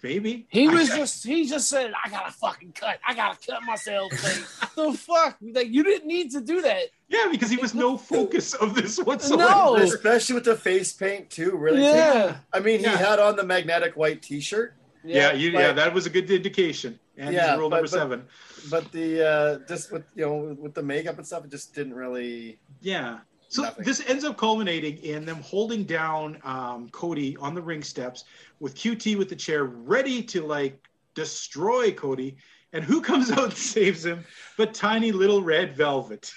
maybe 0.02 0.48
He 0.50 0.68
I- 0.68 0.74
was 0.74 0.88
just 0.90 1.24
he 1.26 1.48
just 1.48 1.70
said, 1.70 1.94
I 2.04 2.10
gotta 2.10 2.32
fucking 2.32 2.72
cut. 2.74 2.98
I 3.08 3.14
gotta 3.14 3.38
cut 3.46 3.62
myself. 3.64 4.12
Like, 4.24 4.76
the 4.76 4.98
fuck? 4.98 5.38
Like 5.42 5.68
you 5.70 5.84
didn't 5.84 6.08
need 6.08 6.32
to 6.32 6.42
do 6.42 6.62
that. 6.62 6.84
yeah 7.10 7.28
because 7.30 7.50
he 7.50 7.58
was 7.58 7.74
no 7.76 7.98
focus 8.14 8.54
of 8.56 8.74
this 8.74 8.98
whatsoever. 8.98 9.50
No. 9.50 9.76
Especially 9.76 10.36
with 10.36 10.46
the 10.46 10.56
face 10.56 10.94
paint 10.94 11.30
too. 11.30 11.56
Really. 11.58 11.82
Yeah. 11.84 12.38
I 12.54 12.60
mean, 12.62 12.80
he 12.80 12.86
Yeah. 12.86 12.98
had 12.98 13.20
on 13.20 13.36
the 13.36 13.44
magnetic 13.44 13.96
white 13.98 14.22
T-shirt, 14.22 14.76
Yeah, 15.04 15.34
you, 15.34 15.50
yeah, 15.52 15.72
that 15.74 15.94
was 15.94 16.06
a 16.06 16.10
good 16.10 16.30
indication. 16.32 16.98
And 17.18 17.36
Yeah, 17.36 17.56
rule 17.58 17.70
but- 17.70 17.78
number 17.78 17.90
but- 17.92 18.00
seven. 18.02 18.24
but 18.70 18.92
the 18.92 19.28
uh, 19.28 19.60
just 19.68 19.92
with 19.92 20.04
you 20.16 20.26
know 20.26 20.56
with 20.60 20.74
the 20.74 20.82
makeup 20.84 21.18
and 21.18 21.28
stuff, 21.28 21.44
it 21.46 21.52
just 21.52 21.76
didn't 21.76 21.94
really. 21.94 22.58
Yeah. 22.80 23.20
So 23.52 23.64
Nothing. 23.64 23.84
this 23.84 24.02
ends 24.08 24.24
up 24.24 24.38
culminating 24.38 24.98
in 25.00 25.26
them 25.26 25.42
holding 25.42 25.84
down 25.84 26.38
um, 26.46 26.88
Cody 26.90 27.36
on 27.36 27.54
the 27.54 27.62
ring 27.62 27.84
steps 27.84 28.24
with 28.62 28.76
QT 28.76 29.18
with 29.18 29.28
the 29.28 29.36
chair, 29.36 29.66
ready 29.66 30.24
to 30.24 30.42
like 30.42 30.88
destroy 31.16 31.92
Cody. 31.92 32.38
And 32.72 32.82
who 32.82 33.02
comes 33.02 33.30
out 33.32 33.44
and 33.44 33.54
saves 33.54 34.06
him 34.06 34.24
but 34.58 34.74
tiny 34.74 35.12
little 35.12 35.44
red 35.44 35.76
velvet? 35.76 36.34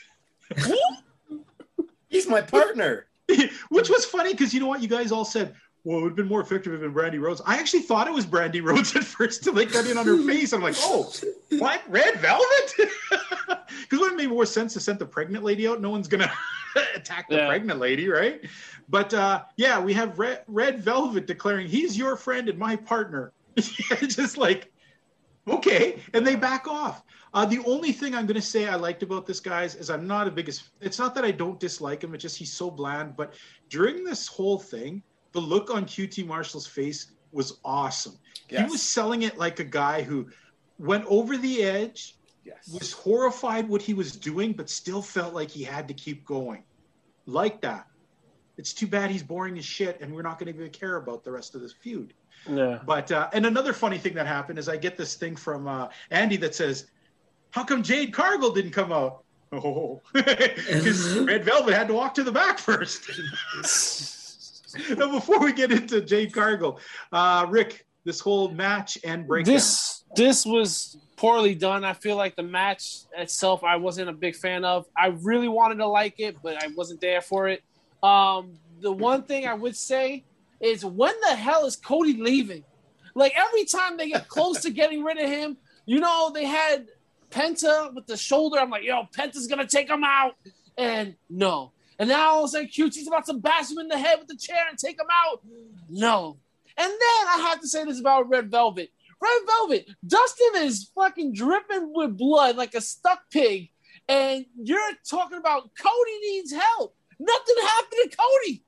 He's 2.09 2.27
my 2.27 2.41
partner. 2.41 3.07
Which 3.69 3.89
was 3.89 4.05
funny 4.05 4.33
because 4.33 4.53
you 4.53 4.59
know 4.59 4.67
what? 4.67 4.83
You 4.83 4.89
guys 4.89 5.13
all 5.13 5.25
said, 5.25 5.55
well, 5.85 5.99
it 5.99 6.03
would 6.03 6.09
have 6.11 6.17
been 6.17 6.29
more 6.29 6.41
effective 6.41 6.73
if 6.73 6.81
it 6.81 6.83
been 6.83 6.95
Brandi 6.95 7.21
Rhodes. 7.21 7.43
I 7.45 7.59
actually 7.59 7.83
thought 7.83 8.07
it 8.09 8.13
was 8.13 8.27
Brandi 8.27 8.63
Rhodes 8.63 8.97
at 8.97 9.05
first 9.05 9.45
to 9.45 9.53
like 9.53 9.71
cut 9.71 9.87
in 9.87 9.99
on 9.99 10.07
her 10.07 10.17
face. 10.27 10.53
I'm 10.53 10.63
like, 10.63 10.75
oh, 10.79 11.13
what? 11.59 11.83
Red 11.89 12.21
velvet? 12.21 12.73
Because 13.83 13.99
would 14.01 14.13
it 14.13 14.17
make 14.17 14.29
more 14.31 14.47
sense 14.47 14.73
to 14.75 14.81
send 14.81 14.99
the 14.99 15.05
pregnant 15.05 15.45
lady 15.45 15.69
out? 15.69 15.81
No 15.81 15.91
one's 15.91 16.09
gonna 16.09 16.31
attack 16.95 17.29
the 17.29 17.37
Yeah. 17.37 17.49
pregnant 17.49 17.79
lady, 17.81 18.09
right? 18.09 18.41
But 18.89 19.13
uh, 19.13 19.43
yeah, 19.57 19.79
we 19.81 19.93
have 19.93 20.19
red, 20.19 20.43
red 20.47 20.81
velvet 20.81 21.27
declaring 21.27 21.67
he's 21.67 21.97
your 21.99 22.17
friend 22.17 22.49
and 22.49 22.59
my 22.59 22.77
partner. 22.77 23.33
Just 23.57 24.39
like, 24.39 24.73
okay, 25.49 26.01
and 26.15 26.27
they 26.27 26.35
back 26.37 26.67
off. 26.67 27.03
Uh, 27.35 27.45
the 27.45 27.59
only 27.67 27.93
thing 27.93 28.15
I'm 28.15 28.27
going 28.27 28.37
to 28.41 28.43
say 28.43 28.69
I 28.69 28.77
liked 28.77 29.03
about 29.03 29.27
this 29.27 29.41
guys 29.41 29.75
is 29.75 29.91
I'm 29.91 30.07
not 30.07 30.29
a 30.29 30.31
biggest. 30.31 30.71
It's 30.81 30.99
not 30.99 31.15
that 31.17 31.25
I 31.25 31.31
don't 31.31 31.59
dislike 31.61 32.03
him. 32.05 32.15
It's 32.15 32.23
just 32.23 32.37
he's 32.39 32.53
so 32.53 32.71
bland. 32.71 33.17
But 33.17 33.35
during 33.69 34.03
this 34.05 34.27
whole 34.29 34.59
thing, 34.59 35.03
the 35.35 35.41
look 35.41 35.69
on 35.75 35.85
QT 35.85 36.27
Marshall's 36.27 36.67
face 36.67 37.13
was 37.33 37.59
awesome. 37.65 38.17
He 38.49 38.63
was 38.63 38.81
selling 38.81 39.23
it 39.23 39.37
like 39.37 39.59
a 39.61 39.65
guy 39.65 40.03
who 40.03 40.29
went 40.79 41.05
over 41.07 41.37
the 41.37 41.63
edge, 41.63 42.17
Yes. 42.45 42.69
was 42.73 42.93
horrified 42.93 43.69
what 43.69 43.81
he 43.83 43.95
was 43.95 44.15
doing, 44.15 44.53
but 44.53 44.69
still 44.69 45.01
felt 45.03 45.33
like 45.35 45.51
he 45.51 45.65
had 45.65 45.89
to 45.89 45.95
keep 45.95 46.25
going. 46.27 46.63
Like 47.27 47.61
that. 47.63 47.87
It's 48.59 48.73
too 48.75 48.87
bad 48.87 49.11
he's 49.11 49.23
boring 49.23 49.59
as 49.59 49.65
shit, 49.65 50.01
and 50.01 50.15
we're 50.15 50.23
not 50.23 50.39
going 50.39 50.53
to 50.53 50.59
even 50.59 50.71
care 50.71 50.97
about 50.97 51.25
the 51.25 51.33
rest 51.33 51.55
of 51.55 51.63
this 51.63 51.73
feud. 51.73 52.13
Yeah. 52.49 52.81
But 52.87 53.11
uh, 53.11 53.31
and 53.33 53.47
another 53.47 53.73
funny 53.73 53.99
thing 53.99 54.15
that 54.15 54.27
happened 54.27 54.59
is 54.59 54.69
I 54.69 54.77
get 54.77 54.97
this 54.97 55.15
thing 55.15 55.35
from 55.35 55.67
uh, 55.67 55.89
Andy 56.11 56.37
that 56.37 56.55
says, 56.55 56.87
"How 57.51 57.65
come 57.65 57.83
Jade 57.83 58.13
Cargill 58.13 58.53
didn't 58.53 58.73
come 58.73 58.93
out?" 58.93 59.25
Oh, 59.51 60.03
because 60.13 61.19
Red 61.19 61.45
Velvet 61.45 61.75
had 61.75 61.89
to 61.89 61.95
walk 61.95 62.15
to 62.15 62.23
the 62.23 62.31
back 62.33 62.59
first. 62.59 63.11
now, 64.97 65.13
before 65.13 65.41
we 65.41 65.53
get 65.53 65.73
into 65.73 66.01
Jade 66.01 66.33
Cargill, 66.33 66.81
uh, 67.13 67.47
Rick, 67.49 67.87
this 68.05 68.21
whole 68.21 68.51
match 68.51 68.99
and 69.05 69.27
breakdown. 69.27 69.55
This 69.55 70.05
this 70.15 70.47
was 70.47 70.97
poorly 71.17 71.55
done. 71.55 71.85
I 71.85 71.93
feel 71.93 72.17
like 72.17 72.37
the 72.37 72.43
match 72.43 73.05
itself 73.17 73.65
I 73.65 73.77
wasn't 73.77 74.11
a 74.11 74.13
big 74.13 74.37
fan 74.37 74.65
of. 74.65 74.87
I 74.97 75.09
really 75.23 75.49
wanted 75.49 75.77
to 75.77 75.87
like 75.87 76.15
it, 76.19 76.37
but 76.43 76.63
I 76.63 76.69
wasn't 76.77 77.01
there 77.01 77.21
for 77.21 77.49
it. 77.49 77.63
Um, 78.03 78.53
the 78.81 78.93
one 78.93 79.23
thing 79.23 79.47
I 79.47 79.55
would 79.55 79.77
say 79.77 80.25
is 80.61 80.85
when 80.85 81.15
the 81.29 81.35
hell 81.35 81.67
is 81.67 81.77
Cody 81.77 82.15
leaving? 82.15 82.65
Like 83.15 83.33
every 83.37 83.65
time 83.65 83.97
they 83.97 84.09
get 84.09 84.29
close 84.29 84.61
to 84.63 84.71
getting 84.71 85.03
rid 85.03 85.19
of 85.19 85.29
him, 85.29 85.57
you 85.87 86.01
know, 86.01 86.31
they 86.35 86.45
had 86.45 86.87
Penta 87.31 87.95
with 87.95 88.07
the 88.07 88.17
shoulder. 88.17 88.59
I'm 88.59 88.71
like, 88.71 88.85
yo, 88.85 89.09
Penta's 89.17 89.47
gonna 89.47 89.67
take 89.67 89.89
him 89.89 90.05
out. 90.05 90.35
And 90.77 91.15
no. 91.31 91.73
And 92.05 92.11
now 92.11 92.33
all 92.33 92.45
of 92.45 92.49
a 92.49 92.49
sudden 92.49 92.69
QT's 92.69 93.07
about 93.07 93.25
to 93.25 93.33
bash 93.33 93.71
him 93.71 93.79
in 93.79 93.89
the 93.89 93.97
head 93.97 94.19
with 94.19 94.29
the 94.29 94.37
chair 94.37 94.67
and 94.69 94.79
take 94.79 95.01
him 95.01 95.07
out. 95.27 95.41
No. 95.89 96.37
And 96.77 96.91
then 96.91 96.99
I 97.01 97.47
have 97.49 97.63
to 97.63 97.67
say 97.67 97.83
this 97.83 97.99
about 97.99 98.29
Red 98.29 98.51
Velvet. 98.51 98.91
Red 99.23 99.39
Velvet, 99.47 99.89
Dustin 100.07 100.57
is 100.57 100.91
fucking 100.95 101.33
dripping 101.33 101.95
with 101.95 102.19
blood 102.19 102.57
like 102.57 102.75
a 102.75 102.83
stuck 102.83 103.31
pig. 103.31 103.71
And 104.07 104.45
you're 104.55 104.79
talking 105.09 105.39
about 105.39 105.71
Cody 105.81 106.19
needs 106.21 106.53
help. 106.53 106.95
Nothing 107.19 107.55
happened 107.63 108.11
to 108.11 108.17
Cody. 108.19 108.65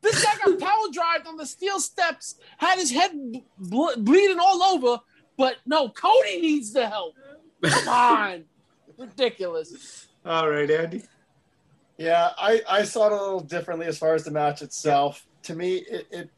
This 0.00 0.24
guy 0.24 0.32
got 0.44 0.58
power 0.68 0.86
drived 0.92 1.28
on 1.28 1.36
the 1.36 1.46
steel 1.46 1.78
steps, 1.78 2.40
had 2.58 2.80
his 2.80 2.90
head 2.90 3.12
ble- 3.56 3.94
bleeding 3.98 4.40
all 4.40 4.64
over. 4.64 5.00
But 5.36 5.58
no, 5.64 5.90
Cody 5.90 6.40
needs 6.40 6.72
the 6.72 6.88
help. 6.88 7.14
Come 7.62 7.88
on. 7.88 8.44
Ridiculous. 8.98 10.08
All 10.26 10.50
right, 10.50 10.68
Andy. 10.68 11.04
Yeah, 12.00 12.30
I, 12.38 12.62
I 12.66 12.82
saw 12.84 13.06
it 13.06 13.12
a 13.12 13.14
little 13.14 13.40
differently 13.40 13.86
as 13.86 13.98
far 13.98 14.14
as 14.14 14.24
the 14.24 14.30
match 14.30 14.62
itself. 14.62 15.26
To 15.42 15.54
me, 15.54 15.76
it, 15.76 16.06
it 16.10 16.30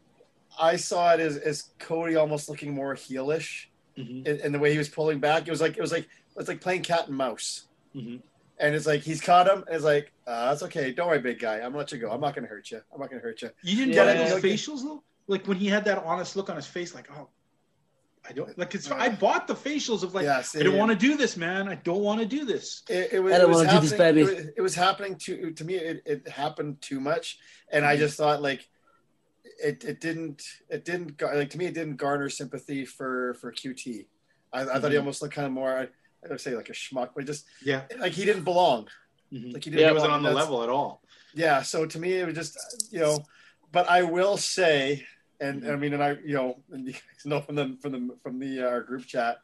I 0.60 0.74
saw 0.74 1.14
it 1.14 1.20
as, 1.20 1.36
as 1.36 1.70
Cody 1.78 2.16
almost 2.16 2.48
looking 2.48 2.74
more 2.74 2.94
heelish 2.96 3.66
Mhm. 3.96 4.26
in, 4.26 4.40
in 4.40 4.52
the 4.52 4.58
way 4.58 4.72
he 4.72 4.78
was 4.78 4.88
pulling 4.88 5.20
back. 5.20 5.46
It 5.46 5.50
was 5.50 5.60
like 5.60 5.76
it 5.76 5.80
was 5.80 5.92
like 5.92 6.08
it's 6.36 6.48
like 6.48 6.60
playing 6.60 6.82
cat 6.82 7.06
and 7.08 7.16
mouse. 7.16 7.68
Mhm. 7.94 8.22
And 8.58 8.74
it's 8.74 8.86
like 8.86 9.02
he's 9.02 9.20
caught 9.20 9.46
him. 9.46 9.62
And 9.66 9.76
it's 9.76 9.84
like 9.84 10.12
uh, 10.26 10.48
that's 10.48 10.62
okay. 10.64 10.92
Don't 10.92 11.06
worry, 11.08 11.20
big 11.20 11.38
guy. 11.38 11.56
I'm 11.56 11.66
gonna 11.72 11.78
let 11.78 11.92
you 11.92 11.98
go. 11.98 12.10
I'm 12.10 12.20
not 12.20 12.34
gonna 12.34 12.48
hurt 12.48 12.70
you. 12.72 12.80
I'm 12.92 12.98
not 13.00 13.10
gonna 13.10 13.22
hurt 13.22 13.40
you. 13.42 13.50
You 13.62 13.76
didn't 13.76 13.94
Yeah, 13.94 14.04
get 14.06 14.16
yeah, 14.16 14.28
those 14.30 14.42
yeah. 14.44 14.50
facials 14.50 14.82
though. 14.82 15.04
Like 15.28 15.46
when 15.46 15.58
he 15.58 15.68
had 15.68 15.84
that 15.84 15.98
honest 16.04 16.34
look 16.36 16.50
on 16.50 16.56
his 16.56 16.66
face, 16.66 16.92
like, 16.94 17.08
oh, 17.16 17.28
I 18.28 18.32
don't 18.32 18.56
like. 18.56 18.74
It's, 18.74 18.88
I 18.90 19.08
bought 19.08 19.48
the 19.48 19.54
facials 19.54 20.02
of 20.04 20.14
like, 20.14 20.24
yes, 20.24 20.54
I 20.56 20.62
don't 20.62 20.76
want 20.78 20.92
to 20.92 20.96
do 20.96 21.16
this, 21.16 21.36
man. 21.36 21.68
I 21.68 21.74
don't 21.74 22.02
want 22.02 22.20
to 22.20 22.26
do 22.26 22.44
this. 22.44 22.82
It, 22.88 23.14
it 23.14 23.20
was, 23.20 23.32
I 23.34 23.38
don't 23.38 23.50
wanna 23.50 23.70
do 23.70 23.80
this, 23.80 23.90
happening- 23.90 24.14
baby. 24.14 24.20
It 24.20 24.36
was, 24.36 24.46
it 24.58 24.60
was 24.60 24.74
happening 24.76 25.16
to 25.16 25.50
to 25.52 25.64
me. 25.64 25.74
It, 25.74 26.02
it 26.06 26.28
happened 26.28 26.80
too 26.80 27.00
much, 27.00 27.38
and 27.72 27.82
Mm-hmm. 27.82 27.90
I 27.92 27.96
just 27.96 28.16
thought 28.16 28.40
like 28.40 28.68
it, 29.62 29.82
it 29.84 30.00
didn't 30.00 30.42
it 30.68 30.84
didn't 30.84 31.20
like 31.20 31.50
to 31.50 31.58
me 31.58 31.66
it 31.66 31.74
didn't 31.74 31.96
garner 31.96 32.28
sympathy 32.28 32.84
for 32.84 33.34
for 33.40 33.52
QT. 33.52 34.06
I, 34.52 34.60
I 34.62 34.64
thought 34.78 34.90
he 34.92 34.96
Mhm. 34.96 35.00
almost 35.00 35.20
looked 35.22 35.34
kind 35.34 35.46
of 35.46 35.52
more 35.52 35.76
I, 35.76 35.82
I 36.24 36.28
would 36.28 36.40
say 36.40 36.54
like 36.54 36.68
a 36.68 36.72
schmuck, 36.72 37.10
but 37.16 37.26
just 37.26 37.44
Yeah, 37.64 37.82
like 37.98 38.12
he 38.12 38.24
didn't 38.24 38.44
belong. 38.44 38.86
Mhm. 39.32 39.52
Like 39.52 39.64
he 39.64 39.70
he 39.70 39.76
didn't. 39.78 39.94
wasn't 39.94 40.12
on 40.12 40.22
the 40.22 40.28
That's- 40.28 40.44
level 40.44 40.62
at 40.62 40.68
all. 40.68 41.02
Yeah, 41.34 41.62
so 41.62 41.86
to 41.86 41.98
me 41.98 42.12
it 42.12 42.26
was 42.26 42.36
just 42.36 42.56
you 42.92 43.00
know, 43.00 43.24
but 43.72 43.88
I 43.88 44.02
will 44.04 44.36
say, 44.36 45.04
and 45.42 45.68
I 45.70 45.76
mean, 45.76 45.92
and 45.94 46.02
I 46.02 46.16
you 46.24 46.34
know, 46.34 46.62
and 46.70 46.86
you 46.86 46.92
guys 46.92 47.26
know 47.26 47.40
from 47.40 47.56
the 47.56 47.76
from 47.80 47.92
the 47.92 48.16
from 48.22 48.38
the 48.38 48.62
uh, 48.68 48.80
group 48.80 49.06
chat, 49.06 49.38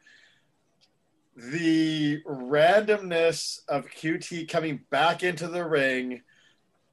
the 1.35 2.21
randomness 2.25 3.59
of 3.67 3.87
QT 3.87 4.49
coming 4.49 4.81
back 4.89 5.23
into 5.23 5.47
the 5.47 5.65
ring, 5.65 6.21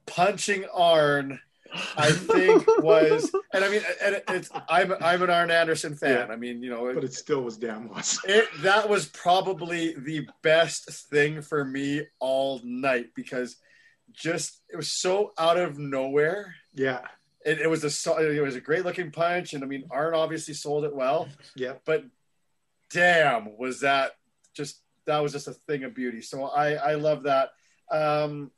punching 0.05 0.65
Arn, 0.73 1.39
I 1.97 2.11
think 2.11 2.65
was, 2.81 3.33
and 3.53 3.63
I 3.65 3.69
mean, 3.69 3.81
and 4.01 4.21
it's 4.29 4.49
I'm 4.69 4.93
I'm 5.01 5.21
an 5.21 5.29
Arn 5.29 5.51
Anderson 5.51 5.95
fan. 5.95 6.27
Yeah. 6.27 6.33
I 6.33 6.37
mean, 6.37 6.61
you 6.63 6.69
know, 6.69 6.93
But 6.93 7.03
it 7.03 7.13
still 7.13 7.41
was 7.41 7.57
damn 7.57 7.89
awesome. 7.91 8.29
it 8.29 8.47
that 8.61 8.87
was 8.87 9.07
probably 9.07 9.93
the 9.97 10.27
best 10.43 10.89
thing 11.09 11.41
for 11.41 11.65
me 11.65 12.03
all 12.19 12.61
night 12.63 13.07
because 13.15 13.57
just 14.13 14.61
it 14.69 14.77
was 14.77 14.91
so 14.91 15.33
out 15.37 15.57
of 15.57 15.77
nowhere. 15.77 16.55
Yeah, 16.73 17.01
It, 17.45 17.61
it 17.61 17.69
was 17.69 17.83
a 17.83 18.15
it 18.37 18.41
was 18.41 18.55
a 18.55 18.61
great 18.61 18.83
looking 18.85 19.11
punch, 19.11 19.53
and 19.53 19.63
I 19.63 19.67
mean 19.67 19.85
Arn 19.91 20.13
obviously 20.15 20.53
sold 20.53 20.83
it 20.85 20.95
well, 20.95 21.29
yeah. 21.55 21.73
but 21.85 22.03
damn, 22.91 23.57
was 23.57 23.81
that 23.81 24.11
just 24.55 24.81
that 25.05 25.19
was 25.19 25.31
just 25.31 25.47
a 25.47 25.53
thing 25.53 25.83
of 25.83 25.93
beauty. 25.95 26.21
So 26.21 26.45
I 26.45 26.73
I 26.73 26.95
love 26.95 27.23
that. 27.23 27.49
Um, 27.91 28.51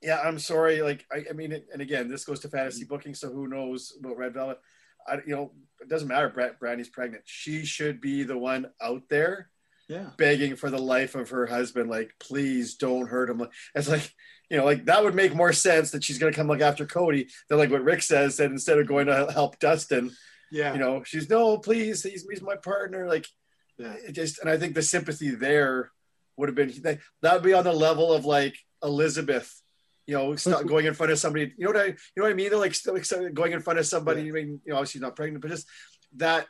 yeah, 0.00 0.20
I'm 0.20 0.38
sorry. 0.38 0.80
Like 0.80 1.04
I, 1.12 1.24
I 1.30 1.32
mean, 1.32 1.52
and 1.72 1.82
again, 1.82 2.08
this 2.08 2.24
goes 2.24 2.40
to 2.40 2.48
fantasy 2.48 2.84
booking, 2.84 3.14
so 3.14 3.30
who 3.30 3.48
knows 3.48 3.94
about 3.98 4.16
Red 4.16 4.34
Velvet? 4.34 4.58
I, 5.06 5.16
you 5.26 5.34
know, 5.34 5.52
it 5.80 5.88
doesn't 5.88 6.08
matter. 6.08 6.28
Brad, 6.28 6.58
Brandi's 6.58 6.88
pregnant. 6.88 7.22
She 7.26 7.64
should 7.64 8.00
be 8.00 8.22
the 8.24 8.36
one 8.36 8.66
out 8.80 9.02
there 9.08 9.48
Yeah. 9.88 10.10
begging 10.18 10.54
for 10.54 10.70
the 10.70 10.78
life 10.78 11.14
of 11.14 11.30
her 11.30 11.46
husband, 11.46 11.88
like, 11.88 12.12
please 12.20 12.74
don't 12.74 13.08
hurt 13.08 13.30
him. 13.30 13.46
It's 13.74 13.88
like, 13.88 14.12
you 14.50 14.56
know, 14.56 14.64
like 14.64 14.84
that 14.86 15.04
would 15.04 15.14
make 15.14 15.34
more 15.34 15.52
sense 15.52 15.90
that 15.90 16.02
she's 16.04 16.18
gonna 16.18 16.32
come 16.32 16.48
like 16.48 16.60
after 16.60 16.86
Cody 16.86 17.28
than 17.48 17.58
like 17.58 17.70
what 17.70 17.84
Rick 17.84 18.02
says 18.02 18.36
that 18.38 18.50
instead 18.50 18.78
of 18.78 18.86
going 18.86 19.06
to 19.06 19.30
help 19.32 19.58
Dustin, 19.58 20.10
Yeah. 20.50 20.72
you 20.72 20.78
know, 20.78 21.02
she's 21.04 21.28
no, 21.28 21.58
please, 21.58 22.02
he's, 22.02 22.26
he's 22.28 22.42
my 22.42 22.56
partner. 22.56 23.06
Like, 23.06 23.26
Yeah. 23.78 23.94
it 24.06 24.12
just, 24.12 24.38
and 24.40 24.48
I 24.48 24.56
think 24.56 24.74
the 24.74 24.82
sympathy 24.82 25.30
there 25.30 25.90
would 26.36 26.48
have 26.48 26.56
been 26.56 26.72
that 27.22 27.34
would 27.34 27.42
be 27.42 27.52
on 27.52 27.64
the 27.64 27.72
level 27.72 28.12
of 28.12 28.24
like 28.24 28.56
Elizabeth, 28.82 29.60
you 30.06 30.14
know, 30.16 30.34
going 30.64 30.86
in 30.86 30.94
front 30.94 31.12
of 31.12 31.18
somebody. 31.18 31.52
You 31.58 31.66
know 31.66 31.72
what 31.72 31.80
I, 31.82 31.86
you 31.86 31.94
know 32.16 32.22
what 32.22 32.30
I 32.30 32.34
mean? 32.34 32.48
They're 32.48 32.58
like 32.58 32.74
still 32.74 32.96
going 33.34 33.52
in 33.52 33.60
front 33.60 33.78
of 33.78 33.86
somebody. 33.86 34.20
I 34.28 34.30
mean, 34.30 34.60
you 34.64 34.72
know, 34.72 34.84
she's 34.84 35.02
not 35.02 35.16
pregnant, 35.16 35.42
but 35.42 35.50
just 35.50 35.66
that. 36.16 36.46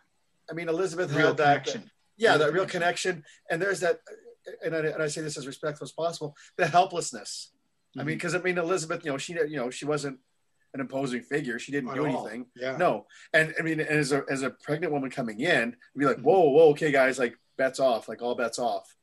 I 0.51 0.55
mean, 0.55 0.69
Elizabeth 0.69 1.13
Real 1.13 1.29
had 1.29 1.37
that 1.39 1.65
connection. 1.65 1.91
yeah, 2.17 2.31
Real 2.31 2.39
that 2.39 2.53
real 2.53 2.67
connection. 2.67 3.13
connection. 3.13 3.25
And 3.51 3.61
there's 3.61 3.81
that, 3.81 3.99
and 4.65 4.75
I, 4.75 4.79
and 4.79 5.03
I 5.03 5.09
say 5.09 5.21
this 5.23 5.37
as 5.37 5.47
respectful 5.47 5.85
as 5.85 5.93
possible, 5.93 6.37
the 6.57 6.67
helplessness. 6.67 7.51
I 7.99 8.03
Mm-hmm. 8.03 8.07
mean, 8.07 8.17
because 8.17 8.35
I 8.35 8.39
mean, 8.39 8.59
Elizabeth, 8.59 9.05
you 9.05 9.11
know, 9.11 9.19
she, 9.19 9.33
you 9.33 9.57
know, 9.57 9.71
she 9.71 9.85
wasn't 9.85 10.19
an 10.75 10.81
imposing 10.81 11.23
figure. 11.23 11.59
She 11.59 11.73
didn't 11.73 11.91
At 11.91 11.97
do 11.97 12.07
all. 12.07 12.27
anything. 12.29 12.47
Yeah. 12.55 12.77
No. 12.77 13.07
And 13.33 13.55
I 13.59 13.63
mean, 13.63 13.81
as 13.81 14.13
a, 14.13 14.23
as 14.31 14.43
a 14.43 14.51
pregnant 14.51 14.93
woman 14.93 15.11
coming 15.11 15.41
in, 15.41 15.77
be 15.97 16.05
like, 16.05 16.19
Mhm. 16.19 16.23
whoa, 16.25 16.51
whoa, 16.51 16.69
okay, 16.71 16.93
guys, 16.93 17.19
like 17.19 17.35
bets 17.57 17.81
off, 17.81 18.09
like 18.09 18.23
all 18.23 18.35
bets 18.35 18.59
off. 18.59 18.95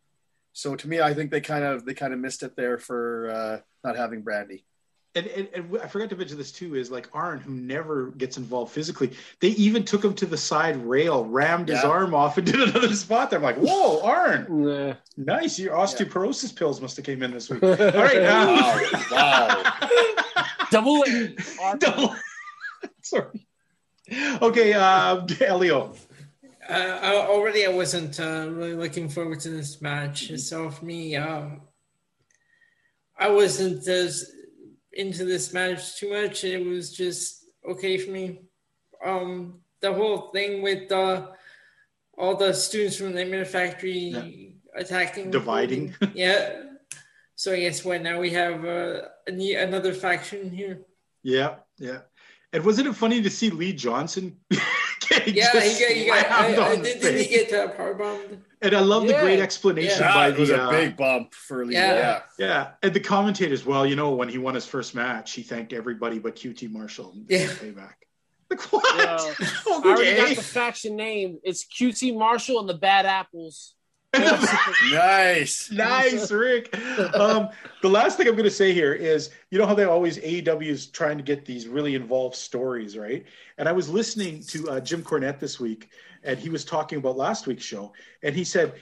So 0.54 0.76
to 0.76 0.88
me, 0.88 1.02
I 1.02 1.14
think 1.14 1.32
they 1.32 1.42
kind 1.42 1.66
of, 1.66 1.84
they 1.86 1.94
kind 1.94 2.14
of 2.14 2.20
missed 2.20 2.42
it 2.44 2.56
there 2.56 2.78
for 2.78 3.30
uh, 3.30 3.60
not 3.84 3.98
having 3.98 4.24
Brandi. 4.24 4.64
And, 5.18 5.28
and, 5.28 5.48
and 5.54 5.78
I 5.82 5.88
forgot 5.88 6.10
to 6.10 6.16
mention 6.18 6.38
this 6.38 6.52
too 6.52 6.76
is 6.76 6.92
like 6.92 7.08
Arn, 7.14 7.40
who 7.40 7.54
never 7.54 8.08
gets 8.12 8.36
involved 8.38 8.74
physically. 8.74 9.12
They 9.40 9.50
even 9.50 9.86
took 9.86 10.04
him 10.04 10.14
to 10.16 10.26
the 10.26 10.36
side 10.38 10.76
rail, 10.86 11.24
rammed 11.24 11.70
his 11.70 11.84
arm 11.86 12.14
off, 12.14 12.38
and 12.38 12.46
did 12.52 12.56
another 12.60 12.94
spot 12.94 13.30
there. 13.30 13.40
I'm 13.40 13.44
like, 13.44 13.56
whoa, 13.56 14.02
Arn, 14.02 14.46
Nah. 14.66 14.94
nice. 15.16 15.58
Your 15.58 15.74
osteoporosis 15.74 16.54
pills 16.54 16.82
must 16.82 16.98
have 16.98 17.06
came 17.06 17.24
in 17.24 17.32
this 17.32 17.50
week. 17.50 17.64
All 17.64 17.70
right, 17.76 18.18
uh, 18.18 18.92
Wow. 19.12 19.64
wow. 20.36 20.44
Double 20.70 21.04
A. 21.08 21.78
Double. 21.78 22.14
Sorry. 23.02 23.48
Okay, 24.42 24.74
uh, 24.74 25.26
Elio. 25.40 25.94
Uh, 26.70 27.26
already, 27.30 27.66
I 27.66 27.70
wasn't 27.70 28.20
uh, 28.20 28.48
really 28.50 28.74
looking 28.74 29.08
forward 29.08 29.40
to 29.42 29.50
this 29.50 29.82
match. 29.82 30.32
So 30.40 30.70
for 30.72 30.84
me, 30.84 31.16
um, 31.16 31.62
I 33.18 33.30
wasn't 33.30 33.88
as 33.88 34.32
into 34.96 35.26
this 35.26 35.54
match 35.54 35.98
too 35.98 36.12
much. 36.12 36.44
It 36.44 36.66
was 36.66 36.92
just 36.92 37.46
okay 37.70 37.98
for 37.98 38.12
me. 38.12 38.42
Um, 39.04 39.60
the 39.82 39.94
whole 39.94 40.30
thing 40.32 40.62
with 40.62 40.92
uh, 40.92 41.28
all 42.18 42.36
the 42.36 42.54
students 42.54 42.98
from 42.98 43.14
the 43.14 43.20
Nightmare 43.24 43.46
Factory 43.46 44.56
attacking, 44.76 45.32
Dividing. 45.32 45.94
yeah. 46.14 46.64
So 47.36 47.52
I 47.52 47.60
guess 47.60 47.84
what 47.84 48.02
now 48.02 48.20
we 48.20 48.32
have 48.32 48.64
uh, 48.64 49.02
a, 49.28 49.54
another 49.56 49.94
faction 49.94 50.50
here. 50.50 50.82
Yeah, 51.24 51.56
yeah. 51.78 52.00
And 52.54 52.64
wasn't 52.64 52.88
it 52.88 52.94
funny 52.94 53.22
to 53.22 53.30
see 53.30 53.50
Lee 53.50 53.74
Johnson? 53.74 54.38
Yeah, 55.12 55.52
he 55.60 55.80
got, 55.80 55.92
he 55.92 56.06
got, 56.08 56.32
I, 56.32 56.72
I, 56.72 56.76
did, 56.78 57.00
did 57.00 57.20
he 57.20 57.28
get 57.28 57.54
uh, 57.54 57.68
power 57.70 57.94
bombed? 57.94 58.42
And 58.66 58.76
I 58.76 58.80
love 58.80 59.08
the 59.08 59.14
great 59.14 59.40
explanation 59.40 60.00
Yeah. 60.02 60.14
by 60.14 60.32
That 60.32 60.40
was 60.40 60.50
a 60.50 60.64
uh, 60.64 60.70
big 60.72 60.98
bump 60.98 61.34
for 61.34 61.66
Lee. 61.66 61.74
Yeah. 61.76 61.94
Yeah. 61.94 62.22
Yeah, 62.38 62.68
and 62.84 62.94
the 62.94 63.00
commentators, 63.00 63.66
well, 63.66 63.86
you 63.86 63.96
know, 63.96 64.12
when 64.16 64.28
he 64.30 64.38
won 64.38 64.56
his 64.56 64.66
first 64.66 64.96
match, 64.96 65.34
he 65.34 65.42
thanked 65.44 65.72
everybody 65.74 66.20
but 66.20 66.36
QT 66.36 66.70
Marshall. 66.72 67.12
and 67.14 67.26
Yeah. 67.30 67.48
Payback. 67.48 67.94
Like 68.50 68.62
what? 68.72 68.98
Yeah. 68.98 69.18
I 69.40 69.72
already 69.86 70.16
got 70.18 70.36
the 70.36 70.42
faction 70.44 70.96
name. 70.96 71.40
It's 71.44 71.66
QT 71.66 72.18
Marshall 72.18 72.60
and 72.60 72.68
the 72.70 72.74
Bad 72.76 73.06
Apples. 73.06 73.76
Nice. 74.92 75.70
nice, 75.72 76.32
Rick. 76.32 76.74
Um, 77.16 77.50
the 77.82 77.90
last 77.90 78.18
thing 78.18 78.28
I'm 78.28 78.34
going 78.36 78.46
to 78.46 78.52
say 78.52 78.74
here 78.74 78.94
is, 78.94 79.30
you 79.52 79.58
know 79.60 79.66
how 79.66 79.74
they 79.76 79.84
always 79.84 80.18
AEW 80.20 80.68
is 80.68 80.88
trying 80.88 81.18
to 81.18 81.24
get 81.24 81.46
these 81.46 81.68
really 81.68 81.96
involved 81.96 82.36
stories, 82.36 82.98
right? 82.98 83.26
And 83.58 83.68
I 83.68 83.72
was 83.74 83.90
listening 83.90 84.42
to 84.44 84.70
uh, 84.70 84.80
Jim 84.80 85.04
Cornette 85.04 85.40
this 85.40 85.60
week, 85.60 85.90
and 86.26 86.38
he 86.40 86.50
was 86.50 86.66
talking 86.66 86.98
about 86.98 87.18
last 87.18 87.48
week's 87.48 87.64
show, 87.64 87.94
and 88.24 88.36
he 88.36 88.44
said, 88.44 88.74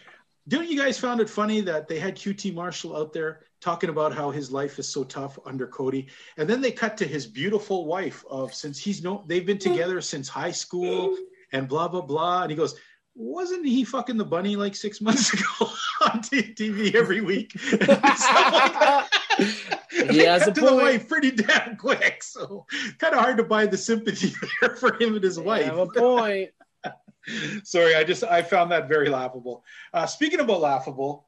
"Don't 0.47 0.69
you 0.69 0.77
guys 0.79 0.97
found 0.99 1.19
it 1.21 1.29
funny 1.29 1.61
that 1.61 1.87
they 1.87 1.99
had 1.99 2.15
QT 2.15 2.53
Marshall 2.53 2.95
out 2.95 3.13
there 3.13 3.41
talking 3.61 3.89
about 3.89 4.13
how 4.13 4.31
his 4.31 4.51
life 4.51 4.79
is 4.79 4.89
so 4.89 5.03
tough 5.03 5.37
under 5.45 5.67
Cody, 5.67 6.07
and 6.37 6.49
then 6.49 6.61
they 6.61 6.71
cut 6.71 6.97
to 6.97 7.05
his 7.07 7.27
beautiful 7.27 7.85
wife 7.85 8.23
of 8.29 8.53
since 8.53 8.79
he's 8.79 9.03
no, 9.03 9.23
they've 9.27 9.45
been 9.45 9.57
together 9.59 10.01
since 10.01 10.27
high 10.27 10.51
school, 10.51 11.15
and 11.51 11.67
blah 11.67 11.87
blah 11.87 12.01
blah, 12.01 12.43
and 12.43 12.51
he 12.51 12.57
goes." 12.57 12.75
Wasn't 13.15 13.63
he 13.63 13.83
fucking 13.83 14.17
the 14.17 14.25
bunny 14.25 14.55
like 14.55 14.73
six 14.75 14.99
months 14.99 15.31
ago 15.35 15.69
on 16.01 16.23
TV 16.23 16.95
every 16.95 17.21
week? 17.21 17.53
He 20.09 20.19
has 20.19 20.47
a 20.47 20.51
to 20.51 20.61
the 20.61 20.67
point. 20.67 20.81
wife 20.81 21.07
pretty 21.07 21.31
damn 21.31 21.77
quick, 21.77 22.23
so 22.23 22.65
kind 22.97 23.13
of 23.13 23.19
hard 23.21 23.37
to 23.37 23.43
buy 23.43 23.67
the 23.67 23.77
sympathy 23.77 24.33
there 24.61 24.75
for 24.75 24.95
him 24.99 25.15
and 25.15 25.23
his 25.23 25.37
I 25.37 25.41
wife. 25.41 25.65
have 25.65 25.77
a 25.77 25.85
point. 25.87 26.49
Sorry, 27.63 27.95
I 27.95 28.03
just 28.03 28.23
I 28.23 28.41
found 28.41 28.71
that 28.71 28.87
very 28.87 29.09
laughable. 29.09 29.63
Uh, 29.93 30.05
speaking 30.05 30.39
about 30.39 30.61
laughable, 30.61 31.27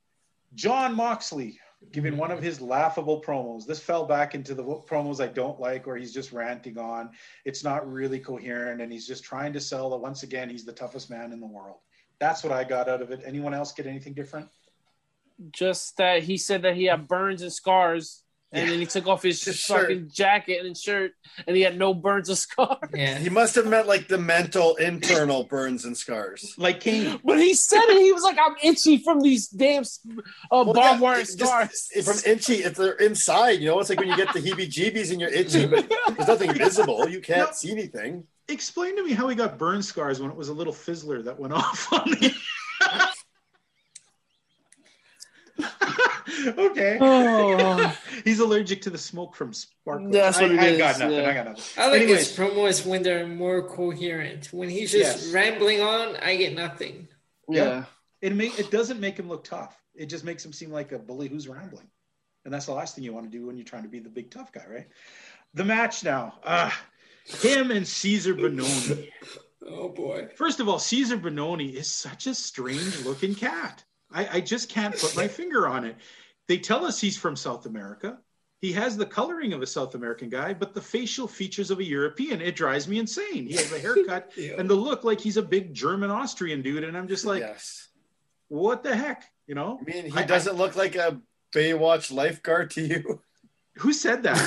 Jon 0.54 0.96
Moxley 0.96 1.60
giving 1.92 2.18
one 2.18 2.32
of 2.32 2.42
his 2.42 2.62
laughable 2.62 3.22
promos. 3.22 3.66
This 3.66 3.80
fell 3.80 4.06
back 4.06 4.36
into 4.36 4.54
the 4.56 4.64
promos 4.64 5.24
I 5.24 5.28
don't 5.28 5.60
like, 5.60 5.86
where 5.86 5.98
he's 5.98 6.14
just 6.14 6.32
ranting 6.32 6.78
on. 6.78 7.12
It's 7.46 7.64
not 7.64 7.90
really 7.92 8.20
coherent, 8.20 8.82
and 8.82 8.92
he's 8.92 9.08
just 9.08 9.24
trying 9.24 9.54
to 9.54 9.62
sell 9.62 9.90
that 9.92 9.98
once 9.98 10.24
again 10.24 10.50
he's 10.50 10.66
the 10.66 10.74
toughest 10.74 11.10
man 11.10 11.32
in 11.32 11.40
the 11.40 11.48
world. 11.48 11.78
That's 12.20 12.44
what 12.44 12.54
I 12.54 12.64
got 12.64 12.90
out 12.90 13.02
of 13.02 13.12
it. 13.12 13.22
Anyone 13.26 13.54
else 13.54 13.72
get 13.72 13.88
anything 13.88 14.14
different? 14.14 14.48
Just 15.52 15.98
that 15.98 16.24
he 16.24 16.38
said 16.38 16.62
that 16.62 16.76
he 16.76 16.86
had 16.86 17.08
burns 17.08 17.42
and 17.42 17.52
scars, 17.52 18.24
and 18.56 18.70
then 18.70 18.80
he 18.80 18.86
took 18.86 19.08
off 19.08 19.22
his 19.24 19.44
His 19.44 19.58
shirt. 19.58 20.08
jacket 20.12 20.66
and 20.66 20.76
shirt, 20.78 21.12
and 21.46 21.56
he 21.56 21.62
had 21.62 21.78
no 21.78 21.94
burns 21.94 22.30
or 22.30 22.36
scars. 22.36 22.78
Yeah. 22.94 23.18
He 23.18 23.30
must 23.30 23.56
have 23.56 23.68
meant 23.68 23.88
like 23.88 24.08
the 24.08 24.18
mental 24.18 24.76
internal 24.76 25.44
burns 25.44 25.86
and 25.86 25.96
scars. 25.98 26.54
Like 26.58 26.80
Kane. 26.80 27.20
But 27.24 27.40
he 27.40 27.54
said 27.54 27.84
it. 27.84 28.02
He 28.02 28.12
was 28.14 28.24
like, 28.24 28.38
"I'm 28.40 28.56
itchy 28.64 28.98
from 29.04 29.22
these 29.22 29.48
damn 29.48 29.84
uh, 29.84 30.22
Well, 30.52 30.74
barbed 30.74 30.78
yeah, 30.78 31.00
wire 31.00 31.20
it's 31.20 31.34
scars." 31.34 31.90
just- 31.94 32.24
from 32.24 32.32
itchy, 32.32 32.64
if 32.64 32.76
they're 32.76 32.94
inside, 32.94 33.60
you 33.60 33.68
know, 33.68 33.80
it's 33.80 33.90
like 33.90 34.00
when 34.00 34.08
you 34.10 34.16
get 34.18 34.34
the 34.34 34.40
heebie-jeebies 34.40 35.12
and 35.12 35.20
you're 35.22 35.30
itchy, 35.34 35.66
but 35.68 35.90
there's 36.16 36.28
nothing 36.28 36.54
visible. 36.58 37.08
You 37.10 37.20
can't 37.22 37.50
No. 37.50 37.54
see 37.54 37.72
anything. 37.72 38.24
Explain 38.48 38.96
to 38.98 39.04
me 39.04 39.14
how 39.14 39.28
he 39.28 39.36
got 39.36 39.58
burn 39.58 39.82
scars 39.82 40.20
when 40.22 40.30
it 40.30 40.38
was 40.38 40.50
a 40.50 40.54
little 40.54 40.74
fizzler 40.74 41.24
that 41.26 41.40
went 41.40 41.54
off 41.54 41.92
on 41.92 42.10
the. 42.12 42.32
Okay. 46.58 46.98
Oh. 47.02 47.98
He's 48.24 48.40
allergic 48.40 48.82
to 48.84 48.90
the 48.90 48.98
smoke 48.98 49.36
from 49.36 49.54
sparklers. 49.54 50.12
That's 50.14 50.40
what 50.42 50.52
I, 50.52 50.54
it 50.56 50.60
I 50.60 50.66
is, 50.68 50.78
got 50.78 51.00
nothing. 51.00 51.18
yeah. 51.18 51.30
I 51.30 51.34
got 51.34 51.46
nothing. 51.46 51.64
I 51.78 51.88
like 51.90 52.02
Anyways. 52.02 52.30
his 52.30 52.38
promos 52.38 52.86
when 52.86 53.04
they're 53.04 53.28
more 53.28 53.68
coherent. 53.68 54.48
When 54.52 54.70
he's 54.70 54.92
just 54.92 55.24
Yes. 55.26 55.34
rambling 55.34 55.82
on, 55.82 56.16
I 56.18 56.36
get 56.36 56.54
nothing. 56.56 57.08
yeah. 57.50 57.86
It 58.22 58.34
make 58.36 58.58
it 58.58 58.72
doesn't 58.72 59.00
make 59.00 59.18
him 59.20 59.28
look 59.28 59.44
tough. 59.44 59.80
It 59.94 60.08
just 60.08 60.24
makes 60.24 60.44
him 60.44 60.52
seem 60.54 60.72
like 60.72 60.92
a 60.94 60.98
bully 61.00 61.28
who's 61.28 61.48
rambling, 61.48 61.88
and 62.44 62.54
that's 62.54 62.66
the 62.66 62.72
last 62.74 62.96
thing 62.96 63.04
you 63.04 63.14
want 63.14 63.30
to 63.32 63.38
do 63.38 63.46
when 63.46 63.56
you're 63.56 63.66
trying 63.66 63.84
to 63.84 63.90
be 63.90 64.00
the 64.00 64.10
big 64.10 64.32
tough 64.32 64.52
guy, 64.52 64.64
right? 64.68 64.88
The 65.54 65.64
match 65.64 66.04
now, 66.04 66.40
uh, 66.44 66.72
him 67.26 67.70
and 67.72 67.86
Cezar 67.86 68.34
Bononi. 68.34 69.10
Oh 69.68 69.90
boy. 69.90 70.28
First 70.36 70.60
of 70.60 70.68
all, 70.70 70.80
Cezar 70.80 71.18
Bononi 71.22 71.74
is 71.74 71.90
such 71.90 72.26
a 72.28 72.34
strange 72.34 73.04
looking 73.06 73.36
cat. 73.36 73.84
I, 74.12 74.38
I 74.38 74.42
just 74.42 74.70
can't 74.70 74.98
put 74.98 75.16
my 75.16 75.28
finger 75.40 75.68
on 75.68 75.86
it. 75.86 75.96
They 76.48 76.58
tell 76.58 76.86
us 76.86 77.00
he's 77.00 77.18
from 77.18 77.36
South 77.36 77.66
America. 77.66 78.18
He 78.62 78.72
has 78.74 78.98
the 78.98 79.06
coloring 79.06 79.54
of 79.54 79.62
a 79.62 79.68
South 79.68 79.96
American 79.96 80.30
guy, 80.30 80.54
but 80.54 80.74
the 80.74 80.82
facial 80.82 81.28
features 81.28 81.72
of 81.72 81.80
a 81.80 81.84
European. 81.84 82.42
It 82.42 82.56
drives 82.56 82.88
me 82.88 83.00
insane. 83.00 83.46
He 83.48 83.54
has 83.56 83.72
a 83.72 83.80
haircut 83.80 84.32
Yeah. 84.38 84.54
and 84.58 84.70
the 84.70 84.76
look 84.76 85.04
like 85.04 85.20
he's 85.20 85.38
a 85.38 85.42
big 85.44 85.74
German 85.74 86.10
Austrian 86.10 86.62
dude. 86.62 86.84
And 86.84 86.98
I'm 86.98 87.08
just 87.08 87.26
like, 87.26 87.42
yes. 87.42 87.88
what 88.48 88.84
the 88.84 88.96
heck? 88.96 89.24
You 89.48 89.56
know? 89.56 89.80
I 89.82 89.84
mean, 89.84 90.06
he 90.06 90.18
I- 90.18 90.22
I- 90.22 90.26
doesn't 90.26 90.56
look 90.56 90.76
like 90.76 90.96
a 90.96 91.20
Baywatch 91.54 92.12
lifeguard 92.12 92.72
to 92.72 92.82
you. 92.82 93.22
Who 93.80 93.92
said 93.92 94.24
that? 94.24 94.38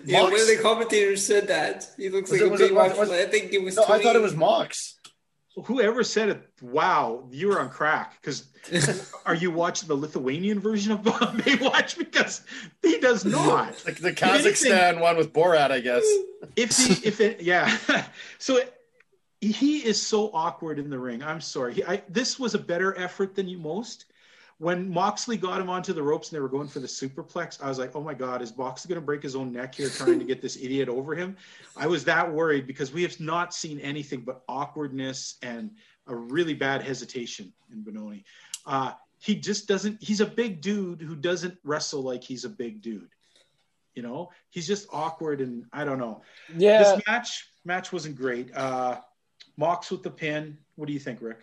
yeah, 0.06 0.22
one 0.22 0.32
of 0.32 0.46
the 0.46 0.58
commentators 0.62 1.24
said 1.24 1.48
that. 1.48 1.86
He 1.98 2.08
looks 2.08 2.30
Was 2.30 2.40
like 2.40 2.46
it- 2.46 2.48
a 2.48 2.50
was 2.50 2.60
it- 2.62 2.72
Baywatch. 2.72 2.98
was- 2.98 3.10
I 3.10 3.26
think 3.26 3.52
it 3.52 3.62
was. 3.62 3.76
No, 3.76 3.84
I 3.84 4.02
thought 4.02 4.16
it 4.16 4.22
was 4.22 4.34
Mox. 4.34 4.97
Whoever 5.64 6.02
said 6.04 6.28
it, 6.28 6.42
wow, 6.62 7.24
you 7.30 7.48
were 7.48 7.60
on 7.60 7.70
crack. 7.70 8.18
Because 8.20 8.46
are 9.26 9.34
you 9.34 9.50
watching 9.50 9.88
the 9.88 9.94
Lithuanian 9.94 10.60
version 10.60 10.92
of 10.92 11.00
Baywatch? 11.00 11.96
Because 11.98 12.42
he 12.82 12.98
does 12.98 13.24
not. 13.24 13.82
Like 13.86 13.96
the 13.98 14.08
If 14.10 14.22
anything- 14.22 14.72
Kazakhstan 14.72 15.00
one 15.00 15.16
with 15.16 15.32
Borat, 15.32 15.70
I 15.70 15.80
guess. 15.80 16.04
if 16.56 16.70
the 16.70 17.00
if 17.04 17.20
it 17.20 17.40
yeah 17.42 17.76
so 18.38 18.58
it, 18.58 18.74
he 19.40 19.78
is 19.84 20.00
so 20.00 20.30
awkward 20.32 20.78
in 20.78 20.88
the 20.90 20.98
ring 20.98 21.22
i'm 21.22 21.40
sorry 21.40 21.74
he, 21.74 21.84
I, 21.84 22.02
this 22.08 22.38
was 22.38 22.54
a 22.54 22.58
better 22.58 22.96
effort 22.98 23.34
than 23.34 23.48
you 23.48 23.58
most 23.58 24.04
when 24.58 24.88
moxley 24.92 25.36
got 25.36 25.60
him 25.60 25.68
onto 25.70 25.92
the 25.92 26.02
ropes 26.02 26.28
and 26.28 26.36
they 26.36 26.40
were 26.40 26.48
going 26.48 26.68
for 26.68 26.80
the 26.80 26.86
superplex 26.86 27.62
i 27.62 27.68
was 27.68 27.78
like 27.78 27.94
oh 27.94 28.02
my 28.02 28.14
god 28.14 28.42
is 28.42 28.56
moxley 28.56 28.88
going 28.88 29.00
to 29.00 29.04
break 29.04 29.22
his 29.22 29.36
own 29.36 29.52
neck 29.52 29.74
here 29.74 29.88
trying 29.88 30.18
to 30.18 30.24
get 30.24 30.42
this 30.42 30.56
idiot 30.56 30.88
over 30.88 31.14
him 31.14 31.36
i 31.76 31.86
was 31.86 32.04
that 32.04 32.30
worried 32.30 32.66
because 32.66 32.92
we 32.92 33.02
have 33.02 33.18
not 33.20 33.54
seen 33.54 33.78
anything 33.80 34.20
but 34.20 34.42
awkwardness 34.48 35.36
and 35.42 35.70
a 36.08 36.14
really 36.14 36.54
bad 36.54 36.82
hesitation 36.82 37.52
in 37.72 37.82
Bononi 37.84 38.24
uh, 38.66 38.92
he 39.18 39.34
just 39.34 39.66
doesn't 39.68 40.02
he's 40.02 40.20
a 40.20 40.26
big 40.26 40.60
dude 40.60 41.00
who 41.00 41.14
doesn't 41.14 41.56
wrestle 41.64 42.02
like 42.02 42.22
he's 42.24 42.44
a 42.44 42.48
big 42.48 42.80
dude 42.82 43.10
you 43.94 44.02
know 44.02 44.30
he's 44.50 44.66
just 44.66 44.86
awkward 44.92 45.40
and 45.40 45.64
i 45.72 45.84
don't 45.84 45.98
know 45.98 46.22
Yeah. 46.56 46.78
this 46.82 47.02
match 47.06 47.48
match 47.64 47.92
wasn't 47.92 48.16
great. 48.16 48.54
Uh, 48.56 49.00
Mox 49.56 49.90
with 49.90 50.02
the 50.02 50.10
pin. 50.10 50.56
What 50.76 50.86
do 50.86 50.92
you 50.92 50.98
think, 51.00 51.20
Rick? 51.20 51.38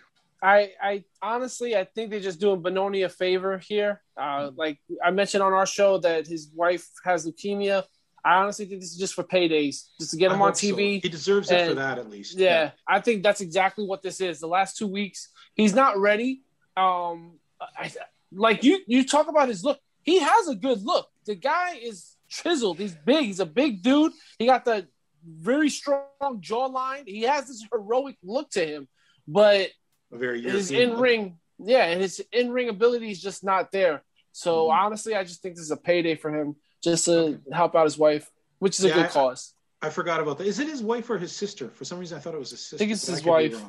I, 0.45 0.71
I 0.79 1.03
honestly, 1.23 1.75
I 1.75 1.85
think 1.85 2.11
they're 2.11 2.19
just 2.19 2.39
doing 2.39 2.61
Bononi 2.61 3.03
a 3.03 3.09
favor 3.09 3.57
here. 3.57 4.03
Uh, 4.15 4.51
like 4.55 4.77
I 5.03 5.09
mentioned 5.09 5.41
on 5.41 5.53
our 5.53 5.65
show 5.65 5.97
that 5.99 6.27
his 6.27 6.51
wife 6.53 6.87
has 7.03 7.25
leukemia. 7.25 7.83
I 8.23 8.35
honestly 8.35 8.65
think 8.65 8.81
this 8.81 8.91
is 8.91 8.97
just 8.97 9.15
for 9.15 9.23
paydays, 9.23 9.87
just 9.99 10.11
to 10.11 10.17
get 10.17 10.31
him 10.31 10.41
I 10.41 10.45
on 10.45 10.49
hope 10.49 10.57
so. 10.57 10.67
TV. 10.67 11.01
He 11.01 11.09
deserves 11.09 11.49
it 11.49 11.69
for 11.69 11.73
that 11.75 11.97
at 11.97 12.11
least. 12.11 12.37
Yeah, 12.37 12.71
I 12.87 12.99
think 12.99 13.23
that's 13.23 13.41
exactly 13.41 13.87
what 13.87 14.03
this 14.03 14.21
is. 14.21 14.39
The 14.39 14.47
last 14.47 14.77
two 14.77 14.87
weeks, 14.87 15.29
he's 15.55 15.73
not 15.73 15.97
ready. 15.97 16.43
Um, 16.77 17.39
I, 17.59 17.91
like 18.31 18.63
you, 18.63 18.81
you 18.85 19.03
talk 19.03 19.27
about 19.27 19.47
his 19.47 19.63
look. 19.63 19.79
He 20.03 20.19
has 20.19 20.47
a 20.47 20.55
good 20.55 20.83
look. 20.83 21.09
The 21.25 21.33
guy 21.33 21.79
is 21.81 22.17
chiseled. 22.29 22.77
He's 22.77 22.93
big. 22.93 23.25
He's 23.25 23.39
a 23.39 23.47
big 23.47 23.81
dude. 23.81 24.11
He 24.37 24.45
got 24.45 24.63
the 24.63 24.87
very 25.27 25.69
strong 25.69 26.03
jawline. 26.39 27.07
He 27.07 27.23
has 27.23 27.47
this 27.47 27.65
heroic 27.71 28.17
look 28.23 28.51
to 28.51 28.63
him, 28.63 28.87
but 29.27 29.69
A 30.15 30.17
very 30.17 30.41
his 30.41 30.71
in 30.71 30.97
ring, 30.97 31.37
yeah, 31.59 31.85
and 31.85 32.01
his 32.01 32.19
in 32.31 32.51
ring 32.51 32.69
ability 32.69 33.11
is 33.11 33.21
just 33.21 33.43
not 33.43 33.71
there. 33.71 34.01
So 34.31 34.67
Mhm. 34.67 34.71
honestly, 34.73 35.15
I 35.15 35.23
just 35.23 35.41
think 35.41 35.55
this 35.55 35.63
is 35.65 35.71
a 35.71 35.77
payday 35.77 36.15
for 36.15 36.29
him, 36.33 36.55
just 36.81 37.05
to 37.05 37.41
help 37.51 37.75
out 37.75 37.83
his 37.85 37.97
wife, 37.97 38.31
which 38.59 38.79
is 38.79 38.85
a 38.85 38.89
good 38.89 39.05
I- 39.05 39.09
cause. 39.09 39.53
I 39.81 39.89
forgot 39.89 40.19
about 40.21 40.37
that. 40.39 40.47
Is 40.47 40.59
it 40.59 40.67
his 40.67 40.81
wife 40.81 41.09
or 41.09 41.17
his 41.17 41.31
sister? 41.35 41.69
For 41.69 41.85
some 41.85 41.99
reason, 41.99 42.17
I 42.17 42.21
thought 42.21 42.33
it 42.33 42.39
was 42.39 42.49
his 42.51 42.61
sister. 42.61 42.77
think 42.77 42.91
it's 42.91 43.05
his 43.05 43.23
wife. 43.23 43.61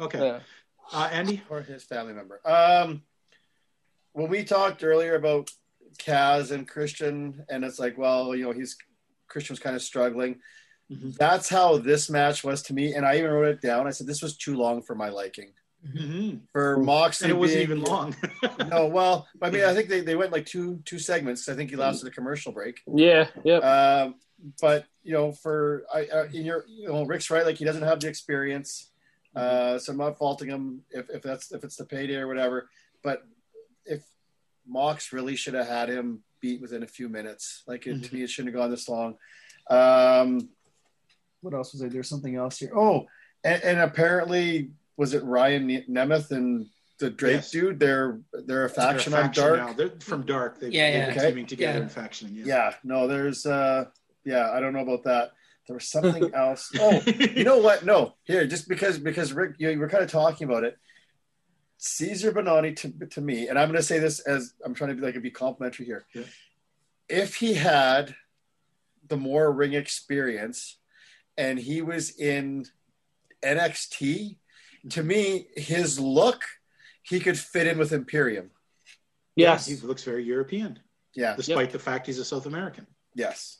Okay. 0.00 0.18
Yeah. 0.18 0.40
Uh, 0.92 1.08
Andy? 1.12 1.42
or 1.50 1.60
his 1.60 1.84
family 1.84 2.14
member. 2.14 2.40
Um, 2.48 3.02
when 4.12 4.28
we 4.30 4.44
talked 4.44 4.82
earlier 4.82 5.14
about 5.16 5.50
Kaz 5.98 6.50
and 6.52 6.66
Christian, 6.66 7.44
and 7.50 7.64
it's 7.64 7.78
like, 7.78 7.98
well, 7.98 8.34
you 8.34 8.44
know, 8.44 8.52
he's 8.52 8.76
Christian 9.26 9.52
was 9.52 9.60
kind 9.60 9.76
of 9.76 9.82
struggling. 9.82 10.40
Mhm. 10.90 11.14
That's 11.18 11.50
how 11.50 11.76
this 11.76 12.08
match 12.08 12.42
was 12.42 12.62
to 12.62 12.72
me, 12.72 12.94
and 12.94 13.04
I 13.04 13.18
even 13.18 13.30
wrote 13.30 13.48
it 13.48 13.60
down. 13.60 13.86
I 13.86 13.90
said 13.90 14.06
this 14.06 14.22
was 14.22 14.36
too 14.38 14.56
long 14.56 14.80
for 14.80 14.94
my 14.94 15.10
liking. 15.10 15.52
Mm-hmm. 15.86 16.38
For 16.52 16.78
Moxley, 16.78 17.26
And 17.30 17.36
it 17.36 17.40
wasn't 17.40 17.68
being- 17.68 17.78
even 17.78 17.82
long. 17.90 18.16
no, 18.68 18.86
well, 18.86 19.28
I 19.40 19.50
mean, 19.50 19.64
I 19.64 19.74
think 19.74 19.88
they, 19.88 20.00
they 20.00 20.16
went 20.16 20.32
like 20.32 20.44
two 20.46 20.80
two 20.84 20.98
segments. 20.98 21.48
I 21.48 21.54
think 21.54 21.70
he 21.70 21.76
lasted 21.76 22.08
a 22.08 22.10
commercial 22.10 22.52
break. 22.52 22.80
Yeah, 22.92 23.28
yeah. 23.44 23.58
Um, 23.58 24.16
but 24.60 24.86
you 25.04 25.12
know, 25.12 25.32
for 25.32 25.84
I, 25.94 26.06
uh, 26.06 26.24
in 26.32 26.44
your, 26.44 26.64
you 26.68 26.88
know, 26.88 27.04
Rick's 27.04 27.30
right. 27.30 27.46
Like 27.46 27.56
he 27.58 27.64
doesn't 27.64 27.82
have 27.82 28.00
the 28.00 28.08
experience, 28.08 28.90
uh, 29.36 29.78
so 29.78 29.92
I'm 29.92 29.98
not 29.98 30.18
faulting 30.18 30.48
him 30.48 30.82
if, 30.90 31.08
if 31.10 31.22
that's 31.22 31.52
if 31.52 31.62
it's 31.62 31.76
the 31.76 31.84
payday 31.84 32.16
or 32.16 32.26
whatever. 32.26 32.68
But 33.02 33.22
if 33.86 34.02
Mox 34.66 35.12
really 35.12 35.36
should 35.36 35.54
have 35.54 35.68
had 35.68 35.88
him 35.88 36.22
beat 36.40 36.60
within 36.60 36.82
a 36.82 36.86
few 36.88 37.08
minutes, 37.08 37.62
like 37.68 37.86
it, 37.86 38.02
to 38.02 38.14
me, 38.14 38.22
it 38.22 38.30
shouldn't 38.30 38.52
have 38.54 38.60
gone 38.60 38.70
this 38.70 38.88
long. 38.88 39.16
Um, 39.70 40.48
what 41.40 41.54
else 41.54 41.72
was 41.72 41.80
there? 41.80 41.88
There's 41.90 42.08
something 42.08 42.34
else 42.34 42.58
here. 42.58 42.72
Oh, 42.76 43.06
and, 43.44 43.62
and 43.62 43.78
apparently, 43.80 44.70
was 44.98 45.14
it 45.14 45.24
Ryan 45.24 45.68
Nemeth 45.88 46.30
and 46.32 46.66
the 47.00 47.08
Drake 47.08 47.36
Yes. 47.36 47.50
dude? 47.50 47.78
They're 47.80 48.20
they're 48.46 48.66
a 48.66 48.68
faction 48.68 49.12
They're 49.12 49.22
a 49.22 49.24
on 49.24 49.30
Dark. 49.32 49.56
now. 49.58 49.72
They're 49.72 49.92
from 50.00 50.26
Dark. 50.26 50.60
They've, 50.60 50.72
Yeah, 50.72 50.90
they've 50.90 50.98
yeah. 50.98 51.06
been 51.10 51.18
Okay. 51.18 51.28
teaming 51.30 51.46
together 51.46 51.78
Yeah. 51.78 51.82
in 51.84 51.88
faction. 51.88 52.30
Yeah. 52.34 52.44
Yeah, 52.44 52.74
no, 52.84 53.06
there's 53.08 53.46
uh 53.46 53.86
yeah, 54.24 54.50
I 54.50 54.60
don't 54.60 54.74
know 54.74 54.80
about 54.82 55.04
that. 55.04 55.30
There 55.66 55.74
was 55.74 55.88
something 55.96 56.34
else. 56.34 56.70
Oh, 56.80 57.00
you 57.06 57.44
know 57.44 57.58
what? 57.58 57.84
No, 57.86 58.16
here, 58.24 58.46
just 58.46 58.68
because 58.68 58.98
because 58.98 59.32
Rick, 59.32 59.54
you, 59.58 59.70
you 59.70 59.78
were 59.78 59.88
kind 59.88 60.02
of 60.04 60.10
talking 60.10 60.46
about 60.48 60.64
it. 60.64 60.76
Cezar 61.80 62.32
Bononi 62.32 62.74
to, 62.76 63.06
to 63.06 63.20
me, 63.20 63.46
and 63.46 63.56
I'm 63.56 63.68
going 63.68 63.76
to 63.80 63.86
say 63.86 64.00
this 64.00 64.18
as 64.18 64.52
I'm 64.64 64.74
trying 64.74 64.90
to 64.90 64.96
be 64.96 65.02
like 65.02 65.22
be 65.22 65.30
complimentary 65.30 65.86
here. 65.86 66.04
Yeah. 66.12 66.24
If 67.08 67.36
he 67.36 67.54
had 67.54 68.16
the 69.06 69.16
more 69.16 69.50
ring 69.52 69.74
experience, 69.74 70.76
and 71.36 71.56
he 71.58 71.80
was 71.80 72.18
in 72.18 72.64
NXT, 73.44 74.36
to 74.92 75.02
me, 75.02 75.48
his 75.56 75.98
look, 75.98 76.42
he 77.02 77.20
could 77.20 77.38
fit 77.38 77.66
in 77.66 77.78
with 77.78 77.92
Imperium. 77.92 78.50
Yes. 79.36 79.66
He 79.66 79.76
looks 79.76 80.02
very 80.02 80.24
European, 80.24 80.78
Yeah, 81.14 81.36
despite 81.36 81.70
the 81.70 81.78
fact 81.78 82.06
he's 82.06 82.18
a 82.18 82.24
South 82.24 82.46
American. 82.46 82.86
Yes. 83.14 83.58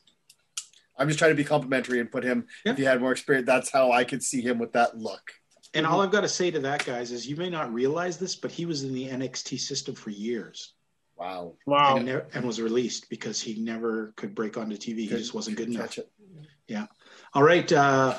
I'm 0.99 1.07
just 1.07 1.19
trying 1.19 1.31
to 1.31 1.37
be 1.37 1.45
complimentary 1.45 2.01
and 2.01 2.11
put 2.11 2.25
him, 2.25 2.47
Yeah. 2.65 2.73
if 2.73 2.79
he 2.79 2.85
had 2.85 3.01
more 3.01 3.13
experience, 3.13 3.47
that's 3.47 3.71
how 3.71 3.93
I 3.93 4.05
could 4.05 4.23
see 4.23 4.41
him 4.43 4.59
with 4.59 4.73
that 4.73 4.99
look. 4.99 5.31
And 5.75 5.87
all 5.87 6.01
I've 6.01 6.11
got 6.11 6.23
to 6.23 6.29
say 6.29 6.51
to 6.51 6.59
that, 6.61 6.85
guys, 6.85 7.13
is 7.13 7.29
you 7.29 7.37
may 7.37 7.49
not 7.51 7.73
realize 7.73 8.19
this, 8.19 8.35
but 8.35 8.51
he 8.51 8.67
was 8.67 8.83
in 8.83 8.93
the 8.93 9.07
NXT 9.09 9.59
system 9.61 9.95
for 9.95 10.11
years 10.11 10.73
Wow. 11.17 11.55
Wow. 11.67 11.97
and, 11.97 12.07
ne- 12.07 12.23
and 12.35 12.45
was 12.45 12.61
released 12.61 13.09
because 13.11 13.41
he 13.41 13.61
never 13.61 14.13
could 14.17 14.35
break 14.35 14.57
onto 14.57 14.77
TV. 14.77 14.99
He 15.03 15.07
Good- 15.09 15.19
just 15.19 15.35
wasn't 15.35 15.57
good 15.57 15.67
good 15.67 15.75
enough. 15.77 15.95
catch 15.95 15.99
it. 15.99 16.89
All 17.35 17.43
right, 17.43 17.71
uh, 17.73 18.19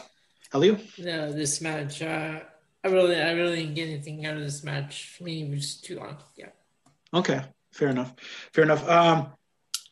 Elio? 0.54 0.78
No, 1.00 1.32
this 1.34 1.62
match. 1.62 2.02
Uh, 2.02 2.40
I 2.42 2.44
really, 2.90 3.20
I 3.20 3.32
really 3.32 3.58
didn't 3.58 3.76
get 3.76 3.90
anything 3.90 4.26
out 4.26 4.36
of 4.36 4.42
this 4.42 4.64
match. 4.64 5.16
For 5.18 5.24
me, 5.24 5.44
it 5.44 5.50
was 5.50 5.76
too 5.76 5.98
long. 5.98 6.18
Yeah. 6.36 6.50
Okay, 7.14 7.42
fair 7.72 7.90
enough. 7.90 8.14
Fair 8.54 8.64
enough. 8.64 8.88
Um, 8.88 9.32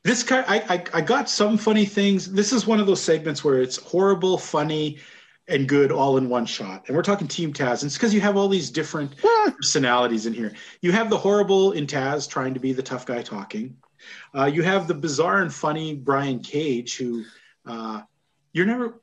this 0.03 0.23
kind, 0.23 0.45
I, 0.47 0.59
I, 0.69 0.83
I 0.93 1.01
got 1.01 1.29
some 1.29 1.57
funny 1.57 1.85
things. 1.85 2.31
This 2.31 2.53
is 2.53 2.67
one 2.67 2.79
of 2.79 2.87
those 2.87 3.01
segments 3.01 3.43
where 3.43 3.61
it's 3.61 3.77
horrible, 3.77 4.37
funny, 4.37 4.99
and 5.47 5.67
good 5.67 5.91
all 5.91 6.17
in 6.17 6.29
one 6.29 6.45
shot. 6.45 6.85
And 6.87 6.95
we're 6.95 7.03
talking 7.03 7.27
Team 7.27 7.53
Taz. 7.53 7.81
And 7.81 7.87
it's 7.87 7.95
because 7.95 8.13
you 8.13 8.21
have 8.21 8.37
all 8.37 8.47
these 8.47 8.69
different 8.69 9.15
personalities 9.17 10.25
in 10.25 10.33
here. 10.33 10.53
You 10.81 10.91
have 10.91 11.09
the 11.09 11.17
horrible 11.17 11.71
in 11.71 11.87
Taz 11.87 12.29
trying 12.29 12.53
to 12.53 12.59
be 12.59 12.73
the 12.73 12.83
tough 12.83 13.05
guy 13.05 13.21
talking. 13.21 13.77
Uh, 14.35 14.45
you 14.45 14.61
have 14.61 14.87
the 14.87 14.93
bizarre 14.93 15.41
and 15.41 15.53
funny 15.53 15.95
Brian 15.95 16.39
Cage, 16.39 16.97
who 16.97 17.23
uh, 17.65 18.01
you're 18.53 18.65
never. 18.65 19.01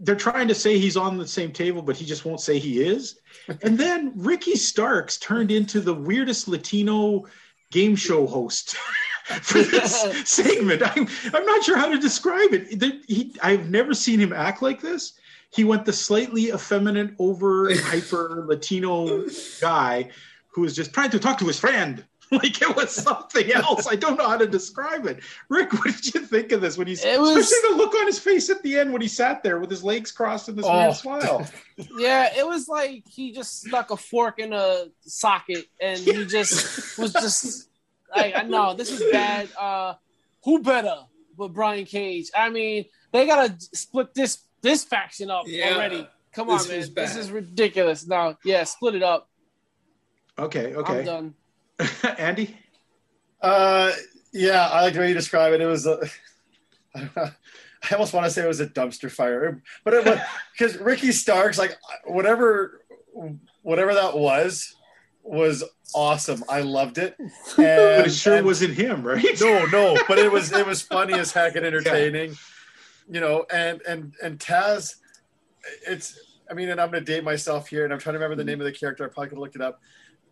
They're 0.00 0.16
trying 0.16 0.48
to 0.48 0.54
say 0.54 0.78
he's 0.78 0.96
on 0.96 1.18
the 1.18 1.26
same 1.26 1.52
table, 1.52 1.82
but 1.82 1.96
he 1.96 2.04
just 2.04 2.24
won't 2.24 2.40
say 2.40 2.58
he 2.58 2.82
is. 2.82 3.18
And 3.62 3.76
then 3.76 4.12
Ricky 4.16 4.56
Starks 4.56 5.18
turned 5.18 5.50
into 5.50 5.80
the 5.80 5.92
weirdest 5.92 6.48
Latino 6.48 7.26
game 7.70 7.94
show 7.94 8.26
host 8.26 8.74
for 9.42 9.58
this 9.58 10.00
segment. 10.24 10.82
I'm, 10.82 11.06
I'm 11.34 11.44
not 11.44 11.62
sure 11.62 11.76
how 11.76 11.90
to 11.90 11.98
describe 11.98 12.54
it. 12.54 13.04
He, 13.06 13.34
I've 13.42 13.68
never 13.68 13.92
seen 13.92 14.18
him 14.18 14.32
act 14.32 14.62
like 14.62 14.80
this. 14.80 15.18
He 15.50 15.62
went 15.62 15.84
the 15.84 15.92
slightly 15.92 16.48
effeminate, 16.48 17.14
over 17.18 17.68
hyper 17.74 18.44
Latino 18.48 19.26
guy 19.60 20.10
who 20.48 20.62
was 20.62 20.74
just 20.74 20.92
trying 20.92 21.10
to 21.10 21.18
talk 21.18 21.38
to 21.38 21.46
his 21.46 21.60
friend. 21.60 22.04
Like 22.30 22.60
it 22.62 22.74
was 22.74 22.90
something 22.90 23.52
else. 23.52 23.86
I 23.86 23.94
don't 23.96 24.16
know 24.18 24.28
how 24.28 24.36
to 24.36 24.46
describe 24.46 25.06
it. 25.06 25.22
Rick, 25.48 25.72
what 25.72 25.84
did 25.84 26.14
you 26.14 26.20
think 26.22 26.52
of 26.52 26.60
this 26.60 26.76
when 26.78 26.86
he's 26.86 27.04
It 27.04 27.20
was- 27.20 27.36
especially 27.36 27.70
the 27.70 27.76
look 27.76 27.94
on 27.94 28.06
his 28.06 28.18
face 28.18 28.50
at 28.50 28.62
the 28.62 28.78
end 28.78 28.92
when 28.92 29.02
he 29.02 29.08
sat 29.08 29.42
there 29.42 29.58
with 29.60 29.70
his 29.70 29.84
legs 29.84 30.10
crossed 30.10 30.48
and 30.48 30.56
this 30.58 30.66
Oh. 30.68 30.76
weird 30.76 30.94
smile? 30.94 31.46
Yeah, 31.98 32.30
it 32.36 32.46
was 32.46 32.66
like 32.68 33.04
he 33.08 33.32
just 33.32 33.62
stuck 33.62 33.90
a 33.90 33.96
fork 33.96 34.38
in 34.38 34.52
a 34.52 34.86
socket 35.00 35.66
and 35.80 35.98
he 36.00 36.24
just 36.24 36.98
was 36.98 37.12
just 37.12 37.68
like, 38.14 38.34
I 38.36 38.42
know 38.42 38.74
this 38.74 38.90
is 38.92 39.02
bad. 39.12 39.48
Uh, 39.58 39.94
who 40.44 40.62
better 40.62 40.96
but 41.36 41.52
Brian 41.52 41.84
Cage? 41.84 42.30
I 42.36 42.48
mean, 42.50 42.84
they 43.12 43.26
gotta 43.26 43.54
split 43.58 44.14
this 44.14 44.38
this 44.62 44.84
faction 44.84 45.30
up 45.30 45.44
Yeah, 45.46 45.74
already. 45.74 46.08
Come 46.32 46.48
this 46.48 46.62
on, 46.62 46.68
man, 46.68 46.78
was 46.78 46.94
this 46.94 47.16
is 47.16 47.30
ridiculous. 47.30 48.06
Now, 48.06 48.38
yeah, 48.44 48.64
split 48.64 48.94
it 48.94 49.02
up. 49.02 49.28
Okay, 50.38 50.72
I'm 50.72 50.78
okay. 50.78 51.04
done. 51.04 51.34
Andy? 52.18 52.56
Uh, 53.40 53.92
yeah, 54.32 54.68
I 54.68 54.82
like 54.82 54.94
the 54.94 55.00
way 55.00 55.08
you 55.08 55.14
describe 55.14 55.52
it. 55.52 55.60
It 55.60 55.66
was, 55.66 55.86
a, 55.86 55.98
I 56.94 57.30
almost 57.92 58.12
want 58.14 58.24
to 58.26 58.30
say 58.30 58.42
it 58.44 58.48
was 58.48 58.60
a 58.60 58.66
dumpster 58.66 59.10
fire, 59.10 59.62
but 59.84 59.94
it 59.94 60.04
was 60.04 60.18
because 60.58 60.76
Ricky 60.78 61.12
Starks, 61.12 61.58
like 61.58 61.76
whatever, 62.04 62.80
whatever 63.62 63.94
that 63.94 64.16
was, 64.16 64.74
was 65.22 65.64
awesome. 65.94 66.44
I 66.48 66.60
loved 66.62 66.98
it. 66.98 67.16
And, 67.18 67.30
But 67.56 68.06
it 68.06 68.10
sure 68.12 68.36
and- 68.36 68.46
wasn't 68.46 68.74
him, 68.74 69.02
right? 69.06 69.24
no, 69.40 69.64
no, 69.66 69.96
but 70.08 70.18
it 70.18 70.30
was 70.30 70.52
it 70.52 70.66
was 70.66 70.82
funny 70.82 71.14
as 71.14 71.32
heck 71.32 71.56
and 71.56 71.64
entertaining, 71.64 72.34
you 73.10 73.20
know. 73.20 73.46
And 73.52 73.80
and 73.88 74.14
and 74.22 74.38
Taz, 74.38 74.96
it's 75.86 76.18
I 76.50 76.54
mean, 76.54 76.68
and 76.68 76.78
I'm 76.80 76.90
gonna 76.90 77.00
date 77.04 77.24
myself 77.24 77.68
here, 77.68 77.84
and 77.84 77.92
I'm 77.92 77.98
trying 77.98 78.14
to 78.14 78.18
remember 78.18 78.36
the 78.36 78.44
name 78.44 78.60
of 78.60 78.66
the 78.66 78.72
character. 78.72 79.04
I 79.04 79.08
probably 79.08 79.28
could 79.28 79.36
have 79.36 79.40
looked 79.40 79.56
it 79.56 79.62
up, 79.62 79.80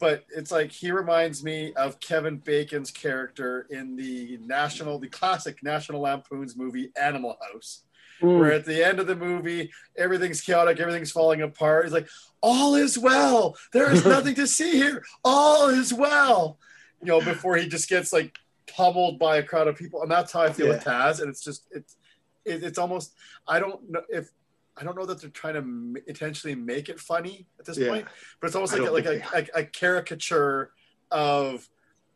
but 0.02 0.24
it's 0.36 0.50
like 0.50 0.70
he 0.72 0.90
reminds 0.90 1.44
me 1.44 1.72
of 1.74 2.00
Kevin 2.00 2.36
Bacon's 2.38 2.90
character 2.90 3.66
in 3.70 3.96
the 3.96 4.38
national, 4.44 4.98
the 4.98 5.08
classic 5.08 5.62
National 5.62 6.00
Lampoon's 6.02 6.56
movie 6.56 6.90
Animal 7.00 7.38
House 7.40 7.84
Mm. 8.20 8.38
where 8.38 8.52
at 8.52 8.64
the 8.66 8.84
end 8.86 9.00
of 9.00 9.06
the 9.08 9.16
movie 9.16 9.72
everything's 9.96 10.40
chaotic 10.42 10.78
everything's 10.78 11.10
falling 11.10 11.40
apart. 11.42 11.84
He's 11.86 11.92
like 11.92 12.08
all 12.40 12.74
is 12.76 12.96
well. 12.96 13.56
There 13.72 13.90
is 13.90 14.04
nothing 14.16 14.36
to 14.36 14.46
see 14.46 14.72
here. 14.72 15.02
All 15.24 15.68
is 15.70 15.92
well. 15.92 16.58
You 17.00 17.06
know 17.08 17.20
before 17.20 17.56
he 17.56 17.66
just 17.68 17.88
gets 17.88 18.12
like 18.12 18.38
pummeled 18.76 19.18
by 19.18 19.38
a 19.38 19.42
crowd 19.42 19.66
of 19.66 19.76
people 19.76 20.02
and 20.02 20.10
that's 20.10 20.32
how 20.32 20.40
i 20.42 20.52
feel 20.52 20.68
with 20.68 20.84
taz 20.84 21.20
and 21.20 21.28
it's 21.28 21.42
just 21.42 21.66
it's 21.72 21.96
it, 22.44 22.62
it's 22.62 22.78
almost 22.78 23.12
i 23.48 23.58
don't 23.58 23.80
know 23.90 24.02
if 24.08 24.30
i 24.76 24.84
don't 24.84 24.96
know 24.96 25.04
that 25.06 25.20
they're 25.20 25.30
trying 25.30 25.54
to 25.54 25.60
m- 25.60 25.96
intentionally 26.06 26.54
make 26.54 26.88
it 26.88 26.98
funny 27.00 27.46
at 27.58 27.64
this 27.64 27.78
Yeah. 27.78 27.88
point 27.88 28.06
but 28.40 28.46
it's 28.48 28.56
almost 28.56 28.72
like 28.72 28.88
a, 28.88 28.90
like 28.90 29.06
a, 29.06 29.22
a, 29.34 29.60
a 29.60 29.64
caricature 29.64 30.70
of 31.10 31.68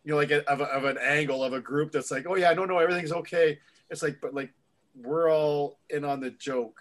you 0.05 0.13
know 0.13 0.17
like 0.19 0.31
a, 0.31 0.49
of, 0.51 0.61
a, 0.61 0.65
of 0.65 0.85
an 0.85 0.99
angle 0.99 1.43
of 1.45 1.53
a 1.53 1.61
group 1.61 1.93
that's 1.93 2.11
like 2.11 2.27
oh 2.29 2.37
yeah 2.37 2.51
i 2.51 2.55
don't 2.55 2.69
know 2.69 2.79
everything's 2.79 3.13
okay 3.13 3.59
it's 3.91 4.03
like 4.03 4.19
but 4.21 4.35
like 4.35 4.53
we're 4.95 5.31
all 5.31 5.79
in 5.91 6.05
on 6.05 6.21
the 6.21 6.31
joke 6.31 6.81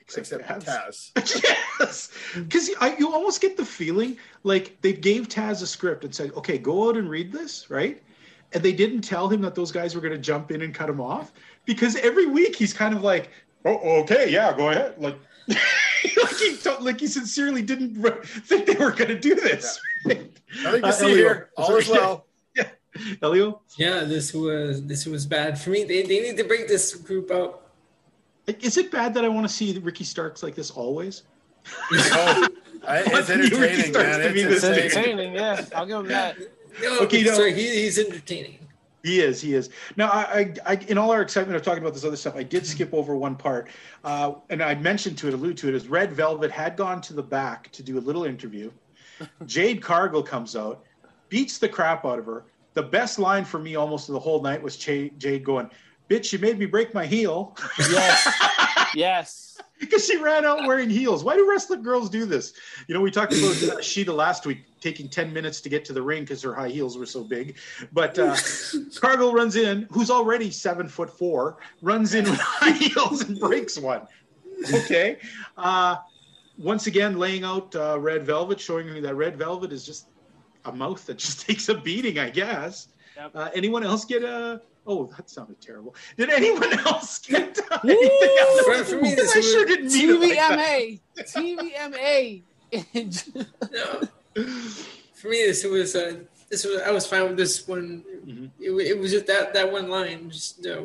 except 0.00 0.30
Taz. 0.42 1.12
Taz. 1.14 1.42
yes, 1.80 2.10
because 2.34 2.68
you 2.68 3.12
almost 3.12 3.40
get 3.40 3.56
the 3.56 3.64
feeling 3.64 4.18
like 4.42 4.76
they 4.82 4.92
gave 4.92 5.28
Taz 5.28 5.62
a 5.62 5.66
script 5.66 6.04
and 6.04 6.14
said, 6.14 6.32
"Okay, 6.34 6.58
go 6.58 6.88
out 6.88 6.96
and 6.96 7.08
read 7.08 7.32
this," 7.32 7.70
right? 7.70 8.02
And 8.52 8.62
they 8.62 8.72
didn't 8.72 9.02
tell 9.02 9.28
him 9.28 9.40
that 9.42 9.54
those 9.54 9.72
guys 9.72 9.94
were 9.94 10.00
going 10.02 10.12
to 10.12 10.18
jump 10.18 10.50
in 10.50 10.60
and 10.62 10.74
cut 10.74 10.90
him 10.90 11.00
off 11.00 11.32
because 11.64 11.96
every 11.96 12.26
week 12.26 12.54
he's 12.56 12.74
kind 12.74 12.94
of 12.94 13.02
like, 13.02 13.30
"Oh, 13.64 14.00
okay, 14.02 14.30
yeah, 14.30 14.56
go 14.56 14.70
ahead." 14.70 14.94
Like, 14.98 15.16
like 15.48 16.36
he 16.38 16.56
told, 16.56 16.82
like 16.82 17.00
he 17.00 17.06
sincerely 17.06 17.62
didn't 17.62 18.00
re- 18.00 18.12
think 18.24 18.66
they 18.66 18.74
were 18.74 18.90
going 18.92 19.08
to 19.08 19.18
do 19.18 19.34
this. 19.34 19.80
Nothing 20.04 20.32
to 20.82 20.86
Uh, 20.86 20.92
see 20.92 21.04
Elio, 21.06 21.16
here. 21.16 21.50
All 21.56 21.66
sorry. 21.66 21.80
is 21.82 21.88
well. 21.88 22.26
Elio, 23.22 23.62
Yeah, 23.78 24.04
this 24.04 24.34
was 24.34 24.84
this 24.86 25.06
was 25.06 25.24
bad 25.26 25.58
for 25.58 25.70
me. 25.70 25.84
They, 25.84 26.02
they 26.02 26.20
need 26.20 26.36
to 26.36 26.44
break 26.44 26.68
this 26.68 26.94
group 26.94 27.30
up. 27.30 27.70
is 28.46 28.76
it 28.76 28.90
bad 28.90 29.14
that 29.14 29.24
I 29.24 29.28
want 29.28 29.46
to 29.48 29.52
see 29.52 29.78
Ricky 29.78 30.04
Starks 30.04 30.42
like 30.42 30.54
this 30.54 30.70
always? 30.70 31.22
Oh, 31.92 32.48
I, 32.86 32.98
it's 33.06 33.30
entertaining, 33.30 33.92
man. 33.92 34.20
It's, 34.36 34.64
it's. 34.64 34.64
Entertaining, 34.64 35.34
yeah. 35.34 35.64
I'll 35.74 35.86
give 35.86 36.00
him 36.00 36.08
that. 36.08 36.36
No, 36.82 36.98
Okay, 37.00 37.22
but 37.24 37.30
no. 37.30 37.36
sorry, 37.36 37.54
he, 37.54 37.82
he's 37.82 37.98
entertaining. 37.98 38.58
He 39.02 39.20
is. 39.20 39.40
He 39.40 39.54
is. 39.54 39.70
Now, 39.96 40.08
I, 40.10 40.20
I, 40.22 40.54
I, 40.66 40.74
in 40.88 40.96
all 40.96 41.10
our 41.10 41.22
excitement 41.22 41.56
of 41.56 41.62
talking 41.62 41.82
about 41.82 41.94
this 41.94 42.04
other 42.04 42.16
stuff, 42.16 42.36
I 42.36 42.44
did 42.44 42.64
skip 42.66 42.94
over 42.94 43.16
one 43.16 43.34
part, 43.34 43.68
uh, 44.04 44.34
and 44.48 44.62
I 44.62 44.74
mentioned 44.76 45.18
to 45.18 45.28
it, 45.28 45.34
allude 45.34 45.56
to 45.58 45.68
it, 45.68 45.74
is 45.74 45.88
Red 45.88 46.12
Velvet 46.12 46.50
had 46.50 46.76
gone 46.76 47.00
to 47.02 47.14
the 47.14 47.22
back 47.22 47.70
to 47.72 47.82
do 47.82 47.98
a 47.98 48.00
little 48.00 48.24
interview. 48.24 48.70
Jade 49.46 49.82
Cargill 49.82 50.22
comes 50.22 50.54
out, 50.54 50.84
beats 51.28 51.58
the 51.58 51.68
crap 51.68 52.04
out 52.04 52.18
of 52.18 52.26
her. 52.26 52.44
The 52.74 52.82
best 52.82 53.18
line 53.18 53.44
for 53.44 53.58
me 53.58 53.74
almost 53.74 54.06
the 54.06 54.18
whole 54.18 54.40
night 54.40 54.62
was 54.62 54.76
Jade, 54.76 55.18
Jade 55.18 55.44
going, 55.44 55.68
"Bitch, 56.08 56.32
you 56.32 56.38
made 56.38 56.58
me 56.58 56.66
break 56.66 56.94
my 56.94 57.04
heel," 57.04 57.56
Yes. 57.78 58.28
yes. 58.94 59.60
because 59.78 60.06
she 60.06 60.16
ran 60.16 60.44
out 60.44 60.66
wearing 60.66 60.88
heels. 60.88 61.24
Why 61.24 61.36
do 61.36 61.48
wrestling 61.50 61.82
girls 61.82 62.08
do 62.08 62.24
this? 62.24 62.54
You 62.86 62.94
know, 62.94 63.00
we 63.00 63.10
talked 63.10 63.32
about 63.32 63.62
uh, 63.62 63.82
Sheeta 63.82 64.12
last 64.12 64.46
week 64.46 64.64
taking 64.82 65.08
10 65.08 65.32
minutes 65.32 65.60
to 65.62 65.68
get 65.68 65.84
to 65.86 65.92
the 65.92 66.02
ring 66.02 66.24
because 66.24 66.42
her 66.42 66.52
high 66.54 66.68
heels 66.68 66.98
were 66.98 67.06
so 67.06 67.22
big. 67.24 67.56
But 67.92 68.18
uh, 68.18 68.36
Cargill 69.00 69.32
runs 69.32 69.56
in, 69.56 69.86
who's 69.90 70.10
already 70.10 70.50
seven 70.50 70.88
foot 70.88 71.10
four, 71.16 71.58
runs 71.80 72.14
in 72.14 72.24
with 72.24 72.40
high 72.40 72.72
heels 72.72 73.22
and 73.22 73.38
breaks 73.38 73.78
one. 73.78 74.06
Okay. 74.74 75.18
Uh, 75.56 75.96
once 76.58 76.86
again, 76.86 77.18
laying 77.18 77.44
out 77.44 77.74
uh, 77.76 77.98
Red 77.98 78.24
Velvet, 78.24 78.60
showing 78.60 78.92
me 78.92 79.00
that 79.00 79.14
Red 79.14 79.36
Velvet 79.36 79.72
is 79.72 79.86
just 79.86 80.08
a 80.66 80.72
mouth 80.72 81.04
that 81.06 81.18
just 81.26 81.46
takes 81.46 81.68
a 81.68 81.74
beating, 81.74 82.18
I 82.18 82.28
guess. 82.30 82.88
Yep. 83.16 83.30
Uh, 83.34 83.50
anyone 83.54 83.84
else 83.84 84.04
get 84.04 84.22
a. 84.24 84.60
Oh, 84.84 85.06
that 85.16 85.30
sounded 85.30 85.60
terrible. 85.60 85.94
Did 86.16 86.28
anyone 86.30 86.76
else 86.80 87.20
get 87.20 87.56
uh, 87.70 87.78
anything 87.84 88.36
out 88.40 88.58
of 88.58 88.64
For- 88.64 88.84
for 88.84 89.00
me, 89.00 89.14
this 89.14 89.32
I 89.34 89.38
was- 89.38 89.52
sure 89.52 89.64
didn't 89.64 89.92
mean 89.92 90.10
it 90.10 90.20
like 90.20 90.36
that. 91.16 91.26
TVMA. 91.28 92.42
TVMA. 94.34 94.46
No. 94.46 94.84
For 95.14 95.28
me, 95.28 95.46
this 95.46 95.64
was 95.64 95.94
uh, 95.94 96.16
this 96.50 96.64
was 96.64 96.80
I 96.82 96.90
was 96.90 97.06
fine 97.06 97.22
with 97.28 97.36
this 97.36 97.66
one. 97.68 98.04
Mhm. 98.26 98.50
It, 98.60 98.70
it 98.88 98.98
was 98.98 99.12
just 99.12 99.26
that 99.26 99.54
that 99.54 99.70
one 99.70 99.88
line 99.88 100.30
just 100.30 100.66
uh, 100.66 100.82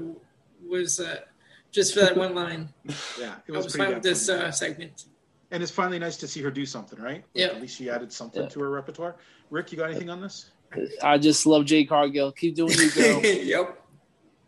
was 0.67 0.99
uh, 0.99 1.21
just 1.71 1.93
for 1.93 2.01
that 2.01 2.15
one 2.15 2.35
line. 2.35 2.69
Yeah, 3.19 3.35
it 3.47 3.51
I 3.53 3.55
was, 3.57 3.65
was 3.65 3.73
pretty 3.75 3.85
fine 3.85 3.93
with 3.95 4.03
this 4.03 4.29
uh, 4.29 4.51
segment. 4.51 5.05
and 5.51 5.63
it's 5.63 5.71
finally 5.71 5.97
nice 5.97 6.17
to 6.17 6.27
see 6.27 6.41
her 6.43 6.51
do 6.51 6.65
something, 6.65 6.99
right? 6.99 7.15
Like, 7.15 7.25
Yeah. 7.33 7.47
At 7.47 7.61
least 7.61 7.77
she 7.77 7.89
added 7.89 8.11
something 8.13 8.43
Yeah. 8.43 8.49
to 8.49 8.59
her 8.61 8.69
repertoire. 8.69 9.15
Rick, 9.49 9.71
you 9.71 9.77
got 9.77 9.89
anything 9.89 10.09
on 10.09 10.21
this? 10.21 10.51
I 11.01 11.17
just 11.17 11.45
love 11.45 11.65
Jay 11.65 11.85
Cargill. 11.85 12.31
Keep 12.33 12.55
doing 12.55 12.73
you, 12.77 12.91
girl. 12.91 13.21
yep. 13.25 13.81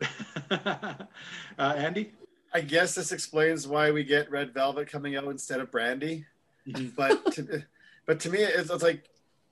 uh, 0.51 0.95
Andy? 1.57 2.11
I 2.53 2.61
guess 2.61 2.95
this 2.95 3.11
explains 3.11 3.67
why 3.67 3.91
we 3.91 4.03
get 4.03 4.29
Red 4.31 4.53
Velvet 4.53 4.89
coming 4.89 5.15
out 5.15 5.25
instead 5.25 5.59
of 5.61 5.71
Brandi. 5.71 6.25
Mhm. 6.67 6.95
But 6.95 7.31
to, 7.33 7.63
but 8.09 8.19
to 8.21 8.31
me, 8.31 8.39
it's, 8.39 8.71
it's 8.71 8.81
like 8.81 9.03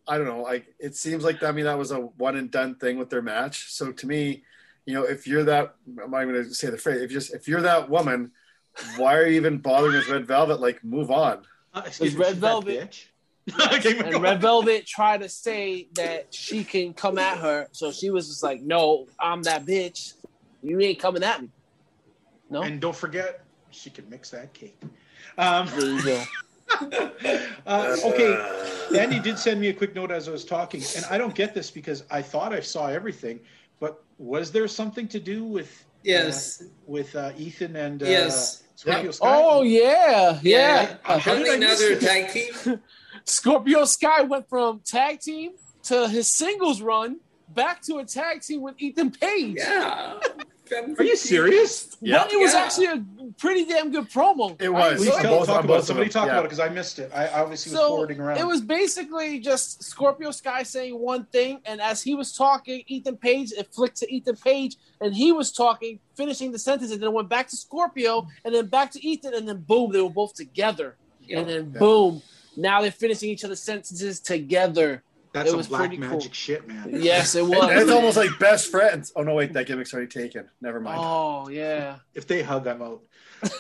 I 0.07 0.17
don't 0.17 0.25
know. 0.25 0.41
Like 0.41 0.73
it 0.79 0.95
seems 0.95 1.23
like 1.23 1.43
I 1.43 1.51
mean 1.51 1.65
that 1.65 1.77
was 1.77 1.91
a 1.91 1.99
one 1.99 2.37
and 2.37 2.49
done 2.49 2.73
thing 2.73 2.97
with 2.97 3.11
their 3.11 3.21
match. 3.21 3.71
So 3.71 3.91
to 3.91 4.07
me, 4.07 4.41
you 4.87 4.95
know, 4.95 5.03
if 5.03 5.27
you're 5.27 5.43
that, 5.43 5.75
I'm 6.03 6.09
not 6.09 6.23
even 6.23 6.33
going 6.33 6.43
to 6.43 6.55
say 6.55 6.71
the 6.71 6.77
phrase. 6.79 7.01
If 7.01 7.11
you 7.11 7.19
just 7.19 7.35
if 7.35 7.47
you're 7.47 7.61
that 7.61 7.87
woman, 7.87 8.31
why 8.95 9.15
are 9.15 9.27
you 9.27 9.35
even 9.35 9.59
bothering 9.59 9.93
with 9.93 10.09
Red 10.09 10.25
Velvet? 10.25 10.59
Like 10.59 10.83
move 10.83 11.11
on. 11.11 11.43
Uh, 11.71 11.83
excuse 11.85 12.15
me, 12.15 12.19
Red 12.19 12.37
Velvet. 12.37 12.89
bitch. 12.89 13.05
Okay, 13.77 13.99
And. 13.99 14.23
Red 14.23 14.41
Velvet 14.41 14.87
tried 14.87 15.21
to 15.21 15.29
say 15.29 15.87
that 15.93 16.33
she 16.33 16.63
can 16.63 16.95
come 16.95 17.19
at 17.19 17.37
her, 17.37 17.67
so 17.71 17.91
she 17.91 18.09
was 18.09 18.27
just 18.27 18.41
like, 18.41 18.61
"No, 18.61 19.05
I'm 19.19 19.43
that 19.43 19.67
bitch. 19.67 20.15
You 20.63 20.79
ain't 20.81 20.99
coming 20.99 21.21
at 21.23 21.43
me." 21.43 21.49
No, 22.49 22.63
And 22.63 22.81
don't 22.81 22.95
forget, 22.95 23.45
she 23.69 23.91
can 23.91 24.09
mix 24.09 24.31
that 24.31 24.53
cake. 24.53 24.81
Um, 25.37 25.67
there 25.67 25.91
you 25.91 26.03
go. 26.03 26.23
uh, 27.65 27.95
okay, 28.05 28.97
Andy 28.97 29.19
did 29.19 29.37
send 29.39 29.59
me 29.61 29.69
a 29.69 29.73
quick 29.73 29.95
note 29.95 30.11
as 30.11 30.27
I 30.27 30.31
was 30.31 30.45
talking, 30.45 30.81
and 30.95 31.05
I 31.09 31.17
don't 31.17 31.33
get 31.35 31.53
this 31.53 31.71
because 31.71 32.03
I 32.11 32.21
thought 32.21 32.53
I 32.53 32.59
saw 32.59 32.87
everything, 32.87 33.39
but 33.79 34.03
was 34.17 34.51
there 34.51 34.67
something 34.67 35.07
to 35.09 35.19
do 35.19 35.43
with 35.43 35.85
Yes. 36.03 36.63
with 36.85 37.15
uh, 37.15 37.31
Ethan 37.37 37.75
and 37.75 38.01
uh, 38.03 38.05
Yes. 38.05 38.63
Scorpio 38.75 39.11
Sky? 39.11 39.25
Oh 39.43 39.61
yeah, 39.63 40.39
yeah. 40.43 40.97
How 41.03 41.15
did 41.17 41.17
I 41.17 41.17
Apparently 41.17 41.59
now 41.59 41.67
miss 41.69 41.79
they're 41.79 41.91
a 41.93 41.95
this? 41.95 42.03
tag 42.03 42.31
team. 42.63 42.79
Scorpio 43.25 43.85
Sky 43.85 44.21
went 44.23 44.47
from 44.47 44.81
tag 44.85 45.19
team 45.19 45.51
to 45.83 46.07
his 46.07 46.29
singles 46.31 46.81
run 46.81 47.19
back 47.49 47.81
to 47.83 47.97
a 47.97 48.05
tag 48.05 48.41
team 48.41 48.61
with 48.61 48.75
Ethan 48.77 49.11
Page. 49.11 49.55
Yeah. 49.57 50.19
Are 50.71 51.03
you 51.03 51.15
serious? 51.15 51.95
Yeah. 52.01 52.23
But 52.23 52.33
it 52.33 52.39
was 52.39 52.53
Yeah. 52.53 52.59
actually 52.59 52.85
a 52.87 53.05
pretty 53.39 53.65
damn 53.65 53.91
good 53.91 54.09
promo. 54.09 54.59
It 54.61 54.69
was. 54.69 54.97
Please 54.97 55.15
tell, 55.15 55.39
both- 55.39 55.47
talk 55.47 55.63
about 55.63 55.67
both 55.67 55.83
it. 55.83 55.85
Somebody 55.87 56.09
them, 56.09 56.13
talk 56.13 56.25
yeah. 56.27 56.33
about 56.33 56.39
it 56.45 56.49
because 56.49 56.59
I 56.59 56.69
missed 56.69 56.99
it. 56.99 57.11
I 57.13 57.27
obviously 57.29 57.71
was 57.71 57.79
So 57.79 57.87
forwarding 57.89 58.19
around. 58.19 58.37
it 58.37 58.47
was 58.47 58.61
basically 58.61 59.39
just 59.39 59.83
Scorpio 59.83 60.31
Sky 60.31 60.63
saying 60.63 60.97
one 60.99 61.25
thing, 61.25 61.59
and 61.65 61.81
as 61.81 62.01
he 62.01 62.15
was 62.15 62.33
talking, 62.35 62.83
Ethan 62.87 63.17
Page 63.17 63.51
it 63.53 63.67
flicked 63.73 63.97
to 63.97 64.13
Ethan 64.13 64.35
Page, 64.37 64.77
and 65.01 65.13
he 65.15 65.31
was 65.31 65.51
talking, 65.51 65.99
finishing 66.15 66.51
the 66.51 66.59
sentence, 66.59 66.91
and 66.91 67.01
then 67.01 67.13
went 67.13 67.29
back 67.29 67.47
to 67.49 67.55
Scorpio, 67.55 68.27
and 68.45 68.53
then 68.53 68.67
back 68.67 68.91
to 68.91 69.05
Ethan, 69.05 69.33
and 69.33 69.47
then 69.47 69.57
boom, 69.67 69.91
they 69.91 70.01
were 70.01 70.09
both 70.09 70.33
together, 70.33 70.95
and 71.29 71.47
then 71.47 71.71
Yeah. 71.73 71.79
boom, 71.79 72.21
now 72.55 72.81
they're 72.81 72.91
finishing 72.91 73.29
each 73.29 73.43
other's 73.43 73.61
sentences 73.61 74.19
together. 74.19 75.03
That's 75.37 75.49
it 75.49 75.51
some 75.51 75.57
was 75.57 75.67
black 75.67 75.81
pretty 75.81 75.97
magic 75.97 76.21
cool. 76.21 76.33
shit, 76.33 76.67
man. 76.67 76.89
Yes, 76.91 77.35
it 77.35 77.45
was. 77.47 77.69
it's 77.71 77.91
almost 77.91 78.17
like 78.17 78.31
best 78.39 78.71
friends. 78.71 79.11
Oh 79.15 79.23
no, 79.23 79.35
wait, 79.35 79.53
that 79.53 79.67
gimmick's 79.67 79.93
already 79.93 80.09
taken. 80.09 80.49
Never 80.61 80.79
mind. 80.79 80.99
Oh 81.01 81.47
yeah. 81.49 81.97
If 82.13 82.25
they 82.27 82.41
hug, 82.41 82.65
I'm 82.67 82.81
out. 82.81 83.01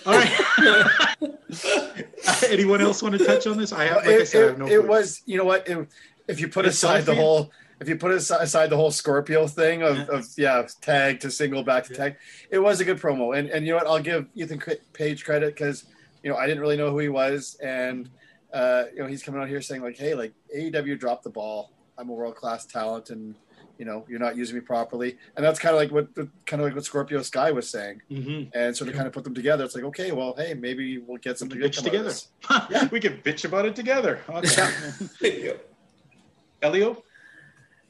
All 0.05 0.13
right. 0.13 1.15
Anyone 2.49 2.81
else 2.81 3.03
want 3.03 3.17
to 3.17 3.25
touch 3.25 3.45
on 3.47 3.57
this? 3.57 3.71
I 3.71 3.85
have, 3.85 3.97
like 3.97 4.07
I 4.07 4.11
it, 4.13 4.35
I 4.35 4.37
have 4.39 4.57
no. 4.57 4.65
it 4.65 4.79
clue. 4.79 4.87
was, 4.87 5.21
you 5.25 5.37
know 5.37 5.45
what? 5.45 5.67
It, 5.67 5.87
if 6.27 6.39
you 6.39 6.47
put 6.47 6.65
It's 6.65 6.77
aside 6.77 7.05
the 7.05 7.15
whole, 7.15 7.51
if 7.79 7.87
you 7.87 7.95
put 7.95 8.11
aside 8.11 8.69
the 8.69 8.75
whole 8.75 8.91
Scorpio 8.91 9.47
thing 9.47 9.83
of, 9.83 9.97
of 10.09 10.25
yeah, 10.35 10.65
tag 10.81 11.19
to 11.21 11.31
single, 11.31 11.63
back 11.63 11.83
to 11.85 11.93
tag, 11.93 12.15
it 12.49 12.59
was 12.59 12.79
a 12.81 12.85
good 12.85 12.97
promo. 12.99 13.37
And 13.37 13.49
and 13.49 13.65
you 13.65 13.73
know 13.73 13.77
what? 13.77 13.87
I'll 13.87 14.01
give 14.01 14.27
Ethan 14.35 14.61
Page 14.93 15.23
credit 15.23 15.53
because 15.53 15.85
you 16.23 16.29
know 16.29 16.37
I 16.37 16.47
didn't 16.47 16.61
really 16.61 16.77
know 16.77 16.89
who 16.89 16.99
he 16.99 17.09
was, 17.09 17.55
and 17.63 18.09
uh, 18.53 18.83
you 18.93 18.99
know 18.99 19.07
he's 19.07 19.23
coming 19.23 19.41
out 19.41 19.47
here 19.47 19.61
saying 19.61 19.81
like, 19.81 19.97
hey, 19.97 20.13
like 20.15 20.33
AEW 20.55 20.99
dropped 20.99 21.23
the 21.23 21.29
ball. 21.29 21.71
I'm 21.97 22.09
a 22.09 22.13
world 22.13 22.35
class 22.35 22.65
talent, 22.65 23.09
and 23.09 23.35
you 23.77 23.85
know 23.85 24.05
you're 24.07 24.19
not 24.19 24.35
using 24.37 24.55
me 24.55 24.61
properly. 24.61 25.17
And 25.35 25.45
that's 25.45 25.59
kind 25.59 25.75
of 25.75 25.81
like 25.81 25.91
what 25.91 26.13
kind 26.45 26.61
of 26.61 26.67
like 26.67 26.75
what 26.75 26.85
Scorpio 26.85 27.21
Sky 27.23 27.51
was 27.51 27.69
saying, 27.69 28.01
Mhm. 28.11 28.51
and 28.53 28.75
sort 28.75 28.89
of 28.89 28.95
kind 28.95 29.07
of 29.07 29.13
put 29.13 29.23
them 29.23 29.33
together. 29.33 29.63
It's 29.63 29.75
like, 29.75 29.83
okay, 29.85 30.11
well, 30.11 30.33
hey, 30.37 30.53
maybe 30.53 30.97
we'll 30.99 31.17
get 31.17 31.31
We 31.33 31.37
something 31.37 31.59
can 31.59 31.69
good 31.69 31.71
bitch 31.73 31.77
come 31.77 31.87
out 31.87 32.05
of 32.07 32.13
together. 32.61 32.79
this. 32.81 32.91
we 32.91 32.99
can 32.99 33.17
bitch 33.21 33.45
about 33.45 33.65
it 33.65 33.75
together. 33.75 34.19
Okay. 34.29 35.45
Yep. 35.45 35.73
Elio? 36.61 37.03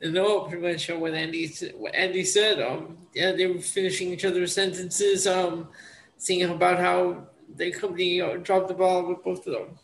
No, 0.01 0.41
pretty 0.41 0.61
much 0.73 0.89
what 0.89 1.13
Andy 1.13 1.47
what 1.75 1.95
Andy 1.95 2.23
said. 2.23 2.61
Um, 2.61 2.97
yeah, 3.15 3.31
they 3.31 3.47
were 3.47 3.59
finishing 3.59 4.09
each 4.09 4.25
other's 4.25 4.53
sentences. 4.53 5.25
Um, 5.25 5.69
seeing 6.17 6.49
about 6.49 6.79
how 6.79 7.23
the 7.55 7.71
company 7.71 8.21
uh, 8.21 8.37
dropped 8.37 8.67
the 8.67 8.73
ball 8.73 9.07
with 9.07 9.23
both 9.23 9.45
of 9.47 9.53
them. 9.53 9.79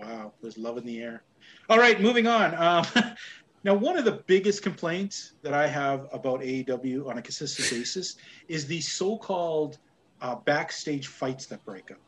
Wow, 0.00 0.32
there's 0.40 0.56
love 0.56 0.78
in 0.78 0.84
the 0.84 1.00
air. 1.00 1.22
All 1.68 1.78
right, 1.78 2.00
moving 2.00 2.26
on. 2.26 2.54
Um, 2.54 2.86
now, 3.64 3.74
one 3.74 3.96
of 3.98 4.04
the 4.04 4.22
biggest 4.26 4.62
complaints 4.62 5.32
that 5.42 5.52
I 5.52 5.66
have 5.66 6.08
about 6.12 6.40
AEW 6.40 7.08
on 7.08 7.18
a 7.18 7.22
consistent 7.22 7.70
basis 7.78 8.16
is 8.48 8.66
these 8.66 8.90
so-called 8.90 9.78
uh, 10.20 10.36
backstage 10.36 11.08
fights 11.08 11.46
that 11.46 11.64
break 11.64 11.90
up. 11.90 11.98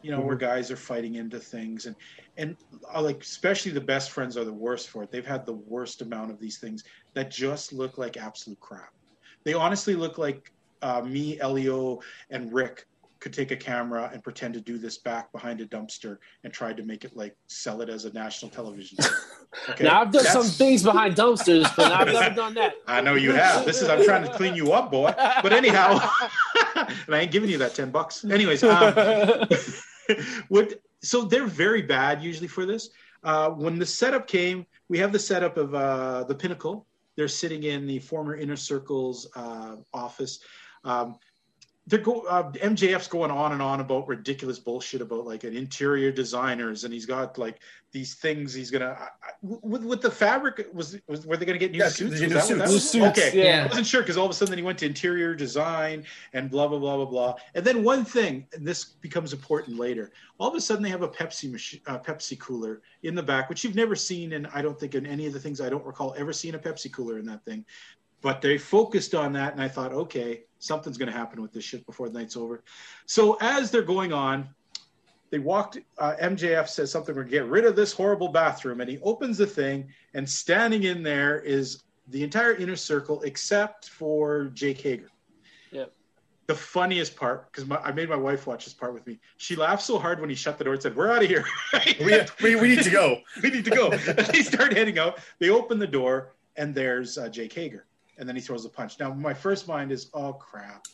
You 0.00 0.12
know, 0.12 0.20
where 0.20 0.36
guys 0.36 0.70
are 0.70 0.76
fighting 0.76 1.16
into 1.16 1.40
things, 1.40 1.86
and 1.86 1.96
and 2.36 2.56
uh, 2.94 3.02
like 3.02 3.20
especially 3.20 3.72
the 3.72 3.80
best 3.80 4.12
friends 4.12 4.36
are 4.36 4.44
the 4.44 4.52
worst 4.52 4.90
for 4.90 5.02
it. 5.02 5.10
They've 5.10 5.26
had 5.26 5.44
the 5.44 5.54
worst 5.54 6.02
amount 6.02 6.30
of 6.30 6.38
these 6.38 6.58
things 6.58 6.84
that 7.14 7.32
just 7.32 7.72
look 7.72 7.98
like 7.98 8.16
absolute 8.16 8.60
crap. 8.60 8.92
They 9.42 9.54
honestly 9.54 9.96
look 9.96 10.16
like 10.16 10.52
uh, 10.82 11.00
me, 11.00 11.40
Elio, 11.40 11.98
and 12.30 12.52
Rick 12.52 12.86
could 13.28 13.34
take 13.34 13.50
a 13.50 13.56
camera 13.56 14.08
and 14.12 14.22
pretend 14.22 14.54
to 14.54 14.60
do 14.60 14.78
this 14.78 14.96
back 14.96 15.30
behind 15.32 15.60
a 15.60 15.66
dumpster 15.66 16.16
and 16.44 16.52
tried 16.52 16.78
to 16.78 16.82
make 16.82 17.04
it 17.04 17.14
like 17.14 17.36
sell 17.46 17.82
it 17.82 17.90
as 17.90 18.06
a 18.06 18.12
national 18.12 18.50
television. 18.50 18.98
Okay? 19.70 19.84
Now 19.84 20.02
I've 20.02 20.12
done 20.12 20.24
That's- 20.24 20.32
some 20.44 20.44
things 20.44 20.82
behind 20.82 21.14
dumpsters, 21.16 21.74
but 21.74 21.90
I've 21.90 22.08
never 22.08 22.34
done 22.34 22.52
that. 22.54 22.74
I 22.86 23.00
know 23.00 23.14
you 23.14 23.32
have. 23.32 23.64
This 23.64 23.80
is 23.80 23.88
I'm 23.88 24.04
trying 24.04 24.22
to 24.24 24.30
clean 24.34 24.54
you 24.54 24.72
up, 24.72 24.90
boy. 24.90 25.14
But 25.42 25.54
anyhow, 25.54 25.98
and 26.76 27.14
I 27.14 27.20
ain't 27.20 27.30
giving 27.30 27.48
you 27.48 27.56
that 27.56 27.74
ten 27.74 27.90
bucks. 27.90 28.26
Anyways, 28.26 28.62
um, 28.62 29.48
what? 30.48 30.74
So 31.02 31.22
they're 31.22 31.46
very 31.46 31.80
bad 31.80 32.22
usually 32.22 32.46
for 32.46 32.66
this. 32.66 32.90
Uh, 33.24 33.48
when 33.48 33.78
the 33.78 33.86
setup 33.86 34.26
came, 34.26 34.66
we 34.90 34.98
have 34.98 35.12
the 35.12 35.18
setup 35.18 35.56
of 35.56 35.74
uh, 35.74 36.24
the 36.24 36.34
Pinnacle. 36.34 36.86
They're 37.16 37.26
sitting 37.26 37.62
in 37.62 37.86
the 37.86 38.00
former 38.00 38.36
Inner 38.36 38.56
Circle's 38.56 39.30
uh, 39.34 39.76
office. 39.94 40.40
Um, 40.84 41.16
they're 41.88 41.98
go 41.98 42.20
uh, 42.22 42.50
MJF's 42.52 43.08
going 43.08 43.30
on 43.30 43.52
and 43.52 43.62
on 43.62 43.80
about 43.80 44.06
ridiculous 44.06 44.58
bullshit 44.58 45.00
about 45.00 45.26
like 45.26 45.44
an 45.44 45.56
interior 45.56 46.12
designers 46.12 46.84
and 46.84 46.92
he's 46.92 47.06
got 47.06 47.38
like 47.38 47.60
these 47.92 48.14
things 48.14 48.52
he's 48.52 48.70
gonna 48.70 48.90
I, 48.98 49.04
I, 49.04 49.30
with, 49.40 49.82
with 49.84 50.02
the 50.02 50.10
fabric 50.10 50.68
was, 50.74 50.98
was 51.08 51.26
were 51.26 51.38
they 51.38 51.46
gonna 51.46 51.56
get 51.58 51.70
new 51.72 51.78
Yeah, 51.78 51.88
suits? 51.88 52.20
new 52.20 52.34
Was 52.34 52.48
that 52.48 52.58
what 52.58 52.68
suits. 52.68 52.94
New 52.94 53.00
suits, 53.04 53.18
Okay, 53.18 53.42
yeah. 53.42 53.64
I 53.64 53.66
wasn't 53.68 53.86
sure 53.86 54.02
because 54.02 54.18
all 54.18 54.26
of 54.26 54.30
a 54.30 54.34
sudden 54.34 54.58
he 54.58 54.62
went 54.62 54.78
to 54.80 54.86
interior 54.86 55.34
design 55.34 56.04
and 56.34 56.50
blah 56.50 56.68
blah 56.68 56.78
blah 56.78 56.96
blah 56.96 57.06
blah. 57.06 57.34
And 57.54 57.64
then 57.64 57.82
one 57.82 58.04
thing, 58.04 58.46
and 58.52 58.66
this 58.66 58.84
becomes 58.84 59.32
important 59.32 59.78
later. 59.78 60.12
All 60.38 60.48
of 60.48 60.54
a 60.54 60.60
sudden 60.60 60.82
they 60.82 60.90
have 60.90 61.02
a 61.02 61.08
Pepsi 61.08 61.50
machine, 61.50 61.80
uh, 61.86 61.98
Pepsi 61.98 62.38
cooler 62.38 62.82
in 63.02 63.14
the 63.14 63.22
back, 63.22 63.48
which 63.48 63.64
you've 63.64 63.74
never 63.76 63.96
seen, 63.96 64.34
and 64.34 64.46
I 64.52 64.60
don't 64.60 64.78
think 64.78 64.94
in 64.94 65.06
any 65.06 65.26
of 65.26 65.32
the 65.32 65.40
things 65.40 65.60
I 65.60 65.70
don't 65.70 65.84
recall 65.86 66.14
ever 66.18 66.34
seeing 66.34 66.54
a 66.54 66.58
Pepsi 66.58 66.92
cooler 66.92 67.18
in 67.18 67.24
that 67.26 67.44
thing. 67.46 67.64
But 68.20 68.42
they 68.42 68.58
focused 68.58 69.14
on 69.14 69.32
that, 69.34 69.52
and 69.54 69.62
I 69.62 69.68
thought, 69.68 69.92
okay, 69.92 70.42
something's 70.58 70.98
going 70.98 71.10
to 71.10 71.16
happen 71.16 71.40
with 71.40 71.52
this 71.52 71.64
shit 71.64 71.86
before 71.86 72.08
the 72.08 72.18
night's 72.18 72.36
over. 72.36 72.62
So 73.06 73.36
as 73.40 73.70
they're 73.70 73.82
going 73.82 74.12
on, 74.12 74.48
they 75.30 75.38
walked. 75.38 75.78
Uh, 75.98 76.14
MJF 76.20 76.68
says 76.68 76.90
something. 76.90 77.14
We're 77.14 77.24
get 77.24 77.46
rid 77.46 77.64
of 77.64 77.76
this 77.76 77.92
horrible 77.92 78.28
bathroom, 78.28 78.80
and 78.80 78.88
he 78.88 78.98
opens 79.02 79.38
the 79.38 79.46
thing, 79.46 79.88
and 80.14 80.28
standing 80.28 80.84
in 80.84 81.02
there 81.02 81.40
is 81.40 81.82
the 82.08 82.24
entire 82.24 82.54
inner 82.54 82.76
circle 82.76 83.20
except 83.22 83.90
for 83.90 84.50
Jake 84.54 84.80
Hager. 84.80 85.10
Yep. 85.70 85.92
The 86.46 86.54
funniest 86.54 87.14
part, 87.14 87.52
because 87.52 87.70
I 87.84 87.92
made 87.92 88.08
my 88.08 88.16
wife 88.16 88.46
watch 88.46 88.64
this 88.64 88.72
part 88.72 88.94
with 88.94 89.06
me. 89.06 89.18
She 89.36 89.54
laughed 89.54 89.82
so 89.82 89.98
hard 89.98 90.18
when 90.18 90.30
he 90.30 90.34
shut 90.34 90.56
the 90.56 90.64
door 90.64 90.72
and 90.72 90.82
said, 90.82 90.96
"We're 90.96 91.10
out 91.10 91.22
of 91.22 91.28
here. 91.28 91.44
We, 92.00 92.20
we, 92.42 92.56
we 92.56 92.68
need 92.68 92.84
to 92.84 92.90
go. 92.90 93.20
we 93.42 93.50
need 93.50 93.64
to 93.66 93.70
go." 93.70 93.90
and 93.92 94.00
they 94.00 94.42
start 94.42 94.72
heading 94.72 94.98
out. 94.98 95.18
They 95.38 95.50
open 95.50 95.78
the 95.78 95.86
door, 95.86 96.32
and 96.56 96.74
there's 96.74 97.18
uh, 97.18 97.28
Jake 97.28 97.52
Hager, 97.52 97.84
and 98.18 98.28
then 98.28 98.36
he 98.36 98.42
throws 98.42 98.64
a 98.64 98.68
punch. 98.68 98.98
Now, 98.98 99.12
my 99.14 99.32
first 99.34 99.66
mind 99.68 99.92
is, 99.92 100.10
"Oh 100.12 100.32
crap, 100.32 100.84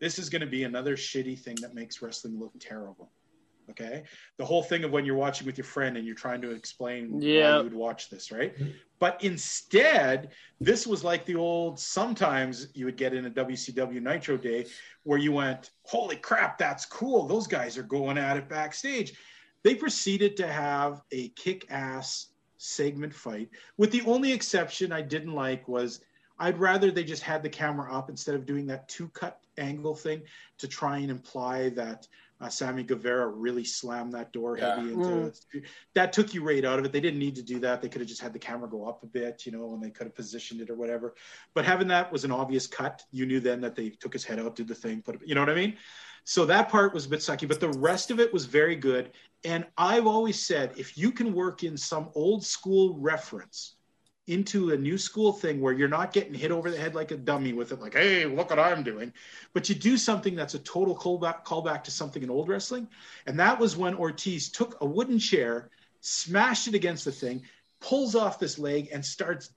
this 0.00 0.18
is 0.18 0.28
going 0.28 0.40
to 0.40 0.46
be 0.46 0.64
another 0.64 0.96
shitty 0.96 1.38
thing 1.38 1.56
that 1.62 1.74
makes 1.74 2.02
wrestling 2.02 2.38
look 2.38 2.52
terrible." 2.60 3.10
Okay, 3.70 4.02
the 4.38 4.44
whole 4.44 4.62
thing 4.62 4.82
of 4.82 4.90
when 4.90 5.04
you're 5.04 5.14
watching 5.16 5.46
with 5.46 5.56
your 5.56 5.64
friend 5.64 5.96
and 5.96 6.04
you're 6.04 6.16
trying 6.16 6.42
to 6.42 6.50
explain 6.50 7.12
why 7.12 7.20
Yeah. 7.24 7.58
you 7.58 7.64
would 7.64 7.72
watch 7.74 8.10
this, 8.10 8.32
right? 8.32 8.54
But 8.98 9.22
instead, 9.22 10.32
this 10.60 10.84
was 10.84 11.04
like 11.04 11.24
the 11.24 11.36
old 11.36 11.78
sometimes 11.78 12.66
you 12.74 12.84
would 12.86 12.96
get 12.96 13.14
in 13.14 13.24
a 13.26 13.30
WCW 13.30 14.00
Nitro 14.00 14.36
day 14.36 14.66
where 15.04 15.18
you 15.18 15.30
went, 15.32 15.70
Holy 15.84 16.16
crap, 16.16 16.58
that's 16.58 16.84
cool. 16.84 17.26
Those 17.28 17.46
guys 17.46 17.78
are 17.78 17.84
going 17.84 18.18
at 18.18 18.36
it 18.36 18.48
backstage. 18.48 19.14
They 19.62 19.76
proceeded 19.76 20.36
to 20.38 20.48
have 20.48 21.02
a 21.12 21.28
kick 21.30 21.64
ass 21.70 22.32
segment 22.58 23.14
fight, 23.14 23.48
with 23.76 23.92
the 23.92 24.02
only 24.02 24.32
exception 24.32 24.90
I 24.92 25.02
didn't 25.02 25.34
like 25.34 25.68
was 25.68 26.00
I'd 26.42 26.58
rather 26.58 26.90
they 26.90 27.04
just 27.04 27.22
had 27.22 27.44
the 27.44 27.48
camera 27.48 27.94
up 27.94 28.10
instead 28.10 28.34
of 28.34 28.46
doing 28.46 28.66
that 28.66 28.88
two 28.88 29.08
cut 29.10 29.38
angle 29.58 29.94
thing 29.94 30.22
to 30.58 30.66
try 30.66 30.98
and 30.98 31.08
imply 31.08 31.68
that 31.70 32.08
uh, 32.40 32.48
Sammy 32.48 32.82
Guevara 32.82 33.28
really 33.28 33.62
slammed 33.62 34.12
that 34.14 34.32
door 34.32 34.58
Yeah. 34.58 34.70
heavy 34.74 34.92
into 34.92 35.32
that 35.94 36.12
took 36.12 36.34
you 36.34 36.42
right 36.42 36.64
out 36.64 36.80
of 36.80 36.84
it. 36.84 36.90
They 36.90 37.00
didn't 37.00 37.20
need 37.20 37.36
to 37.36 37.44
do 37.44 37.60
that. 37.60 37.80
They 37.80 37.88
could 37.88 38.00
have 38.00 38.08
just 38.08 38.20
had 38.20 38.32
the 38.32 38.40
camera 38.40 38.68
go 38.68 38.84
up 38.88 39.04
a 39.04 39.06
bit, 39.06 39.46
you 39.46 39.52
know, 39.52 39.72
and 39.72 39.80
they 39.80 39.90
could 39.90 40.08
have 40.08 40.16
positioned 40.16 40.60
it 40.60 40.68
or 40.68 40.74
whatever. 40.74 41.14
But 41.54 41.64
having 41.64 41.86
that 41.88 42.10
was 42.10 42.24
an 42.24 42.32
obvious 42.32 42.66
cut. 42.66 43.04
You 43.12 43.24
knew 43.24 43.38
then 43.38 43.60
that 43.60 43.76
they 43.76 43.90
took 43.90 44.12
his 44.12 44.24
head 44.24 44.40
out, 44.40 44.56
did 44.56 44.66
the 44.66 44.74
thing, 44.74 45.00
put 45.00 45.14
it, 45.14 45.20
you 45.24 45.36
know 45.36 45.42
what 45.42 45.50
I 45.50 45.54
mean? 45.54 45.76
So 46.24 46.44
that 46.46 46.68
part 46.68 46.92
was 46.92 47.06
a 47.06 47.08
bit 47.08 47.20
sucky, 47.20 47.46
but 47.46 47.60
the 47.60 47.70
rest 47.70 48.10
of 48.10 48.18
it 48.18 48.32
was 48.32 48.46
very 48.46 48.74
good. 48.74 49.12
And 49.44 49.64
I've 49.78 50.08
always 50.08 50.44
said 50.44 50.72
if 50.76 50.98
you 50.98 51.12
can 51.12 51.32
work 51.32 51.62
in 51.62 51.76
some 51.76 52.10
old 52.16 52.44
school 52.44 52.98
reference 52.98 53.76
into 54.32 54.72
a 54.72 54.76
new 54.76 54.96
school 54.96 55.32
thing 55.32 55.60
where 55.60 55.72
you're 55.72 55.88
not 55.88 56.12
getting 56.12 56.34
hit 56.34 56.50
over 56.50 56.70
the 56.70 56.76
head 56.76 56.94
like 56.94 57.10
a 57.10 57.16
dummy 57.16 57.52
with 57.52 57.72
it, 57.72 57.80
like, 57.80 57.94
hey, 57.94 58.24
look 58.24 58.50
what 58.50 58.58
I'm 58.58 58.82
doing, 58.82 59.12
but 59.52 59.68
you 59.68 59.74
do 59.74 59.96
something 59.96 60.34
that's 60.34 60.54
a 60.54 60.58
total 60.58 60.96
callback, 60.96 61.44
callback 61.44 61.84
to 61.84 61.90
something 61.90 62.22
in 62.22 62.30
old 62.30 62.48
wrestling. 62.48 62.88
And 63.26 63.38
that 63.38 63.58
was 63.58 63.76
when 63.76 63.94
Ortiz 63.94 64.48
took 64.48 64.80
a 64.80 64.86
wooden 64.86 65.18
chair, 65.18 65.70
smashed 66.00 66.68
it 66.68 66.74
against 66.74 67.04
the 67.04 67.12
thing, 67.12 67.42
pulls 67.80 68.14
off 68.14 68.38
this 68.38 68.58
leg, 68.58 68.88
and 68.92 69.04
starts 69.04 69.50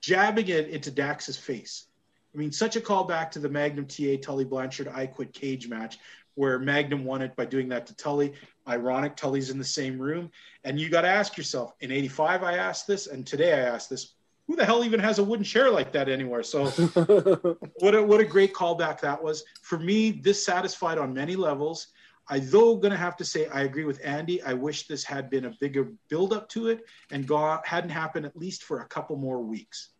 jabbing 0.00 0.48
it 0.48 0.68
into 0.68 0.90
Dax's 0.90 1.36
face. 1.36 1.86
I 2.34 2.38
mean, 2.38 2.52
such 2.52 2.76
a 2.76 2.80
callback 2.80 3.30
to 3.32 3.38
the 3.38 3.48
Magnum 3.48 3.86
TA 3.86 4.16
Tully 4.22 4.44
Blanchard 4.44 4.88
I 4.88 5.06
Quit 5.06 5.32
Cage 5.32 5.68
match, 5.68 5.98
where 6.34 6.58
Magnum 6.58 7.04
won 7.04 7.22
it 7.22 7.34
by 7.34 7.46
doing 7.46 7.68
that 7.70 7.86
to 7.86 7.96
Tully. 7.96 8.32
Ironic, 8.68 9.16
Tully's 9.16 9.50
in 9.50 9.58
the 9.58 9.64
same 9.64 9.98
room. 9.98 10.30
And 10.62 10.78
you 10.78 10.88
got 10.88 11.00
to 11.00 11.08
ask 11.08 11.36
yourself 11.36 11.72
in 11.80 11.90
85, 11.90 12.42
I 12.44 12.58
asked 12.58 12.86
this, 12.86 13.06
and 13.06 13.26
today 13.26 13.54
I 13.54 13.74
asked 13.74 13.90
this 13.90 14.12
who 14.48 14.56
the 14.56 14.64
hell 14.64 14.82
even 14.82 14.98
has 14.98 15.18
a 15.18 15.22
wooden 15.22 15.44
chair 15.44 15.70
like 15.70 15.92
that 15.92 16.08
anywhere? 16.08 16.42
So, 16.42 16.66
what 17.80 17.94
a, 17.94 18.02
what 18.02 18.20
a 18.20 18.24
great 18.24 18.54
callback 18.54 18.98
that 19.00 19.22
was. 19.22 19.44
For 19.62 19.78
me, 19.78 20.10
this 20.10 20.44
satisfied 20.44 20.96
on 20.96 21.12
many 21.12 21.36
levels. 21.36 21.88
I 22.30 22.40
though 22.40 22.76
going 22.76 22.90
to 22.90 22.98
have 22.98 23.16
to 23.18 23.24
say 23.24 23.46
I 23.46 23.62
agree 23.62 23.84
with 23.84 24.00
Andy. 24.04 24.42
I 24.42 24.54
wish 24.54 24.86
this 24.86 25.04
had 25.04 25.30
been 25.30 25.44
a 25.44 25.54
bigger 25.60 25.92
build 26.08 26.32
up 26.32 26.48
to 26.50 26.68
it 26.68 26.84
and 27.10 27.26
got, 27.26 27.66
hadn't 27.66 27.90
happened 27.90 28.26
at 28.26 28.36
least 28.36 28.64
for 28.64 28.80
a 28.80 28.86
couple 28.86 29.16
more 29.16 29.42
weeks, 29.42 29.90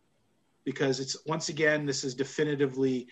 because 0.63 0.99
it's 0.99 1.15
once 1.25 1.49
again 1.49 1.85
this 1.85 2.03
is 2.03 2.15
definitively 2.15 3.07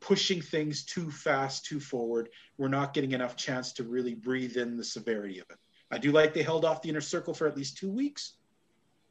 pushing 0.00 0.40
things 0.40 0.84
too 0.84 1.10
fast, 1.10 1.64
too 1.64 1.80
forward. 1.80 2.30
We're 2.56 2.68
not 2.68 2.94
getting 2.94 3.12
enough 3.12 3.36
chance 3.36 3.72
to 3.74 3.84
really 3.84 4.14
breathe 4.14 4.56
in 4.56 4.76
the 4.76 4.84
severity 4.84 5.38
of 5.38 5.46
it. 5.50 5.58
I 5.90 5.98
do 5.98 6.12
like 6.12 6.32
they 6.32 6.42
held 6.42 6.64
off 6.64 6.82
the 6.82 6.88
inner 6.88 7.02
circle 7.02 7.34
for 7.34 7.46
at 7.46 7.56
least 7.56 7.76
two 7.76 7.90
weeks, 7.90 8.34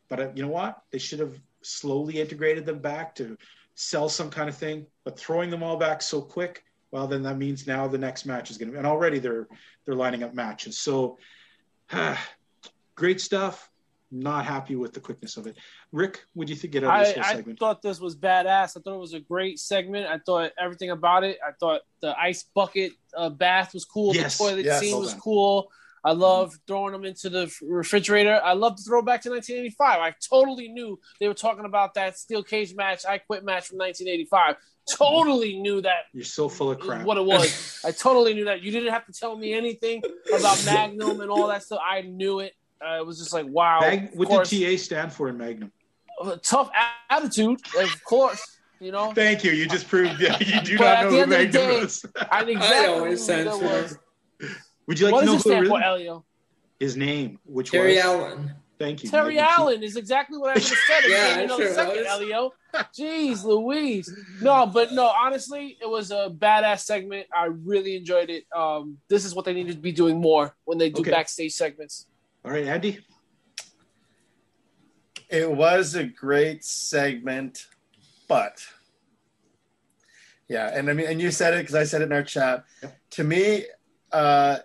but 0.09 0.19
uh, 0.19 0.29
you 0.35 0.41
know 0.41 0.49
what? 0.49 0.81
They 0.91 0.97
should 0.97 1.19
have 1.19 1.39
slowly 1.63 2.19
integrated 2.19 2.65
them 2.65 2.79
back 2.79 3.15
to 3.15 3.37
sell 3.75 4.09
some 4.09 4.29
kind 4.29 4.49
of 4.49 4.55
thing. 4.55 4.85
But 5.03 5.19
throwing 5.19 5.49
them 5.49 5.63
all 5.63 5.77
back 5.77 6.01
so 6.01 6.21
quick, 6.21 6.63
well, 6.91 7.07
then 7.07 7.23
that 7.23 7.37
means 7.37 7.67
now 7.67 7.87
the 7.87 7.97
next 7.97 8.25
match 8.25 8.51
is 8.51 8.57
going 8.57 8.69
to 8.69 8.73
be, 8.73 8.77
and 8.77 8.87
already 8.87 9.19
they're 9.19 9.47
they're 9.85 9.95
lining 9.95 10.23
up 10.23 10.33
matches. 10.33 10.77
So, 10.77 11.17
great 12.95 13.21
stuff. 13.21 13.69
Not 14.13 14.45
happy 14.45 14.75
with 14.75 14.91
the 14.91 14.99
quickness 14.99 15.37
of 15.37 15.47
it. 15.47 15.57
Rick, 15.93 16.25
what 16.33 16.45
do 16.45 16.51
you 16.51 16.59
think? 16.59 16.73
Get 16.73 16.83
out 16.83 16.89
of 16.89 16.95
I, 16.95 17.03
this 17.05 17.13
whole 17.13 17.23
I 17.23 17.35
segment? 17.35 17.59
thought 17.59 17.81
this 17.81 18.01
was 18.01 18.17
badass. 18.17 18.75
I 18.75 18.81
thought 18.81 18.95
it 18.95 18.99
was 18.99 19.13
a 19.13 19.21
great 19.21 19.57
segment. 19.57 20.05
I 20.05 20.17
thought 20.17 20.51
everything 20.59 20.89
about 20.89 21.23
it. 21.23 21.37
I 21.47 21.51
thought 21.57 21.81
the 22.01 22.13
ice 22.19 22.43
bucket 22.53 22.91
uh, 23.15 23.29
bath 23.29 23.73
was 23.73 23.85
cool. 23.85 24.13
Yes, 24.13 24.37
the 24.37 24.43
toilet 24.43 24.65
yes, 24.65 24.81
scene 24.81 24.99
was 24.99 25.11
done. 25.11 25.21
cool. 25.21 25.71
I 26.03 26.13
love 26.13 26.55
throwing 26.67 26.93
them 26.93 27.05
into 27.05 27.29
the 27.29 27.53
refrigerator. 27.61 28.41
I 28.43 28.53
love 28.53 28.75
to 28.77 28.83
the 28.83 28.89
throwback 28.89 29.21
to 29.23 29.29
1985. 29.29 29.99
I 29.99 30.15
totally 30.29 30.67
knew 30.69 30.99
they 31.19 31.27
were 31.27 31.33
talking 31.33 31.65
about 31.65 31.93
that 31.93 32.17
steel 32.17 32.41
cage 32.43 32.73
match, 32.75 33.05
I 33.07 33.19
quit 33.19 33.43
match 33.43 33.67
from 33.67 33.77
1985. 33.77 34.55
Totally 34.91 35.59
knew 35.59 35.81
that 35.81 36.05
You're 36.11 36.23
so 36.23 36.49
full 36.49 36.71
of 36.71 36.79
crap. 36.79 37.05
what 37.05 37.17
it 37.17 37.23
was. 37.25 37.79
I 37.85 37.91
totally 37.91 38.33
knew 38.33 38.45
that. 38.45 38.61
You 38.63 38.71
didn't 38.71 38.91
have 38.91 39.05
to 39.05 39.13
tell 39.13 39.37
me 39.37 39.53
anything 39.53 40.01
about 40.35 40.63
Magnum 40.65 41.21
and 41.21 41.29
all 41.29 41.47
that 41.47 41.63
stuff. 41.63 41.79
I 41.87 42.01
knew 42.01 42.39
it. 42.39 42.53
Uh, 42.83 42.97
it 42.97 43.05
was 43.05 43.19
just 43.19 43.31
like 43.31 43.45
wow. 43.47 43.79
Mag- 43.81 44.09
what 44.15 44.27
course, 44.27 44.49
did 44.49 44.75
TA 44.77 44.83
stand 44.83 45.13
for 45.13 45.29
in 45.29 45.37
Magnum? 45.37 45.71
a 46.23 46.37
tough 46.37 46.69
attitude, 47.09 47.59
of 47.79 48.03
course. 48.03 48.57
You 48.79 48.91
know, 48.91 49.11
Thank 49.13 49.43
you. 49.43 49.51
You 49.51 49.67
just 49.67 49.87
proved 49.87 50.19
that 50.19 50.41
you 50.41 50.59
do 50.61 50.77
But 50.79 51.03
not 51.03 51.03
know 51.03 51.09
the 51.11 51.15
who 51.15 51.21
end 51.21 51.33
of 51.33 51.51
the 51.53 51.59
Magnum 51.59 51.75
day- 51.75 51.79
was. 51.81 52.05
I 52.31 52.43
knew 52.43 52.51
exactly 52.53 53.35
I 53.35 53.43
know 53.43 53.57
what 53.59 53.97
Would 54.91 54.99
you 54.99 55.05
like 55.05 55.13
what 55.13 55.19
to 55.21 55.25
know 55.27 55.31
does 55.37 55.45
it 55.45 55.47
who 55.47 55.51
stand 55.51 55.67
really? 55.67 55.79
for, 55.79 55.85
Elio? 55.87 56.25
His 56.77 56.97
name, 56.97 57.39
which 57.45 57.71
one 57.71 57.79
Terry 57.79 57.95
was 57.95 58.03
Allen. 58.03 58.51
Thank 58.77 59.03
you. 59.03 59.09
Terry 59.09 59.35
Magnum 59.35 59.45
T- 59.55 59.61
Allen 59.61 59.83
is 59.83 59.95
exactly 59.95 60.37
what 60.37 60.49
I 60.49 60.53
would 60.55 60.63
have 60.63 60.77
said. 60.77 61.01
Yeah, 61.07 61.27
yeah, 61.27 61.33
I'm 61.35 61.39
in 61.43 61.47
sure 61.49 61.67
a 61.67 61.73
second, 61.73 61.95
was. 61.95 62.07
Elio. 62.07 62.51
Jeez, 62.99 63.43
Louise. 63.45 64.13
No, 64.41 64.65
but 64.65 64.91
no, 64.91 65.05
honestly, 65.05 65.77
it 65.81 65.87
was 65.87 66.11
a 66.11 66.29
badass 66.29 66.81
segment. 66.81 67.27
I 67.33 67.45
really 67.45 67.95
enjoyed 67.95 68.29
it. 68.29 68.43
Um, 68.53 68.97
this 69.07 69.23
is 69.23 69.33
what 69.33 69.45
they 69.45 69.53
need 69.53 69.69
to 69.69 69.75
be 69.77 69.93
doing 69.93 70.19
more 70.19 70.57
when 70.65 70.77
they 70.77 70.89
do 70.89 70.99
Okay. 70.99 71.11
backstage 71.11 71.53
segments. 71.53 72.07
All 72.43 72.51
right, 72.51 72.65
Andy. 72.65 72.99
It 75.29 75.49
was 75.49 75.95
a 75.95 76.03
great 76.03 76.65
segment, 76.65 77.65
but 78.27 78.61
yeah, 80.49 80.69
and 80.77 80.89
I 80.89 80.93
mean, 80.93 81.07
and 81.07 81.21
you 81.21 81.31
said 81.31 81.53
it 81.53 81.59
because 81.61 81.75
I 81.75 81.85
said 81.85 82.01
it 82.01 82.05
in 82.05 82.11
our 82.11 82.23
chat. 82.23 82.65
Yep. 82.83 82.97
To 83.11 83.23
me, 83.23 83.65
uh, 84.11 84.57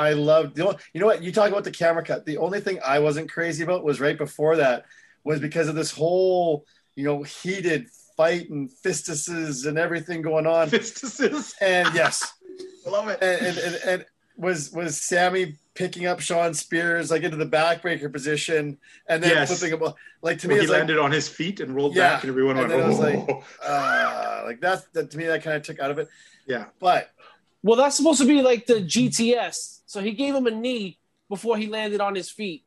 I 0.00 0.12
loved. 0.14 0.56
The 0.56 0.66
only, 0.66 0.78
you 0.94 1.00
know 1.00 1.06
what? 1.06 1.22
You 1.22 1.30
talk 1.32 1.50
about 1.50 1.64
the 1.64 1.70
camera 1.70 2.02
cut. 2.04 2.24
The 2.24 2.38
only 2.38 2.60
thing 2.60 2.78
I 2.84 2.98
wasn't 3.00 3.30
crazy 3.30 3.62
about 3.64 3.84
was 3.84 4.00
right 4.00 4.16
before 4.16 4.56
that 4.56 4.86
was 5.24 5.40
because 5.40 5.68
of 5.68 5.74
this 5.74 5.90
whole 5.90 6.64
you 6.96 7.04
know 7.04 7.22
heated 7.22 7.88
fight 8.16 8.48
and 8.50 8.70
fistuses 8.84 9.66
and 9.66 9.78
everything 9.78 10.22
going 10.22 10.46
on. 10.46 10.68
Fistuses. 10.70 11.52
And 11.60 11.94
yes, 11.94 12.32
I 12.86 12.90
love 12.90 13.08
it. 13.08 13.18
and, 13.22 13.46
and, 13.46 13.58
and, 13.58 13.74
and 13.84 14.06
was 14.36 14.72
was 14.72 14.98
Sammy 15.00 15.56
picking 15.74 16.06
up 16.06 16.20
Shawn 16.20 16.52
Spears 16.54 17.10
like 17.10 17.22
into 17.22 17.36
the 17.36 17.46
backbreaker 17.46 18.10
position 18.12 18.78
and 19.06 19.22
then 19.22 19.30
Yes. 19.30 19.48
flipping 19.58 19.78
him 19.78 19.92
like 20.22 20.38
to 20.40 20.48
Where 20.48 20.56
me 20.56 20.60
he 20.60 20.64
it's 20.64 20.70
like 20.70 20.78
landed 20.78 20.98
on 20.98 21.12
his 21.12 21.28
feet 21.28 21.60
and 21.60 21.74
rolled 21.74 21.94
Yeah. 21.94 22.14
back, 22.14 22.22
and 22.24 22.30
everyone 22.30 22.56
And 22.58 22.68
went, 22.70 22.82
"Oh." 22.82 22.94
like, 23.28 23.44
uh, 23.64 24.42
like 24.46 24.60
that, 24.62 24.84
that 24.94 25.10
to 25.10 25.18
me 25.18 25.24
that 25.26 25.42
kind 25.42 25.56
of 25.56 25.62
took 25.62 25.78
out 25.78 25.90
of 25.90 25.98
it. 25.98 26.08
yeah. 26.46 26.64
But 26.80 27.10
Well, 27.62 27.76
that's 27.76 27.96
supposed 27.96 28.20
to 28.20 28.26
be 28.26 28.42
like 28.42 28.66
the 28.66 28.74
GTS. 28.82 29.80
So 29.86 30.00
he 30.00 30.12
gave 30.12 30.34
him 30.34 30.46
a 30.46 30.50
knee 30.50 30.98
before 31.28 31.56
he 31.56 31.66
landed 31.66 32.00
on 32.00 32.14
his 32.14 32.30
feet. 32.30 32.64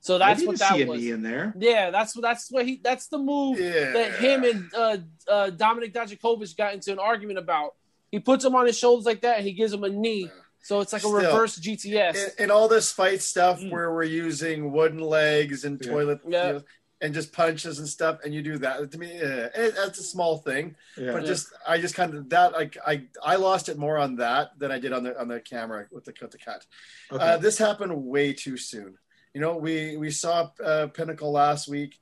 So 0.00 0.18
that's 0.18 0.44
what 0.44 0.58
that 0.58 0.74
see 0.74 0.82
a 0.82 0.86
was. 0.86 1.00
knee 1.00 1.10
in 1.12 1.22
there. 1.22 1.54
Yeah, 1.58 1.90
that's 1.90 2.14
what 2.14 2.20
that's 2.22 2.50
what 2.50 2.66
he 2.66 2.78
that's 2.82 3.06
the 3.08 3.16
move 3.16 3.58
Yeah. 3.58 3.92
that 3.92 4.12
him 4.16 4.44
and 4.44 4.74
uh, 4.74 4.96
uh, 5.30 5.50
Dominik 5.50 5.92
Dijakovic 5.94 6.54
got 6.58 6.74
into 6.74 6.92
an 6.92 6.98
argument 6.98 7.38
about. 7.38 7.74
He 8.10 8.20
puts 8.20 8.44
him 8.44 8.54
on 8.54 8.66
his 8.66 8.78
shoulders 8.78 9.06
like 9.06 9.22
that, 9.22 9.38
and 9.38 9.46
he 9.46 9.54
gives 9.54 9.72
him 9.72 9.82
a 9.82 9.88
knee. 9.88 10.30
So 10.62 10.80
it's 10.80 10.92
like 10.92 11.02
a 11.02 11.06
Still, 11.06 11.16
reverse 11.20 11.58
GTS. 11.58 12.32
And, 12.38 12.44
in 12.44 12.50
all 12.50 12.68
this 12.68 12.92
fight 12.92 13.22
stuff 13.22 13.60
Mm. 13.60 13.70
where 13.70 13.92
we're 13.92 14.04
using 14.04 14.72
wooden 14.72 15.00
legs 15.00 15.64
and 15.64 15.80
Yeah. 15.82 15.90
toilet 15.90 16.20
Yeah. 16.28 16.46
you 16.46 16.52
know, 16.54 16.62
and 17.04 17.12
just 17.12 17.32
punches 17.32 17.78
and 17.80 17.88
stuff, 17.88 18.14
and 18.24 18.32
you 18.34 18.40
do 18.42 18.56
that 18.64 18.90
to 18.92 18.98
me, 18.98 19.10
eh, 19.12 19.48
it, 19.54 19.74
that's 19.76 19.98
a 19.98 20.02
small 20.14 20.38
thing. 20.38 20.74
Yeah. 20.96 21.12
But 21.12 21.26
just 21.26 21.46
I 21.68 21.78
just 21.78 21.94
kind 21.94 22.14
of 22.14 22.30
that 22.30 22.52
like 22.60 22.78
I 22.86 22.94
I 23.22 23.36
lost 23.36 23.68
it 23.68 23.76
more 23.78 23.98
on 23.98 24.16
that 24.16 24.58
than 24.58 24.70
I 24.72 24.78
did 24.84 24.92
on 24.96 25.02
the 25.04 25.12
on 25.20 25.28
the 25.28 25.40
camera 25.40 25.86
with 25.92 26.04
the 26.06 26.14
with 26.22 26.30
the 26.30 26.38
cut. 26.38 26.64
Okay. 27.12 27.22
Uh, 27.22 27.36
this 27.36 27.58
happened 27.58 27.92
way 28.14 28.32
too 28.32 28.56
soon. 28.56 28.96
You 29.34 29.40
know, 29.42 29.56
we 29.66 29.96
we 30.04 30.10
saw 30.10 30.50
uh, 30.64 30.86
Pinnacle 30.96 31.30
last 31.30 31.68
week, 31.68 31.92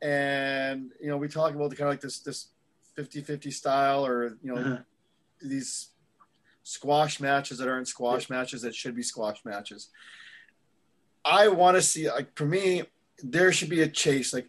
and 0.00 0.92
you 1.02 1.08
know 1.10 1.16
we 1.16 1.28
talked 1.28 1.56
about 1.56 1.70
the 1.70 1.76
kind 1.76 1.88
of 1.88 1.94
like 1.94 2.00
this 2.00 2.20
this 2.20 2.48
50-50 2.96 3.52
style 3.52 4.06
or 4.06 4.36
you 4.44 4.54
know 4.54 4.60
Uh-huh. 4.60 4.78
these 5.40 5.88
squash 6.62 7.18
matches 7.20 7.58
that 7.58 7.68
aren't 7.68 7.88
squash 7.88 8.30
matches 8.30 8.62
that 8.62 8.74
should 8.74 8.94
be 8.94 9.02
squash 9.02 9.40
matches. 9.44 9.88
I 11.24 11.48
want 11.48 11.76
to 11.78 11.82
see 11.82 12.10
like 12.10 12.36
for 12.36 12.44
me, 12.46 12.82
there 13.24 13.52
should 13.52 13.70
be 13.70 13.82
a 13.82 13.88
chase. 13.88 14.32
Like 14.34 14.48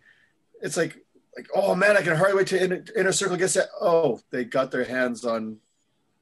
it's 0.64 0.78
like 0.78 0.98
like 1.36 1.48
oh 1.56 1.76
man, 1.76 1.98
I 1.98 2.02
can 2.02 2.16
hardly 2.16 2.38
wait 2.38 2.48
to 2.48 2.64
inner, 2.64 2.84
inner 2.96 3.12
circle 3.12 3.38
gets 3.38 3.54
that. 3.54 3.68
Oh, 3.80 4.20
they 4.32 4.46
got 4.46 4.72
their 4.72 4.86
hands 4.86 5.26
on 5.26 5.58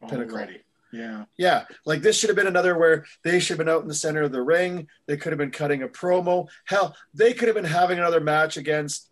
Pinnacle. 0.09 0.35
Already. 0.35 0.61
Yeah. 0.93 1.23
yeah, 1.37 1.63
like 1.85 2.01
this 2.01 2.19
should 2.19 2.29
have 2.29 2.35
been 2.35 2.47
another 2.47 2.77
where 2.77 3.05
they 3.23 3.39
should 3.39 3.57
have 3.57 3.65
been 3.65 3.73
out 3.73 3.81
in 3.81 3.87
the 3.87 3.93
center 3.93 4.23
of 4.23 4.33
the 4.33 4.41
ring. 4.41 4.89
They 5.05 5.15
could 5.15 5.31
have 5.31 5.37
been 5.37 5.51
cutting 5.51 5.83
a 5.83 5.87
promo. 5.87 6.49
Hell, 6.65 6.97
they 7.13 7.33
could 7.33 7.47
have 7.47 7.55
been 7.55 7.63
having 7.63 7.97
another 7.97 8.19
match 8.19 8.57
against 8.57 9.09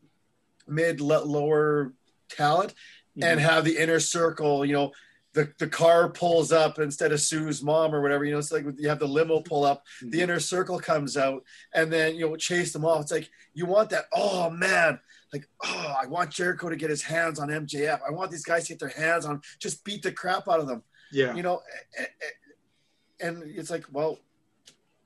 mid 0.67 0.99
lower 0.99 1.93
talent 2.27 2.73
mm-hmm. 3.17 3.23
and 3.23 3.39
have 3.39 3.63
the 3.63 3.77
inner 3.77 4.01
circle. 4.01 4.65
You 4.65 4.73
know, 4.73 4.91
the 5.33 5.53
the 5.57 5.67
car 5.67 6.09
pulls 6.09 6.51
up 6.51 6.79
instead 6.79 7.13
of 7.13 7.21
Sue's 7.21 7.63
mom 7.63 7.95
or 7.95 8.01
whatever. 8.01 8.25
You 8.25 8.33
know, 8.33 8.39
it's 8.39 8.51
like 8.51 8.65
you 8.77 8.89
have 8.89 8.99
the 8.99 9.07
limo 9.07 9.39
pull 9.39 9.63
up, 9.63 9.83
the 10.01 10.07
mm-hmm. 10.07 10.19
inner 10.19 10.39
circle 10.41 10.79
comes 10.79 11.15
out, 11.15 11.43
and 11.73 11.91
then 11.91 12.15
you 12.15 12.27
know 12.27 12.35
chase 12.35 12.73
them 12.73 12.83
off. 12.83 13.01
It's 13.01 13.11
like 13.11 13.29
you 13.53 13.65
want 13.65 13.89
that. 13.91 14.05
Oh 14.13 14.49
man. 14.49 14.99
Like, 15.31 15.47
oh, 15.63 15.95
I 16.01 16.07
want 16.07 16.31
Jericho 16.31 16.69
to 16.69 16.75
get 16.75 16.89
his 16.89 17.03
hands 17.03 17.39
on 17.39 17.49
MJF. 17.49 17.99
I 18.07 18.11
want 18.11 18.31
these 18.31 18.43
guys 18.43 18.63
to 18.67 18.73
get 18.73 18.79
their 18.79 18.89
hands 18.89 19.25
on, 19.25 19.41
just 19.59 19.83
beat 19.83 20.01
the 20.01 20.11
crap 20.11 20.47
out 20.47 20.59
of 20.59 20.67
them 20.67 20.83
Yeah. 21.11 21.35
you 21.35 21.43
know 21.43 21.61
a- 21.99 22.03
a- 22.03 23.27
and 23.27 23.43
it's 23.43 23.69
like 23.69 23.85
well 23.91 24.17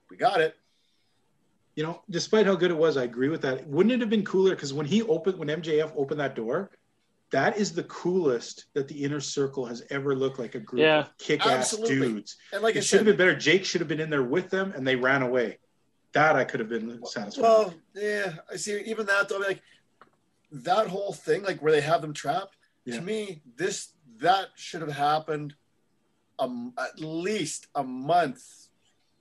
we 0.09 0.17
got 0.17 0.39
it 0.41 0.55
You 1.75 1.81
know, 1.83 2.03
despite 2.09 2.45
how 2.45 2.53
good 2.55 2.69
it 2.69 2.77
was, 2.77 2.97
I 2.97 3.03
agree 3.03 3.29
with 3.29 3.41
that. 3.41 3.65
Wouldn't 3.65 3.91
it 3.91 3.99
have 3.99 4.09
been 4.11 4.23
cooler? 4.23 4.51
Because 4.53 4.73
when 4.75 4.85
he 4.85 5.01
opened, 5.01 5.39
when 5.39 5.47
MJF 5.49 5.91
opened 5.97 6.19
that 6.19 6.35
door, 6.35 6.69
that 7.31 7.57
is 7.57 7.73
the 7.73 7.81
coolest 7.85 8.65
that 8.75 8.87
the 8.87 9.03
inner 9.03 9.19
circle 9.19 9.65
has 9.65 9.81
ever 9.89 10.15
looked 10.15 10.37
like 10.37 10.53
a 10.53 10.59
group 10.59 10.81
Yeah. 10.81 10.99
of 10.99 11.17
kick-ass 11.17 11.73
Absolutely. 11.73 11.95
dudes. 12.09 12.37
and 12.51 12.61
like 12.61 12.75
i 12.75 12.77
it 12.77 12.81
should 12.83 12.89
said 12.89 12.97
have 12.99 13.05
been 13.07 13.17
better. 13.17 13.35
Jake 13.35 13.65
should 13.65 13.81
have 13.81 13.87
been 13.87 13.99
in 13.99 14.11
there 14.11 14.21
with 14.21 14.51
them, 14.51 14.71
and 14.75 14.85
they 14.85 14.95
ran 14.95 15.23
away. 15.23 15.57
That 16.11 16.35
I 16.35 16.43
could 16.43 16.59
have 16.59 16.69
been 16.69 17.03
satisfied. 17.07 17.41
well 17.41 17.73
yeah 17.95 18.35
i 18.51 18.55
see 18.55 18.79
even 18.85 19.07
that 19.07 19.27
though 19.29 19.39
like 19.39 19.63
that 20.53 20.87
whole 20.87 21.13
thing 21.13 21.43
like 21.43 21.61
where 21.61 21.71
they 21.71 21.81
have 21.81 22.01
them 22.01 22.13
trapped 22.13 22.55
Yeah. 22.85 22.97
to 22.97 23.01
me 23.01 23.41
this 23.55 23.89
that 24.19 24.47
should 24.55 24.81
have 24.81 24.91
happened 24.91 25.55
um, 26.39 26.73
at 26.77 26.99
least 26.99 27.67
a 27.75 27.83
month 27.83 28.43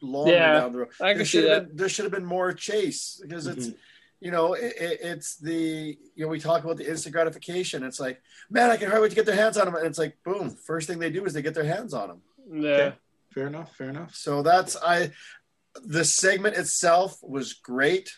long 0.01 0.29
Yeah, 0.29 0.53
down 0.55 0.73
the 0.73 0.79
road 0.81 0.89
I 1.01 1.07
there 1.09 1.15
can 1.17 1.25
see 1.25 1.31
should 1.31 1.45
have 1.45 1.63
that. 1.63 1.69
been 1.69 1.77
there 1.77 1.89
should 1.89 2.05
have 2.05 2.13
been 2.13 2.25
more 2.25 2.53
chase 2.53 3.19
because 3.23 3.47
it's 3.47 3.69
Mhm. 3.69 3.77
you 4.21 4.31
know 4.31 4.55
it, 4.55 4.73
it, 4.81 4.99
it's 5.03 5.37
the 5.37 5.97
you 6.15 6.25
know 6.25 6.29
we 6.29 6.41
talk 6.41 6.65
about 6.65 6.77
the 6.77 6.89
instant 6.89 7.13
gratification 7.15 7.83
it's 7.85 8.01
like 8.01 8.21
man 8.51 8.71
i 8.71 8.77
can 8.77 8.89
hardly 8.89 9.03
wait 9.05 9.11
to 9.11 9.17
get 9.17 9.27
their 9.27 9.37
hands 9.37 9.57
on 9.57 9.65
them 9.67 9.75
and 9.77 9.87
it's 9.87 9.99
like 9.99 10.17
boom 10.25 10.51
first 10.51 10.87
thing 10.87 10.99
they 10.99 11.11
do 11.11 11.25
is 11.25 11.33
they 11.33 11.43
get 11.43 11.55
their 11.55 11.65
hands 11.77 11.95
on 11.95 12.09
them 12.09 12.23
Yeah. 12.51 12.93
fair 13.35 13.47
enough. 13.47 13.75
Fair 13.77 13.89
enough. 13.91 14.15
So 14.15 14.43
that's 14.43 14.77
I. 14.77 15.13
The 15.99 16.05
segment 16.05 16.55
itself 16.57 17.11
was 17.23 17.55
great, 17.55 18.11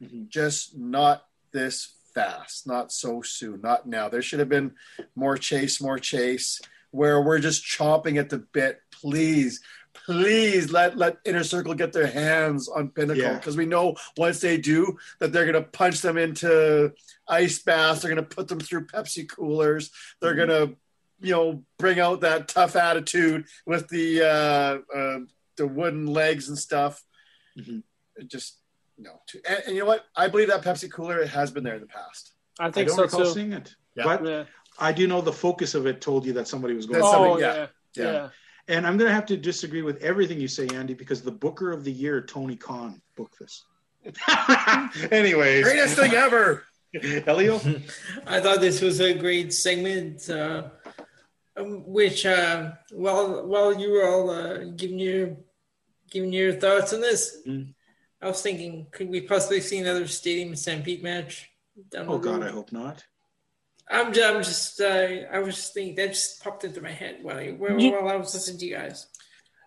Mhm. 0.00 0.28
just 0.28 0.74
not 0.78 1.26
this 1.52 1.74
fast, 2.14 2.66
not 2.66 2.92
so 2.92 3.22
soon, 3.22 3.60
not 3.60 3.86
now. 3.86 4.08
There 4.08 4.22
should 4.22 4.38
have 4.40 4.48
been 4.48 4.72
more 5.14 5.36
chase, 5.36 5.80
more 5.80 5.98
chase, 5.98 6.60
where 6.90 7.20
we're 7.22 7.38
just 7.38 7.64
chomping 7.64 8.18
at 8.18 8.30
the 8.30 8.38
bit. 8.38 8.80
Please, 8.90 9.60
please 9.94 10.70
let 10.72 10.96
let 10.96 11.18
Inner 11.24 11.44
Circle 11.44 11.74
get 11.74 11.92
their 11.92 12.06
hands 12.06 12.68
on 12.68 12.88
Pinnacle 12.90 13.22
Yeah. 13.22 13.34
because 13.38 13.56
we 13.56 13.66
know 13.66 13.96
once 14.16 14.40
they 14.40 14.56
do 14.58 14.98
that 15.20 15.32
they're 15.32 15.46
gonna 15.46 15.62
punch 15.62 16.00
them 16.00 16.16
into 16.18 16.92
ice 17.28 17.58
baths. 17.60 18.02
They're 18.02 18.10
gonna 18.10 18.22
put 18.22 18.48
them 18.48 18.60
through 18.60 18.86
Pepsi 18.86 19.28
coolers. 19.28 19.90
They're 20.20 20.34
Mhm. 20.34 20.36
gonna 20.46 20.66
you 21.20 21.30
know 21.32 21.64
bring 21.78 22.00
out 22.00 22.22
that 22.22 22.48
tough 22.48 22.74
attitude 22.74 23.46
with 23.66 23.88
the 23.88 24.22
uh, 24.22 24.78
uh, 24.96 25.18
the 25.56 25.66
wooden 25.66 26.06
legs 26.06 26.48
and 26.48 26.58
stuff. 26.58 27.04
Mhm. 27.56 27.82
It 28.16 28.28
just 28.28 28.58
no. 29.02 29.20
And, 29.48 29.62
and 29.66 29.74
you 29.74 29.80
know 29.82 29.86
what? 29.86 30.04
I 30.16 30.28
believe 30.28 30.48
that 30.48 30.62
Pepsi 30.62 30.90
cooler 30.90 31.24
has 31.26 31.50
been 31.50 31.64
there 31.64 31.74
in 31.74 31.80
the 31.80 31.86
past. 31.86 32.32
I 32.58 32.64
think 32.70 32.70
I 32.70 32.72
think 32.74 32.88
don't 32.88 32.96
so 32.96 33.02
recall 33.02 33.20
too. 33.24 33.32
seeing 33.40 33.52
it, 33.52 33.74
Yeah. 33.96 34.04
but 34.04 34.24
Yeah. 34.26 34.44
I 34.78 34.92
do 34.92 35.06
know 35.06 35.20
the 35.20 35.32
focus 35.32 35.74
of 35.74 35.86
it 35.86 36.00
told 36.00 36.24
you 36.26 36.32
that 36.34 36.48
somebody 36.48 36.74
was 36.74 36.86
going. 36.86 37.00
That's 37.00 37.12
to 37.12 37.18
Oh 37.18 37.24
something- 37.38 37.44
yeah. 37.44 37.66
yeah. 37.96 38.12
Yeah. 38.12 38.28
And 38.68 38.86
I'm 38.86 38.96
going 38.96 39.08
to 39.08 39.14
have 39.14 39.26
to 39.26 39.36
disagree 39.36 39.82
with 39.82 40.00
everything 40.02 40.40
you 40.40 40.48
say, 40.48 40.68
Andy, 40.68 40.94
because 40.94 41.20
the 41.22 41.32
Booker 41.32 41.72
of 41.72 41.82
the 41.84 41.90
Year, 41.92 42.22
Tony 42.22 42.56
Khan, 42.56 43.02
booked 43.16 43.38
this. 43.40 43.64
Anyways, 45.10 45.64
Greatest 45.64 45.96
thing 45.96 46.12
ever. 46.14 46.64
Elio. 47.26 47.60
I 48.26 48.40
thought 48.40 48.60
this 48.60 48.80
was 48.80 49.00
a 49.00 49.14
great 49.14 49.52
segment, 49.52 50.28
uh, 50.28 50.64
um, 51.56 51.84
which 51.86 52.26
uh, 52.26 52.72
while 52.92 53.46
while 53.46 53.78
you 53.78 53.90
were 53.92 54.06
all 54.06 54.30
uh, 54.30 54.58
giving 54.76 54.98
your 54.98 55.36
giving 56.10 56.32
your 56.32 56.52
thoughts 56.52 56.92
on 56.92 57.00
this, 57.00 57.38
Mhm. 57.46 57.74
I 58.22 58.26
was 58.28 58.40
thinking, 58.40 58.86
could 58.92 59.08
we 59.08 59.20
possibly 59.22 59.60
see 59.60 59.78
another 59.78 60.06
Stadium 60.06 60.54
Stampede 60.54 61.02
match? 61.02 61.50
Down 61.90 62.06
Oh 62.08 62.18
God, 62.18 62.40
road? 62.40 62.48
I 62.48 62.50
hope 62.52 62.70
not. 62.72 63.04
I'm 63.90 64.12
just, 64.12 64.34
I'm 64.34 64.42
just 64.42 64.80
uh, 64.80 65.26
I 65.32 65.38
was 65.40 65.56
just 65.56 65.74
thinking 65.74 65.96
that 65.96 66.08
just 66.10 66.42
popped 66.42 66.64
into 66.64 66.80
my 66.80 66.90
head 66.92 67.18
while 67.22 67.36
I, 67.36 67.48
while, 67.50 67.80
You- 67.80 67.92
while 67.92 68.08
I 68.08 68.16
was 68.16 68.32
listening 68.32 68.58
to 68.60 68.66
you 68.66 68.76
guys. 68.76 69.06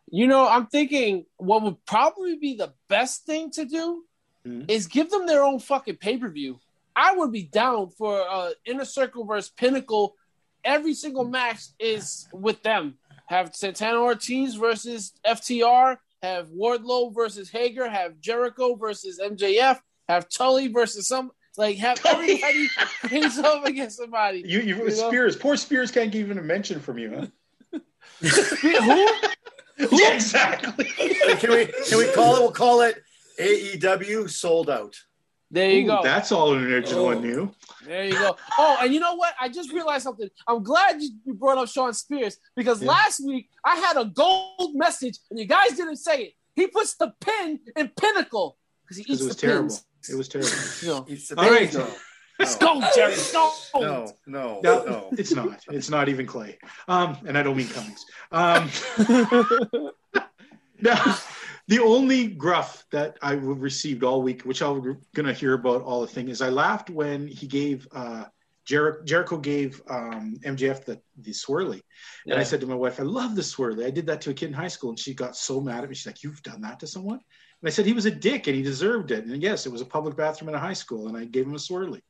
You 0.08 0.28
know, 0.28 0.48
I'm 0.48 0.68
thinking 0.68 1.26
what 1.38 1.64
would 1.64 1.84
probably 1.86 2.38
be 2.38 2.56
the 2.56 2.74
best 2.88 3.26
thing 3.26 3.52
to 3.52 3.66
do 3.66 4.04
Mhm. 4.48 4.70
is 4.70 4.86
give 4.88 5.10
them 5.10 5.26
their 5.26 5.44
own 5.44 5.60
fucking 5.60 5.98
pay 5.98 6.18
per 6.18 6.30
view. 6.30 6.60
I 6.96 7.16
would 7.16 7.32
be 7.32 7.44
down 7.44 7.90
for 7.90 8.22
uh, 8.22 8.52
Inner 8.66 8.86
Circle 8.86 9.26
versus 9.26 9.50
Pinnacle. 9.52 10.16
Every 10.64 10.94
single 10.94 11.26
match 11.26 11.62
is 11.80 12.28
with 12.32 12.62
them. 12.64 12.98
Have 13.28 13.56
Santana 13.56 13.98
Ortiz 14.00 14.54
versus 14.56 15.14
FTR. 15.26 15.98
Have 16.26 16.48
Wardlow 16.50 17.14
versus 17.14 17.50
Hager. 17.52 17.88
Have 17.88 18.20
Jericho 18.20 18.76
versus 18.76 19.20
MJF. 19.24 19.80
Have 20.10 20.28
Tully 20.28 20.70
versus 20.70 21.08
some. 21.08 21.32
Like 21.56 21.78
have 21.78 22.00
everybody 22.06 22.68
face 22.68 23.40
off 23.40 23.64
against 23.66 23.98
somebody. 23.98 24.44
You, 24.46 24.60
you, 24.60 24.76
You 24.78 24.84
know? 24.86 24.90
Spears. 24.90 25.36
Poor 25.36 25.56
Spears 25.56 25.92
can't 25.92 26.12
give 26.12 26.26
even 26.26 26.40
a 26.40 26.42
mention 26.42 26.80
from 26.80 26.98
you, 26.98 27.30
huh? 27.72 27.80
Who? 29.78 29.98
yeah, 29.98 30.14
exactly. 30.14 30.86
can 30.86 31.52
we 31.52 31.66
can 31.88 31.98
we 31.98 32.12
call 32.14 32.36
it? 32.36 32.40
We'll 32.40 32.52
call 32.52 32.82
it 32.82 33.04
AEW 33.40 34.30
sold 34.30 34.70
out. 34.70 34.96
There 35.56 35.70
you 35.72 35.84
Ooh, 35.86 35.88
go. 35.88 36.04
That's 36.04 36.32
all 36.34 36.54
an 36.54 36.64
original 36.72 37.06
Oh. 37.06 37.10
and 37.12 37.22
new. 37.22 37.52
There 37.86 38.04
you 38.06 38.12
go. 38.12 38.36
Oh, 38.58 38.78
and 38.82 38.94
you 38.94 39.00
know 39.00 39.16
what? 39.16 39.34
I 39.40 39.48
just 39.48 39.72
realized 39.72 40.04
something. 40.04 40.28
I'm 40.48 40.62
glad 40.64 41.02
you 41.02 41.10
you 41.26 41.34
brought 41.34 41.58
up 41.58 41.70
Shawn 41.70 41.94
Spears 41.94 42.36
because 42.58 42.82
Yeah. 42.82 42.90
last 42.90 43.22
week 43.26 43.50
I 43.64 43.76
had 43.78 43.96
a 43.96 44.06
gold 44.06 44.72
message 44.76 45.18
and 45.30 45.40
you 45.40 45.46
guys 45.46 45.72
didn't 45.80 45.96
say 45.98 46.18
it. 46.26 46.34
He 46.56 46.68
puts 46.68 46.96
the 46.98 47.14
pin 47.22 47.60
in 47.78 47.88
Pinnacle 48.02 48.58
because 48.84 48.98
he 48.98 49.04
Because 49.04 49.16
eats 49.20 49.22
it 49.22 49.28
was 49.28 49.36
the 49.38 49.42
terrible. 49.48 49.70
pins. 49.70 50.10
It 50.10 50.16
was 50.22 50.28
terrible. 50.28 50.52
You 50.82 50.88
know. 50.90 51.06
It's 51.08 51.32
All 51.32 51.50
right. 51.50 51.74
No, 51.74 51.88
Let's 52.38 52.56
go, 52.58 52.82
Jerry. 52.94 53.16
Go. 53.32 53.54
no, 53.76 54.14
no, 54.28 54.60
No, 54.62 54.84
no. 54.84 55.10
it's 55.18 55.34
not. 55.34 55.64
It's 55.70 55.90
not 55.90 56.10
even 56.10 56.26
Clay. 56.28 56.58
Um, 56.90 57.18
and 57.28 57.38
I 57.38 57.44
don't 57.44 57.56
mean 57.56 57.70
Cummings. 57.70 58.04
Um, 58.30 58.70
now, 60.82 61.18
the 61.68 61.80
only 61.80 62.28
gruff 62.28 62.86
that 62.92 63.18
I 63.22 63.34
received 63.34 64.04
all 64.04 64.22
week, 64.22 64.44
which 64.44 64.62
I'm 64.62 64.82
going 65.16 65.26
to 65.26 65.34
hear 65.34 65.54
about 65.54 65.82
all 65.82 66.02
the 66.02 66.08
thing, 66.08 66.30
is 66.30 66.42
I 66.42 66.50
laughed 66.50 66.90
when 66.90 67.28
he 67.28 67.48
gave 67.48 67.88
uh, 67.92 68.26
Jer- 68.66 69.04
Jericho 69.04 69.38
gave 69.38 69.82
um, 69.90 70.38
MJF 70.44 70.86
the, 70.86 71.00
the 71.22 71.32
swirly. 71.32 71.82
And 72.26 72.40
I 72.40 72.44
said 72.44 72.62
to 72.62 72.68
my 72.68 72.76
wife, 72.76 73.00
I 73.00 73.04
love 73.04 73.36
the 73.36 73.42
swirly. 73.42 73.86
I 73.86 73.92
did 73.92 74.08
that 74.08 74.22
to 74.22 74.32
a 74.32 74.34
kid 74.34 74.48
in 74.48 74.54
high 74.54 74.68
school. 74.68 74.90
And 74.90 75.00
she 75.00 75.14
got 75.14 75.36
so 75.36 75.62
mad 75.62 75.84
at 75.84 75.90
me. 75.90 75.96
She's 75.96 76.08
like, 76.08 76.24
You've 76.24 76.42
done 76.42 76.62
that 76.62 76.80
to 76.80 76.88
someone? 76.88 77.20
And 77.62 77.68
I 77.68 77.70
said, 77.70 77.86
He 77.86 77.94
was 77.94 78.06
a 78.06 78.12
dick 78.12 78.48
and 78.48 78.56
he 78.56 78.64
deserved 78.64 79.12
it. 79.12 79.26
And 79.26 79.42
yes, 79.42 79.66
it 79.66 79.72
was 79.72 79.82
a 79.82 79.86
public 79.86 80.18
bathroom 80.18 80.50
in 80.50 80.56
a 80.56 80.60
high 80.60 80.74
school. 80.74 81.08
And 81.08 81.16
I 81.16 81.26
gave 81.26 81.46
him 81.46 81.54
a 81.54 81.58
swirly. 81.58 82.02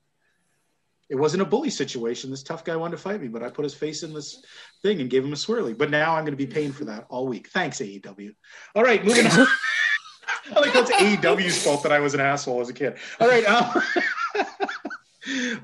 It 1.10 1.15
wasn't 1.15 1.41
a 1.41 1.45
bully 1.45 1.69
situation. 1.69 2.32
This 2.32 2.44
tough 2.44 2.64
guy 2.64 2.76
wanted 2.76 2.98
to 2.98 3.02
fight 3.02 3.22
me, 3.22 3.27
but 3.27 3.44
I 3.44 3.49
put 3.49 3.64
his 3.64 3.76
face 3.76 4.03
in 4.03 4.14
this 4.14 4.44
thing 4.82 5.02
and 5.02 5.10
gave 5.10 5.23
him 5.23 5.34
a 5.34 5.36
swirly. 5.36 5.77
But 5.77 5.91
now 5.91 6.15
I'm 6.15 6.23
going 6.23 6.34
to 6.34 6.38
be 6.38 6.48
paying 6.48 6.72
for 6.72 6.86
that 6.86 7.06
all 7.10 7.27
week. 7.27 7.49
Thanks, 7.49 7.80
AEW. 7.80 8.34
All 8.76 8.84
right, 8.84 9.03
moving 9.06 9.27
on. 9.27 9.48
I 10.56 10.60
like 10.60 10.73
that's 10.73 10.91
AEW's 10.91 11.64
fault 11.64 11.84
that 11.84 11.91
I 11.91 11.99
was 11.99 12.14
an 12.14 12.19
asshole 12.19 12.61
as 12.61 12.69
a 12.69 12.73
kid. 12.73 12.98
All 13.19 13.27
right, 13.27 13.45
um, 13.45 13.84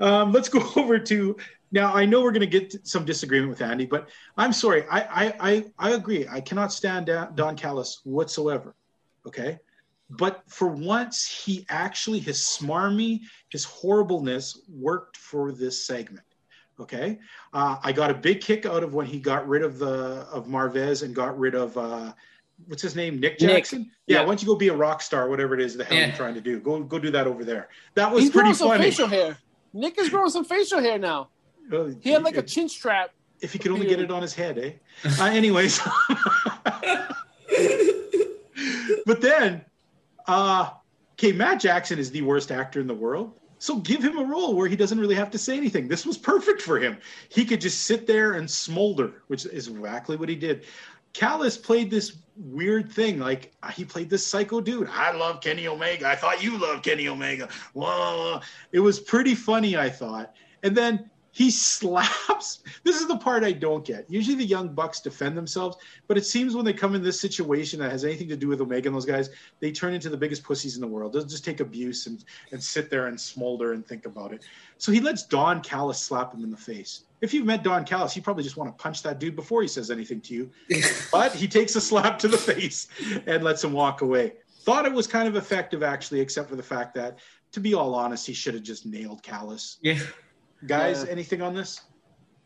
um, 0.00 0.32
let's 0.32 0.48
go 0.48 0.62
over 0.76 0.98
to 0.98 1.36
now. 1.70 1.94
I 1.94 2.04
know 2.04 2.22
we're 2.22 2.32
going 2.32 2.48
to 2.48 2.60
get 2.60 2.86
some 2.86 3.04
disagreement 3.04 3.50
with 3.50 3.62
Andy, 3.62 3.86
but 3.86 4.08
I'm 4.36 4.52
sorry. 4.52 4.84
I 4.90 5.00
I 5.00 5.34
I, 5.40 5.64
I 5.78 5.90
agree. 5.90 6.26
I 6.28 6.40
cannot 6.40 6.72
stand 6.72 7.06
Don 7.34 7.56
Callis 7.56 8.00
whatsoever. 8.04 8.74
Okay, 9.26 9.58
but 10.10 10.42
for 10.46 10.68
once, 10.68 11.26
he 11.26 11.66
actually 11.68 12.18
his 12.18 12.38
smarmy, 12.38 13.20
his 13.50 13.64
horribleness 13.64 14.60
worked 14.68 15.16
for 15.16 15.52
this 15.52 15.86
segment. 15.86 16.26
Okay, 16.80 17.18
uh, 17.52 17.76
I 17.82 17.92
got 17.92 18.10
a 18.10 18.14
big 18.14 18.40
kick 18.40 18.66
out 18.66 18.82
of 18.82 18.94
when 18.94 19.06
he 19.06 19.18
got 19.18 19.46
rid 19.46 19.62
of 19.62 19.78
the 19.78 20.26
of 20.32 20.46
Marvez 20.46 21.02
and 21.02 21.14
got 21.14 21.38
rid 21.38 21.54
of. 21.54 21.76
Uh, 21.76 22.12
what's 22.66 22.82
his 22.82 22.96
name? 22.96 23.20
Nick 23.20 23.38
Jackson. 23.38 23.80
Nick. 23.80 23.88
Yeah, 24.06 24.16
yeah, 24.16 24.20
why 24.22 24.28
don't 24.28 24.42
you 24.42 24.48
go 24.48 24.56
be 24.56 24.68
a 24.68 24.74
rock 24.74 25.02
star, 25.02 25.28
whatever 25.28 25.54
it 25.54 25.60
is 25.60 25.76
the 25.76 25.84
hell 25.84 25.96
yeah. 25.96 26.06
you're 26.06 26.16
trying 26.16 26.34
to 26.34 26.40
do? 26.40 26.60
Go 26.60 26.82
go 26.82 26.98
do 26.98 27.10
that 27.10 27.26
over 27.26 27.44
there. 27.44 27.68
That 27.94 28.10
was 28.10 28.24
He's 28.24 28.32
pretty 28.32 28.52
growing 28.52 28.78
funny. 28.78 28.90
Some 28.90 29.08
facial 29.08 29.10
hair. 29.26 29.38
Nick 29.72 29.98
is 29.98 30.08
growing 30.08 30.30
some 30.30 30.44
facial 30.44 30.80
hair 30.80 30.98
now. 30.98 31.28
Well, 31.70 31.94
he 32.00 32.10
had 32.10 32.22
like 32.22 32.36
a 32.36 32.42
chin 32.42 32.68
strap. 32.68 33.10
If 33.40 33.52
he 33.52 33.58
could 33.58 33.72
only 33.72 33.86
get 33.86 34.00
it 34.00 34.10
on 34.10 34.22
his 34.22 34.34
head, 34.34 34.58
eh? 34.58 34.72
Uh, 35.18 35.24
anyways. 35.24 35.78
but 39.06 39.20
then, 39.20 39.64
uh, 40.26 40.70
okay, 41.12 41.32
Matt 41.32 41.60
Jackson 41.60 41.98
is 41.98 42.10
the 42.10 42.22
worst 42.22 42.50
actor 42.50 42.80
in 42.80 42.86
the 42.86 42.94
world. 42.94 43.38
So 43.58 43.76
give 43.76 44.02
him 44.02 44.18
a 44.18 44.24
role 44.24 44.56
where 44.56 44.66
he 44.66 44.74
doesn't 44.74 44.98
really 44.98 45.14
have 45.14 45.30
to 45.30 45.38
say 45.38 45.56
anything. 45.56 45.86
This 45.86 46.04
was 46.04 46.18
perfect 46.18 46.60
for 46.62 46.80
him. 46.80 46.98
He 47.28 47.44
could 47.44 47.60
just 47.60 47.84
sit 47.84 48.08
there 48.08 48.32
and 48.32 48.50
smolder, 48.50 49.22
which 49.28 49.46
is 49.46 49.68
exactly 49.68 50.16
what 50.16 50.28
he 50.28 50.34
did. 50.34 50.64
Callis 51.12 51.56
played 51.56 51.88
this 51.88 52.16
weird 52.36 52.90
thing. 52.90 53.20
Like 53.20 53.52
he 53.72 53.84
played 53.84 54.10
this 54.10 54.26
psycho 54.26 54.60
dude. 54.60 54.88
I 54.88 55.12
love 55.12 55.40
Kenny 55.40 55.68
Omega. 55.68 56.08
I 56.08 56.16
thought 56.16 56.42
you 56.42 56.58
loved 56.58 56.82
Kenny 56.82 57.06
Omega. 57.06 57.48
Whoa. 57.72 58.40
It 58.72 58.80
was 58.80 58.98
pretty 58.98 59.36
funny, 59.36 59.76
I 59.76 59.90
thought. 59.90 60.34
And 60.64 60.76
then 60.76 61.10
he 61.32 61.50
slaps. 61.50 62.60
This 62.84 63.00
is 63.00 63.08
the 63.08 63.16
part 63.16 63.42
I 63.42 63.52
don't 63.52 63.84
get. 63.84 64.08
Usually 64.08 64.36
the 64.36 64.44
young 64.44 64.68
bucks 64.68 65.00
defend 65.00 65.36
themselves, 65.36 65.76
but 66.06 66.16
it 66.16 66.24
seems 66.24 66.54
when 66.54 66.64
they 66.64 66.72
come 66.72 66.94
in 66.94 67.02
this 67.02 67.20
situation 67.20 67.80
that 67.80 67.90
has 67.90 68.04
anything 68.04 68.28
to 68.28 68.36
do 68.36 68.48
with 68.48 68.60
Omega 68.60 68.88
and 68.88 68.94
those 68.94 69.06
guys, 69.06 69.30
they 69.58 69.72
turn 69.72 69.94
into 69.94 70.08
the 70.08 70.16
biggest 70.16 70.44
pussies 70.44 70.76
in 70.76 70.80
the 70.80 70.86
world. 70.86 71.12
They'll 71.12 71.24
just 71.24 71.44
take 71.44 71.60
abuse 71.60 72.06
and, 72.06 72.24
and 72.52 72.62
sit 72.62 72.90
there 72.90 73.06
and 73.06 73.20
smolder 73.20 73.72
and 73.72 73.84
think 73.84 74.06
about 74.06 74.32
it. 74.32 74.44
So 74.78 74.92
he 74.92 75.00
lets 75.00 75.24
Don 75.24 75.62
Callis 75.62 75.98
slap 75.98 76.34
him 76.34 76.44
in 76.44 76.50
the 76.50 76.56
face. 76.56 77.04
If 77.20 77.32
you've 77.32 77.46
met 77.46 77.62
Don 77.62 77.84
Callis, 77.84 78.14
you 78.16 78.22
probably 78.22 78.42
just 78.42 78.56
want 78.56 78.76
to 78.76 78.82
punch 78.82 79.02
that 79.04 79.18
dude 79.18 79.36
before 79.36 79.62
he 79.62 79.68
says 79.68 79.90
anything 79.90 80.20
to 80.22 80.34
you. 80.34 80.50
but 81.12 81.32
he 81.32 81.48
takes 81.48 81.76
a 81.76 81.80
slap 81.80 82.18
to 82.20 82.28
the 82.28 82.36
face 82.36 82.88
and 83.26 83.42
lets 83.42 83.62
him 83.64 83.72
walk 83.72 84.02
away. 84.02 84.34
Thought 84.62 84.86
it 84.86 84.92
was 84.92 85.06
kind 85.06 85.26
of 85.26 85.36
effective, 85.36 85.82
actually, 85.82 86.20
except 86.20 86.48
for 86.48 86.56
the 86.56 86.62
fact 86.62 86.94
that, 86.94 87.18
to 87.52 87.60
be 87.60 87.74
all 87.74 87.94
honest, 87.94 88.26
he 88.26 88.32
should 88.32 88.54
have 88.54 88.62
just 88.62 88.86
nailed 88.86 89.22
Callis. 89.22 89.78
Yeah. 89.82 89.98
Guys, 90.66 91.04
Yeah. 91.04 91.10
anything 91.10 91.42
on 91.42 91.54
this? 91.54 91.80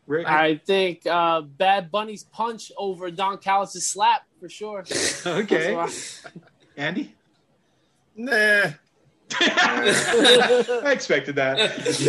Rick? 0.07 0.27
I 0.27 0.55
think 0.65 1.05
uh, 1.05 1.41
Bad 1.41 1.91
Bunny's 1.91 2.23
punch 2.23 2.71
over 2.77 3.11
Don 3.11 3.37
Callis' 3.39 3.85
slap 3.85 4.21
for 4.39 4.47
sure. 4.49 4.79
okay. 5.25 5.75
That's 5.75 6.23
Andy? 6.77 7.13
Nah. 8.15 8.71
I 9.39 10.91
expected 10.93 11.35
that. 11.35 11.59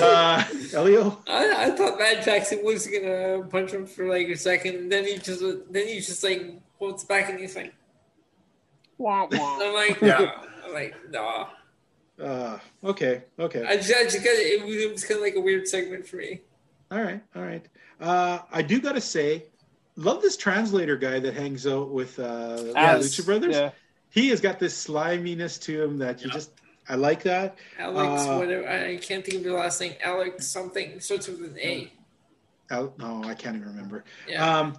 Uh, 0.00 0.44
Elio? 0.72 1.18
I, 1.26 1.64
I 1.66 1.70
thought 1.72 1.98
Matt 1.98 2.24
Jackson 2.24 2.60
was 2.62 2.86
gonna 2.86 3.42
punch 3.50 3.72
him 3.72 3.86
for 3.86 4.06
like 4.08 4.28
a 4.28 4.36
second, 4.36 4.76
and 4.76 4.92
then 4.92 5.04
he 5.04 5.18
just 5.18 5.40
then 5.72 5.88
he 5.88 5.96
just 5.96 6.22
like 6.22 6.60
holds 6.78 7.04
back 7.04 7.28
and 7.28 7.40
he's 7.40 7.56
like, 7.56 7.74
Wah, 8.98 9.26
wah. 9.32 9.58
I'm 9.60 9.74
like, 9.74 10.00
Yeah. 10.00 10.18
nah. 10.18 10.32
I'm 10.66 10.72
like, 10.72 10.94
nah. 11.10 11.48
Uh, 12.22 12.58
okay, 12.84 13.22
okay. 13.38 13.64
I 13.64 13.76
just, 13.76 13.92
I 13.94 14.02
just 14.04 14.16
got 14.18 14.26
it. 14.34 14.64
Was, 14.64 14.74
it 14.76 14.92
was 14.92 15.04
kind 15.04 15.18
of 15.18 15.22
like 15.24 15.36
a 15.36 15.40
weird 15.40 15.68
segment 15.68 16.06
for 16.06 16.16
me. 16.16 16.40
All 16.90 17.00
right, 17.00 17.22
all 17.36 17.42
right. 17.42 17.64
Uh, 18.00 18.40
I 18.50 18.62
do 18.62 18.80
got 18.80 18.92
to 18.94 19.00
say, 19.00 19.44
love 19.96 20.22
this 20.22 20.36
translator 20.36 20.96
guy 20.96 21.20
that 21.20 21.34
hangs 21.34 21.66
out 21.66 21.90
with 21.90 22.18
uh, 22.18 22.72
As- 22.76 23.06
Lucha 23.16 23.24
Brothers. 23.24 23.54
yeah. 23.56 23.70
He 24.10 24.30
has 24.30 24.40
got 24.40 24.58
this 24.58 24.74
sliminess 24.74 25.58
to 25.62 25.82
him 25.82 25.98
that 25.98 26.24
you 26.24 26.30
just, 26.30 26.50
I 26.88 26.94
like 26.94 27.22
that. 27.24 27.58
Alex, 27.78 28.22
Uh, 28.26 28.36
whatever. 28.38 28.66
I 28.68 28.96
can't 28.96 29.22
think 29.24 29.38
of 29.38 29.44
the 29.44 29.52
last 29.52 29.80
name. 29.80 29.94
Alex 30.02 30.46
something 30.46 30.98
starts 30.98 31.28
with 31.28 31.40
an 31.42 31.58
A. 31.60 31.92
Al- 32.70 32.94
no, 32.98 33.22
I 33.24 33.34
can't 33.34 33.56
even 33.56 33.68
remember. 33.68 34.04
Yeah. 34.26 34.58
Um, 34.60 34.78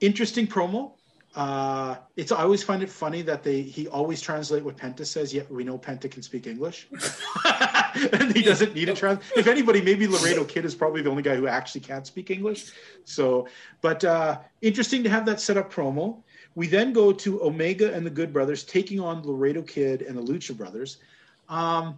interesting 0.00 0.46
promo. 0.46 0.92
Uh, 1.40 1.96
it's 2.16 2.32
I 2.32 2.42
always 2.42 2.62
find 2.62 2.82
it 2.82 2.90
funny 2.90 3.22
that 3.22 3.42
they 3.42 3.62
he 3.62 3.88
always 3.88 4.20
translate 4.20 4.62
what 4.62 4.76
Penta 4.76 5.06
says. 5.06 5.32
Yet 5.32 5.50
we 5.50 5.64
know 5.64 5.78
Penta 5.78 6.10
can 6.10 6.20
speak 6.20 6.46
English, 6.46 6.86
and 8.12 8.36
he 8.36 8.42
doesn't 8.42 8.74
need 8.74 8.90
a 8.90 8.94
trans. 8.94 9.20
If 9.34 9.46
anybody, 9.46 9.80
maybe 9.80 10.06
Laredo 10.06 10.44
Kid 10.44 10.66
is 10.66 10.74
probably 10.74 11.00
the 11.00 11.08
only 11.08 11.22
guy 11.22 11.36
who 11.36 11.46
actually 11.46 11.80
can't 11.80 12.06
speak 12.06 12.30
English. 12.30 12.72
So, 13.04 13.48
but 13.80 14.04
uh, 14.04 14.40
interesting 14.60 15.02
to 15.04 15.08
have 15.08 15.24
that 15.24 15.40
set 15.40 15.56
up 15.56 15.72
promo. 15.72 16.22
We 16.56 16.66
then 16.66 16.92
go 16.92 17.10
to 17.10 17.42
Omega 17.42 17.94
and 17.94 18.04
the 18.04 18.10
Good 18.10 18.34
Brothers 18.34 18.62
taking 18.62 19.00
on 19.00 19.22
Laredo 19.22 19.62
Kid 19.62 20.02
and 20.02 20.18
the 20.18 20.22
Lucha 20.22 20.54
Brothers. 20.54 20.98
Um, 21.48 21.96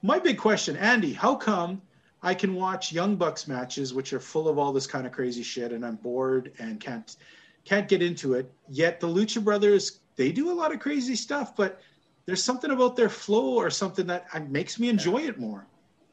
my 0.00 0.18
big 0.18 0.38
question, 0.38 0.78
Andy, 0.78 1.12
how 1.12 1.34
come 1.34 1.82
I 2.22 2.32
can 2.32 2.54
watch 2.54 2.92
Young 2.92 3.16
Bucks 3.16 3.46
matches, 3.46 3.92
which 3.92 4.14
are 4.14 4.20
full 4.20 4.48
of 4.48 4.58
all 4.58 4.72
this 4.72 4.86
kind 4.86 5.06
of 5.06 5.12
crazy 5.12 5.42
shit, 5.42 5.72
and 5.72 5.84
I'm 5.84 5.96
bored 5.96 6.52
and 6.58 6.80
can't 6.80 7.14
can't 7.64 7.88
get 7.88 8.02
into 8.02 8.34
it. 8.34 8.50
Yet 8.68 9.00
the 9.00 9.06
Lucha 9.06 9.42
Brothers, 9.42 10.00
they 10.16 10.32
do 10.32 10.50
a 10.50 10.54
lot 10.54 10.72
of 10.72 10.80
crazy 10.80 11.14
stuff, 11.14 11.56
but 11.56 11.80
there's 12.26 12.42
something 12.42 12.70
about 12.70 12.96
their 12.96 13.08
flow 13.08 13.54
or 13.54 13.70
something 13.70 14.06
that 14.06 14.50
makes 14.50 14.78
me 14.78 14.88
enjoy 14.88 15.22
it 15.22 15.38
more. 15.38 15.66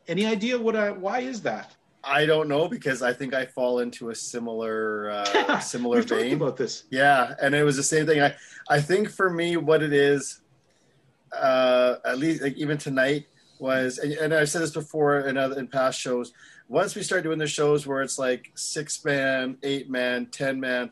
Any 0.07 0.25
idea 0.25 0.57
what 0.57 0.75
I, 0.75 0.91
why 0.91 1.19
is 1.19 1.41
that? 1.43 1.75
I 2.03 2.25
don't 2.25 2.47
know 2.47 2.67
because 2.67 3.01
I 3.01 3.11
think 3.11 3.33
I 3.33 3.45
fall 3.45 3.79
into 3.79 4.09
a 4.09 4.15
similar 4.15 5.09
uh, 5.09 5.59
similar 5.59 5.97
We've 5.97 6.09
vein. 6.09 6.33
about 6.33 6.55
this. 6.55 6.83
Yeah, 6.89 7.35
and 7.41 7.53
it 7.53 7.63
was 7.63 7.75
the 7.75 7.83
same 7.83 8.05
thing. 8.05 8.21
I 8.21 8.35
I 8.69 8.79
think 8.79 9.09
for 9.09 9.29
me, 9.29 9.57
what 9.57 9.83
it 9.83 9.91
is, 9.91 10.39
uh, 11.33 11.95
at 12.05 12.17
least 12.17 12.41
like 12.41 12.55
even 12.55 12.77
tonight 12.77 13.25
was, 13.59 13.97
and, 13.97 14.13
and 14.13 14.33
I've 14.33 14.49
said 14.49 14.61
this 14.61 14.71
before 14.71 15.21
in 15.21 15.37
other 15.37 15.59
in 15.59 15.67
past 15.67 15.99
shows. 15.99 16.31
Once 16.69 16.95
we 16.95 17.03
start 17.03 17.23
doing 17.23 17.39
the 17.39 17.47
shows 17.47 17.87
where 17.87 18.01
it's 18.01 18.19
like 18.19 18.51
six 18.55 19.03
man, 19.03 19.57
eight 19.63 19.89
man, 19.89 20.27
ten 20.27 20.59
man, 20.59 20.91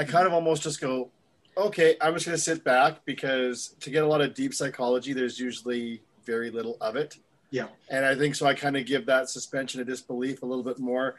I 0.00 0.04
kind 0.04 0.26
of 0.26 0.32
almost 0.32 0.62
just 0.62 0.80
go, 0.80 1.10
okay, 1.58 1.94
I'm 2.00 2.14
just 2.14 2.24
going 2.24 2.34
to 2.34 2.42
sit 2.42 2.64
back 2.64 3.04
because 3.04 3.74
to 3.80 3.90
get 3.90 4.02
a 4.02 4.06
lot 4.06 4.22
of 4.22 4.32
deep 4.32 4.54
psychology, 4.54 5.12
there's 5.12 5.38
usually 5.38 6.00
very 6.24 6.50
little 6.50 6.78
of 6.80 6.96
it. 6.96 7.18
Yeah. 7.50 7.66
And 7.90 8.06
I 8.06 8.14
think 8.14 8.34
so. 8.34 8.46
I 8.46 8.54
kind 8.54 8.78
of 8.78 8.86
give 8.86 9.04
that 9.04 9.28
suspension 9.28 9.78
of 9.78 9.86
disbelief 9.86 10.40
a 10.42 10.46
little 10.46 10.64
bit 10.64 10.78
more, 10.78 11.16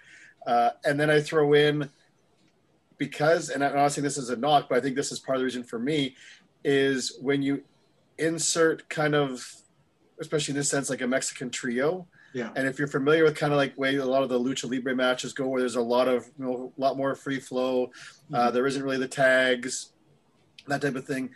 uh, 0.48 0.72
and 0.84 1.00
then 1.00 1.12
I 1.12 1.22
throw 1.22 1.54
in 1.54 1.92
because, 2.98 3.50
and 3.50 3.64
I'm 3.64 3.76
not 3.76 3.92
saying 3.92 4.04
this 4.04 4.18
is 4.18 4.32
a 4.32 4.36
knock, 4.36 4.68
but 4.68 4.80
I 4.80 4.82
think 4.82 4.96
this 4.96 5.12
is 5.12 5.20
part 5.20 5.36
of 5.36 5.42
the 5.42 5.46
reason 5.46 5.64
for 5.64 5.78
me 5.78 6.16
is 6.64 7.20
when 7.22 7.44
you 7.44 7.62
insert 8.18 8.90
kind 8.90 9.14
of, 9.14 9.46
especially 10.20 10.54
in 10.54 10.58
this 10.58 10.70
sense, 10.70 10.90
like 10.90 11.02
a 11.02 11.08
Mexican 11.08 11.52
trio. 11.52 12.08
Yeah. 12.34 12.52
And 12.56 12.68
if 12.68 12.80
you're 12.80 12.88
familiar 12.88 13.24
with 13.24 13.36
kind 13.36 13.52
of 13.54 13.58
like 13.58 13.78
way 13.78 13.96
a 13.98 14.06
lot 14.06 14.24
of 14.24 14.30
the 14.30 14.40
lucha 14.40 14.70
libre 14.70 14.96
matches 14.96 15.34
go, 15.34 15.48
where 15.48 15.60
there's 15.62 15.76
a 15.76 15.82
lot 15.82 16.08
of 16.08 16.26
you 16.38 16.46
know 16.46 16.74
a 16.78 16.82
lot 16.82 16.98
more 16.98 17.14
free 17.16 17.40
flow, 17.40 17.92
uh, 18.34 18.50
there 18.52 18.66
isn't 18.68 18.82
really 18.84 18.98
the 18.98 19.08
tags, 19.08 19.92
that 20.68 20.82
type 20.82 20.96
of 20.96 21.06
thing. 21.06 21.30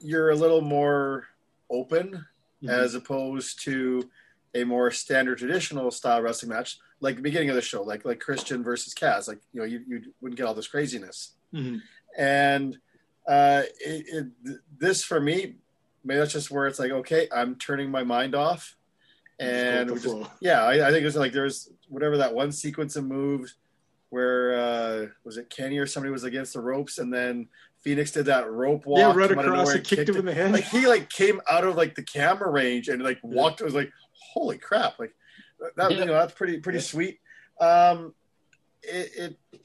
You're 0.00 0.30
a 0.30 0.34
little 0.36 0.60
more 0.60 1.26
open 1.70 2.26
Mhm. 2.62 2.70
as 2.70 2.94
opposed 2.94 3.60
to 3.64 4.08
a 4.54 4.64
more 4.64 4.90
standard 4.90 5.36
traditional 5.38 5.90
style 5.90 6.22
wrestling 6.22 6.50
match, 6.50 6.78
like 7.00 7.16
the 7.16 7.22
beginning 7.22 7.50
of 7.50 7.54
the 7.54 7.62
show, 7.62 7.82
like 7.82 8.04
like 8.04 8.20
Christian 8.20 8.62
versus 8.62 8.94
Kaz. 8.94 9.28
Like 9.28 9.40
you 9.52 9.60
know, 9.60 9.66
you, 9.66 9.82
you 9.86 10.02
wouldn't 10.20 10.36
get 10.38 10.46
all 10.46 10.54
this 10.54 10.68
craziness. 10.68 11.32
Mhm. 11.52 11.80
And 12.16 12.78
uh, 13.28 13.62
it, 13.80 14.26
it, 14.44 14.60
this 14.78 15.02
for 15.02 15.20
me, 15.20 15.56
maybe 16.04 16.18
that's 16.20 16.32
just 16.32 16.50
where 16.50 16.66
it's 16.66 16.78
like, 16.78 16.92
okay, 16.92 17.28
I'm 17.34 17.56
turning 17.56 17.90
my 17.90 18.04
mind 18.04 18.34
off, 18.36 18.75
and 19.38 19.88
Just 19.88 20.04
go 20.04 20.12
we 20.12 20.18
with 20.18 20.28
just, 20.28 20.36
yeah, 20.40 20.62
I, 20.64 20.88
I 20.88 20.90
think 20.90 21.02
it 21.02 21.06
was 21.06 21.16
like 21.16 21.32
there's 21.32 21.70
whatever 21.88 22.18
that 22.18 22.34
one 22.34 22.52
sequence 22.52 22.96
of 22.96 23.04
moves 23.04 23.54
where 24.10 24.58
uh, 24.58 25.06
was 25.24 25.36
it 25.36 25.50
Kenny 25.50 25.78
or 25.78 25.86
somebody 25.86 26.12
was 26.12 26.24
against 26.24 26.54
the 26.54 26.60
ropes, 26.60 26.98
and 26.98 27.12
then 27.12 27.48
Fénix 27.84 28.12
did 28.12 28.26
that 28.26 28.50
rope 28.50 28.86
walk, 28.86 28.98
Yeah, 28.98 29.12
right 29.14 29.28
came 29.28 29.38
out 29.38 29.44
of 29.46 29.52
across 29.52 29.74
and 29.74 29.84
kicked 29.84 30.08
him 30.08 30.16
in 30.16 30.24
the 30.24 30.34
head. 30.34 30.52
Like 30.52 30.64
he 30.64 30.86
like 30.86 31.10
came 31.10 31.40
out 31.50 31.64
of 31.64 31.76
like 31.76 31.94
the 31.94 32.02
camera 32.02 32.50
range 32.50 32.88
and 32.88 33.02
like 33.02 33.18
walked. 33.22 33.60
It 33.60 33.64
was 33.64 33.74
like, 33.74 33.92
holy 34.32 34.58
crap! 34.58 34.98
Like 34.98 35.14
that, 35.76 35.90
you 35.92 36.04
know, 36.04 36.14
that's 36.14 36.34
pretty 36.34 36.58
pretty 36.58 36.80
sweet. 36.80 37.18
Um, 37.60 38.14
it, 38.82 39.36
it 39.52 39.60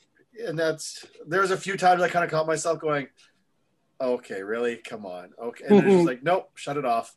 and 0.47 0.57
that's 0.57 1.05
there's 1.27 1.51
a 1.51 1.57
few 1.57 1.77
times 1.77 2.01
I 2.01 2.09
kind 2.09 2.25
of 2.25 2.31
caught 2.31 2.47
myself 2.47 2.79
going, 2.79 3.07
okay, 3.99 4.41
really, 4.41 4.77
come 4.77 5.05
on, 5.05 5.29
okay, 5.41 5.65
and 5.67 5.77
then 5.77 5.85
it's 5.85 5.95
just 5.95 6.07
like, 6.07 6.23
nope, 6.23 6.51
shut 6.55 6.77
it 6.77 6.85
off. 6.85 7.15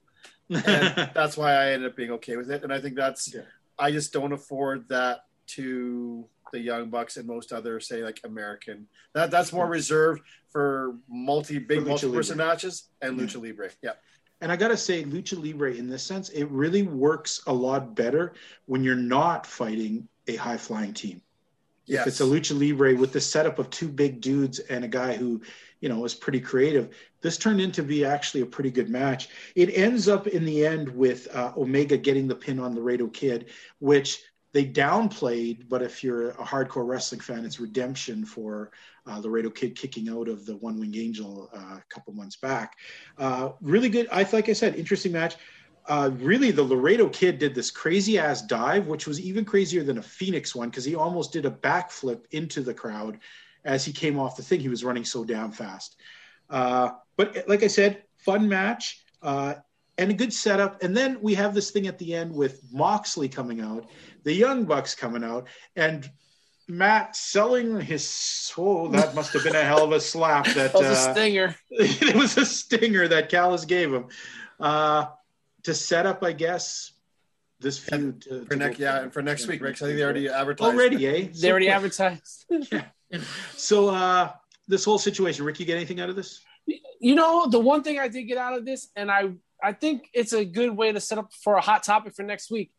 And 0.50 0.62
that's 1.14 1.36
why 1.36 1.52
I 1.52 1.70
ended 1.72 1.90
up 1.90 1.96
being 1.96 2.10
okay 2.12 2.36
with 2.36 2.50
it, 2.50 2.62
and 2.64 2.72
I 2.72 2.80
think 2.80 2.96
that's 2.96 3.32
Yeah. 3.34 3.42
I 3.78 3.90
just 3.90 4.12
don't 4.12 4.32
afford 4.32 4.88
that 4.88 5.24
to 5.48 6.26
the 6.52 6.60
Young 6.60 6.90
Bucks 6.90 7.16
and 7.16 7.26
most 7.26 7.52
other, 7.52 7.80
say, 7.80 8.04
like 8.04 8.20
American. 8.24 8.86
That 9.14 9.30
that's 9.30 9.52
more 9.52 9.66
reserved 9.66 10.22
for 10.50 10.96
multi 11.08 11.58
big 11.58 11.80
For 11.80 11.88
multi 11.88 12.10
person 12.12 12.38
matches 12.38 12.88
and 13.02 13.18
Yeah. 13.18 13.26
Lucha 13.26 13.42
Libre. 13.42 13.70
Yeah. 13.82 13.92
And 14.40 14.52
I 14.52 14.56
gotta 14.56 14.76
say, 14.76 15.04
lucha 15.04 15.42
libre 15.42 15.72
in 15.72 15.88
this 15.88 16.02
sense, 16.02 16.28
it 16.28 16.44
really 16.50 16.82
works 16.82 17.42
a 17.46 17.52
lot 17.52 17.94
better 17.94 18.34
when 18.66 18.84
you're 18.84 18.94
not 18.94 19.46
fighting 19.46 20.06
a 20.28 20.36
high 20.36 20.58
flying 20.58 20.92
team. 20.92 21.22
Yes. 21.86 22.02
If 22.02 22.06
it's 22.08 22.20
a 22.20 22.24
lucha 22.24 22.58
libre 22.58 22.94
with 22.94 23.12
the 23.12 23.20
setup 23.20 23.58
of 23.58 23.70
two 23.70 23.88
big 23.88 24.20
dudes 24.20 24.58
and 24.58 24.84
a 24.84 24.88
guy 24.88 25.14
who, 25.16 25.40
you 25.84 25.90
know, 25.90 25.98
was 25.98 26.14
pretty 26.14 26.40
creative, 26.40 26.96
this 27.20 27.36
turned 27.36 27.60
into 27.60 27.82
be 27.82 28.06
actually 28.06 28.40
a 28.40 28.46
pretty 28.46 28.70
good 28.70 28.88
match. 28.88 29.28
It 29.54 29.66
ends 29.76 30.08
up 30.08 30.26
in 30.26 30.46
the 30.46 30.64
end 30.64 30.88
with 30.88 31.28
uh, 31.36 31.52
Omega 31.58 31.98
getting 31.98 32.26
the 32.26 32.34
pin 32.34 32.58
on 32.58 32.74
Laredo 32.74 33.06
Kid, 33.08 33.50
which 33.80 34.22
they 34.54 34.64
downplayed. 34.64 35.68
But 35.68 35.82
if 35.82 36.02
you're 36.02 36.30
a 36.30 36.36
hardcore 36.36 36.86
wrestling 36.86 37.20
fan, 37.20 37.44
it's 37.44 37.60
redemption 37.60 38.24
for 38.24 38.70
uh, 39.06 39.18
Laredo 39.18 39.50
Kid 39.50 39.76
kicking 39.76 40.08
out 40.08 40.26
of 40.26 40.46
the 40.46 40.56
One 40.56 40.80
Wing 40.80 40.96
Angel 40.96 41.50
uh, 41.54 41.76
a 41.76 41.84
couple 41.90 42.14
months 42.14 42.36
back. 42.36 42.78
Uh, 43.18 43.50
really 43.60 43.90
good. 43.90 44.08
I 44.10 44.26
like 44.32 44.48
I 44.48 44.54
said, 44.54 44.76
interesting 44.76 45.12
match. 45.12 45.36
Uh, 45.86 46.12
really, 46.14 46.50
the 46.50 46.62
Laredo 46.62 47.10
kid 47.10 47.38
did 47.38 47.54
this 47.54 47.70
crazy 47.70 48.18
ass 48.18 48.40
dive, 48.40 48.86
which 48.86 49.06
was 49.06 49.20
even 49.20 49.44
crazier 49.44 49.82
than 49.82 49.98
a 49.98 50.00
Fénix 50.00 50.54
one 50.54 50.70
because 50.70 50.86
he 50.86 50.94
almost 50.94 51.30
did 51.30 51.44
a 51.44 51.50
backflip 51.50 52.22
into 52.30 52.62
the 52.62 52.72
crowd 52.72 53.18
as 53.64 53.84
he 53.84 53.92
came 53.92 54.18
off 54.18 54.36
the 54.36 54.42
thing. 54.42 54.60
He 54.60 54.68
was 54.68 54.84
running 54.84 55.04
so 55.04 55.24
damn 55.24 55.52
fast. 55.52 55.96
Uh, 56.50 56.90
but 57.16 57.44
like 57.48 57.62
I 57.62 57.68
said, 57.68 58.02
fun 58.18 58.48
match 58.48 59.02
uh, 59.22 59.54
and 59.98 60.10
a 60.10 60.14
good 60.14 60.32
setup. 60.32 60.82
And 60.82 60.96
then 60.96 61.18
we 61.22 61.34
have 61.34 61.54
this 61.54 61.70
thing 61.70 61.86
at 61.86 61.98
the 61.98 62.14
end 62.14 62.34
with 62.34 62.60
Moxley 62.72 63.28
coming 63.28 63.60
out, 63.60 63.88
the 64.24 64.32
Young 64.32 64.64
Bucks 64.64 64.94
coming 64.94 65.24
out, 65.24 65.48
and 65.76 66.08
Matt 66.66 67.14
selling 67.14 67.80
his 67.80 68.08
soul. 68.08 68.88
That 68.88 69.14
must 69.14 69.32
have 69.34 69.44
been 69.44 69.54
a 69.56 69.62
hell 69.62 69.84
of 69.84 69.92
a 69.92 70.00
slap. 70.00 70.46
That, 70.46 70.72
That 70.72 70.74
was 70.74 70.86
a 70.86 71.10
uh, 71.10 71.12
stinger. 71.12 71.56
it 71.70 72.16
was 72.16 72.36
a 72.38 72.46
stinger 72.46 73.06
that 73.08 73.28
Callis 73.28 73.64
gave 73.64 73.92
him 73.92 74.06
uh, 74.60 75.06
to 75.64 75.74
set 75.74 76.06
up, 76.06 76.22
I 76.22 76.32
guess, 76.32 76.92
this 77.60 77.78
feud. 77.78 78.22
To, 78.22 78.44
For 78.44 78.50
to 78.50 78.56
next, 78.56 78.78
go 78.78 78.84
yeah, 78.84 79.02
and 79.02 79.12
for 79.12 79.22
next 79.22 79.46
week, 79.46 79.62
Rick. 79.62 79.74
'cause 79.74 79.82
I 79.82 79.86
think 79.88 79.98
they 79.98 80.04
already 80.04 80.28
advertised. 80.28 80.72
already, 80.74 81.06
eh? 81.06 81.28
They 81.38 81.50
already 81.50 81.68
advertised. 81.68 82.46
So 83.56 83.88
uh, 83.90 84.32
this 84.66 84.84
whole 84.84 84.98
situation, 84.98 85.44
Rick, 85.44 85.60
you 85.60 85.66
get 85.66 85.76
anything 85.76 86.00
out 86.00 86.10
of 86.10 86.16
this? 86.16 86.40
You 87.00 87.14
know, 87.14 87.46
the 87.48 87.58
one 87.58 87.82
thing 87.82 87.98
I 87.98 88.08
did 88.08 88.24
get 88.24 88.38
out 88.38 88.56
of 88.56 88.64
this, 88.64 88.88
and 88.96 89.10
I 89.10 89.32
I 89.62 89.72
think 89.72 90.08
it's 90.12 90.32
a 90.32 90.44
good 90.44 90.76
way 90.76 90.92
to 90.92 91.00
set 91.00 91.18
up 91.18 91.32
for 91.42 91.56
a 91.56 91.60
hot 91.60 91.82
topic 91.82 92.14
for 92.14 92.22
next 92.22 92.50
week. 92.50 92.72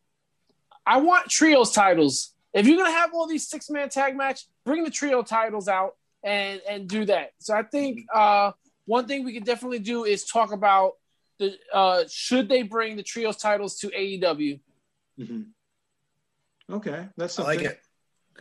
I 0.84 0.98
want 0.98 1.28
trios 1.28 1.72
titles. 1.72 2.34
If 2.52 2.66
you're 2.66 2.78
gonna 2.78 2.90
have 2.90 3.12
all 3.14 3.26
these 3.26 3.48
six 3.48 3.70
man 3.70 3.88
tag 3.88 4.16
match, 4.16 4.42
bring 4.64 4.82
the 4.84 4.90
trio 4.90 5.22
titles 5.22 5.68
out 5.68 5.92
and 6.22 6.60
and 6.68 6.88
do 6.88 7.04
that. 7.06 7.30
So 7.38 7.54
I 7.54 7.62
think 7.62 8.00
uh, 8.12 8.52
one 8.86 9.06
thing 9.06 9.24
we 9.24 9.32
could 9.32 9.44
definitely 9.44 9.78
do 9.80 10.04
is 10.04 10.24
talk 10.24 10.52
about 10.52 10.92
the 11.38 11.54
uh, 11.72 12.04
should 12.08 12.48
they 12.48 12.62
bring 12.62 12.96
the 12.96 13.02
trios 13.02 13.36
titles 13.36 13.78
to 13.80 13.88
AEW? 13.88 14.60
hmm 15.18 15.42
Okay, 16.68 17.06
that's 17.16 17.34
something. 17.34 17.60
I 17.60 17.62
like 17.62 17.72
it. 17.72 17.80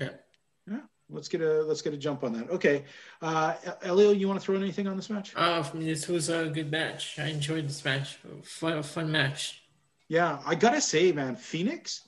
Okay. 0.02 0.16
Yeah, 1.10 1.16
let's 1.16 1.28
get 1.28 1.42
a 1.42 1.64
let's 1.64 1.82
get 1.82 1.94
a 1.94 1.98
jump 1.98 2.24
on 2.24 2.34
that. 2.34 2.50
Okay, 2.50 2.86
uh, 3.22 3.56
Elio, 3.84 4.12
you 4.12 4.28
want 4.28 4.40
to 4.40 4.46
throw 4.46 4.56
in 4.56 4.62
anything 4.64 4.88
on 4.88 4.96
this 4.96 5.10
match? 5.10 5.34
Uh, 5.36 5.64
for 5.64 5.78
me, 5.78 5.86
this 5.86 6.08
was 6.08 6.30
a 6.30 6.48
good 6.48 6.72
match. 6.72 7.20
I 7.20 7.28
enjoyed 7.28 7.68
this 7.68 7.84
match. 7.84 8.18
Fun, 8.44 8.82
fun 8.84 9.12
match. 9.12 9.64
Yeah, 10.08 10.40
I 10.46 10.56
gotta 10.56 10.82
say, 10.82 11.12
man, 11.12 11.36
Fénix, 11.36 12.02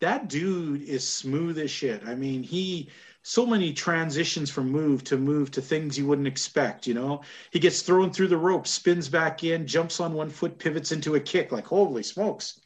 that 0.00 0.28
dude 0.28 0.82
is 0.82 1.06
smooth 1.06 1.58
as 1.58 1.70
shit. 1.70 2.02
I 2.06 2.14
mean, 2.14 2.42
he 2.42 2.90
so 3.22 3.44
many 3.44 3.72
transitions 3.72 4.50
from 4.50 4.70
move 4.70 5.04
to 5.04 5.16
move 5.16 5.50
to 5.50 5.60
things 5.60 5.98
you 5.98 6.06
wouldn't 6.06 6.28
expect. 6.28 6.86
You 6.86 6.94
know, 6.94 7.22
he 7.50 7.58
gets 7.58 7.82
thrown 7.82 8.12
through 8.12 8.28
the 8.28 8.36
rope, 8.36 8.66
spins 8.66 9.08
back 9.08 9.44
in, 9.44 9.66
jumps 9.66 10.00
on 10.00 10.14
one 10.14 10.30
foot, 10.30 10.58
pivots 10.58 10.92
into 10.92 11.14
a 11.14 11.20
kick. 11.20 11.52
Like 11.52 11.66
holy 11.66 12.02
smokes! 12.02 12.60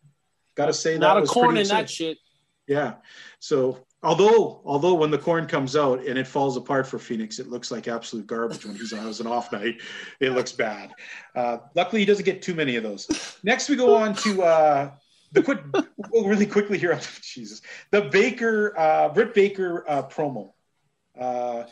Gotta 0.55 0.73
say, 0.73 0.99
Not 0.99 1.15
that 1.15 1.19
a 1.19 1.21
was 1.23 1.31
corn 1.31 1.49
pretty 1.49 1.63
in 1.63 1.69
that 1.69 1.91
shit. 1.91 2.19
Yeah. 2.67 2.95
So 3.41 3.79
although 4.03 4.61
although 4.65 4.95
when 4.95 5.11
the 5.11 5.19
corn 5.19 5.47
comes 5.47 5.77
out 5.77 6.05
and 6.07 6.19
it 6.19 6.27
falls 6.27 6.57
apart 6.57 6.87
for 6.87 6.99
Fénix, 6.99 7.39
it 7.39 7.49
looks 7.49 7.71
like 7.71 7.89
absolute 7.89 8.27
garbage 8.27 8.65
when 8.65 8.75
he's 8.75 8.91
has 8.93 9.21
an 9.21 9.27
off 9.37 9.53
night. 9.53 9.81
It 10.21 10.31
looks 10.31 10.53
bad. 10.53 10.93
Uh, 11.35 11.59
luckily, 11.75 12.01
he 12.01 12.07
doesn't 12.07 12.25
get 12.25 12.43
too 12.43 12.55
many 12.55 12.77
of 12.77 12.83
those. 12.83 13.39
Next, 13.43 13.69
we 13.69 13.77
go 13.77 13.95
on 13.95 14.15
to 14.17 14.43
uh, 14.43 14.91
the 15.33 15.43
quick, 15.43 15.61
well, 15.73 16.25
really 16.25 16.47
quickly 16.47 16.79
here. 16.79 16.99
Jesus, 17.23 17.63
the 17.91 18.03
Baker, 18.03 18.79
uh, 18.79 19.09
Britt 19.09 19.35
Baker 19.35 19.85
uh, 19.89 20.03
promo. 20.03 20.53
Uh, 21.19 21.65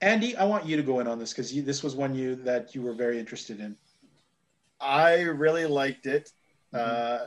Andy, 0.00 0.36
I 0.36 0.44
want 0.44 0.66
you 0.66 0.76
to 0.76 0.82
go 0.82 1.00
in 1.00 1.06
on 1.06 1.18
this 1.18 1.32
because 1.32 1.52
this 1.64 1.82
was 1.82 1.94
one 1.94 2.14
you 2.14 2.34
that 2.36 2.74
you 2.74 2.82
were 2.82 2.92
very 2.92 3.20
interested 3.20 3.60
in. 3.60 3.76
I 4.80 5.20
really 5.22 5.66
liked 5.66 6.06
it. 6.06 6.30
Mm-hmm. 6.74 7.24
Uh, 7.24 7.26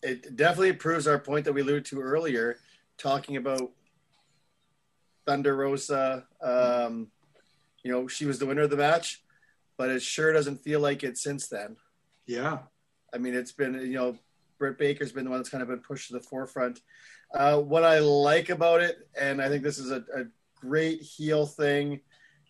it 0.00 0.36
definitely 0.36 0.74
proves 0.74 1.08
our 1.08 1.18
point 1.18 1.44
that 1.44 1.52
we 1.52 1.60
alluded 1.60 1.84
to 1.86 2.00
earlier, 2.00 2.58
talking 2.98 3.36
about 3.36 3.70
Thunder 5.26 5.56
Rosa. 5.56 6.26
Um, 6.42 7.08
you 7.82 7.92
know, 7.92 8.08
she 8.08 8.26
was 8.26 8.38
the 8.38 8.46
winner 8.46 8.62
of 8.62 8.70
the 8.70 8.76
match, 8.76 9.22
but 9.76 9.90
it 9.90 10.02
sure 10.02 10.32
doesn't 10.32 10.62
feel 10.62 10.80
like 10.80 11.02
it 11.04 11.16
since 11.16 11.48
then. 11.48 11.76
Yeah. 12.26 12.58
I 13.14 13.18
mean, 13.18 13.34
it's 13.34 13.52
been, 13.52 13.74
you 13.74 13.94
know, 13.94 14.18
Britt 14.58 14.78
Baker's 14.78 15.12
been 15.12 15.24
the 15.24 15.30
one 15.30 15.38
that's 15.38 15.48
kind 15.48 15.62
of 15.62 15.68
been 15.68 15.80
pushed 15.80 16.08
to 16.08 16.14
the 16.14 16.20
forefront. 16.20 16.80
Uh, 17.32 17.60
what 17.60 17.84
I 17.84 18.00
like 18.00 18.48
about 18.48 18.80
it, 18.80 19.08
and 19.18 19.40
I 19.40 19.48
think 19.48 19.62
this 19.62 19.78
is 19.78 19.90
a, 19.90 20.04
a 20.14 20.24
great 20.56 21.00
heel 21.00 21.46
thing, 21.46 22.00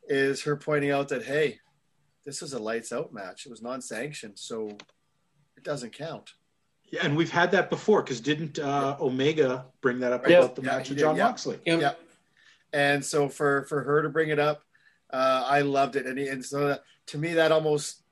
is 0.08 0.42
her 0.42 0.56
pointing 0.56 0.90
out 0.90 1.08
that, 1.08 1.24
hey, 1.24 1.60
this 2.24 2.40
was 2.40 2.52
a 2.52 2.58
lights 2.58 2.92
out 2.92 3.12
match. 3.12 3.44
It 3.44 3.50
was 3.50 3.62
non 3.62 3.82
sanctioned, 3.82 4.38
so 4.38 4.68
it 5.56 5.64
doesn't 5.64 5.92
count. 5.92 6.32
Yeah, 6.90 7.00
and 7.04 7.16
we've 7.16 7.30
had 7.30 7.50
that 7.52 7.68
before 7.70 8.02
because 8.02 8.20
didn't 8.20 8.58
uh, 8.58 8.96
Omega 9.00 9.66
bring 9.80 10.00
that 10.00 10.12
up 10.12 10.24
Right. 10.24 10.32
about 10.38 10.56
the 10.56 10.62
Yeah, 10.62 10.68
match 10.68 10.88
with 10.88 10.98
did, 10.98 11.04
Jon 11.04 11.16
yeah. 11.16 11.24
Moxley? 11.24 11.58
Yep. 11.66 11.80
Yeah. 11.80 11.92
And 12.72 13.04
so 13.04 13.28
for 13.28 13.64
for 13.64 13.82
her 13.82 14.02
to 14.02 14.08
bring 14.08 14.30
it 14.30 14.38
up, 14.38 14.62
uh, 15.12 15.44
I 15.46 15.60
loved 15.62 15.96
it. 15.96 16.06
And, 16.06 16.18
and 16.18 16.44
so 16.44 16.68
that, 16.68 16.82
to 17.08 17.18
me, 17.18 17.34
that 17.34 17.52
almost 17.52 18.02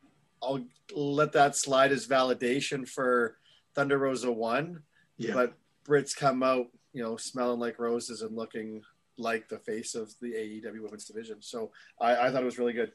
I'll 0.43 0.65
let 0.95 1.33
that 1.33 1.57
slide 1.57 1.93
as 1.93 2.07
validation 2.07 2.87
for 2.89 3.39
Thunder 3.75 3.99
Rosa 3.99 4.31
one. 4.31 4.83
Yeah. 5.17 5.35
But 5.35 5.55
Brits 5.87 6.15
come 6.17 6.43
out, 6.43 6.67
you 6.93 7.03
know, 7.03 7.17
smelling 7.17 7.61
like 7.61 7.79
roses 7.79 8.23
and 8.23 8.37
looking 8.37 8.83
like 9.19 9.49
the 9.49 9.59
face 9.59 9.95
of 9.95 10.13
the 10.21 10.33
AEW 10.33 10.83
Women's 10.83 11.07
Division. 11.07 11.37
So 11.41 11.71
I, 12.01 12.17
I 12.17 12.31
thought 12.31 12.43
it 12.43 12.47
was 12.47 12.59
really 12.59 12.75
good. 12.75 12.93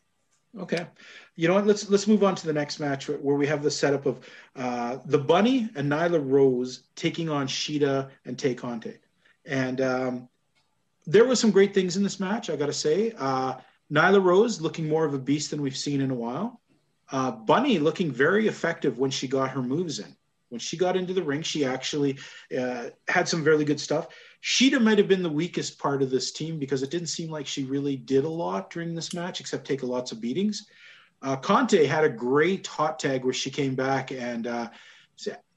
Okay, 0.59 0.85
you 1.37 1.47
know 1.47 1.53
what? 1.53 1.65
Let's 1.65 1.89
let's 1.89 2.07
move 2.07 2.23
on 2.23 2.35
to 2.35 2.45
the 2.45 2.51
next 2.51 2.79
match 2.79 3.07
where- 3.07 3.17
we 3.17 3.47
have 3.47 3.63
the 3.63 3.71
setup 3.71 4.05
of 4.05 4.19
uh, 4.55 4.97
the 5.05 5.17
Bunny 5.17 5.69
and 5.75 5.89
Nyla 5.89 6.21
Rose 6.21 6.83
taking 6.95 7.29
on 7.29 7.47
Shida 7.47 8.09
and 8.25 8.37
Tay 8.37 8.53
Conti, 8.53 8.97
and 9.45 9.79
um, 9.79 10.29
there 11.05 11.25
were 11.25 11.37
some 11.37 11.51
great 11.51 11.73
things 11.73 11.95
in 11.95 12.03
this 12.03 12.19
match. 12.19 12.49
I 12.49 12.57
got 12.57 12.65
to 12.65 12.73
say, 12.73 13.13
uh, 13.17 13.55
Nyla 13.91 14.21
Rose 14.21 14.59
looking 14.59 14.89
more 14.89 15.05
of 15.05 15.13
a 15.13 15.19
beast 15.19 15.51
than 15.51 15.61
we've 15.61 15.77
seen 15.77 16.01
in 16.01 16.11
a 16.11 16.15
while. 16.15 16.59
Uh, 17.09 17.31
Bunny 17.31 17.79
looking 17.79 18.11
very 18.11 18.47
effective 18.47 18.99
when 18.99 19.11
she 19.11 19.27
got 19.29 19.51
her 19.51 19.61
moves 19.61 19.99
in. 19.99 20.15
When 20.49 20.59
she 20.59 20.75
got 20.75 20.97
into 20.97 21.13
the 21.13 21.23
ring, 21.23 21.43
she 21.43 21.63
actually 21.63 22.17
uh, 22.57 22.89
had 23.07 23.27
some 23.27 23.41
very 23.41 23.63
good 23.63 23.79
stuff. 23.79 24.09
Shida 24.43 24.81
might 24.81 24.97
have 24.97 25.07
been 25.07 25.23
the 25.23 25.29
weakest 25.29 25.77
part 25.77 26.01
of 26.01 26.09
this 26.09 26.31
team 26.31 26.57
because 26.57 26.81
it 26.81 26.89
didn't 26.89 27.07
seem 27.07 27.29
like 27.29 27.45
she 27.45 27.63
really 27.63 27.95
did 27.95 28.25
a 28.25 28.29
lot 28.29 28.69
during 28.71 28.95
this 28.95 29.13
match 29.13 29.39
except 29.39 29.67
take 29.67 29.83
lots 29.83 30.11
of 30.11 30.19
beatings. 30.19 30.67
Uh, 31.21 31.35
Conti 31.35 31.85
had 31.85 32.03
a 32.03 32.09
great 32.09 32.65
hot 32.65 32.97
tag 32.97 33.23
where 33.23 33.33
she 33.33 33.51
came 33.51 33.75
back 33.75 34.11
and 34.11 34.47
uh, 34.47 34.69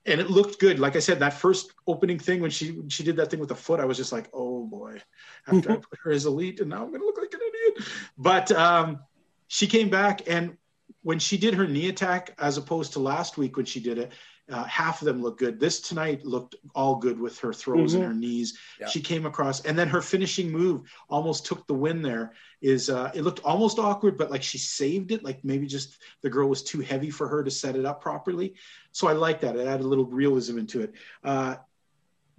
and 0.06 0.20
it 0.20 0.28
looked 0.28 0.60
good. 0.60 0.78
Like 0.78 0.96
I 0.96 0.98
said, 0.98 1.18
that 1.20 1.32
first 1.32 1.72
opening 1.86 2.18
thing 2.18 2.42
when 2.42 2.50
she 2.50 2.82
she 2.88 3.02
did 3.02 3.16
that 3.16 3.30
thing 3.30 3.40
with 3.40 3.48
the 3.48 3.54
foot, 3.54 3.80
I 3.80 3.86
was 3.86 3.96
just 3.96 4.12
like, 4.12 4.28
oh 4.34 4.66
boy, 4.66 5.00
after 5.46 5.72
I 5.72 5.76
put 5.76 5.98
her 6.02 6.12
as 6.12 6.26
elite, 6.26 6.60
and 6.60 6.68
now 6.68 6.84
I'm 6.84 6.92
gonna 6.92 7.04
look 7.04 7.18
like 7.18 7.32
an 7.32 7.40
idiot. 7.40 7.88
But 8.18 8.52
um, 8.52 9.00
she 9.48 9.66
came 9.66 9.88
back 9.88 10.28
and 10.28 10.58
when 11.02 11.18
she 11.18 11.36
did 11.36 11.54
her 11.54 11.66
knee 11.66 11.88
attack, 11.88 12.34
as 12.38 12.56
opposed 12.56 12.94
to 12.94 12.98
last 12.98 13.38
week 13.38 13.56
when 13.56 13.66
she 13.66 13.80
did 13.80 13.98
it, 13.98 14.12
uh, 14.50 14.64
half 14.64 15.00
of 15.00 15.06
them 15.06 15.22
looked 15.22 15.38
good. 15.38 15.58
This 15.58 15.80
tonight 15.80 16.24
looked 16.24 16.56
all 16.74 16.96
good 16.96 17.18
with 17.18 17.38
her 17.40 17.52
throws 17.52 17.94
and 17.94 18.04
her 18.04 18.12
knees. 18.12 18.58
Yeah. 18.78 18.88
She 18.88 19.00
came 19.00 19.24
across, 19.24 19.64
and 19.64 19.78
then 19.78 19.88
her 19.88 20.02
finishing 20.02 20.50
move 20.50 20.82
almost 21.08 21.46
took 21.46 21.66
the 21.66 21.74
win. 21.74 22.02
There 22.02 22.34
is, 22.60 22.90
uh, 22.90 23.10
it 23.14 23.22
looked 23.22 23.40
almost 23.40 23.78
awkward, 23.78 24.18
but 24.18 24.30
like 24.30 24.42
she 24.42 24.58
saved 24.58 25.12
it. 25.12 25.24
Like 25.24 25.42
maybe 25.44 25.66
just 25.66 26.02
the 26.20 26.28
girl 26.28 26.48
was 26.48 26.62
too 26.62 26.80
heavy 26.80 27.10
for 27.10 27.26
her 27.26 27.42
to 27.42 27.50
set 27.50 27.76
it 27.76 27.86
up 27.86 28.02
properly. 28.02 28.54
So 28.92 29.08
I 29.08 29.12
like 29.12 29.40
that. 29.40 29.56
It 29.56 29.66
added 29.66 29.84
a 29.84 29.88
little 29.88 30.06
realism 30.06 30.58
into 30.58 30.82
it. 30.82 30.92
Uh, 31.22 31.56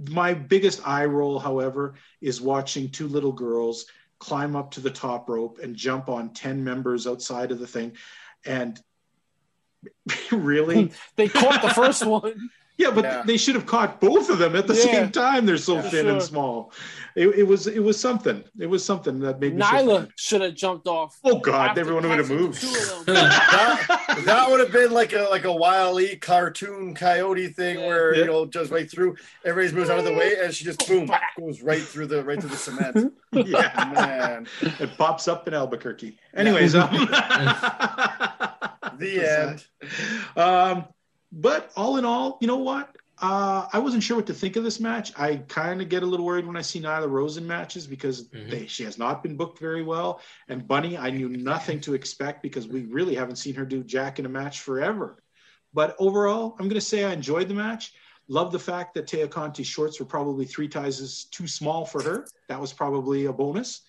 my 0.10 0.34
biggest 0.34 0.88
eye 0.88 1.06
roll, 1.06 1.40
however, 1.40 1.96
is 2.22 2.42
watching 2.42 2.90
two 2.90 3.08
little 3.08 3.32
girls 3.32 3.86
climb 4.20 4.56
up 4.56 4.72
to 4.72 4.82
the 4.82 4.92
top 4.92 5.30
rope 5.30 5.60
and 5.62 5.76
jump 5.76 6.10
on 6.10 6.34
10 6.34 6.64
members 6.64 7.08
outside 7.08 7.52
of 7.52 7.60
the 7.60 7.68
thing. 7.68 7.94
And 8.46 8.80
really, 10.32 10.92
They 11.16 11.28
caught 11.28 11.62
the 11.62 11.70
first 11.70 12.06
one. 12.06 12.50
Yeah, 12.78 12.92
but 12.92 13.06
Yeah. 13.06 13.24
they 13.26 13.38
should 13.38 13.56
have 13.56 13.66
caught 13.66 14.02
both 14.02 14.30
of 14.30 14.38
them 14.38 14.54
at 14.54 14.68
the 14.68 14.74
Yeah. 14.76 14.82
same 14.82 15.10
time. 15.10 15.46
They're 15.46 15.56
so 15.58 15.76
Yeah. 15.76 15.82
thin 15.84 16.08
and 16.10 16.22
small. 16.22 16.74
It, 17.16 17.30
it 17.30 17.44
was 17.48 17.68
it 17.68 17.80
was 17.80 17.98
something. 17.98 18.44
It 18.60 18.66
was 18.66 18.84
something 18.84 19.18
that 19.22 19.40
made 19.40 19.56
me. 19.56 19.62
so 19.62 19.68
Nyla 19.70 20.00
mad. 20.02 20.10
should 20.18 20.42
have 20.42 20.56
jumped 20.56 20.86
off. 20.86 21.18
Oh 21.24 21.40
God! 21.40 21.70
after 21.70 21.80
Everyone 21.80 22.04
would 22.10 22.18
have 22.18 22.28
catching 22.28 22.42
moved. 22.44 22.60
Two 22.60 22.68
of 22.68 23.06
them. 23.06 23.16
that, 23.16 24.22
that 24.26 24.52
would 24.52 24.60
have 24.60 24.74
been 24.74 24.92
like 24.92 25.14
a 25.14 25.26
like 25.32 25.46
a 25.46 25.54
Wile 25.54 25.98
E 26.02 26.18
cartoon 26.18 26.94
coyote 26.94 27.48
thing 27.48 27.80
Yeah. 27.80 27.88
where 27.88 28.14
Yeah. 28.14 28.20
you 28.24 28.26
know 28.28 28.46
just 28.46 28.72
right 28.72 28.92
through 28.92 29.16
everybody's 29.46 29.72
moves 29.72 29.90
out 29.90 30.00
of 30.00 30.04
the 30.04 30.14
way 30.14 30.36
and 30.44 30.54
she 30.54 30.66
just 30.66 30.86
boom 30.86 31.10
goes 31.40 31.62
right 31.62 31.82
through 31.82 32.08
the 32.08 32.26
right 32.26 32.42
through 32.42 32.50
the 32.50 32.58
cement. 32.58 33.14
yeah, 33.32 33.92
Man, 33.96 34.48
it 34.82 34.98
pops 34.98 35.30
up 35.30 35.48
in 35.48 35.54
Albuquerque. 35.54 36.18
Anyways, 36.34 36.76
um, 36.76 36.90
the 39.00 39.20
end. 39.26 39.66
Um, 40.38 40.86
but 41.32 41.72
all 41.76 41.98
in 41.98 42.06
all, 42.06 42.38
you 42.42 42.48
know 42.48 42.58
what? 42.58 42.96
Uh, 43.22 43.68
I 43.72 43.80
wasn't 43.80 44.04
sure 44.04 44.18
what 44.18 44.28
to 44.28 44.34
think 44.34 44.58
of 44.58 44.64
this 44.66 44.80
match. 44.82 45.14
I 45.18 45.38
kind 45.38 45.82
of 45.82 45.88
get 45.88 46.04
a 46.04 46.06
little 46.06 46.26
worried 46.26 46.46
when 46.46 46.58
I 46.58 46.62
see 46.62 46.82
Nyla 46.82 47.10
Rosen 47.10 47.48
matches 47.48 47.88
because 47.88 48.28
Mhm. 48.28 48.50
they, 48.50 48.68
she 48.68 48.84
has 48.84 48.98
not 48.98 49.24
been 49.24 49.38
booked 49.38 49.60
very 49.60 49.84
well. 49.84 50.20
And 50.50 50.68
Bunny, 50.68 50.98
I 50.98 51.12
knew 51.12 51.30
nothing 51.30 51.80
to 51.82 51.94
expect 51.94 52.44
because 52.44 52.68
we 52.68 52.82
really 52.84 53.16
haven't 53.16 53.38
seen 53.38 53.56
her 53.56 53.66
do 53.66 53.84
Jack 53.84 54.20
in 54.20 54.26
a 54.26 54.30
match 54.30 54.60
forever. 54.62 55.24
But 55.74 55.96
overall, 55.98 56.56
I'm 56.60 56.68
going 56.68 56.76
to 56.76 56.82
say 56.82 57.06
I 57.06 57.14
enjoyed 57.14 57.48
the 57.48 57.54
match. 57.54 57.94
Love 58.28 58.52
the 58.52 58.60
fact 58.60 58.94
that 58.96 59.08
Tay 59.08 59.28
Conti's 59.28 59.68
shorts 59.68 60.00
were 60.00 60.06
probably 60.06 60.46
three 60.46 60.70
sizes 60.72 61.26
too 61.26 61.48
small 61.48 61.86
for 61.86 62.02
her. 62.02 62.26
That 62.50 62.60
was 62.60 62.74
probably 62.74 63.26
a 63.26 63.34
bonus. 63.34 63.82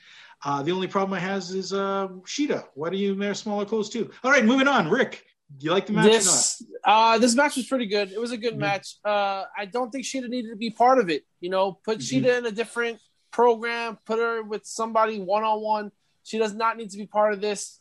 Uh, 0.44 0.62
the 0.62 0.70
only 0.72 0.86
problem 0.86 1.14
I 1.14 1.20
has 1.20 1.52
is 1.52 1.72
uh, 1.72 2.08
Shida. 2.26 2.64
Why 2.74 2.90
do 2.90 2.98
you 2.98 3.16
wear 3.16 3.32
smaller 3.32 3.64
clothes 3.64 3.88
too? 3.88 4.10
All 4.22 4.30
right, 4.30 4.44
moving 4.44 4.68
on. 4.68 4.90
Rick, 4.90 5.24
do 5.56 5.64
you 5.64 5.70
like 5.72 5.86
the 5.86 5.94
match 5.94 6.12
this 6.12 6.62
uh 6.84 7.16
this 7.18 7.34
match 7.34 7.56
was 7.56 7.66
pretty 7.66 7.86
good. 7.86 8.12
It 8.12 8.20
was 8.20 8.32
a 8.32 8.36
good 8.36 8.54
Mhm. 8.54 8.58
match. 8.58 8.96
Uh 9.04 9.44
I 9.56 9.64
don't 9.64 9.90
think 9.90 10.04
Shida 10.04 10.28
needed 10.28 10.50
to 10.50 10.56
be 10.56 10.70
part 10.70 10.98
of 10.98 11.08
it. 11.08 11.24
You 11.40 11.48
know, 11.48 11.72
put 11.72 11.98
Mhm. 12.00 12.22
Shida 12.24 12.38
in 12.38 12.46
a 12.46 12.50
different 12.52 12.98
program, 13.30 13.98
put 14.04 14.18
her 14.18 14.42
with 14.42 14.66
somebody 14.66 15.18
one 15.20 15.44
on 15.44 15.60
one. 15.62 15.92
She 16.24 16.36
does 16.38 16.54
not 16.54 16.76
need 16.76 16.90
to 16.90 16.98
be 16.98 17.06
part 17.06 17.32
of 17.32 17.40
this. 17.40 17.80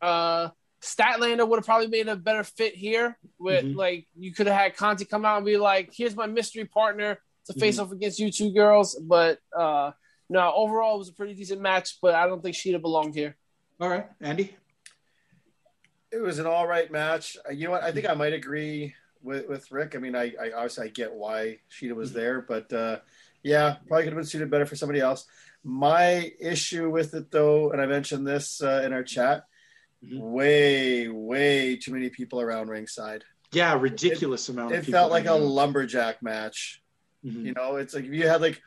Uh 0.00 0.50
Statlander 0.86 1.46
would 1.46 1.58
have 1.58 1.66
probably 1.66 1.88
made 1.88 2.08
a 2.08 2.16
better 2.16 2.44
fit 2.44 2.74
here. 2.74 3.18
With 3.38 3.64
Mhm. 3.64 3.74
like 3.76 4.06
you 4.16 4.32
could 4.32 4.46
have 4.46 4.56
had 4.56 4.76
Conti 4.76 5.04
come 5.04 5.24
out 5.24 5.36
and 5.38 5.46
be 5.46 5.56
like, 5.56 5.92
"Here's 5.92 6.14
my 6.16 6.26
mystery 6.26 6.64
partner 6.64 7.18
to 7.46 7.52
Mm-hmm. 7.52 7.60
face 7.60 7.78
off 7.78 7.92
against 7.92 8.18
you 8.18 8.30
two 8.30 8.52
girls." 8.52 8.94
But 8.94 9.40
uh 9.56 9.92
no, 10.28 10.52
overall 10.54 10.94
it 10.96 10.98
was 10.98 11.08
a 11.08 11.12
pretty 11.12 11.34
decent 11.34 11.60
match. 11.60 11.98
But 12.00 12.14
I 12.14 12.26
don't 12.26 12.42
think 12.42 12.56
Shida 12.56 12.80
belonged 12.80 13.14
here. 13.14 13.36
All 13.80 13.88
right, 13.88 14.06
Andy. 14.20 14.56
It 16.12 16.22
was 16.22 16.38
an 16.38 16.46
all 16.46 16.66
right 16.66 16.90
match. 16.90 17.36
Uh, 17.46 17.52
You 17.52 17.66
know 17.66 17.72
what? 17.72 17.82
I 17.82 17.92
think 17.92 18.08
I 18.08 18.14
might 18.14 18.32
agree 18.32 18.94
with, 19.22 19.48
with 19.48 19.70
Rick. 19.72 19.94
I 19.96 19.98
mean, 19.98 20.14
I, 20.14 20.32
I 20.40 20.52
obviously 20.52 20.86
I 20.86 20.90
get 20.90 21.12
why 21.12 21.58
Shida 21.70 21.94
was 21.94 22.12
there, 22.12 22.40
but 22.40 22.72
uh, 22.72 23.00
yeah, 23.42 23.76
probably 23.86 24.04
could 24.04 24.12
have 24.12 24.18
been 24.22 24.24
suited 24.26 24.50
better 24.50 24.66
for 24.66 24.76
somebody 24.76 25.00
else. 25.00 25.26
My 25.64 26.32
issue 26.38 26.88
with 26.90 27.12
it, 27.14 27.30
though, 27.32 27.70
and 27.72 27.80
I 27.82 27.86
mentioned 27.86 28.24
this 28.26 28.62
uh, 28.62 28.82
in 28.86 28.92
our 28.92 29.02
chat, 29.02 29.46
Mhm. 30.04 30.20
way, 30.20 31.08
way 31.08 31.76
too 31.76 31.92
many 31.92 32.10
people 32.10 32.40
around 32.40 32.68
ringside. 32.68 33.24
Yeah, 33.52 33.78
ridiculous 33.78 34.48
amount. 34.48 34.72
of 34.72 34.78
It 34.78 34.86
people 34.86 34.98
felt 35.00 35.10
like 35.10 35.24
a 35.26 35.30
hanging 35.32 35.48
lumberjack 35.48 36.22
match. 36.22 36.82
Mhm. 37.24 37.44
You 37.44 37.52
know, 37.54 37.76
it's 37.76 37.94
like 37.94 38.04
if 38.04 38.12
you 38.12 38.28
had 38.28 38.40
like 38.40 38.60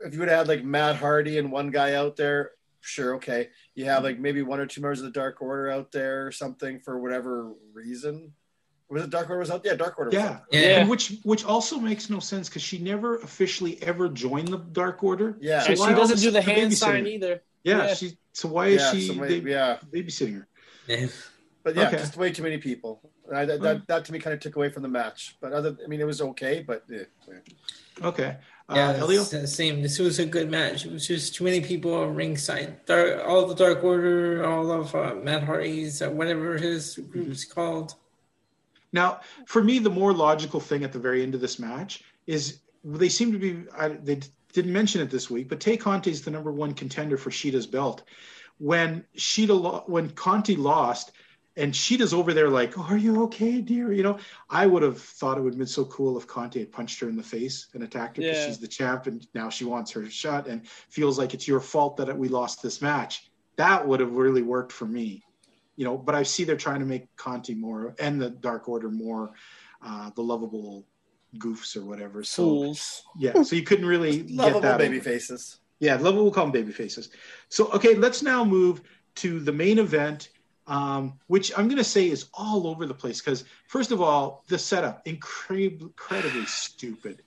if 0.00 0.12
you 0.14 0.20
would 0.20 0.28
have 0.28 0.38
had 0.38 0.48
like 0.48 0.64
Matt 0.64 0.96
Hardy 0.96 1.38
and 1.38 1.50
one 1.50 1.70
guy 1.70 1.94
out 1.94 2.14
there, 2.16 2.52
sure, 2.80 3.16
okay. 3.16 3.48
You 3.74 3.86
have 3.86 4.04
like 4.04 4.18
maybe 4.20 4.42
one 4.42 4.60
or 4.60 4.66
two 4.66 4.80
members 4.80 5.00
of 5.00 5.06
the 5.06 5.10
Dark 5.10 5.42
Order 5.42 5.70
out 5.70 5.90
there 5.90 6.26
or 6.26 6.30
something 6.32 6.78
for 6.80 7.00
whatever 7.00 7.52
reason. 7.72 8.32
Was 8.90 9.02
it 9.02 9.10
Dark 9.10 9.28
Order 9.28 9.40
was 9.40 9.50
out? 9.50 9.62
Yeah, 9.64 9.74
Dark 9.74 9.98
Order. 9.98 10.10
Was 10.10 10.14
Yeah. 10.14 10.30
out. 10.30 10.42
Yeah. 10.52 10.60
And 10.80 10.88
which 10.88 11.14
which 11.24 11.44
also 11.44 11.78
makes 11.80 12.08
no 12.08 12.20
sense 12.20 12.48
because 12.48 12.62
she 12.62 12.78
never 12.78 13.16
officially 13.16 13.82
ever 13.82 14.08
joined 14.08 14.48
the 14.48 14.58
Dark 14.58 15.02
Order. 15.02 15.36
Yeah. 15.40 15.60
So 15.62 15.74
she 15.74 15.94
doesn't 15.94 16.20
do 16.20 16.30
the 16.30 16.40
hand 16.40 16.72
sign 16.74 17.06
either. 17.06 17.42
Yeah, 17.64 17.88
Yeah. 17.88 17.94
she. 17.94 18.18
So 18.32 18.48
why 18.48 18.68
is 18.68 18.80
yeah, 18.80 18.92
she 18.92 19.06
so 19.08 19.14
maybe- 19.14 19.40
ba- 19.40 19.50
yeah. 19.50 19.78
babysitting 19.92 20.36
her? 20.36 20.47
Yeah. 20.88 21.06
But 21.64 21.74
yeah, 21.76 21.88
Okay. 21.88 21.98
just 21.98 22.16
way 22.16 22.32
too 22.32 22.42
many 22.44 22.56
people. 22.56 23.00
I, 23.34 23.44
that, 23.44 23.60
that, 23.60 23.86
that 23.88 24.04
to 24.06 24.12
me 24.12 24.18
kind 24.20 24.32
of 24.32 24.40
took 24.40 24.56
away 24.56 24.70
from 24.70 24.82
the 24.82 24.88
match. 24.88 25.36
But 25.38 25.52
other, 25.52 25.76
I 25.84 25.88
mean, 25.88 26.00
it 26.00 26.06
was 26.06 26.22
okay. 26.22 26.64
But 26.66 26.84
yeah. 26.88 27.02
Okay. 28.00 28.36
Uh, 28.70 28.74
Yeah, 28.74 28.92
Elio? 28.92 29.22
same. 29.24 29.82
This 29.82 29.98
was 29.98 30.18
a 30.18 30.24
good 30.24 30.50
match. 30.50 30.86
It 30.86 30.92
was 30.92 31.06
just 31.06 31.34
too 31.34 31.44
many 31.44 31.60
people 31.60 31.92
on 31.92 32.14
ringside. 32.14 32.86
Dark, 32.86 33.22
all 33.26 33.44
the 33.44 33.54
Dark 33.54 33.84
Order, 33.84 34.46
all 34.46 34.70
of 34.70 34.94
uh, 34.94 35.16
Matt 35.16 35.42
Hardy's, 35.42 36.00
uh, 36.00 36.08
whatever 36.08 36.56
his 36.56 36.96
group's 37.10 37.44
called. 37.44 37.94
Now, 38.92 39.20
for 39.46 39.62
me, 39.62 39.78
the 39.78 39.90
more 39.90 40.14
logical 40.14 40.60
thing 40.60 40.84
at 40.84 40.92
the 40.92 40.98
very 41.00 41.22
end 41.22 41.34
of 41.34 41.42
this 41.42 41.58
match 41.58 42.02
is 42.26 42.60
they 42.84 43.10
seem 43.10 43.32
to 43.32 43.38
be. 43.38 43.64
I, 43.76 43.88
they 43.88 44.20
didn't 44.54 44.72
mention 44.72 45.02
it 45.02 45.10
this 45.10 45.28
week, 45.28 45.48
but 45.50 45.60
Tay 45.60 45.76
Conti 45.76 46.10
is 46.10 46.22
the 46.22 46.30
number 46.30 46.52
one 46.52 46.72
contender 46.72 47.18
for 47.18 47.30
Shida's 47.30 47.66
belt. 47.66 48.04
When 48.58 49.04
Shida, 49.16 49.58
lo- 49.60 49.84
when 49.86 50.10
Conti 50.10 50.56
lost, 50.56 51.12
and 51.56 51.72
Shida's 51.72 52.14
over 52.14 52.32
there 52.32 52.48
like, 52.48 52.78
oh, 52.78 52.82
"Are 52.82 52.96
you 52.96 53.22
okay, 53.24 53.60
dear?" 53.60 53.92
You 53.92 54.02
know, 54.02 54.18
I 54.50 54.66
would 54.66 54.82
have 54.82 55.00
thought 55.00 55.38
it 55.38 55.40
would 55.40 55.52
have 55.54 55.58
been 55.58 55.66
so 55.66 55.84
cool 55.86 56.16
if 56.18 56.26
Conti 56.26 56.60
had 56.60 56.70
punched 56.72 57.00
her 57.00 57.08
in 57.08 57.16
the 57.16 57.22
face 57.22 57.68
and 57.74 57.82
attacked 57.82 58.16
her 58.16 58.22
because 58.22 58.36
Yeah. 58.38 58.46
she's 58.46 58.58
the 58.58 58.68
champ, 58.68 59.06
and 59.06 59.26
now 59.34 59.48
she 59.48 59.64
wants 59.64 59.90
her 59.92 60.08
shot 60.10 60.46
and 60.46 60.66
feels 60.68 61.18
like 61.18 61.34
it's 61.34 61.48
your 61.48 61.60
fault 61.60 61.96
that 61.98 62.16
we 62.16 62.28
lost 62.28 62.62
this 62.62 62.80
match. 62.82 63.30
That 63.56 63.86
would 63.86 64.00
have 64.00 64.12
really 64.12 64.42
worked 64.42 64.72
for 64.72 64.86
me 64.86 65.24
you 65.76 65.84
know, 65.84 65.96
but 65.96 66.16
I 66.16 66.24
see 66.24 66.42
they're 66.42 66.56
trying 66.56 66.80
to 66.80 66.84
make 66.86 67.06
Conti 67.14 67.54
more 67.54 67.94
and 68.00 68.20
the 68.20 68.30
Dark 68.30 68.68
Order 68.68 68.90
more 68.90 69.30
uh, 69.80 70.10
the 70.16 70.22
lovable 70.22 70.84
goofs 71.36 71.76
or 71.76 71.84
whatever. 71.84 72.24
So 72.24 72.42
Fools. 72.42 73.04
yeah, 73.16 73.42
so 73.44 73.54
you 73.54 73.62
couldn't 73.62 73.86
really 73.86 74.22
get 74.22 74.36
Lovable 74.36 74.60
that. 74.62 74.78
baby 74.78 74.96
over. 74.96 75.04
faces. 75.04 75.60
Yeah. 75.80 75.96
We'll 75.96 76.30
call 76.30 76.44
them 76.44 76.52
baby 76.52 76.72
faces. 76.72 77.10
So 77.48 77.68
okay, 77.72 77.94
let's 77.94 78.22
now 78.22 78.44
move 78.44 78.82
to 79.16 79.40
the 79.40 79.52
main 79.52 79.78
event, 79.78 80.30
um, 80.66 81.18
which 81.26 81.52
I'm 81.56 81.66
going 81.66 81.78
to 81.78 81.84
say 81.84 82.08
is 82.08 82.26
all 82.34 82.66
over 82.66 82.86
the 82.86 82.94
place 82.94 83.20
because 83.20 83.44
first 83.66 83.90
of 83.90 84.00
all, 84.00 84.44
the 84.48 84.58
setup 84.58 85.06
incredibly, 85.06 85.86
incredibly 85.86 86.46
stupid. 86.46 87.22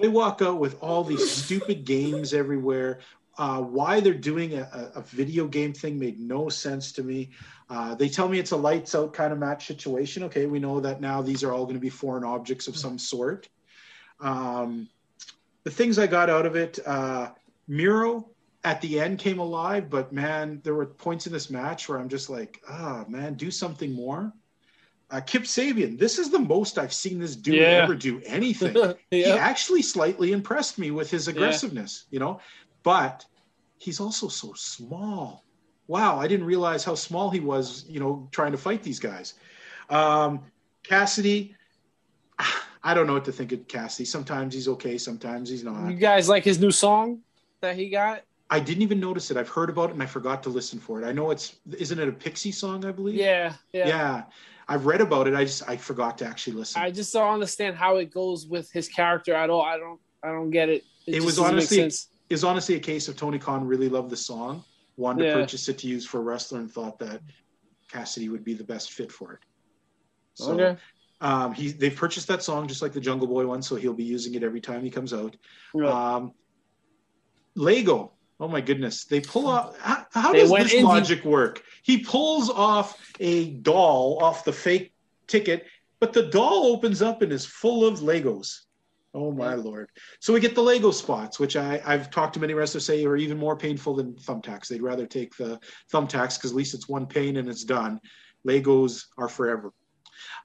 They 0.00 0.08
walk 0.08 0.42
out 0.42 0.58
with 0.58 0.82
all 0.82 1.04
these 1.04 1.30
stupid 1.30 1.84
games 1.84 2.34
everywhere. 2.34 3.00
Uh, 3.38 3.60
why 3.60 4.00
they're 4.00 4.14
doing 4.14 4.54
a, 4.54 4.62
a, 4.72 4.98
a 4.98 5.02
video 5.02 5.46
game 5.46 5.72
thing 5.72 5.98
made 5.98 6.18
no 6.18 6.48
sense 6.48 6.90
to 6.92 7.02
me. 7.02 7.30
Uh, 7.68 7.94
they 7.94 8.08
tell 8.08 8.28
me 8.28 8.38
it's 8.38 8.52
a 8.52 8.56
lights 8.56 8.94
out 8.94 9.12
kind 9.12 9.32
of 9.32 9.38
match 9.38 9.66
situation. 9.66 10.22
Okay, 10.22 10.46
we 10.46 10.58
know 10.58 10.80
that 10.80 11.00
now 11.00 11.20
these 11.20 11.44
are 11.44 11.52
all 11.52 11.64
going 11.64 11.74
to 11.74 11.80
be 11.80 11.90
foreign 11.90 12.24
objects 12.24 12.66
of 12.66 12.76
some 12.76 12.98
sort. 12.98 13.48
Um, 14.20 14.88
the 15.64 15.70
things 15.70 15.98
I 15.98 16.06
got 16.06 16.30
out 16.30 16.46
of 16.46 16.56
it, 16.56 16.78
uh, 16.86 17.30
Miro 17.68 18.30
at 18.64 18.80
the 18.80 18.98
end 19.00 19.18
came 19.18 19.38
alive, 19.38 19.88
but 19.88 20.12
man, 20.12 20.60
there 20.64 20.74
were 20.74 20.86
points 20.86 21.26
in 21.26 21.32
this 21.32 21.50
match 21.50 21.88
where 21.88 21.98
I'm 21.98 22.08
just 22.08 22.28
like, 22.28 22.60
ah, 22.68 23.04
man, 23.08 23.34
do 23.34 23.50
something 23.50 23.92
more. 23.92 24.32
Uh, 25.10 25.20
Kip 25.20 25.42
Sabian, 25.42 25.96
this 25.96 26.18
is 26.18 26.30
the 26.30 26.38
most 26.38 26.78
I've 26.78 26.92
seen 26.92 27.20
this 27.20 27.36
dude 27.36 27.54
Yeah. 27.54 27.82
ever 27.82 27.94
do 27.94 28.20
anything 28.26 28.76
he 29.10 29.24
actually 29.24 29.82
slightly 29.82 30.32
impressed 30.32 30.78
me 30.78 30.90
with 30.90 31.10
his 31.10 31.28
aggressiveness, 31.28 32.06
you 32.10 32.18
know, 32.18 32.40
but 32.82 33.24
he's 33.78 34.00
also 34.00 34.28
so 34.28 34.52
small. 34.54 35.44
Wow, 35.86 36.18
I 36.18 36.26
didn't 36.26 36.46
realize 36.46 36.84
how 36.84 36.96
small 36.96 37.30
he 37.30 37.38
was, 37.38 37.84
you 37.88 38.00
know, 38.00 38.28
trying 38.32 38.50
to 38.50 38.58
fight 38.58 38.82
these 38.82 38.98
guys. 38.98 39.34
Um, 39.90 40.40
Cassidy, 40.82 41.54
I 42.82 42.94
don't 42.94 43.06
know 43.06 43.14
what 43.14 43.24
to 43.26 43.32
think 43.32 43.52
of 43.52 43.68
Cassidy. 43.68 44.04
Sometimes 44.04 44.54
he's 44.54 44.66
okay, 44.66 44.98
sometimes 44.98 45.48
he's 45.48 45.62
not. 45.62 45.88
You 45.88 45.96
guys 45.96 46.28
like 46.28 46.44
his 46.44 46.58
new 46.58 46.72
song 46.72 47.20
that 47.66 47.76
he 47.76 47.88
got? 47.88 48.22
I 48.48 48.60
didn't 48.60 48.82
even 48.82 49.00
notice 49.00 49.30
it. 49.30 49.36
I've 49.36 49.48
heard 49.48 49.70
about 49.70 49.90
it 49.90 49.94
and 49.94 50.02
I 50.02 50.06
forgot 50.06 50.42
to 50.44 50.50
listen 50.50 50.78
for 50.78 51.02
it. 51.02 51.04
I 51.06 51.12
know 51.12 51.30
it's 51.30 51.56
isn't 51.76 51.98
it 51.98 52.08
a 52.08 52.12
Pixie 52.12 52.52
song, 52.52 52.84
I 52.84 52.92
believe? 52.92 53.16
Yeah, 53.16 53.54
yeah. 53.72 53.88
Yeah. 53.88 54.22
I've 54.68 54.86
read 54.86 55.00
about 55.00 55.26
it. 55.28 55.34
I 55.34 55.44
just 55.44 55.68
I 55.68 55.76
forgot 55.76 56.18
to 56.18 56.26
actually 56.26 56.54
listen. 56.54 56.80
I 56.80 56.90
just 56.90 57.12
don't 57.12 57.32
understand 57.34 57.76
how 57.76 57.96
it 57.96 58.12
goes 58.12 58.46
with 58.46 58.70
his 58.70 58.88
character 58.88 59.34
at 59.34 59.50
all. 59.50 59.62
I 59.62 59.78
don't 59.78 60.00
I 60.22 60.28
don't 60.28 60.50
get 60.50 60.68
it. 60.68 60.84
It 61.06 61.14
just 61.14 61.26
was 61.26 61.38
honestly- 61.38 61.90
is 62.28 62.42
honestly 62.42 62.74
a 62.74 62.80
case 62.80 63.06
of 63.08 63.16
Tony 63.16 63.38
Khan 63.38 63.64
really 63.64 63.88
loved 63.88 64.10
the 64.10 64.16
song, 64.16 64.64
wanted 64.96 65.24
Yeah. 65.24 65.34
to 65.34 65.40
purchase 65.40 65.68
it 65.68 65.78
to 65.78 65.86
use 65.88 66.04
for 66.04 66.18
a 66.18 66.22
wrestler, 66.22 66.58
and 66.58 66.70
thought 66.70 66.98
that 66.98 67.20
Cassidy 67.90 68.28
would 68.28 68.44
be 68.44 68.54
the 68.54 68.64
best 68.64 68.92
fit 68.92 69.12
for 69.12 69.34
it. 69.34 69.40
So 70.34 70.52
okay. 70.52 70.80
um, 71.20 71.52
he 71.54 71.70
they've 71.70 71.94
purchased 71.94 72.28
that 72.28 72.42
song 72.42 72.66
just 72.66 72.82
like 72.82 72.92
the 72.92 73.00
Jungle 73.00 73.28
Boy 73.28 73.46
one, 73.46 73.62
so 73.62 73.76
he'll 73.76 73.94
be 73.94 74.04
using 74.04 74.34
it 74.34 74.42
every 74.42 74.60
time 74.60 74.82
he 74.82 74.90
comes 74.90 75.12
out. 75.12 75.36
Right. 75.72 75.90
Um, 75.90 76.32
Lego, 77.56 78.12
oh 78.38 78.48
my 78.48 78.60
goodness, 78.60 79.04
they 79.04 79.20
pull 79.20 79.48
off. 79.48 79.78
How, 79.80 80.06
how 80.12 80.32
does 80.32 80.50
this 80.50 80.74
indie- 80.74 80.84
logic 80.84 81.24
work? 81.24 81.62
He 81.82 81.98
pulls 81.98 82.50
off 82.50 83.12
a 83.18 83.50
doll 83.50 84.18
off 84.22 84.44
the 84.44 84.52
fake 84.52 84.92
ticket, 85.26 85.66
but 85.98 86.12
the 86.12 86.24
doll 86.24 86.66
opens 86.66 87.02
up 87.02 87.22
and 87.22 87.32
is 87.32 87.46
full 87.46 87.84
of 87.84 88.00
Legos. 88.00 88.60
Oh 89.14 89.32
my 89.32 89.54
lord! 89.54 89.88
So 90.20 90.34
we 90.34 90.40
get 90.40 90.54
the 90.54 90.62
Lego 90.62 90.90
spots, 90.90 91.40
which 91.40 91.56
I, 91.56 91.80
I've 91.86 92.10
talked 92.10 92.34
to 92.34 92.40
many 92.40 92.52
wrestlers 92.52 92.84
say 92.84 93.02
are 93.06 93.16
even 93.16 93.38
more 93.38 93.56
painful 93.56 93.94
than 93.94 94.12
thumbtacks. 94.14 94.68
They'd 94.68 94.82
rather 94.82 95.06
take 95.06 95.34
the 95.36 95.58
thumbtacks 95.90 96.36
because 96.36 96.50
at 96.50 96.56
least 96.56 96.74
it's 96.74 96.88
one 96.88 97.06
pain 97.06 97.38
and 97.38 97.48
it's 97.48 97.64
done. 97.64 97.98
Legos 98.46 99.06
are 99.16 99.28
forever. 99.28 99.72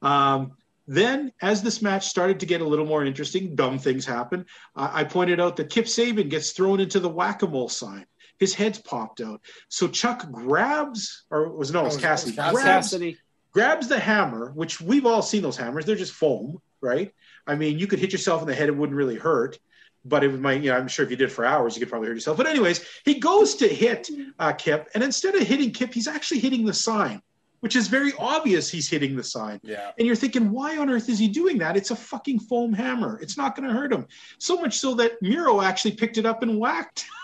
Um, 0.01 0.53
Then, 0.87 1.31
as 1.41 1.61
this 1.61 1.81
match 1.81 2.07
started 2.07 2.39
to 2.39 2.45
get 2.45 2.61
a 2.61 2.67
little 2.67 2.85
more 2.85 3.05
interesting, 3.05 3.55
dumb 3.55 3.77
things 3.79 4.05
happen. 4.05 4.45
Uh, 4.75 4.89
I 4.91 5.03
pointed 5.03 5.39
out 5.39 5.55
that 5.57 5.69
Kip 5.69 5.85
Sabian 5.85 6.29
gets 6.29 6.51
thrown 6.51 6.79
into 6.79 6.99
the 6.99 7.09
whack 7.09 7.43
a 7.43 7.47
mole 7.47 7.69
sign. 7.69 8.05
His 8.39 8.53
head's 8.55 8.79
popped 8.79 9.21
out. 9.21 9.41
So 9.69 9.87
Chuck 9.87 10.29
grabs, 10.31 11.25
or 11.29 11.43
it 11.43 11.55
was 11.55 11.71
no, 11.71 11.81
it 11.81 11.83
was 11.83 11.93
Oh, 11.93 11.97
it 11.97 11.97
was 11.97 12.03
Cassidy, 12.03 12.35
Cassidy. 12.35 12.53
grabs, 12.55 12.65
Cassidy. 12.87 13.17
grabs 13.51 13.87
the 13.87 13.99
hammer, 13.99 14.51
which 14.55 14.81
we've 14.81 15.05
all 15.05 15.21
seen 15.21 15.43
those 15.43 15.57
hammers. 15.57 15.85
They're 15.85 15.95
just 15.95 16.13
foam, 16.13 16.59
right? 16.81 17.13
I 17.45 17.55
mean, 17.55 17.77
you 17.77 17.85
could 17.87 17.99
hit 17.99 18.11
yourself 18.11 18.41
in 18.41 18.47
the 18.47 18.55
head; 18.55 18.67
it 18.69 18.75
wouldn't 18.75 18.97
really 18.97 19.17
hurt. 19.17 19.59
But 20.03 20.23
it 20.23 20.39
might, 20.39 20.63
you 20.63 20.71
know, 20.71 20.77
I'm 20.77 20.87
sure 20.87 21.05
if 21.05 21.11
you 21.11 21.17
did 21.17 21.31
for 21.31 21.45
hours, 21.45 21.75
you 21.75 21.79
could 21.79 21.89
probably 21.89 22.07
hurt 22.07 22.15
yourself. 22.15 22.35
But 22.35 22.47
anyways, 22.47 22.83
he 23.05 23.19
goes 23.19 23.53
to 23.57 23.67
hit 23.67 24.09
uh, 24.39 24.51
Kip, 24.53 24.89
and 24.95 25.03
instead 25.03 25.35
of 25.35 25.43
hitting 25.43 25.69
Kip, 25.69 25.93
he's 25.93 26.07
actually 26.07 26.39
hitting 26.39 26.65
the 26.65 26.73
sign, 26.73 27.21
which 27.61 27.75
is 27.75 27.87
very 27.87 28.11
obvious. 28.19 28.69
He's 28.69 28.89
hitting 28.89 29.15
the 29.15 29.23
sign. 29.23 29.59
Yeah. 29.63 29.91
And 29.97 30.05
you're 30.05 30.15
thinking, 30.15 30.51
why 30.51 30.77
on 30.77 30.89
earth 30.89 31.07
is 31.09 31.17
he 31.19 31.27
doing 31.27 31.57
that? 31.59 31.77
It's 31.77 31.91
a 31.91 31.95
fucking 31.95 32.39
foam 32.41 32.73
hammer. 32.73 33.19
It's 33.21 33.37
not 33.37 33.55
going 33.55 33.67
to 33.69 33.73
hurt 33.73 33.93
him. 33.93 34.07
So 34.39 34.59
much 34.59 34.77
so 34.79 34.93
that 34.95 35.21
Miro 35.21 35.61
actually 35.61 35.91
picked 35.93 36.17
it 36.17 36.25
up 36.25 36.43
and 36.43 36.59
whacked 36.59 37.05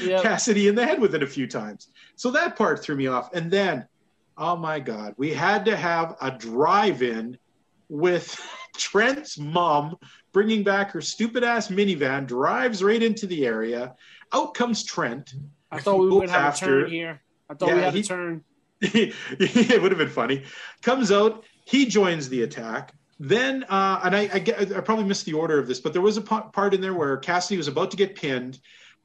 Yep. 0.00 0.22
Cassidy 0.22 0.68
in 0.68 0.74
the 0.74 0.86
head 0.86 0.98
with 1.00 1.14
it 1.14 1.22
a 1.22 1.26
few 1.26 1.46
times. 1.46 1.88
So 2.16 2.30
that 2.30 2.56
part 2.56 2.82
threw 2.82 2.96
me 2.96 3.08
off. 3.08 3.34
And 3.34 3.50
then, 3.50 3.86
oh 4.38 4.56
my 4.56 4.80
God, 4.80 5.14
we 5.18 5.34
had 5.34 5.66
to 5.66 5.76
have 5.76 6.16
a 6.22 6.30
drive 6.30 7.02
in 7.02 7.36
with 7.90 8.40
Trent's 8.78 9.36
mom 9.38 9.96
bringing 10.32 10.62
back 10.62 10.92
her 10.92 11.02
stupid 11.02 11.44
ass 11.44 11.68
minivan, 11.68 12.26
drives 12.26 12.82
right 12.82 13.02
into 13.02 13.26
the 13.26 13.44
area. 13.44 13.94
Out 14.32 14.54
comes 14.54 14.82
Trent. 14.82 15.34
I 15.70 15.78
thought 15.80 15.98
we 15.98 16.08
would 16.08 16.30
have 16.30 16.54
After- 16.54 16.78
a 16.78 16.82
turn 16.84 16.90
here. 16.90 17.22
I 17.50 17.54
thought 17.54 17.68
Yeah, 17.68 17.74
we 17.74 17.82
had 17.82 17.94
he- 17.94 18.00
a 18.00 18.04
turn. 18.04 18.44
It 18.82 19.82
would 19.82 19.92
have 19.92 19.98
been 19.98 20.08
funny. 20.08 20.42
Comes 20.82 21.10
out, 21.12 21.44
he 21.64 21.86
joins 21.86 22.28
the 22.28 22.42
attack. 22.42 22.92
Then, 23.20 23.62
uh, 23.68 24.00
and 24.02 24.16
I, 24.16 24.28
I, 24.32 24.38
get- 24.40 24.72
I 24.76 24.80
probably 24.80 25.04
missed 25.04 25.24
the 25.26 25.34
order 25.34 25.58
of 25.58 25.68
this, 25.68 25.78
but 25.80 25.92
there 25.92 26.02
was 26.02 26.16
a 26.16 26.22
part 26.22 26.74
in 26.74 26.80
there 26.80 26.94
where 26.94 27.16
Cassidy 27.18 27.56
was 27.56 27.68
about 27.68 27.90
to 27.92 27.96
get 27.96 28.16
pinned. 28.16 28.58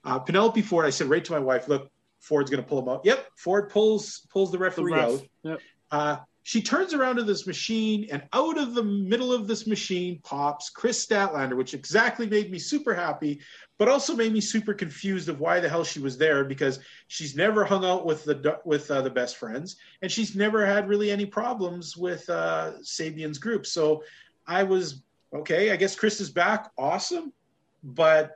Uh, 0.04 0.18
Penelope 0.20 0.62
Ford, 0.64 0.86
I 0.86 0.90
said 0.90 1.08
right 1.08 1.24
to 1.24 1.32
my 1.32 1.40
wife, 1.40 1.68
"Look, 1.68 1.92
Ford's 2.20 2.50
going 2.50 2.64
to 2.64 2.68
pull 2.68 2.82
him 2.82 2.90
out." 2.90 3.02
Yep, 3.04 3.28
Ford 3.38 3.70
pulls 3.70 4.26
pulls 4.32 4.52
the 4.52 4.58
The 4.58 4.64
referee 4.64 4.94
ref. 4.94 5.10
out. 5.10 5.22
Yep. 5.44 5.60
Uh, 5.92 6.18
she 6.44 6.62
turns 6.62 6.94
around 6.94 7.18
to 7.18 7.24
this 7.24 7.46
machine, 7.46 8.08
and 8.10 8.24
out 8.32 8.58
of 8.58 8.74
the 8.74 8.84
middle 8.84 9.34
of 9.34 9.48
this 9.48 9.68
machine 9.68 10.20
pops 10.24 10.70
Kris 10.70 11.06
Statlander, 11.06 11.58
which 11.58 11.74
exactly 11.74 12.26
made 12.26 12.50
me 12.50 12.58
super 12.58 12.96
happy, 12.96 13.42
but 13.78 13.88
also 13.88 14.16
made 14.16 14.34
me 14.34 14.42
super 14.42 14.74
confused 14.74 15.30
of 15.30 15.40
why 15.40 15.60
the 15.60 15.70
hell 15.70 15.84
she 15.84 16.00
was 16.00 16.18
there 16.18 16.44
because 16.44 16.80
she's 17.08 17.36
never 17.36 17.64
hung 17.64 17.86
out 17.86 18.06
with 18.06 18.24
the 18.24 18.60
with 18.66 18.90
uh, 18.90 19.02
the 19.02 19.10
best 19.10 19.38
friends, 19.38 19.78
and 20.02 20.12
she's 20.12 20.36
never 20.36 20.66
had 20.66 20.88
really 20.90 21.12
any 21.12 21.26
problems 21.26 21.96
with 21.96 22.28
uh, 22.30 22.74
Sabian's 22.82 23.38
group. 23.38 23.66
So 23.66 24.04
I 24.48 24.64
was 24.64 25.04
okay. 25.34 25.72
I 25.72 25.76
guess 25.76 25.96
Kris 25.96 26.20
is 26.20 26.30
back, 26.30 26.72
awesome, 26.78 27.32
but 27.84 28.32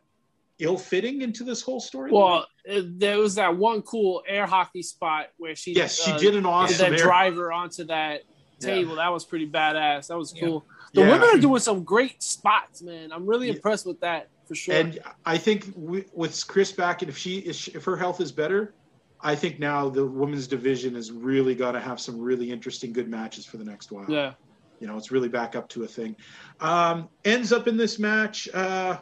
ill-fitting 0.60 1.24
into 1.24 1.44
this 1.44 1.64
whole 1.64 1.80
story. 1.80 2.12
Well, 2.12 2.46
there 2.68 3.18
was 3.18 3.34
that 3.36 3.58
one 3.58 3.82
cool 3.82 4.22
air 4.28 4.46
hockey 4.46 4.84
spot 4.84 5.30
where 5.38 5.56
she 5.56 5.74
yes, 5.74 6.00
she 6.00 6.12
uh, 6.12 6.18
did 6.20 6.36
an 6.36 6.44
did 6.44 6.46
awesome 6.46 6.78
that 6.92 7.00
air- 7.00 7.04
driver 7.04 7.52
onto 7.52 7.86
that 7.86 8.22
Yeah. 8.60 8.68
table. 8.76 8.96
That 8.98 9.12
was 9.12 9.26
pretty 9.26 9.50
badass. 9.50 10.08
That 10.08 10.18
was 10.20 10.36
cool. 10.40 10.68
The 10.94 11.02
Yeah. 11.02 11.10
women 11.10 11.30
are 11.30 11.38
doing 11.40 11.62
some 11.62 11.84
great 11.84 12.22
spots, 12.22 12.84
man. 12.84 13.12
I'm 13.12 13.26
really 13.26 13.48
Yeah. 13.48 13.54
impressed 13.56 13.88
with 13.88 14.02
that 14.02 14.30
for 14.52 14.56
sure. 14.56 14.76
And 14.76 15.00
I 15.26 15.38
think 15.38 15.72
we, 15.78 16.04
with 16.12 16.46
Kris 16.46 16.74
back, 16.74 17.02
and 17.02 17.08
if 17.10 17.18
she, 17.18 17.38
if 17.40 17.56
she 17.56 17.72
if 17.72 17.86
her 17.86 17.96
health 17.96 18.20
is 18.20 18.34
better, 18.34 18.74
I 19.22 19.34
think 19.34 19.60
now 19.60 19.88
the 19.88 20.06
women's 20.06 20.46
division 20.46 20.98
is 20.98 21.10
really 21.10 21.56
got 21.56 21.72
to 21.72 21.80
have 21.80 22.02
some 22.02 22.20
really 22.20 22.52
interesting, 22.52 22.92
good 22.92 23.08
matches 23.08 23.46
for 23.46 23.56
the 23.56 23.64
next 23.64 23.94
while. 23.94 24.04
yeah, 24.10 24.34
You 24.82 24.88
know, 24.88 24.98
it's 24.98 25.10
really 25.10 25.30
back 25.30 25.56
up 25.56 25.70
to 25.70 25.86
a 25.86 25.88
thing. 25.88 26.18
Um, 26.60 27.08
ends 27.24 27.54
up 27.54 27.70
in 27.70 27.78
this 27.78 27.98
match. 27.98 28.50
Uh, 28.54 28.98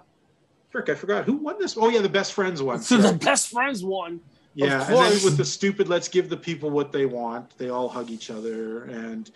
frick, 0.70 0.88
I 0.90 0.94
forgot 0.94 1.26
who 1.26 1.38
won 1.38 1.58
this. 1.58 1.76
Oh 1.76 1.90
yeah, 1.90 2.02
the 2.02 2.10
best 2.10 2.34
friends 2.34 2.62
won. 2.62 2.80
so 2.80 2.98
the 3.12 3.18
best 3.18 3.50
friends 3.50 3.84
won. 3.84 4.20
Yeah, 4.54 4.84
Of 4.84 4.90
and 4.90 4.98
then 4.98 5.24
with 5.24 5.38
the 5.38 5.46
stupid 5.46 5.90
"let's 5.90 6.08
give 6.08 6.30
the 6.30 6.38
people 6.38 6.70
what 6.70 6.92
they 6.92 7.08
want," 7.08 7.58
they 7.58 7.70
all 7.70 7.90
hug 7.90 8.12
each 8.12 8.30
other, 8.30 8.84
and 8.84 9.32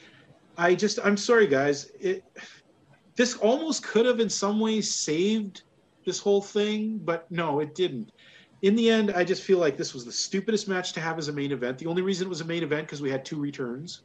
I 0.60 0.76
just, 0.76 1.00
I'm 1.04 1.18
sorry, 1.18 1.48
guys. 1.48 1.90
It, 2.00 2.24
this 3.16 3.36
almost 3.38 3.84
could 3.84 4.06
have, 4.06 4.20
in 4.20 4.30
some 4.30 4.60
ways, 4.60 4.94
saved 4.94 5.64
this 6.06 6.20
whole 6.20 6.42
thing, 6.42 7.00
but 7.04 7.30
no, 7.32 7.60
it 7.60 7.76
didn't. 7.76 8.12
In 8.62 8.76
the 8.76 8.90
end, 8.90 9.12
I 9.12 9.24
just 9.24 9.44
feel 9.44 9.58
like 9.58 9.76
this 9.76 9.94
was 9.94 10.06
the 10.06 10.12
stupidest 10.12 10.68
match 10.68 10.94
to 10.94 11.02
have 11.02 11.18
as 11.18 11.28
a 11.28 11.34
main 11.34 11.52
event. 11.52 11.78
The 11.78 11.86
only 11.88 12.02
reason 12.02 12.28
it 12.28 12.30
was 12.30 12.42
a 12.42 12.46
main 12.46 12.64
event 12.64 12.88
because 12.88 13.02
we 13.02 13.10
had 13.12 13.26
two 13.26 13.38
returns. 13.40 14.02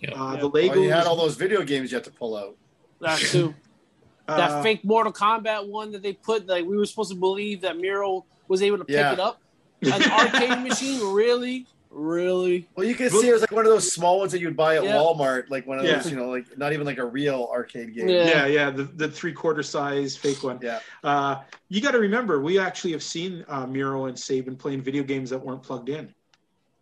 Yeah. 0.00 0.10
Uh, 0.12 0.34
Yeah. 0.34 0.40
The 0.40 0.48
Well, 0.48 0.62
Legos, 0.62 0.82
you 0.84 0.90
had 0.92 1.06
all 1.06 1.16
those 1.16 1.36
video 1.36 1.62
games 1.62 1.90
you 1.90 1.96
had 1.96 2.04
to 2.04 2.10
pull 2.10 2.36
out. 2.36 2.56
That 3.00 3.18
too. 3.18 3.54
that 4.26 4.50
uh, 4.50 4.62
fake 4.62 4.84
Mortal 4.84 5.12
Kombat 5.12 5.66
one 5.66 5.90
that 5.92 6.02
they 6.02 6.12
put. 6.12 6.46
Like 6.46 6.66
we 6.66 6.76
were 6.76 6.84
supposed 6.84 7.10
to 7.10 7.16
believe 7.16 7.62
that 7.62 7.78
Miro 7.78 8.26
was 8.46 8.62
able 8.62 8.78
to 8.78 8.84
pick 8.84 8.96
Yeah. 8.96 9.12
it 9.14 9.20
up. 9.20 9.40
An 9.82 10.02
arcade 10.10 10.62
machine, 10.62 11.00
really, 11.14 11.64
really. 11.90 12.68
Well, 12.76 12.86
you 12.86 12.94
can 12.94 13.10
see 13.10 13.28
it 13.28 13.32
was 13.32 13.40
like 13.40 13.52
one 13.52 13.64
of 13.66 13.72
those 13.72 13.92
small 13.92 14.18
ones 14.18 14.32
that 14.32 14.40
you'd 14.40 14.56
buy 14.56 14.76
at 14.76 14.84
Yeah. 14.84 14.94
Walmart, 14.94 15.50
like 15.50 15.66
one 15.66 15.78
of 15.78 15.84
Yeah. 15.84 15.96
those, 15.96 16.10
you 16.10 16.16
know, 16.16 16.28
like 16.28 16.56
not 16.58 16.72
even 16.72 16.86
like 16.86 16.98
a 16.98 17.04
real 17.04 17.48
arcade 17.52 17.94
game. 17.94 18.08
Yeah. 18.08 18.24
yeah, 18.24 18.46
yeah, 18.46 18.70
the, 18.70 18.84
the 18.84 19.08
three 19.08 19.32
quarter 19.32 19.62
size 19.62 20.16
fake 20.16 20.42
one. 20.42 20.58
Yeah. 20.62 20.80
Uh, 21.02 21.42
you 21.68 21.80
got 21.80 21.92
to 21.92 21.98
remember, 21.98 22.40
we 22.40 22.58
actually 22.58 22.92
have 22.92 23.02
seen 23.02 23.44
uh, 23.48 23.66
Miro 23.66 24.06
and 24.06 24.16
Sabian 24.16 24.58
playing 24.58 24.82
video 24.82 25.02
games 25.02 25.30
that 25.30 25.38
weren't 25.38 25.62
plugged 25.62 25.88
in. 25.88 26.14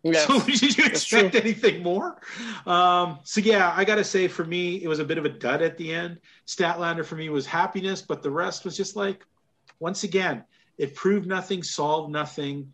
Yeah. 0.03 0.25
So 0.25 0.39
did 0.45 0.77
you 0.77 0.85
expect 0.85 1.35
anything 1.35 1.83
more? 1.83 2.21
Um, 2.65 3.19
so 3.23 3.41
yeah, 3.41 3.73
I 3.75 3.83
gotta 3.83 4.03
say 4.03 4.27
for 4.27 4.45
me, 4.45 4.83
it 4.83 4.87
was 4.87 4.99
a 4.99 5.05
bit 5.05 5.17
of 5.17 5.25
a 5.25 5.29
dud 5.29 5.61
at 5.61 5.77
the 5.77 5.93
end. 5.93 6.19
Statlander 6.45 7.03
for 7.03 7.15
me 7.15 7.29
was 7.29 7.45
happiness, 7.45 8.01
but 8.01 8.21
the 8.23 8.31
rest 8.31 8.63
was 8.63 8.77
just 8.77 8.95
like, 8.95 9.25
once 9.79 10.03
again, 10.03 10.43
it 10.77 10.95
proved 10.95 11.27
nothing, 11.27 11.63
solved 11.63 12.11
nothing. 12.11 12.71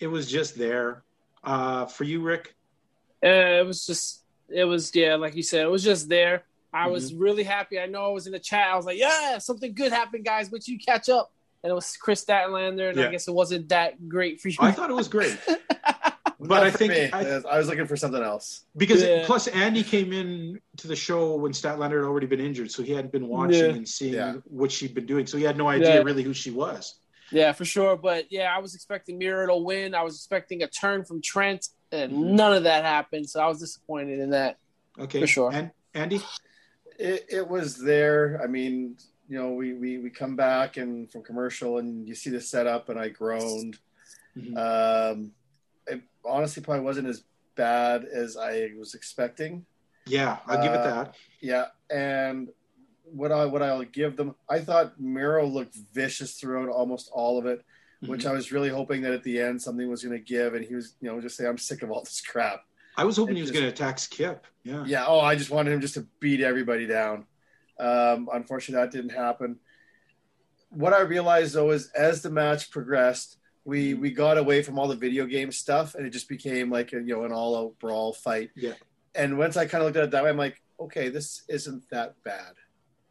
It 0.00 0.08
was 0.08 0.30
just 0.30 0.58
there. 0.58 1.04
Uh, 1.46 1.86
for 1.86 2.04
you, 2.04 2.20
Rick, 2.20 2.54
Uh, 3.24 3.28
it 3.62 3.66
was 3.66 3.86
just, 3.86 4.24
it 4.48 4.64
was, 4.64 4.94
yeah, 4.94 5.14
like 5.14 5.34
you 5.36 5.42
said, 5.42 5.62
it 5.62 5.70
was 5.70 5.82
just 5.84 6.08
there. 6.08 6.42
I 6.72 6.88
was 6.88 7.10
Mm-hmm. 7.12 7.22
really 7.22 7.42
happy. 7.44 7.78
I 7.80 7.86
know 7.86 8.04
I 8.04 8.08
was 8.08 8.26
in 8.26 8.32
the 8.32 8.38
chat. 8.38 8.68
I 8.68 8.76
was 8.76 8.84
like, 8.84 8.98
yeah, 8.98 9.38
something 9.38 9.72
good 9.72 9.92
happened, 9.92 10.24
guys, 10.24 10.48
but 10.50 10.66
you 10.68 10.78
catch 10.78 11.08
up. 11.08 11.32
And 11.62 11.70
it 11.70 11.74
was 11.74 11.96
Kris 11.96 12.24
Statlander, 12.24 12.90
and 12.90 12.98
Yeah. 12.98 13.08
I 13.08 13.10
guess 13.10 13.26
it 13.28 13.34
wasn't 13.34 13.68
that 13.70 14.08
great 14.08 14.40
for 14.40 14.48
you. 14.48 14.56
I 14.60 14.72
thought 14.72 14.90
it 14.90 14.94
was 14.94 15.08
great, 15.08 15.36
but 15.46 16.38
Not 16.40 16.62
I 16.64 16.70
think. 16.70 16.92
I, 17.14 17.40
I 17.48 17.58
was 17.58 17.66
looking 17.68 17.86
for 17.86 17.96
something 17.96 18.22
else. 18.22 18.64
because 18.76 19.02
Yeah. 19.02 19.22
plus 19.24 19.46
Andy 19.48 19.82
came 19.82 20.12
in 20.12 20.60
to 20.76 20.86
the 20.88 20.94
show 20.96 21.34
when 21.36 21.52
Statlander 21.52 21.98
had 22.02 22.04
already 22.04 22.26
been 22.26 22.40
injured, 22.40 22.70
so 22.70 22.82
he 22.82 22.92
hadn't 22.92 23.10
been 23.12 23.26
watching 23.28 23.58
Yeah. 23.58 23.70
and 23.70 23.88
seeing 23.88 24.14
Yeah. 24.14 24.34
what 24.44 24.70
she'd 24.70 24.94
been 24.94 25.06
doing, 25.06 25.26
so 25.26 25.38
he 25.38 25.44
had 25.44 25.56
no 25.56 25.68
idea 25.68 25.94
Yeah. 25.94 26.02
really 26.02 26.22
who 26.22 26.34
she 26.34 26.50
was. 26.50 26.96
Yeah, 27.30 27.52
for 27.52 27.64
sure. 27.64 27.96
But 27.96 28.26
yeah, 28.30 28.54
I 28.54 28.58
was 28.58 28.74
expecting 28.74 29.18
Miro 29.18 29.46
to 29.46 29.56
win. 29.56 29.94
I 29.94 30.02
was 30.02 30.14
expecting 30.16 30.62
a 30.62 30.68
turn 30.68 31.04
from 31.04 31.20
Trent, 31.20 31.68
and 31.92 32.12
Mhm. 32.12 32.30
none 32.32 32.52
of 32.52 32.62
that 32.64 32.84
happened. 32.84 33.28
So 33.28 33.40
I 33.40 33.46
was 33.48 33.58
disappointed 33.60 34.18
in 34.20 34.30
that. 34.30 34.58
Okay, 34.98 35.20
For 35.20 35.26
sure. 35.26 35.52
And 35.52 35.70
Andy, 35.94 36.20
It, 36.98 37.26
it 37.28 37.46
was 37.48 37.76
there. 37.76 38.40
I 38.42 38.46
mean, 38.46 38.96
you 39.28 39.38
know, 39.38 39.50
we, 39.50 39.74
we, 39.74 39.98
we 39.98 40.08
come 40.08 40.34
back 40.36 40.78
and 40.78 41.10
from 41.12 41.22
commercial 41.22 41.76
and 41.78 42.08
you 42.08 42.14
see 42.14 42.30
the 42.30 42.40
setup 42.40 42.88
and 42.88 42.98
I 42.98 43.10
groaned. 43.10 43.78
Mhm. 44.36 44.56
Um, 44.56 45.32
it 45.86 46.00
honestly 46.24 46.62
probably 46.62 46.84
wasn't 46.84 47.08
as 47.08 47.24
bad 47.54 48.04
as 48.04 48.36
I 48.38 48.70
was 48.78 48.94
expecting. 48.94 49.66
yeah, 50.06 50.38
I'll 50.46 50.62
give 50.62 50.72
it 50.72 50.80
Uh, 50.80 50.84
that. 51.04 51.16
Yeah, 51.40 51.66
and 51.90 52.48
what 53.12 53.32
I 53.32 53.44
what 53.46 53.62
I'll 53.62 53.82
give 53.82 54.16
them, 54.16 54.34
I 54.48 54.60
thought 54.60 55.00
Miro 55.00 55.46
looked 55.46 55.76
vicious 55.92 56.34
throughout 56.34 56.68
almost 56.68 57.10
all 57.12 57.38
of 57.38 57.46
it, 57.46 57.64
which 58.00 58.20
Mm-hmm. 58.20 58.30
I 58.30 58.32
was 58.32 58.52
really 58.52 58.68
hoping 58.68 59.02
that 59.02 59.12
at 59.12 59.22
the 59.22 59.40
end 59.40 59.60
something 59.60 59.88
was 59.88 60.04
going 60.04 60.16
to 60.16 60.24
give, 60.24 60.54
and 60.54 60.64
he 60.64 60.74
was, 60.74 60.94
you 61.00 61.08
know, 61.08 61.20
just 61.20 61.36
say, 61.36 61.46
"I'm 61.46 61.58
sick 61.58 61.82
of 61.82 61.90
all 61.90 62.02
this 62.02 62.20
crap." 62.20 62.64
I 62.96 63.04
was 63.04 63.16
hoping 63.16 63.36
it 63.36 63.38
he 63.38 63.42
was 63.42 63.50
going 63.50 63.64
to 63.64 63.70
attack 63.70 63.98
Skip. 63.98 64.46
Yeah. 64.64 64.84
Yeah. 64.86 65.04
Oh, 65.06 65.20
I 65.20 65.36
just 65.36 65.50
wanted 65.50 65.72
him 65.72 65.80
just 65.80 65.94
to 65.94 66.06
beat 66.18 66.40
everybody 66.40 66.86
down. 66.86 67.26
Um, 67.78 68.28
unfortunately, 68.32 68.82
that 68.84 68.92
didn't 68.92 69.16
happen. 69.16 69.58
What 70.70 70.92
I 70.92 71.00
realized 71.00 71.54
though 71.54 71.70
is 71.70 71.90
as 71.92 72.22
the 72.22 72.30
match 72.30 72.70
progressed, 72.70 73.36
we 73.64 73.94
we 73.94 74.10
got 74.10 74.38
away 74.38 74.62
from 74.62 74.78
all 74.78 74.88
the 74.88 74.96
video 74.96 75.26
game 75.26 75.52
stuff, 75.52 75.94
and 75.94 76.06
it 76.06 76.10
just 76.10 76.28
became 76.28 76.70
like 76.70 76.92
a, 76.92 76.96
you 76.96 77.14
know 77.14 77.24
an 77.24 77.32
all-out 77.32 77.78
brawl 77.78 78.12
fight. 78.12 78.50
Yeah. 78.56 78.74
And 79.14 79.38
once 79.38 79.56
I 79.56 79.66
kind 79.66 79.82
of 79.82 79.86
looked 79.86 79.96
at 79.96 80.04
it 80.04 80.10
that 80.10 80.24
way, 80.24 80.30
I'm 80.30 80.36
like, 80.36 80.60
okay, 80.78 81.08
this 81.08 81.42
isn't 81.48 81.88
that 81.90 82.22
bad 82.22 82.52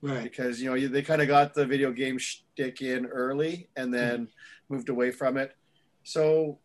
Right. 0.09 0.23
because 0.23 0.61
you 0.61 0.69
know 0.69 0.75
you- 0.75 0.89
they 0.89 1.01
kind 1.01 1.21
of 1.21 1.27
got 1.27 1.53
the 1.53 1.65
video 1.65 1.91
game 1.91 2.17
shtick 2.17 2.81
in 2.81 3.05
early 3.05 3.69
and 3.75 3.93
then 3.93 4.27
moved 4.69 4.89
away 4.89 5.11
from 5.11 5.37
it. 5.37 5.55
So 6.03 6.59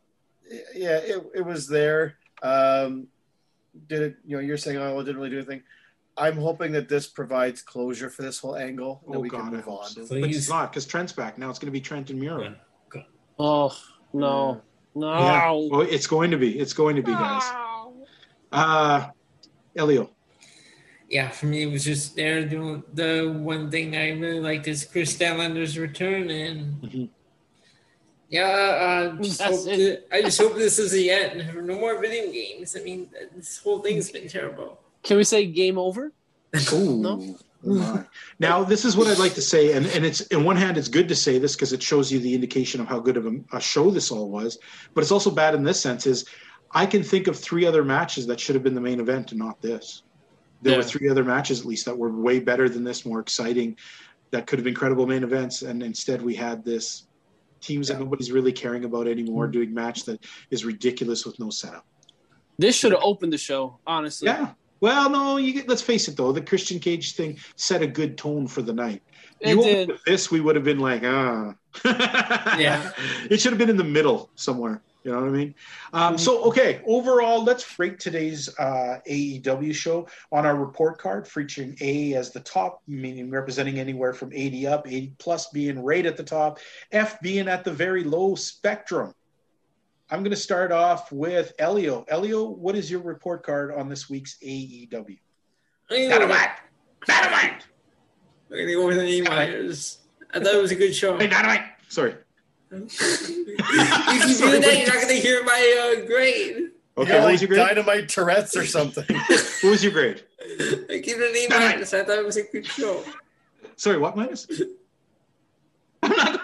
yeah, 0.74 0.98
it, 0.98 1.22
it 1.34 1.42
was 1.42 1.66
there. 1.68 2.16
Um, 2.42 3.06
did 3.86 4.02
it? 4.02 4.16
You 4.26 4.36
know, 4.36 4.42
you're 4.42 4.56
saying, 4.56 4.78
oh, 4.78 4.90
well, 4.92 5.00
it 5.00 5.04
didn't 5.04 5.18
really 5.18 5.30
do 5.30 5.36
anything. 5.38 5.62
I'm 6.16 6.36
hoping 6.36 6.72
that 6.72 6.88
this 6.88 7.06
provides 7.06 7.62
closure 7.62 8.10
for 8.10 8.22
this 8.22 8.38
whole 8.40 8.56
angle 8.56 9.00
and 9.04 9.14
that 9.14 9.18
Oh 9.18 9.20
we 9.20 9.28
God, 9.28 9.42
can 9.44 9.50
move 9.52 9.68
on. 9.68 9.84
so. 9.86 10.00
But 10.02 10.08
Please. 10.08 10.36
it's 10.36 10.48
not 10.48 10.70
because 10.72 10.84
Trent's 10.86 11.12
back 11.12 11.38
now. 11.38 11.48
It's 11.50 11.58
going 11.58 11.68
to 11.68 11.72
be 11.72 11.80
Trent 11.80 12.10
and 12.10 12.18
Miro. 12.20 12.42
Yeah. 12.42 13.02
Oh 13.38 13.74
no, 14.12 14.60
no. 14.94 15.12
Yeah. 15.18 15.50
Well, 15.52 15.80
it's 15.82 16.06
going 16.06 16.30
to 16.32 16.36
be. 16.36 16.58
It's 16.58 16.72
going 16.72 16.96
to 16.96 17.02
be, 17.02 17.12
guys. 17.12 17.42
Uh, 18.52 19.08
Elio. 19.76 20.10
Yeah, 21.11 21.28
for 21.28 21.47
me, 21.47 21.65
it 21.65 21.73
was 21.73 21.85
just 21.85 22.15
there. 22.15 22.45
The, 22.45 22.82
the 22.95 23.35
one 23.37 23.69
thing 23.69 23.97
I 23.97 24.11
really 24.11 24.39
liked 24.39 24.69
is 24.69 24.85
Kris 24.85 25.16
Statlander's 25.16 25.77
return, 25.77 26.31
and 26.31 26.81
Mm-hmm. 26.81 27.05
yeah, 28.28 29.12
uh, 29.16 29.16
just 29.20 29.43
hope 29.43 29.65
that, 29.65 30.05
I 30.12 30.23
just 30.23 30.41
hope 30.41 30.55
this 30.55 30.78
is 30.78 30.93
the 30.93 31.11
end. 31.11 31.66
No 31.66 31.81
more 31.81 32.01
video 32.01 32.31
games. 32.31 32.77
I 32.78 32.85
mean, 32.85 33.11
this 33.35 33.59
whole 33.59 33.81
thing's 33.81 34.09
been 34.11 34.28
terrible. 34.28 34.78
Can 35.03 35.16
we 35.16 35.24
say 35.24 35.47
game 35.47 35.78
over? 35.78 36.12
Ooh. 36.73 36.97
No? 36.99 37.37
Oh. 37.66 38.05
Now, 38.39 38.62
this 38.62 38.85
is 38.85 38.97
what 38.97 39.09
I'd 39.09 39.19
like 39.19 39.35
to 39.35 39.43
say, 39.43 39.73
and, 39.73 39.87
and 39.87 40.07
it's 40.07 40.20
in 40.28 40.45
one 40.45 40.57
hand, 40.57 40.78
it's 40.78 40.89
good 40.89 41.09
to 41.09 41.16
say 41.16 41.39
this 41.39 41.57
because 41.57 41.73
it 41.73 41.82
shows 41.82 42.11
you 42.11 42.20
the 42.20 42.35
indication 42.35 42.81
of 42.81 42.87
how 42.87 43.01
good 43.01 43.16
of 43.16 43.27
a, 43.27 43.32
a 43.53 43.61
show 43.61 43.91
this 43.91 44.12
all 44.12 44.31
was. 44.31 44.59
But 44.95 45.03
it's 45.03 45.11
also 45.12 45.31
bad 45.31 45.55
in 45.57 45.65
this 45.65 45.81
sense: 45.81 46.07
is 46.07 46.24
I 46.70 46.87
can 46.87 47.03
think 47.03 47.27
of 47.27 47.37
three 47.37 47.66
other 47.66 47.85
matches 47.85 48.28
that 48.28 48.39
should 48.39 48.55
have 48.55 48.62
been 48.62 48.77
the 48.77 48.81
main 48.81 49.01
event 49.01 49.32
and 49.32 49.41
not 49.41 49.61
this. 49.61 50.03
There 50.62 50.77
were 50.77 50.82
three 50.82 51.09
other 51.09 51.24
matches 51.24 51.61
at 51.61 51.66
least 51.66 51.87
that 51.87 51.97
were 51.97 52.11
way 52.11 52.39
better 52.41 52.69
than 52.69 52.85
this, 52.85 53.07
more 53.07 53.20
exciting, 53.20 53.77
that 54.31 54.47
could 54.47 54.59
have 54.59 54.65
been 54.65 54.74
credible 54.74 55.07
main 55.07 55.24
events, 55.24 55.62
and 55.62 55.82
instead 55.82 56.23
we 56.23 56.35
had 56.35 56.65
this 56.65 57.07
teams 57.61 57.89
that 57.89 57.99
nobody's 57.99 58.31
really 58.32 58.53
caring 58.53 58.85
about 58.85 59.07
anymore 59.09 59.49
Mm. 59.49 59.53
doing 59.53 59.74
match 59.74 60.05
that 60.05 60.24
is 60.51 60.65
ridiculous 60.65 61.24
with 61.27 61.39
no 61.39 61.51
setup. 61.51 61.85
This 62.59 62.77
should 62.77 62.93
have 62.93 63.03
opened 63.03 63.32
the 63.32 63.39
show, 63.39 63.78
honestly. 63.87 64.27
Yeah. 64.28 64.53
Well, 64.81 65.11
no, 65.11 65.37
you 65.37 65.53
get, 65.53 65.69
let's 65.69 65.82
face 65.82 66.09
it 66.09 66.16
though, 66.16 66.32
the 66.32 66.41
Christian 66.41 66.78
Cage 66.78 67.15
thing 67.15 67.39
set 67.57 67.82
a 67.82 67.87
good 67.87 68.16
tone 68.16 68.47
for 68.47 68.62
the 68.62 68.73
night. 68.73 69.03
It 69.41 69.57
you 69.57 69.62
did. 69.62 69.93
this, 70.07 70.31
we 70.31 70.41
would 70.41 70.55
have 70.57 70.65
been 70.65 70.78
like, 70.78 71.03
ah, 71.05 71.55
Yeah. 72.59 72.91
It 73.31 73.41
should 73.41 73.53
have 73.53 73.59
been 73.59 73.70
in 73.70 73.77
the 73.77 73.85
middle 73.85 74.31
somewhere. 74.37 74.82
You 75.02 75.12
know 75.12 75.20
what 75.20 75.28
I 75.28 75.32
mean? 75.32 75.55
Um, 75.94 76.02
Mm-hmm. 76.14 76.16
so, 76.18 76.43
okay, 76.44 76.82
overall, 76.86 77.43
let's 77.43 77.78
rate 77.78 77.98
today's 77.98 78.51
uh, 78.59 78.98
AEW 79.09 79.74
show 79.74 80.06
on 80.31 80.44
our 80.44 80.55
report 80.56 80.98
card, 80.98 81.27
featuring 81.27 81.77
A 81.81 82.14
as 82.14 82.31
the 82.32 82.40
top, 82.40 82.82
meaning 82.86 83.31
representing 83.31 83.78
anywhere 83.78 84.12
from 84.12 84.31
80 84.32 84.66
up, 84.66 84.86
80 84.86 85.14
plus 85.18 85.48
being 85.51 85.82
right 85.82 86.05
at 86.05 86.16
the 86.18 86.22
top, 86.22 86.59
F 86.93 87.18
being 87.22 87.48
at 87.48 87.64
the 87.64 87.72
very 87.72 88.05
low 88.05 88.35
spectrum. 88.35 89.14
I'm 90.10 90.20
going 90.20 90.32
to 90.32 90.36
start 90.36 90.70
off 90.72 91.10
with 91.12 91.52
Elio. 91.59 92.05
Elio, 92.09 92.44
what 92.51 92.74
is 92.77 92.90
your 92.90 93.01
report 93.01 93.43
card 93.44 93.72
on 93.72 93.89
this 93.89 94.10
week's 94.10 94.36
AEW? 94.44 94.90
I'm 94.93 94.97
gonna 94.97 96.09
go 96.09 96.27
with- 96.27 96.36
Dynamite! 96.36 96.51
Dynamite! 97.06 97.62
I'm 98.51 98.59
gonna 98.59 98.72
go 98.74 98.86
with 98.86 98.98
an 98.98 99.24
minus. 99.24 99.98
I 100.35 100.40
thought 100.40 100.55
it 100.55 100.60
was 100.60 100.72
a 100.72 100.77
good 100.77 100.94
show. 100.94 101.16
Hey, 101.16 101.27
Dynamite! 101.28 101.62
Sorry. 101.89 102.16
You 102.70 102.86
keep 102.86 104.38
doing 104.38 104.60
that, 104.60 104.74
you're 104.78 104.94
not 104.94 105.02
gonna 105.02 105.14
hear 105.14 105.42
my 105.44 105.97
uh, 106.02 106.06
grade. 106.06 106.70
Okay, 106.98 107.12
You're 107.12 107.22
what 107.22 107.32
was 107.32 107.40
your 107.40 107.48
grade? 107.48 107.66
dynamite 107.66 108.09
Tourette's 108.09 108.56
or 108.56 108.66
something. 108.66 109.05
What 109.62 109.70
was 109.70 109.82
your 109.82 109.92
grade? 109.92 110.22
I 110.40 110.98
give 110.98 111.20
it 111.20 111.30
an 111.30 111.36
E 111.36 111.47
minus. 111.48 111.94
I 111.94 112.05
thought 112.05 112.18
it 112.18 112.24
was 112.24 112.36
a 112.36 112.42
good 112.44 112.66
show. 112.66 113.02
Sorry, 113.76 113.98
what 113.98 114.16
minus? 114.16 114.47
I'm 116.02 116.10
not. 116.16 116.40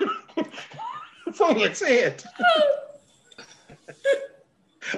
Phone 1.35 1.57
it. 1.61 1.77
Say 1.77 2.01
it. 2.05 2.24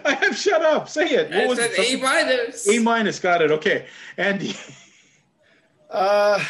I 0.04 0.12
have 0.14 0.36
shut 0.36 0.62
up. 0.62 0.88
Say 0.88 1.08
it. 1.10 1.30
What 1.30 1.40
I 1.40 1.46
was 1.46 1.58
said 1.58 1.70
it? 1.72 1.98
A 1.98 2.02
minus. 2.02 2.68
A 2.68 2.78
minus. 2.78 3.18
Got 3.18 3.42
it. 3.42 3.50
Okay. 3.50 3.86
Andy. 4.16 4.54
uh, 5.90 6.42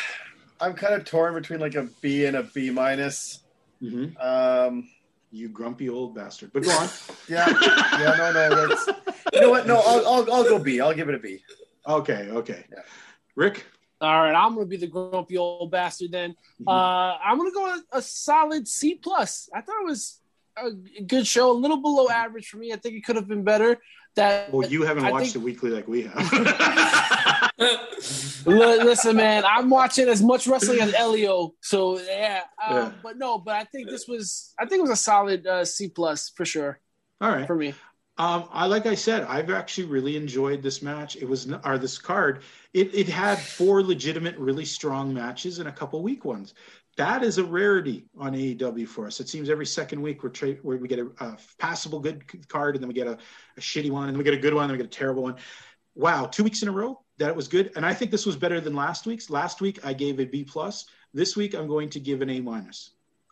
I'm 0.60 0.74
kind 0.74 0.94
of 0.94 1.05
torn 1.05 1.34
between 1.34 1.60
like 1.60 1.74
a 1.76 1.88
B 2.00 2.26
and 2.26 2.36
a 2.36 2.42
B 2.42 2.70
minus. 2.70 3.40
Mhm. 3.82 4.14
Um, 4.24 4.88
You 5.30 5.48
grumpy 5.48 5.88
old 5.88 6.14
bastard. 6.14 6.52
But 6.52 6.64
go 6.64 6.70
on. 6.70 6.88
yeah, 7.28 7.46
yeah, 7.48 8.14
no, 8.18 8.32
no, 8.32 8.66
that's 8.68 8.86
you 9.32 9.40
know 9.42 9.50
what? 9.50 9.66
No, 9.66 9.76
I'll, 9.84 10.06
I'll, 10.06 10.32
I'll 10.32 10.44
go 10.44 10.59
B. 10.59 10.80
I'll 10.80 10.94
give 10.94 11.09
it 11.09 11.14
a 11.14 11.18
B. 11.18 11.42
Okay. 11.86 12.28
Okay. 12.30 12.64
Yeah. 12.72 12.82
Rick. 13.36 13.66
All 14.00 14.22
right, 14.22 14.32
I'm 14.34 14.55
gonna 14.55 14.66
be 14.66 14.76
the 14.76 14.86
grumpy 14.86 15.36
old 15.36 15.70
bastard 15.70 16.12
then. 16.12 16.30
Mm-hmm. 16.60 16.68
Uh, 16.68 17.16
I'm 17.18 17.36
gonna 17.36 17.50
go 17.52 17.64
with 17.72 17.84
a 17.92 18.00
solid 18.00 18.66
C 18.68 18.94
plus. 18.94 19.48
I 19.52 19.60
thought 19.60 19.80
it 19.82 19.86
was 19.86 20.20
a 20.56 21.02
good 21.02 21.26
show, 21.26 21.50
a 21.50 21.59
little 21.59 21.78
below 21.82 22.09
average 22.09 22.48
for 22.48 22.56
me. 22.59 22.72
I 22.72 22.76
think 22.76 22.94
it 22.94 23.05
could 23.05 23.16
have 23.16 23.26
been 23.28 23.42
better. 23.44 23.76
That 24.14 24.52
Well, 24.52 24.68
you 24.68 24.82
haven't 24.82 25.05
I 25.05 25.10
watched 25.12 25.32
think- 25.32 25.36
it 25.36 25.42
weekly 25.42 25.70
like 25.70 25.86
we 25.88 26.02
have. 26.02 26.14
Li- 27.59 28.82
listen, 28.85 29.16
man, 29.16 29.44
I'm 29.44 29.68
watching 29.68 30.09
as 30.09 30.22
much 30.22 30.47
wrestling 30.47 30.80
as 30.80 30.94
Elio, 30.94 31.55
so 31.60 31.98
yeah. 31.98 32.43
Um, 32.64 32.76
Yeah. 32.76 32.93
But 33.02 33.18
no, 33.18 33.39
but 33.39 33.56
I 33.56 33.64
think 33.64 33.90
this 33.90 34.06
was, 34.06 34.55
I 34.59 34.66
think 34.66 34.78
it 34.78 34.82
was 34.82 34.90
a 34.90 34.97
solid 34.97 35.47
uh, 35.47 35.64
C 35.64 35.89
plus 35.89 36.30
for 36.30 36.44
sure 36.44 36.78
All 37.20 37.30
right. 37.30 37.47
for 37.47 37.56
me. 37.56 37.74
Um, 38.16 38.48
I 38.51 38.66
like 38.66 38.86
I 38.86 38.97
said, 38.97 39.22
I've 39.22 39.51
actually 39.51 39.86
really 39.86 40.16
enjoyed 40.16 40.60
this 40.60 40.82
match. 40.82 41.16
It 41.16 41.28
was 41.28 41.52
or 41.64 41.78
this 41.78 41.98
card. 41.98 42.43
It 42.74 42.93
it 42.93 43.09
had 43.09 43.39
four 43.39 43.82
legitimate, 43.82 44.36
really 44.39 44.64
strong 44.64 45.14
matches 45.14 45.60
and 45.60 45.68
a 45.68 45.72
couple 45.72 46.02
weak 46.02 46.24
ones. 46.24 46.55
That 46.97 47.22
is 47.22 47.39
a 47.39 47.44
rarity 47.44 48.06
on 48.18 48.32
AEW 48.32 48.89
for 48.89 49.06
us. 49.06 49.20
It 49.20 49.28
seems 49.28 49.48
every 49.48 49.66
second 49.66 50.02
week 50.02 50.24
we're 50.24 50.30
tra- 50.30 50.55
where 50.62 50.76
we 50.76 50.89
get 50.89 50.98
a, 50.98 51.06
a 51.20 51.39
passable 51.59 52.01
good 52.01 52.24
card, 52.48 52.74
and 52.74 52.82
then 52.82 52.89
we 52.89 52.94
get 52.94 53.06
a, 53.06 53.18
a 53.56 53.60
shitty 53.60 53.90
one, 53.90 54.09
and 54.09 54.14
then 54.14 54.18
we 54.18 54.24
get 54.24 54.35
a 54.35 54.39
good 54.39 54.52
one, 54.52 54.64
and 54.64 54.70
then 54.70 54.78
we 54.78 54.82
get 54.82 54.93
a 54.93 54.98
terrible 54.98 55.22
one. 55.22 55.36
Wow, 55.94 56.26
two 56.26 56.43
weeks 56.43 56.62
in 56.62 56.68
a 56.68 56.72
row 56.72 57.01
that 57.19 57.28
it 57.28 57.36
was 57.36 57.49
good, 57.49 57.73
and 57.77 57.85
I 57.85 57.95
think 57.95 58.11
this 58.11 58.27
was 58.27 58.36
better 58.36 58.61
than 58.61 58.74
last 58.74 59.07
week's. 59.07 59.28
Last 59.28 59.61
week 59.61 59.85
I 59.85 59.93
gave 59.93 60.20
a 60.20 60.24
B 60.24 60.45
plus. 60.45 60.86
This 61.12 61.36
week 61.36 61.55
I'm 61.55 61.69
going 61.69 61.90
to 61.90 62.01
give 62.01 62.23
an 62.23 62.31
A 62.31 62.40
minus. 62.40 62.90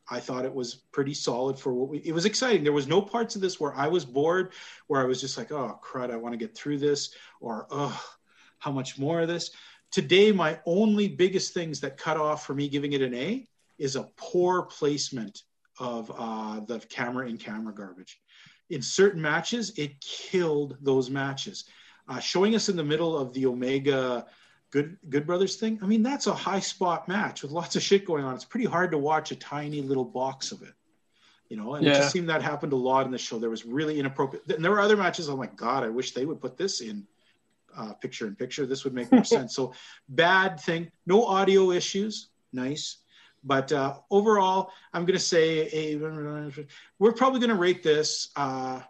I 0.09 0.21
thought 0.21 0.45
it 0.45 0.55
was 0.55 0.75
pretty 0.93 1.15
solid 1.15 1.59
for 1.59 1.73
what 1.73 1.89
we. 1.89 1.99
It 1.99 2.13
was 2.13 2.25
exciting. 2.25 2.63
There 2.63 2.73
was 2.73 2.87
no 2.87 3.03
parts 3.03 3.35
of 3.35 3.43
this 3.43 3.59
where 3.59 3.75
I 3.75 3.89
was 3.89 4.05
bored, 4.05 4.53
where 4.87 5.01
I 5.01 5.05
was 5.05 5.21
just 5.21 5.37
like, 5.37 5.51
"Oh 5.51 5.79
crud, 5.83 6.11
I 6.11 6.17
want 6.17 6.33
to 6.33 6.39
get 6.39 6.57
through 6.57 6.79
this," 6.79 7.13
or 7.41 7.67
"Oh, 7.71 8.05
how 8.59 8.71
much 8.71 8.99
more 8.99 9.21
of 9.21 9.29
this." 9.29 9.51
Today, 9.91 10.31
my 10.33 10.61
only 10.67 11.09
biggest 11.09 11.55
things 11.55 11.81
that 11.81 11.97
cut 11.97 12.17
off 12.17 12.47
for 12.47 12.55
me 12.55 12.69
giving 12.69 12.93
it 12.93 13.03
an 13.03 13.15
A 13.15 13.47
is 13.79 13.97
a 13.97 14.11
poor 14.17 14.63
placement 14.63 15.43
of 15.79 16.11
uh, 16.17 16.61
the 16.61 16.81
camera 16.81 17.29
in 17.29 17.37
camera 17.37 17.75
garbage. 17.75 18.21
In 18.71 18.83
certain 18.83 19.21
matches, 19.21 19.73
it 19.77 20.01
killed 20.01 20.77
those 20.81 21.11
matches. 21.11 21.65
Uh, 22.09 22.21
showing 22.21 22.55
us 22.55 22.69
in 22.69 22.77
the 22.77 22.85
middle 22.85 23.17
of 23.17 23.33
the 23.33 23.47
Omega 23.47 24.27
Good 24.71 24.97
Good 25.09 25.27
Brothers 25.27 25.57
thing. 25.57 25.79
I 25.83 25.87
mean, 25.87 26.03
that's 26.03 26.27
a 26.27 26.35
high 26.35 26.61
spot 26.61 27.09
match 27.09 27.43
with 27.43 27.51
lots 27.51 27.77
of 27.77 27.83
shit 27.83 28.05
going 28.05 28.25
on. 28.25 28.35
It's 28.35 28.45
pretty 28.45 28.67
hard 28.67 28.91
to 28.93 28.99
watch 28.99 29.33
a 29.33 29.37
tiny 29.37 29.81
little 29.83 30.05
box 30.05 30.53
of 30.53 30.63
it, 30.63 30.75
you 31.49 31.57
know. 31.57 31.75
And 31.75 31.87
it 31.87 31.95
just 31.95 32.13
seemed 32.13 32.29
that 32.29 32.43
happened 32.43 32.73
a 32.73 32.77
lot 32.77 33.07
in 33.07 33.13
the 33.13 33.19
show. 33.19 33.39
There 33.39 33.51
was 33.51 33.65
really 33.65 33.99
inappropriate. 33.99 34.47
And 34.49 34.65
there 34.65 34.71
were 34.71 34.81
other 34.81 34.97
matches. 34.97 35.29
I'm 35.29 35.39
like, 35.39 35.57
God, 35.57 35.83
I 35.83 35.89
wish 35.89 36.13
they 36.13 36.27
would 36.27 36.41
put 36.41 36.57
this 36.57 36.81
in 36.81 37.07
uh, 37.77 37.93
picture 37.95 38.27
in 38.27 38.37
picture. 38.37 38.67
This 38.67 38.85
would 38.85 38.95
make 38.95 39.11
more 39.11 39.25
sense. 39.37 39.55
So 39.55 39.73
bad 40.09 40.61
thing. 40.61 40.91
No 41.07 41.25
audio 41.25 41.71
issues. 41.71 42.29
Nice. 42.53 42.99
But 43.45 43.73
uh, 43.73 43.99
overall, 44.11 44.73
I'm 44.93 45.07
going 45.07 45.19
to 45.19 45.25
say 45.25 45.69
a. 45.73 45.97
We're 46.99 47.13
probably 47.13 47.41
going 47.41 47.51
to 47.51 47.57
rate 47.57 47.83
this. 47.83 48.31
Uh, 48.35 48.81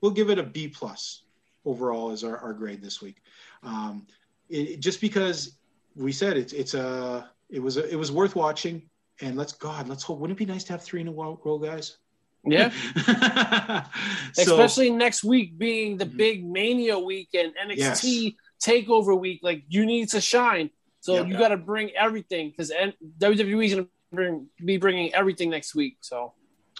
we'll 0.00 0.12
give 0.12 0.30
it 0.30 0.38
a 0.38 0.42
B 0.42 0.68
plus 0.68 1.22
overall 1.64 2.10
is 2.12 2.24
our, 2.24 2.36
our 2.38 2.52
grade 2.52 2.82
this 2.82 3.00
week. 3.02 3.16
Um, 3.62 4.06
it, 4.48 4.80
just 4.80 5.00
because 5.00 5.58
we 5.94 6.12
said 6.12 6.36
it's 6.36 6.52
it's 6.52 6.74
a 6.74 7.30
it 7.50 7.60
was 7.60 7.76
a, 7.76 7.88
it 7.90 7.96
was 7.96 8.10
worth 8.12 8.36
watching, 8.36 8.88
and 9.20 9.36
let's 9.36 9.52
God 9.52 9.88
let's 9.88 10.02
hope. 10.02 10.18
Wouldn't 10.18 10.38
it 10.38 10.44
be 10.46 10.50
nice 10.50 10.64
to 10.64 10.72
have 10.72 10.82
three 10.82 11.00
in 11.00 11.08
a 11.08 11.12
row, 11.12 11.58
guys? 11.62 11.98
Yeah. 12.44 12.72
So- 14.32 14.42
Especially 14.42 14.90
next 14.90 15.24
week 15.24 15.58
being 15.58 15.96
the 15.96 16.06
Mhm. 16.06 16.16
big 16.16 16.44
Mania 16.46 16.98
week 16.98 17.30
and 17.34 17.52
NXT 17.56 17.76
Yes. 17.78 18.32
Takeover 18.62 19.18
week. 19.18 19.40
Like 19.42 19.64
you 19.68 19.84
need 19.86 20.10
to 20.10 20.20
shine, 20.20 20.70
so 21.00 21.14
Yep. 21.14 21.26
you 21.28 21.38
got 21.38 21.48
to 21.48 21.56
bring 21.56 21.90
everything 21.90 22.50
because 22.50 22.70
WWE 23.18 23.64
is 23.64 23.74
going 23.74 23.84
to 23.86 23.90
bring, 24.12 24.46
be 24.64 24.76
bringing 24.76 25.14
everything 25.14 25.50
next 25.50 25.74
week. 25.74 25.96
So 26.00 26.32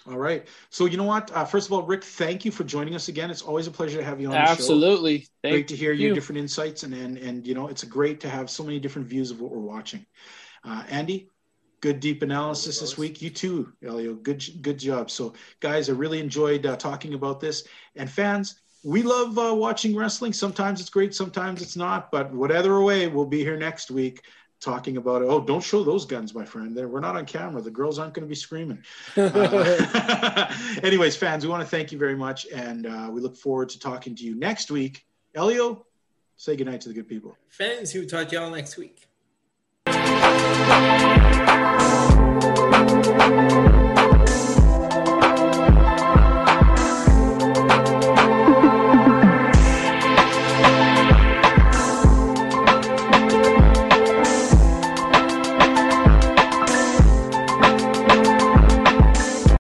All 0.08 0.18
right. 0.18 0.48
So 0.70 0.86
you 0.86 0.96
know 0.96 1.04
what? 1.04 1.30
Uh, 1.32 1.44
first 1.44 1.66
of 1.66 1.72
all, 1.72 1.82
Rick, 1.82 2.02
thank 2.02 2.44
you 2.44 2.50
for 2.50 2.64
joining 2.64 2.94
us 2.94 3.08
again. 3.08 3.30
It's 3.30 3.42
always 3.42 3.66
a 3.66 3.70
pleasure 3.70 3.98
to 3.98 4.04
have 4.04 4.20
you 4.20 4.28
on 4.28 4.32
the 4.32 4.46
show. 4.46 4.52
absolutely, 4.52 5.26
Thank 5.42 5.52
great 5.52 5.68
to 5.68 5.76
hear 5.76 5.92
your 5.92 6.14
different 6.14 6.38
insights 6.38 6.82
and, 6.82 6.94
and 6.94 7.18
and 7.18 7.46
you 7.46 7.54
know 7.54 7.68
it's 7.68 7.84
great 7.84 8.20
to 8.20 8.28
have 8.28 8.48
so 8.48 8.64
many 8.64 8.80
different 8.80 9.06
views 9.06 9.30
of 9.30 9.40
what 9.40 9.50
we're 9.50 9.58
watching. 9.58 10.06
Uh, 10.64 10.82
andy 10.88 11.28
good 11.80 12.00
deep 12.00 12.22
analysis 12.22 12.80
this 12.80 12.98
week. 12.98 13.22
You 13.22 13.30
too 13.30 13.72
elio. 13.84 14.14
Good 14.14 14.44
good 14.62 14.78
job. 14.78 15.10
So 15.10 15.34
guys 15.60 15.88
i 15.88 15.92
really 15.92 16.20
enjoyed 16.20 16.66
uh, 16.66 16.76
talking 16.76 17.14
about 17.14 17.40
this. 17.40 17.64
And 17.96 18.10
fans 18.10 18.60
we 18.84 19.02
love 19.02 19.38
uh, 19.38 19.54
watching 19.54 19.94
wrestling. 19.94 20.32
Sometimes 20.32 20.80
it's 20.80 20.90
great 20.90 21.14
sometimes 21.14 21.62
it's 21.62 21.76
not 21.76 22.10
but 22.10 22.32
whatever 22.32 22.82
way 22.82 23.06
we'll 23.08 23.26
be 23.26 23.40
here 23.40 23.56
next 23.56 23.90
week 23.90 24.22
talking 24.60 24.96
about 24.96 25.22
it 25.22 25.26
oh 25.28 25.40
don't 25.40 25.62
show 25.62 25.84
those 25.84 26.04
guns 26.04 26.34
my 26.34 26.44
friend 26.44 26.76
They're, 26.76 26.88
we're 26.88 27.00
not 27.00 27.16
on 27.16 27.26
camera 27.26 27.62
the 27.62 27.70
girls 27.70 27.98
aren't 27.98 28.14
going 28.14 28.24
to 28.24 28.28
be 28.28 28.34
screaming 28.34 28.82
uh, 29.16 30.52
anyways, 30.82 31.16
fans, 31.16 31.44
we 31.44 31.50
want 31.50 31.62
to 31.62 31.68
thank 31.68 31.92
you 31.92 31.98
very 31.98 32.16
much, 32.16 32.46
and 32.52 32.86
uh, 32.86 33.08
we 33.10 33.20
look 33.20 33.36
forward 33.36 33.68
to 33.70 33.78
talking 33.78 34.14
to 34.16 34.24
you 34.24 34.34
next 34.34 34.70
week. 34.70 35.06
Elio, 35.34 35.86
say 36.36 36.56
goodnight 36.56 36.80
to 36.82 36.88
the 36.88 36.94
good 36.94 37.08
people. 37.08 37.36
Fans 37.48 37.90
who 37.92 38.06
talk 38.06 38.28
to 38.28 38.36
y'all 38.36 38.50
next 38.50 38.76
week. 38.76 39.06